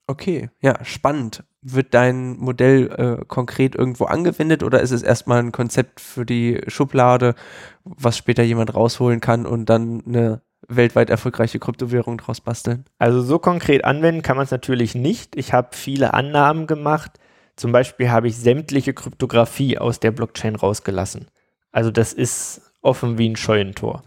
Okay, 0.07 0.49
ja, 0.61 0.83
spannend. 0.83 1.43
Wird 1.67 1.95
dein 1.95 2.37
Modell 2.37 2.91
äh, 3.21 3.25
konkret 3.25 3.73
irgendwo 3.73 4.05
angewendet 4.05 4.61
oder 4.61 4.81
ist 4.81 4.91
es 4.91 5.01
erstmal 5.01 5.39
ein 5.39 5.51
Konzept 5.51 5.99
für 5.99 6.23
die 6.23 6.61
Schublade, 6.67 7.33
was 7.83 8.17
später 8.17 8.43
jemand 8.43 8.75
rausholen 8.75 9.19
kann 9.19 9.47
und 9.47 9.67
dann 9.67 10.03
eine 10.05 10.41
weltweit 10.67 11.09
erfolgreiche 11.09 11.57
Kryptowährung 11.57 12.19
draus 12.19 12.39
basteln? 12.39 12.85
Also 12.99 13.21
so 13.21 13.39
konkret 13.39 13.83
anwenden 13.83 14.21
kann 14.21 14.37
man 14.37 14.43
es 14.43 14.51
natürlich 14.51 14.93
nicht. 14.93 15.35
Ich 15.35 15.53
habe 15.53 15.69
viele 15.71 16.13
Annahmen 16.13 16.67
gemacht. 16.67 17.19
Zum 17.55 17.71
Beispiel 17.71 18.11
habe 18.11 18.27
ich 18.27 18.37
sämtliche 18.37 18.93
Kryptographie 18.93 19.79
aus 19.79 19.99
der 19.99 20.11
Blockchain 20.11 20.55
rausgelassen. 20.55 21.27
Also 21.71 21.89
das 21.89 22.13
ist 22.13 22.61
offen 22.81 23.17
wie 23.17 23.29
ein 23.29 23.35
Scheunentor. 23.35 24.03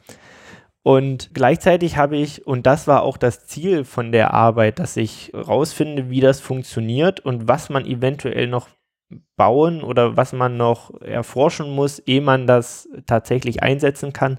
Und 0.82 1.34
gleichzeitig 1.34 1.96
habe 1.96 2.16
ich, 2.16 2.46
und 2.46 2.66
das 2.66 2.86
war 2.86 3.02
auch 3.02 3.16
das 3.16 3.46
Ziel 3.46 3.84
von 3.84 4.12
der 4.12 4.32
Arbeit, 4.32 4.78
dass 4.78 4.96
ich 4.96 5.32
rausfinde, 5.34 6.08
wie 6.08 6.20
das 6.20 6.40
funktioniert 6.40 7.20
und 7.20 7.48
was 7.48 7.68
man 7.68 7.84
eventuell 7.84 8.46
noch 8.46 8.68
bauen 9.36 9.82
oder 9.82 10.16
was 10.16 10.32
man 10.32 10.56
noch 10.56 11.00
erforschen 11.00 11.70
muss, 11.70 11.98
ehe 11.98 12.20
man 12.20 12.46
das 12.46 12.88
tatsächlich 13.06 13.62
einsetzen 13.62 14.12
kann. 14.12 14.38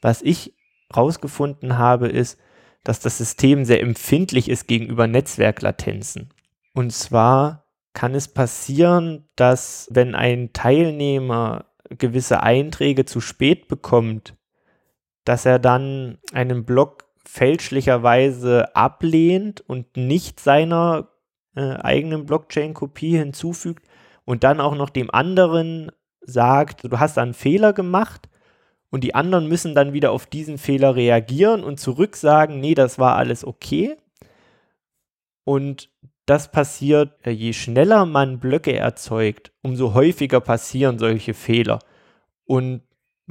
Was 0.00 0.22
ich 0.22 0.54
rausgefunden 0.94 1.78
habe, 1.78 2.08
ist, 2.08 2.38
dass 2.84 3.00
das 3.00 3.18
System 3.18 3.64
sehr 3.64 3.80
empfindlich 3.80 4.48
ist 4.48 4.66
gegenüber 4.66 5.06
Netzwerklatenzen. 5.06 6.30
Und 6.74 6.92
zwar 6.92 7.66
kann 7.92 8.14
es 8.14 8.28
passieren, 8.28 9.28
dass 9.36 9.88
wenn 9.90 10.14
ein 10.14 10.52
Teilnehmer 10.52 11.66
gewisse 11.90 12.42
Einträge 12.42 13.04
zu 13.04 13.20
spät 13.20 13.68
bekommt, 13.68 14.34
dass 15.24 15.46
er 15.46 15.58
dann 15.58 16.18
einen 16.32 16.64
Block 16.64 17.04
fälschlicherweise 17.24 18.74
ablehnt 18.74 19.60
und 19.60 19.96
nicht 19.96 20.40
seiner 20.40 21.08
äh, 21.54 21.74
eigenen 21.76 22.26
Blockchain-Kopie 22.26 23.16
hinzufügt 23.16 23.86
und 24.24 24.44
dann 24.44 24.60
auch 24.60 24.74
noch 24.74 24.90
dem 24.90 25.10
anderen 25.10 25.92
sagt, 26.20 26.84
du 26.84 26.98
hast 26.98 27.18
einen 27.18 27.34
Fehler 27.34 27.72
gemacht 27.72 28.28
und 28.90 29.04
die 29.04 29.14
anderen 29.14 29.48
müssen 29.48 29.74
dann 29.74 29.92
wieder 29.92 30.12
auf 30.12 30.26
diesen 30.26 30.58
Fehler 30.58 30.94
reagieren 30.96 31.64
und 31.64 31.80
zurück 31.80 32.16
sagen, 32.16 32.60
nee, 32.60 32.74
das 32.74 32.98
war 32.98 33.16
alles 33.16 33.44
okay. 33.44 33.96
Und 35.44 35.90
das 36.26 36.52
passiert, 36.52 37.14
äh, 37.26 37.30
je 37.30 37.52
schneller 37.52 38.06
man 38.06 38.38
Blöcke 38.38 38.76
erzeugt, 38.76 39.52
umso 39.62 39.94
häufiger 39.94 40.40
passieren 40.40 40.98
solche 40.98 41.34
Fehler. 41.34 41.80
Und 42.44 42.82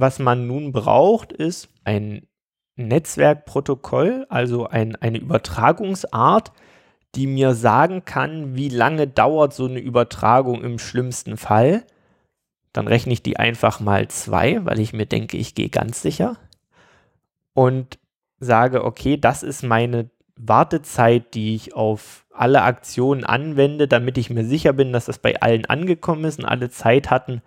was 0.01 0.19
man 0.19 0.47
nun 0.47 0.71
braucht, 0.71 1.31
ist 1.31 1.69
ein 1.83 2.27
Netzwerkprotokoll, 2.75 4.25
also 4.29 4.67
ein, 4.67 4.95
eine 4.95 5.19
Übertragungsart, 5.19 6.51
die 7.15 7.27
mir 7.27 7.53
sagen 7.53 8.03
kann, 8.03 8.55
wie 8.55 8.69
lange 8.69 9.07
dauert 9.07 9.53
so 9.53 9.65
eine 9.65 9.79
Übertragung 9.79 10.63
im 10.63 10.79
schlimmsten 10.79 11.37
Fall. 11.37 11.83
Dann 12.73 12.87
rechne 12.87 13.13
ich 13.13 13.21
die 13.21 13.37
einfach 13.37 13.79
mal 13.79 14.07
zwei, 14.07 14.63
weil 14.65 14.79
ich 14.79 14.93
mir 14.93 15.05
denke, 15.05 15.37
ich 15.37 15.55
gehe 15.55 15.69
ganz 15.69 16.01
sicher. 16.01 16.37
Und 17.53 17.99
sage, 18.39 18.85
okay, 18.85 19.17
das 19.17 19.43
ist 19.43 19.61
meine 19.61 20.09
Wartezeit, 20.35 21.35
die 21.35 21.53
ich 21.53 21.75
auf 21.75 22.25
alle 22.33 22.63
Aktionen 22.63 23.23
anwende, 23.25 23.87
damit 23.87 24.17
ich 24.17 24.29
mir 24.29 24.45
sicher 24.45 24.73
bin, 24.73 24.93
dass 24.93 25.05
das 25.05 25.19
bei 25.19 25.41
allen 25.41 25.65
angekommen 25.65 26.23
ist 26.23 26.39
und 26.39 26.45
alle 26.45 26.69
Zeit 26.69 27.11
hatten, 27.11 27.41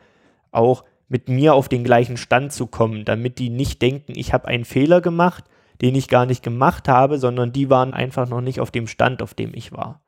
auch 0.53 0.85
mit 1.09 1.29
mir 1.29 1.55
auf 1.55 1.69
den 1.69 1.85
gleichen 1.85 2.17
Stand 2.17 2.53
zu 2.53 2.67
kommen, 2.67 3.05
damit 3.05 3.39
die 3.39 3.51
nicht 3.51 3.83
denken, 3.83 4.13
ich 4.17 4.33
habe 4.33 4.49
einen 4.49 4.65
Fehler 4.65 5.01
gemacht, 5.01 5.45
den 5.81 5.95
ich 5.95 6.09
gar 6.09 6.27
nicht 6.27 6.43
gemacht 6.43 6.89
habe, 6.89 7.19
sondern 7.19 7.53
die 7.53 7.71
waren 7.71 7.95
einfach 7.95 8.29
noch 8.29 8.41
nicht 8.41 8.61
auf 8.61 8.71
dem 8.71 8.87
Stand, 8.87 9.23
auf 9.23 9.35
dem 9.35 9.53
ich 9.55 9.73
war. 9.73 10.01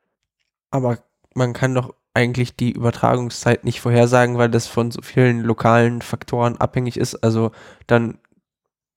Aber 0.71 0.99
man 1.33 1.53
kann 1.53 1.73
doch 1.75 1.93
eigentlich 2.13 2.55
die 2.55 2.71
Übertragungszeit 2.71 3.63
nicht 3.63 3.79
vorhersagen, 3.79 4.37
weil 4.37 4.49
das 4.49 4.65
von 4.65 4.89
so 4.89 5.01
vielen 5.01 5.41
lokalen 5.41 6.01
Faktoren 6.01 6.57
abhängig 6.57 6.97
ist. 6.97 7.15
Also 7.15 7.51
dann 7.85 8.17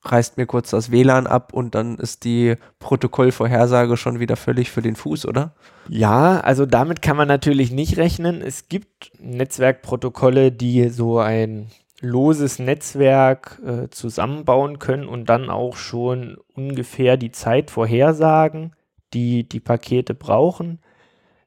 reißt 0.03 0.39
mir 0.39 0.47
kurz 0.47 0.71
das 0.71 0.91
WLAN 0.91 1.27
ab 1.27 1.53
und 1.53 1.75
dann 1.75 1.99
ist 1.99 2.25
die 2.25 2.55
Protokollvorhersage 2.79 3.99
schon 3.99 4.19
wieder 4.19 4.37
völlig 4.37 4.71
für 4.71 4.81
den 4.81 4.97
Fuß, 4.97 5.27
oder? 5.27 5.55
Ja, 5.89 6.41
also 6.41 6.65
damit 6.65 7.03
kann 7.03 7.19
man 7.19 7.29
natürlich 7.29 7.71
nicht 7.71 7.99
rechnen. 7.99 8.41
Es 8.41 8.69
gibt 8.69 9.13
Netzwerkprotokolle, 9.19 10.53
die 10.53 10.89
so 10.89 11.19
ein 11.19 11.71
loses 12.01 12.59
Netzwerk 12.59 13.61
äh, 13.65 13.91
zusammenbauen 13.91 14.79
können 14.79 15.07
und 15.07 15.27
dann 15.27 15.51
auch 15.51 15.77
schon 15.77 16.39
ungefähr 16.55 17.17
die 17.17 17.33
Zeit 17.33 17.71
vorhersagen, 17.71 18.75
die 19.13 19.49
die 19.49 19.61
Pakete 19.61 20.15
brauchen. 20.15 20.81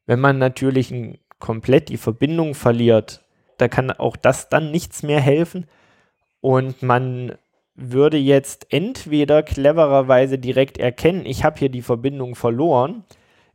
Wenn 0.05 0.19
man 0.19 0.37
natürlich 0.37 0.91
ein, 0.91 1.17
komplett 1.39 1.89
die 1.89 1.97
Verbindung 1.97 2.53
verliert, 2.55 3.23
da 3.57 3.67
kann 3.67 3.91
auch 3.91 4.15
das 4.15 4.49
dann 4.49 4.71
nichts 4.71 5.03
mehr 5.03 5.19
helfen. 5.19 5.65
Und 6.39 6.81
man 6.83 7.35
würde 7.75 8.17
jetzt 8.17 8.67
entweder 8.69 9.43
clevererweise 9.43 10.37
direkt 10.37 10.77
erkennen, 10.77 11.25
ich 11.25 11.43
habe 11.43 11.59
hier 11.59 11.69
die 11.69 11.81
Verbindung 11.81 12.35
verloren, 12.35 13.03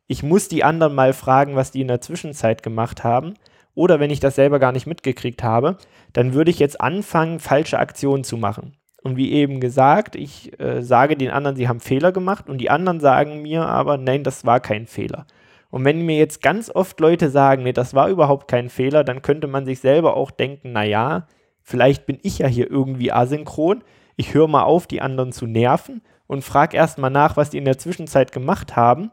ich 0.07 0.23
muss 0.23 0.49
die 0.49 0.65
anderen 0.65 0.95
mal 0.95 1.13
fragen, 1.13 1.55
was 1.55 1.71
die 1.71 1.83
in 1.83 1.89
der 1.89 2.01
Zwischenzeit 2.01 2.63
gemacht 2.63 3.05
haben 3.05 3.35
oder 3.79 4.01
wenn 4.01 4.11
ich 4.11 4.19
das 4.19 4.35
selber 4.35 4.59
gar 4.59 4.73
nicht 4.73 4.89
mitgekriegt 4.89 5.45
habe, 5.45 5.77
dann 6.13 6.35
würde 6.35 6.51
ich 6.51 6.59
jetzt 6.59 6.81
anfangen, 6.81 7.39
falsche 7.39 7.79
Aktionen 7.79 8.25
zu 8.25 8.37
machen. 8.37 8.77
Und 9.05 9.17
wie 9.17 9.31
eben 9.31 9.61
gesagt, 9.61 10.17
ich 10.17 10.59
äh, 10.59 10.83
sage 10.83 11.17
den 11.17 11.31
anderen, 11.31 11.55
sie 11.55 11.69
haben 11.69 11.79
Fehler 11.79 12.11
gemacht 12.11 12.51
und 12.51 12.59
die 12.59 12.71
anderen 12.71 12.99
sagen 12.99 13.41
mir 13.41 13.67
aber, 13.67 13.97
nein, 13.97 14.25
das 14.25 14.45
war 14.45 14.59
kein 14.59 14.89
Fehler. 14.89 15.27
Und 15.71 15.85
wenn 15.85 16.05
mir 16.05 16.17
jetzt 16.17 16.43
ganz 16.43 16.71
oft 16.71 16.99
Leute 16.99 17.31
sagen, 17.31 17.63
nee, 17.63 17.73
das 17.73 17.95
war 17.95 18.09
überhaupt 18.09 18.49
kein 18.49 18.69
Fehler, 18.69 19.05
dann 19.05 19.23
könnte 19.23 19.47
man 19.47 19.65
sich 19.65 19.79
selber 19.79 20.17
auch 20.17 20.33
denken, 20.33 20.73
naja, 20.73 21.29
vielleicht 21.63 22.05
bin 22.05 22.19
ich 22.23 22.39
ja 22.39 22.49
hier 22.49 22.69
irgendwie 22.69 23.13
asynchron. 23.13 23.85
Ich 24.17 24.35
höre 24.35 24.49
mal 24.49 24.65
auf, 24.65 24.89
die 24.89 25.01
anderen 25.01 25.31
zu 25.31 25.47
nerven 25.47 26.03
und 26.27 26.43
frage 26.43 26.77
erstmal 26.77 27.11
nach, 27.11 27.37
was 27.37 27.51
die 27.51 27.59
in 27.59 27.65
der 27.65 27.79
Zwischenzeit 27.79 28.33
gemacht 28.33 28.75
haben 28.75 29.13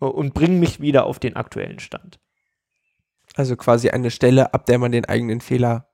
äh, 0.00 0.06
und 0.06 0.34
bringe 0.34 0.58
mich 0.58 0.80
wieder 0.80 1.06
auf 1.06 1.20
den 1.20 1.36
aktuellen 1.36 1.78
Stand. 1.78 2.18
Also 3.34 3.56
quasi 3.56 3.90
eine 3.90 4.10
Stelle, 4.10 4.52
ab 4.54 4.66
der 4.66 4.78
man 4.78 4.92
den 4.92 5.04
eigenen 5.04 5.40
Fehler 5.40 5.88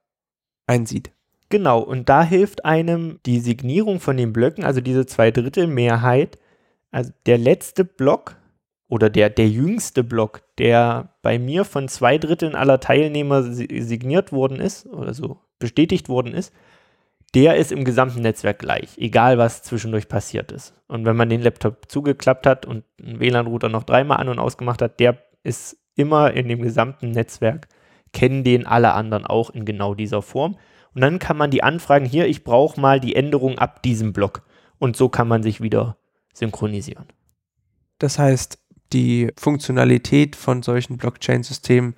einsieht. 0.67 1.11
Genau, 1.51 1.81
und 1.81 2.09
da 2.09 2.23
hilft 2.23 2.65
einem 2.65 3.21
die 3.25 3.41
Signierung 3.41 4.01
von 4.01 4.17
den 4.17 4.33
Blöcken, 4.33 4.65
also 4.65 4.81
diese 4.81 5.07
Zweidrittelmehrheit. 5.07 6.39
Also 6.91 7.13
der 7.27 7.39
letzte 7.39 7.85
Block 7.85 8.37
oder 8.89 9.11
der, 9.11 9.31
der 9.31 9.49
jüngste 9.49 10.05
Block, 10.05 10.43
der 10.59 11.15
bei 11.23 11.39
mir 11.39 11.65
von 11.65 11.89
zwei 11.89 12.19
Dritteln 12.19 12.55
aller 12.55 12.81
Teilnehmer 12.81 13.43
signiert 13.43 14.33
worden 14.33 14.61
ist 14.61 14.87
oder 14.87 15.15
so 15.15 15.39
bestätigt 15.59 16.09
worden 16.09 16.35
ist, 16.35 16.53
der 17.35 17.57
ist 17.57 17.73
im 17.73 17.85
gesamten 17.85 18.23
Netzwerk 18.23 18.59
gleich, 18.59 18.97
egal 18.97 19.37
was 19.37 19.63
zwischendurch 19.63 20.09
passiert 20.09 20.51
ist. 20.51 20.73
Und 20.87 21.05
wenn 21.05 21.17
man 21.17 21.29
den 21.29 21.43
Laptop 21.43 21.91
zugeklappt 21.91 22.47
hat 22.47 22.65
und 22.65 22.85
einen 23.03 23.21
WLAN-Router 23.21 23.69
noch 23.69 23.83
dreimal 23.83 24.19
an 24.19 24.31
und 24.31 24.39
ausgemacht 24.39 24.81
hat, 24.81 24.99
der 24.99 25.19
ist 25.43 25.77
immer 25.99 26.33
in 26.33 26.49
dem 26.49 26.63
gesamten 26.63 27.11
Netzwerk, 27.11 27.69
kennen 28.13 28.45
den 28.45 28.67
alle 28.67 28.93
anderen 28.93 29.27
auch 29.27 29.51
in 29.51 29.65
genau 29.65 29.95
dieser 29.95 30.23
Form. 30.23 30.57
Und 30.95 31.03
dann 31.03 31.19
kann 31.19 31.37
man 31.37 31.51
die 31.51 31.63
anfragen, 31.63 32.07
hier, 32.07 32.27
ich 32.27 32.45
brauche 32.45 32.81
mal 32.81 33.01
die 33.01 33.15
Änderung 33.15 33.59
ab 33.59 33.83
diesem 33.83 34.13
Block. 34.13 34.43
Und 34.79 34.97
so 34.97 35.09
kann 35.09 35.29
man 35.29 35.43
sich 35.43 35.61
wieder 35.61 35.97
synchronisieren. 36.33 37.07
Das 37.99 38.19
heißt, 38.19 38.59
die 38.93 39.31
Funktionalität 39.37 40.37
von 40.37 40.63
solchen 40.63 40.97
Blockchain-Systemen 40.97 41.95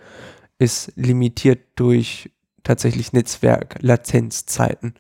ist 0.59 0.93
limitiert 0.97 1.61
durch 1.77 2.31
tatsächlich 2.63 3.13
Netzwerk-Latenzzeiten. 3.13 4.95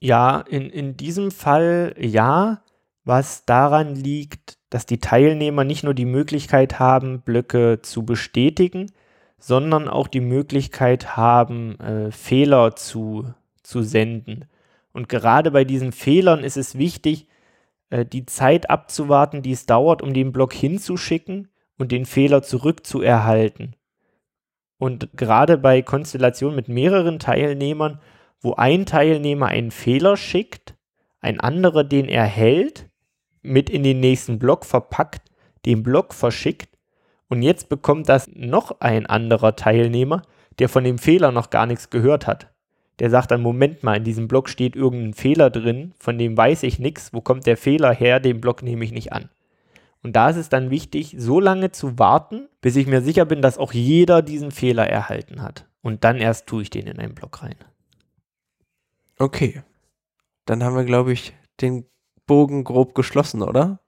Ja, 0.00 0.40
in, 0.40 0.68
in 0.68 0.96
diesem 0.96 1.30
Fall 1.30 1.94
ja, 1.98 2.62
was 3.04 3.44
daran 3.44 3.94
liegt, 3.94 4.55
dass 4.70 4.86
die 4.86 4.98
Teilnehmer 4.98 5.64
nicht 5.64 5.84
nur 5.84 5.94
die 5.94 6.06
Möglichkeit 6.06 6.78
haben, 6.78 7.20
Blöcke 7.20 7.80
zu 7.82 8.04
bestätigen, 8.04 8.90
sondern 9.38 9.88
auch 9.88 10.08
die 10.08 10.20
Möglichkeit 10.20 11.16
haben, 11.16 11.78
äh, 11.80 12.10
Fehler 12.10 12.74
zu, 12.74 13.32
zu 13.62 13.82
senden. 13.82 14.46
Und 14.92 15.08
gerade 15.08 15.50
bei 15.50 15.64
diesen 15.64 15.92
Fehlern 15.92 16.42
ist 16.42 16.56
es 16.56 16.78
wichtig, 16.78 17.26
äh, 17.90 18.04
die 18.04 18.26
Zeit 18.26 18.70
abzuwarten, 18.70 19.42
die 19.42 19.52
es 19.52 19.66
dauert, 19.66 20.02
um 20.02 20.14
den 20.14 20.32
Block 20.32 20.52
hinzuschicken 20.52 21.48
und 21.78 21.92
den 21.92 22.06
Fehler 22.06 22.42
zurückzuerhalten. 22.42 23.76
Und 24.78 25.10
gerade 25.14 25.58
bei 25.58 25.82
Konstellationen 25.82 26.56
mit 26.56 26.68
mehreren 26.68 27.18
Teilnehmern, 27.18 28.00
wo 28.40 28.54
ein 28.54 28.86
Teilnehmer 28.86 29.46
einen 29.46 29.70
Fehler 29.70 30.16
schickt, 30.16 30.74
ein 31.20 31.40
anderer 31.40 31.84
den 31.84 32.08
erhält, 32.08 32.88
mit 33.46 33.70
in 33.70 33.82
den 33.82 34.00
nächsten 34.00 34.38
Block 34.38 34.64
verpackt, 34.64 35.30
den 35.64 35.82
Block 35.82 36.14
verschickt 36.14 36.68
und 37.28 37.42
jetzt 37.42 37.68
bekommt 37.68 38.08
das 38.08 38.28
noch 38.34 38.80
ein 38.80 39.06
anderer 39.06 39.56
Teilnehmer, 39.56 40.22
der 40.58 40.68
von 40.68 40.84
dem 40.84 40.98
Fehler 40.98 41.32
noch 41.32 41.50
gar 41.50 41.66
nichts 41.66 41.90
gehört 41.90 42.26
hat. 42.26 42.48
Der 42.98 43.10
sagt 43.10 43.30
dann, 43.30 43.42
Moment 43.42 43.82
mal, 43.82 43.96
in 43.96 44.04
diesem 44.04 44.26
Block 44.26 44.48
steht 44.48 44.74
irgendein 44.74 45.12
Fehler 45.12 45.50
drin, 45.50 45.92
von 45.98 46.16
dem 46.18 46.36
weiß 46.36 46.62
ich 46.62 46.78
nichts, 46.78 47.12
wo 47.12 47.20
kommt 47.20 47.46
der 47.46 47.56
Fehler 47.56 47.92
her, 47.92 48.20
den 48.20 48.40
Block 48.40 48.62
nehme 48.62 48.84
ich 48.84 48.92
nicht 48.92 49.12
an. 49.12 49.28
Und 50.02 50.14
da 50.14 50.30
ist 50.30 50.36
es 50.36 50.48
dann 50.48 50.70
wichtig, 50.70 51.16
so 51.18 51.40
lange 51.40 51.72
zu 51.72 51.98
warten, 51.98 52.48
bis 52.60 52.76
ich 52.76 52.86
mir 52.86 53.02
sicher 53.02 53.24
bin, 53.24 53.42
dass 53.42 53.58
auch 53.58 53.72
jeder 53.72 54.22
diesen 54.22 54.50
Fehler 54.50 54.88
erhalten 54.88 55.42
hat. 55.42 55.66
Und 55.82 56.04
dann 56.04 56.16
erst 56.18 56.46
tue 56.46 56.62
ich 56.62 56.70
den 56.70 56.86
in 56.86 56.98
einen 56.98 57.14
Block 57.14 57.42
rein. 57.42 57.56
Okay. 59.18 59.62
Dann 60.44 60.62
haben 60.62 60.76
wir, 60.76 60.84
glaube 60.84 61.12
ich, 61.12 61.34
den 61.60 61.86
Bogen 62.26 62.64
grob 62.64 62.94
geschlossen, 62.94 63.42
oder? 63.42 63.80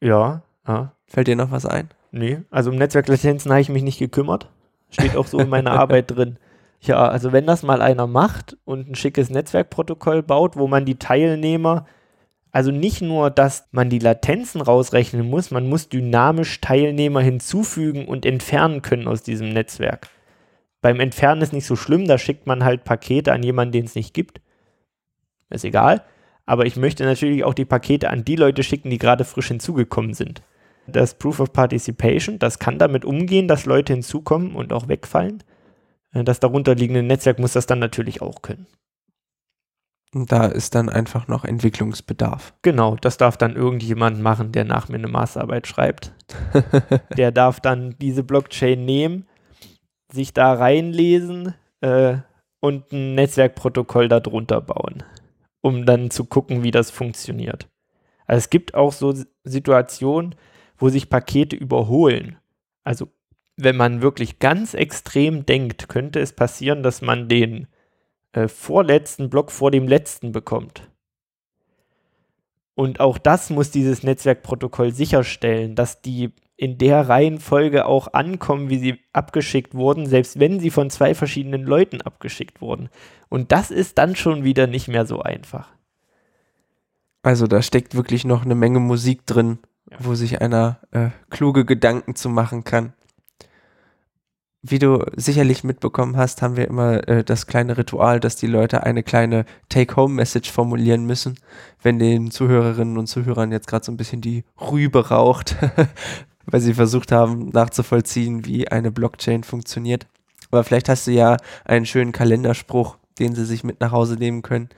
Ja, 0.00 0.42
ja. 0.66 0.92
Fällt 1.06 1.28
dir 1.28 1.36
noch 1.36 1.50
was 1.50 1.66
ein? 1.66 1.90
Nee, 2.12 2.40
also 2.50 2.70
um 2.70 2.76
Netzwerklatenzen 2.76 3.50
habe 3.50 3.60
ich 3.60 3.68
mich 3.68 3.82
nicht 3.82 3.98
gekümmert. 3.98 4.48
Steht 4.90 5.16
auch 5.16 5.26
so 5.26 5.38
in 5.38 5.48
meiner 5.48 5.72
Arbeit 5.78 6.10
drin. 6.10 6.38
Ja, 6.80 7.08
also 7.08 7.32
wenn 7.32 7.46
das 7.46 7.62
mal 7.62 7.82
einer 7.82 8.06
macht 8.06 8.56
und 8.64 8.88
ein 8.88 8.94
schickes 8.94 9.30
Netzwerkprotokoll 9.30 10.22
baut, 10.22 10.56
wo 10.56 10.66
man 10.66 10.86
die 10.86 10.98
Teilnehmer, 10.98 11.86
also 12.52 12.70
nicht 12.70 13.02
nur, 13.02 13.30
dass 13.30 13.68
man 13.70 13.90
die 13.90 13.98
Latenzen 13.98 14.60
rausrechnen 14.60 15.28
muss, 15.28 15.50
man 15.50 15.68
muss 15.68 15.88
dynamisch 15.88 16.60
Teilnehmer 16.60 17.20
hinzufügen 17.20 18.06
und 18.08 18.24
entfernen 18.24 18.82
können 18.82 19.06
aus 19.06 19.22
diesem 19.22 19.50
Netzwerk. 19.50 20.08
Beim 20.80 20.98
Entfernen 20.98 21.42
ist 21.42 21.52
nicht 21.52 21.66
so 21.66 21.76
schlimm, 21.76 22.06
da 22.06 22.16
schickt 22.16 22.46
man 22.46 22.64
halt 22.64 22.84
Pakete 22.84 23.32
an 23.32 23.42
jemanden, 23.42 23.72
den 23.72 23.84
es 23.84 23.94
nicht 23.94 24.14
gibt. 24.14 24.40
Ist 25.50 25.64
egal. 25.64 26.02
Aber 26.46 26.66
ich 26.66 26.76
möchte 26.76 27.04
natürlich 27.04 27.44
auch 27.44 27.54
die 27.54 27.64
Pakete 27.64 28.10
an 28.10 28.24
die 28.24 28.36
Leute 28.36 28.62
schicken, 28.62 28.90
die 28.90 28.98
gerade 28.98 29.24
frisch 29.24 29.48
hinzugekommen 29.48 30.14
sind. 30.14 30.42
Das 30.86 31.14
Proof 31.14 31.40
of 31.40 31.52
Participation, 31.52 32.38
das 32.38 32.58
kann 32.58 32.78
damit 32.78 33.04
umgehen, 33.04 33.46
dass 33.48 33.66
Leute 33.66 33.92
hinzukommen 33.92 34.54
und 34.56 34.72
auch 34.72 34.88
wegfallen. 34.88 35.42
Äh, 36.12 36.24
das 36.24 36.40
darunterliegende 36.40 37.02
Netzwerk 37.02 37.38
muss 37.38 37.52
das 37.52 37.66
dann 37.66 37.78
natürlich 37.78 38.22
auch 38.22 38.42
können. 38.42 38.66
Und 40.12 40.32
da 40.32 40.46
ist 40.46 40.74
dann 40.74 40.88
einfach 40.88 41.28
noch 41.28 41.44
Entwicklungsbedarf. 41.44 42.54
Genau, 42.62 42.96
das 42.96 43.16
darf 43.16 43.36
dann 43.36 43.54
irgendjemand 43.54 44.20
machen, 44.20 44.50
der 44.50 44.64
nach 44.64 44.88
mir 44.88 44.96
eine 44.96 45.06
Masterarbeit 45.06 45.68
schreibt. 45.68 46.12
der 47.16 47.30
darf 47.30 47.60
dann 47.60 47.94
diese 48.00 48.24
Blockchain 48.24 48.84
nehmen, 48.84 49.28
sich 50.12 50.32
da 50.32 50.52
reinlesen 50.52 51.54
äh, 51.80 52.16
und 52.58 52.90
ein 52.90 53.14
Netzwerkprotokoll 53.14 54.08
darunter 54.08 54.60
bauen, 54.60 55.04
um 55.60 55.86
dann 55.86 56.10
zu 56.10 56.24
gucken, 56.24 56.62
wie 56.62 56.70
das 56.70 56.90
funktioniert. 56.90 57.68
Also 58.26 58.38
es 58.38 58.50
gibt 58.50 58.74
auch 58.74 58.92
so 58.92 59.14
Situationen, 59.44 60.34
wo 60.78 60.88
sich 60.88 61.10
Pakete 61.10 61.56
überholen. 61.56 62.38
Also 62.84 63.08
wenn 63.56 63.76
man 63.76 64.02
wirklich 64.02 64.38
ganz 64.38 64.74
extrem 64.74 65.44
denkt, 65.44 65.88
könnte 65.88 66.20
es 66.20 66.32
passieren, 66.32 66.82
dass 66.82 67.02
man 67.02 67.28
den 67.28 67.66
äh, 68.32 68.48
vorletzten 68.48 69.28
Block 69.28 69.50
vor 69.50 69.70
dem 69.70 69.86
letzten 69.86 70.32
bekommt. 70.32 70.88
Und 72.74 73.00
auch 73.00 73.18
das 73.18 73.50
muss 73.50 73.70
dieses 73.70 74.02
Netzwerkprotokoll 74.02 74.92
sicherstellen, 74.92 75.74
dass 75.74 76.00
die 76.00 76.32
in 76.60 76.76
der 76.76 77.08
Reihenfolge 77.08 77.86
auch 77.86 78.12
ankommen, 78.12 78.68
wie 78.68 78.76
sie 78.76 78.98
abgeschickt 79.14 79.74
wurden, 79.74 80.04
selbst 80.04 80.38
wenn 80.38 80.60
sie 80.60 80.68
von 80.68 80.90
zwei 80.90 81.14
verschiedenen 81.14 81.62
Leuten 81.62 82.02
abgeschickt 82.02 82.60
wurden. 82.60 82.90
Und 83.30 83.50
das 83.50 83.70
ist 83.70 83.96
dann 83.96 84.14
schon 84.14 84.44
wieder 84.44 84.66
nicht 84.66 84.86
mehr 84.86 85.06
so 85.06 85.22
einfach. 85.22 85.70
Also 87.22 87.46
da 87.46 87.62
steckt 87.62 87.94
wirklich 87.94 88.26
noch 88.26 88.44
eine 88.44 88.54
Menge 88.54 88.78
Musik 88.78 89.24
drin, 89.24 89.58
ja. 89.90 89.96
wo 90.00 90.14
sich 90.14 90.42
einer 90.42 90.80
äh, 90.90 91.08
kluge 91.30 91.64
Gedanken 91.64 92.14
zu 92.14 92.28
machen 92.28 92.62
kann. 92.62 92.92
Wie 94.62 94.78
du 94.78 95.02
sicherlich 95.16 95.64
mitbekommen 95.64 96.18
hast, 96.18 96.42
haben 96.42 96.58
wir 96.58 96.68
immer 96.68 97.08
äh, 97.08 97.24
das 97.24 97.46
kleine 97.46 97.78
Ritual, 97.78 98.20
dass 98.20 98.36
die 98.36 98.46
Leute 98.46 98.82
eine 98.82 99.02
kleine 99.02 99.46
Take-Home-Message 99.70 100.52
formulieren 100.52 101.06
müssen, 101.06 101.38
wenn 101.82 101.98
den 101.98 102.30
Zuhörerinnen 102.30 102.98
und 102.98 103.06
Zuhörern 103.06 103.50
jetzt 103.50 103.66
gerade 103.66 103.86
so 103.86 103.92
ein 103.92 103.96
bisschen 103.96 104.20
die 104.20 104.44
Rübe 104.60 105.08
raucht, 105.08 105.56
weil 106.46 106.60
sie 106.60 106.74
versucht 106.74 107.12
haben 107.12 107.50
nachzuvollziehen, 107.50 108.44
wie 108.46 108.68
eine 108.68 108.90
Blockchain 108.90 109.44
funktioniert. 109.44 110.06
Aber 110.50 110.64
vielleicht 110.64 110.88
hast 110.88 111.06
du 111.06 111.12
ja 111.12 111.36
einen 111.64 111.86
schönen 111.86 112.12
Kalenderspruch, 112.12 112.96
den 113.18 113.34
sie 113.34 113.44
sich 113.44 113.64
mit 113.64 113.80
nach 113.80 113.92
Hause 113.92 114.14
nehmen 114.14 114.42
können, 114.42 114.68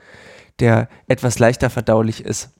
der 0.59 0.87
etwas 1.07 1.39
leichter 1.39 1.69
verdaulich 1.69 2.23
ist 2.23 2.51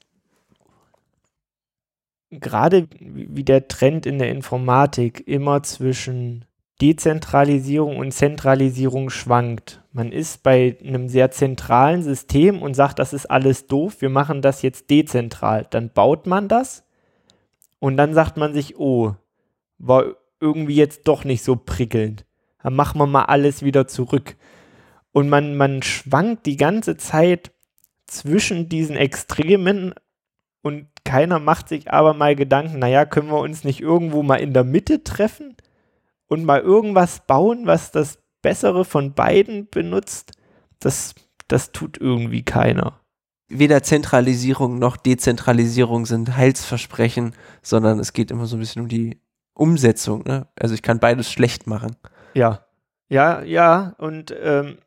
gerade 2.40 2.88
wie 3.00 3.44
der 3.44 3.68
Trend 3.68 4.06
in 4.06 4.20
der 4.20 4.30
Informatik 4.30 5.28
immer 5.28 5.64
zwischen 5.64 6.46
Dezentralisierung 6.82 7.98
und 7.98 8.12
Zentralisierung 8.12 9.10
schwankt. 9.10 9.82
Man 9.92 10.12
ist 10.12 10.44
bei 10.44 10.78
einem 10.84 11.08
sehr 11.08 11.32
zentralen 11.32 12.02
System 12.04 12.62
und 12.62 12.74
sagt, 12.74 13.00
das 13.00 13.14
ist 13.14 13.28
alles 13.28 13.68
doof, 13.68 14.02
wir 14.02 14.10
machen 14.10 14.42
das 14.42 14.62
jetzt 14.62 14.90
dezentral. 14.90 15.68
Dann 15.70 15.92
baut 15.92 16.26
man 16.26 16.48
das 16.48 16.84
und 17.84 17.98
dann 17.98 18.14
sagt 18.14 18.38
man 18.38 18.54
sich, 18.54 18.80
oh, 18.80 19.14
war 19.78 20.16
irgendwie 20.40 20.76
jetzt 20.76 21.06
doch 21.06 21.26
nicht 21.26 21.44
so 21.44 21.58
prickelnd. 21.58 22.26
Dann 22.62 22.78
machen 22.78 22.98
wir 22.98 23.08
mal 23.08 23.26
alles 23.26 23.62
wieder 23.62 23.90
zurück. 23.90 24.38
Und 25.12 25.28
man, 25.28 25.58
man 25.58 25.84
schwankt 25.84 26.46
die 26.46 26.56
ganze 26.56 26.96
Zeit 26.96 27.52
zwischen 28.08 28.70
diesen 28.70 28.96
Extremen 28.96 29.94
und 30.62 30.88
keiner 31.04 31.40
macht 31.40 31.68
sich 31.68 31.92
aber 31.92 32.14
mal 32.14 32.38
Gedanken, 32.38 32.80
naja, 32.80 33.04
können 33.04 33.28
wir 33.28 33.40
uns 33.40 33.66
nicht 33.66 33.82
irgendwo 33.82 34.24
mal 34.24 34.38
in 34.38 34.54
der 34.54 34.64
Mitte 34.64 35.04
treffen 35.04 35.58
und 36.28 36.46
mal 36.46 36.62
irgendwas 36.62 37.28
bauen, 37.28 37.66
was 37.66 37.92
das 37.92 38.18
Bessere 38.42 38.86
von 38.86 39.14
beiden 39.14 39.68
benutzt? 39.70 40.32
Das, 40.80 41.16
das 41.50 41.74
tut 41.74 42.00
irgendwie 42.00 42.44
keiner. 42.44 43.03
Weder 43.50 43.84
Zentralisierung 43.84 44.80
noch 44.80 44.98
Dezentralisierung 44.98 46.06
sind 46.06 46.36
Heilsversprechen, 46.36 47.36
sondern 47.62 48.00
es 48.00 48.14
geht 48.14 48.32
immer 48.32 48.46
so 48.46 48.56
ein 48.56 48.60
bisschen 48.60 48.84
um 48.84 48.88
die 48.88 49.20
Umsetzung. 49.54 50.24
Ne? 50.26 50.48
Also 50.60 50.74
ich 50.74 50.82
kann 50.82 51.00
beides 51.00 51.32
schlecht 51.32 51.68
machen. 51.68 51.96
Ja, 52.34 52.66
ja, 53.10 53.42
ja. 53.44 53.94
Und 53.98 54.34
ähm, 54.42 54.78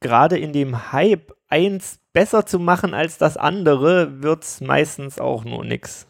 gerade 0.00 0.38
in 0.38 0.52
dem 0.52 0.92
Hype 0.92 1.32
eins 1.48 1.98
besser 2.12 2.46
zu 2.46 2.58
machen 2.58 2.94
als 2.94 3.18
das 3.18 3.36
andere, 3.36 4.22
wird 4.22 4.44
es 4.44 4.60
meistens 4.60 5.18
auch 5.18 5.44
nur 5.44 5.64
nix. 5.64 6.06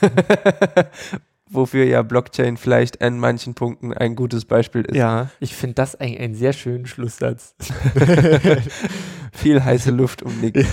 Wofür 1.52 1.84
ja 1.84 2.02
Blockchain 2.02 2.56
vielleicht 2.56 3.02
an 3.02 3.18
manchen 3.18 3.54
Punkten 3.54 3.92
ein 3.92 4.16
gutes 4.16 4.46
Beispiel 4.46 4.82
ist. 4.82 4.96
Ja, 4.96 5.30
ich 5.38 5.54
finde 5.54 5.74
das 5.74 5.94
eigentlich 5.94 6.20
einen 6.20 6.34
sehr 6.34 6.54
schönen 6.54 6.86
Schlusssatz. 6.86 7.54
Viel 9.32 9.62
heiße 9.62 9.90
Luft 9.90 10.22
um 10.22 10.40
nichts. 10.40 10.66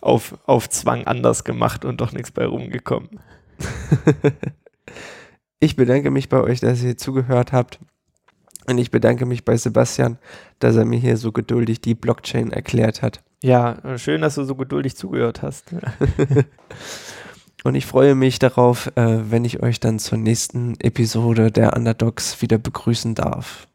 auf, 0.00 0.38
auf 0.46 0.70
Zwang 0.70 1.06
anders 1.06 1.44
gemacht 1.44 1.84
und 1.84 2.00
doch 2.00 2.12
nichts 2.12 2.30
bei 2.30 2.46
rumgekommen. 2.46 3.20
ich 5.60 5.76
bedanke 5.76 6.10
mich 6.10 6.30
bei 6.30 6.40
euch, 6.40 6.60
dass 6.60 6.82
ihr 6.82 6.96
zugehört 6.96 7.52
habt. 7.52 7.78
Und 8.66 8.78
ich 8.78 8.90
bedanke 8.90 9.26
mich 9.26 9.44
bei 9.44 9.56
Sebastian, 9.56 10.18
dass 10.60 10.76
er 10.76 10.84
mir 10.84 10.98
hier 10.98 11.16
so 11.16 11.32
geduldig 11.32 11.80
die 11.80 11.94
Blockchain 11.94 12.52
erklärt 12.52 13.02
hat. 13.02 13.22
Ja, 13.42 13.98
schön, 13.98 14.20
dass 14.20 14.34
du 14.34 14.44
so 14.44 14.54
geduldig 14.54 14.96
zugehört 14.96 15.42
hast. 15.42 15.70
Und 17.62 17.74
ich 17.74 17.86
freue 17.86 18.14
mich 18.14 18.38
darauf, 18.38 18.86
äh, 18.96 19.30
wenn 19.30 19.44
ich 19.44 19.62
euch 19.62 19.80
dann 19.80 19.98
zur 19.98 20.18
nächsten 20.18 20.78
Episode 20.80 21.50
der 21.50 21.76
Underdogs 21.76 22.40
wieder 22.40 22.58
begrüßen 22.58 23.14
darf. 23.14 23.66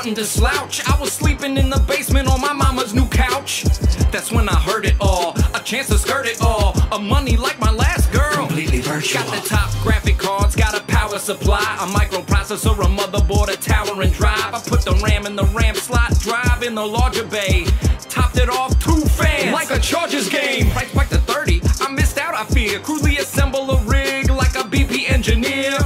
Starting 0.00 0.14
to 0.14 0.24
slouch. 0.24 0.88
I 0.88 0.98
was 0.98 1.12
sleeping 1.12 1.58
in 1.58 1.68
the 1.68 1.78
basement 1.80 2.26
on 2.26 2.40
my 2.40 2.54
mama's 2.54 2.94
new 2.94 3.06
couch. 3.08 3.64
That's 4.10 4.32
when 4.32 4.48
I 4.48 4.54
heard 4.54 4.86
it 4.86 4.94
all. 4.98 5.36
A 5.54 5.60
chance 5.62 5.88
to 5.88 5.98
skirt 5.98 6.26
it 6.26 6.40
all. 6.40 6.72
A 6.90 6.98
money 6.98 7.36
like 7.36 7.58
my 7.60 7.70
last 7.70 8.10
girl. 8.10 8.46
Completely 8.46 8.80
virtual. 8.80 9.22
Got 9.24 9.42
the 9.42 9.46
top 9.46 9.70
graphic 9.82 10.16
cards, 10.16 10.56
got 10.56 10.74
a 10.74 10.82
power 10.84 11.18
supply, 11.18 11.60
a 11.80 11.86
microprocessor, 11.86 12.78
a 12.78 12.88
motherboard, 12.88 13.52
a 13.52 13.58
tower 13.58 14.00
and 14.00 14.10
drive. 14.14 14.54
I 14.54 14.60
put 14.64 14.86
the 14.86 14.98
RAM 15.04 15.26
in 15.26 15.36
the 15.36 15.44
RAM 15.44 15.74
slot, 15.74 16.18
drive 16.18 16.62
in 16.62 16.74
the 16.74 16.86
larger 16.86 17.26
bay. 17.26 17.66
Topped 18.08 18.38
it 18.38 18.48
off 18.48 18.78
two 18.78 19.02
fans, 19.02 19.52
like 19.52 19.70
a 19.70 19.78
Chargers 19.78 20.30
game. 20.30 20.70
Price 20.70 20.94
back 20.94 21.10
to 21.10 21.18
30, 21.18 21.60
I 21.82 21.92
missed 21.92 22.16
out, 22.16 22.32
I 22.32 22.44
fear. 22.44 22.78
Crudely 22.78 23.18
assemble 23.18 23.70
a 23.70 23.76
rig 23.84 24.30
like 24.30 24.54
a 24.54 24.64
BP 24.64 25.10
engineer. 25.10 25.76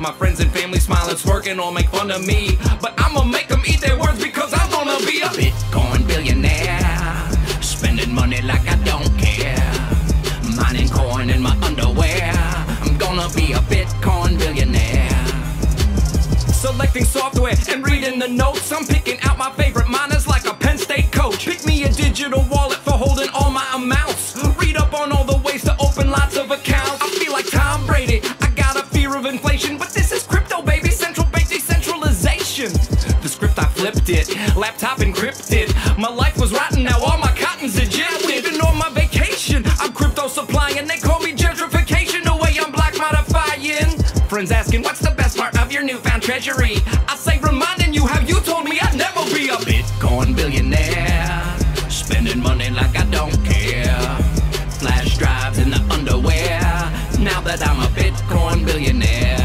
My 0.00 0.12
friends 0.12 0.38
and 0.38 0.50
family 0.52 0.78
smiling, 0.78 1.16
smirking, 1.16 1.58
all 1.58 1.72
make 1.72 1.88
fun 1.88 2.10
of 2.12 2.24
me. 2.24 2.56
But 2.80 2.94
I'ma 2.98 3.24
make 3.24 3.50
a 13.52 13.58
Bitcoin 13.68 14.38
billionaire. 14.38 15.08
Selecting 16.52 17.04
software 17.04 17.54
and 17.68 17.86
reading 17.86 18.18
the 18.18 18.28
notes. 18.28 18.72
I'm 18.72 18.86
picking 18.86 19.20
out 19.22 19.36
my 19.36 19.50
favorite 19.52 19.88
miners 19.88 20.26
like 20.26 20.46
a 20.46 20.54
Penn 20.54 20.78
State 20.78 21.12
coach. 21.12 21.44
Pick 21.44 21.66
me 21.66 21.84
a 21.84 21.92
digital 21.92 22.44
wallet 22.50 22.78
for 22.78 22.92
holding 22.92 23.28
all 23.30 23.50
my 23.50 23.66
amounts. 23.74 24.34
Read 24.58 24.76
up 24.76 24.94
on 24.94 25.12
all 25.12 25.24
the 25.24 25.36
ways 25.38 25.62
to 25.64 25.76
open 25.78 26.10
lots 26.10 26.36
of 26.36 26.50
accounts. 26.50 27.02
I 27.02 27.08
feel 27.10 27.32
like 27.32 27.46
Tom 27.50 27.86
Brady. 27.86 28.20
I 28.40 28.48
got 28.56 28.76
a 28.76 28.82
fear 28.82 29.14
of 29.16 29.26
inflation, 29.26 29.76
but 29.76 29.90
this 29.90 30.10
is 30.12 30.22
crypto, 30.22 30.62
baby. 30.62 30.90
Central 30.90 31.26
bank 31.26 31.48
decentralization. 31.48 32.72
The 33.22 33.28
script 33.28 33.58
I 33.58 33.66
flipped 33.66 34.08
it, 34.08 34.28
laptop 34.56 34.98
encrypted. 34.98 35.74
My 35.98 36.08
life 36.08 36.33
Friends 44.34 44.50
asking, 44.50 44.82
what's 44.82 44.98
the 44.98 45.12
best 45.12 45.38
part 45.38 45.56
of 45.60 45.70
your 45.70 45.84
newfound 45.84 46.20
treasury? 46.20 46.78
I 47.06 47.14
say, 47.14 47.38
reminding 47.38 47.94
you 47.94 48.04
how 48.04 48.18
you 48.18 48.40
told 48.40 48.64
me 48.64 48.80
I'd 48.82 48.96
never 48.96 49.24
be 49.32 49.48
a 49.48 49.54
Bitcoin 49.58 50.34
billionaire. 50.34 51.40
Spending 51.88 52.42
money 52.42 52.68
like 52.70 52.98
I 52.98 53.04
don't 53.12 53.32
care. 53.44 53.94
Flash 54.80 55.18
drives 55.18 55.58
in 55.58 55.70
the 55.70 55.80
underwear. 55.88 56.58
Now 57.20 57.42
that 57.42 57.62
I'm 57.64 57.78
a 57.78 57.86
Bitcoin 57.94 58.66
billionaire. 58.66 59.38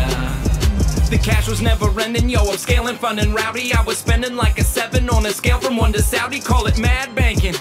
The 1.12 1.20
cash 1.24 1.48
was 1.48 1.62
never 1.62 1.88
ending, 2.00 2.28
yo. 2.28 2.50
I'm 2.50 2.58
scaling, 2.58 2.96
fun 2.96 3.20
and 3.20 3.36
rowdy. 3.36 3.72
I 3.72 3.84
was 3.84 4.00
spending 4.00 4.36
like 4.36 4.58
a 4.58 4.64
seven 4.64 5.08
on 5.12 5.24
a 5.28 5.32
scale 5.32 5.60
from 5.60 5.78
one 5.78 5.94
to 5.94 6.02
Saudi. 6.02 6.40
Call 6.40 6.66
it 6.66 6.80
mad 6.80 7.14
banking. 7.14 7.54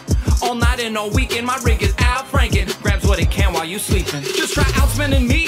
All 0.42 0.54
night 0.54 0.80
and 0.80 0.96
all 0.96 1.10
weekend, 1.10 1.46
my 1.46 1.58
rig 1.62 1.82
is 1.82 1.94
out 1.98 2.26
franking. 2.28 2.68
Grabs 2.82 3.06
what 3.06 3.18
it 3.18 3.30
can 3.30 3.52
while 3.52 3.66
you 3.66 3.78
sleeping. 3.78 4.22
Just 4.22 4.54
try 4.54 4.64
outspending 4.64 5.26
me, 5.26 5.47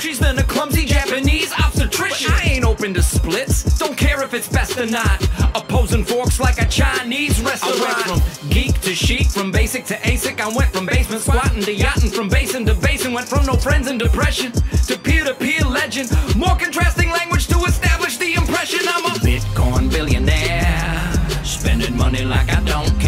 Satoshis 0.00 0.18
than 0.18 0.38
a 0.38 0.42
clumsy 0.42 0.86
Japanese 0.86 1.52
obstetrician. 1.52 2.32
I 2.32 2.42
ain't 2.44 2.64
open 2.64 2.94
to 2.94 3.02
splits. 3.02 3.78
Don't 3.78 3.96
care 3.96 4.22
if 4.22 4.32
it's 4.32 4.48
best 4.48 4.78
or 4.78 4.86
not. 4.86 5.22
Opposing 5.54 6.04
forks 6.04 6.40
like 6.40 6.60
a 6.60 6.66
Chinese 6.66 7.40
restaurant. 7.42 7.80
I 7.80 8.10
went 8.10 8.22
from 8.22 8.48
geek 8.48 8.80
to 8.80 8.94
chic, 8.94 9.26
from 9.26 9.52
basic 9.52 9.84
to 9.86 9.94
ASIC. 9.96 10.40
I 10.40 10.48
went 10.48 10.72
from 10.72 10.86
basement 10.86 11.22
squatting 11.22 11.62
to 11.62 11.72
yachting, 11.72 12.10
from 12.10 12.28
basin 12.28 12.64
to 12.66 12.74
basin. 12.74 13.12
Went 13.12 13.28
from 13.28 13.44
no 13.44 13.54
friends 13.54 13.88
and 13.88 13.98
depression 13.98 14.52
to 14.52 14.98
peer-to-peer 14.98 15.64
legend. 15.66 16.10
More 16.34 16.56
contrasting 16.56 17.10
language 17.10 17.46
to 17.48 17.58
establish 17.64 18.16
the 18.16 18.34
impression 18.34 18.80
I'm 18.88 19.04
a 19.04 19.14
Bitcoin 19.18 19.90
billionaire. 19.90 21.12
Spending 21.44 21.96
money 21.96 22.24
like 22.24 22.50
I 22.50 22.62
don't 22.62 22.98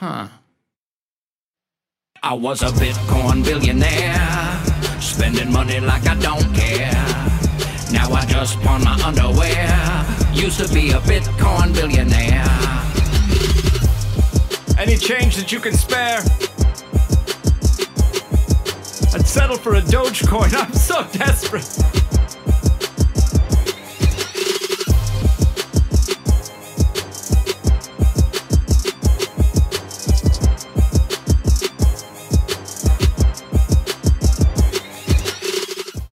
Huh. 0.00 0.28
I 2.22 2.32
was 2.32 2.62
a 2.62 2.66
Bitcoin 2.66 3.44
billionaire. 3.44 4.60
Spending 5.00 5.52
money 5.52 5.80
like 5.80 6.06
I 6.06 6.14
don't 6.20 6.54
care. 6.54 6.92
Now 7.90 8.12
I 8.12 8.24
just 8.28 8.60
pawn 8.60 8.84
my 8.84 8.94
underwear. 9.04 10.06
Used 10.32 10.60
to 10.64 10.72
be 10.72 10.92
a 10.92 11.00
Bitcoin 11.00 11.74
billionaire. 11.74 12.46
Any 14.78 14.96
change 14.96 15.34
that 15.34 15.50
you 15.50 15.58
can 15.58 15.74
spare? 15.74 16.20
I'd 19.12 19.26
settle 19.26 19.56
for 19.56 19.74
a 19.74 19.80
Dogecoin. 19.80 20.54
I'm 20.62 20.72
so 20.74 21.04
desperate. 21.10 22.17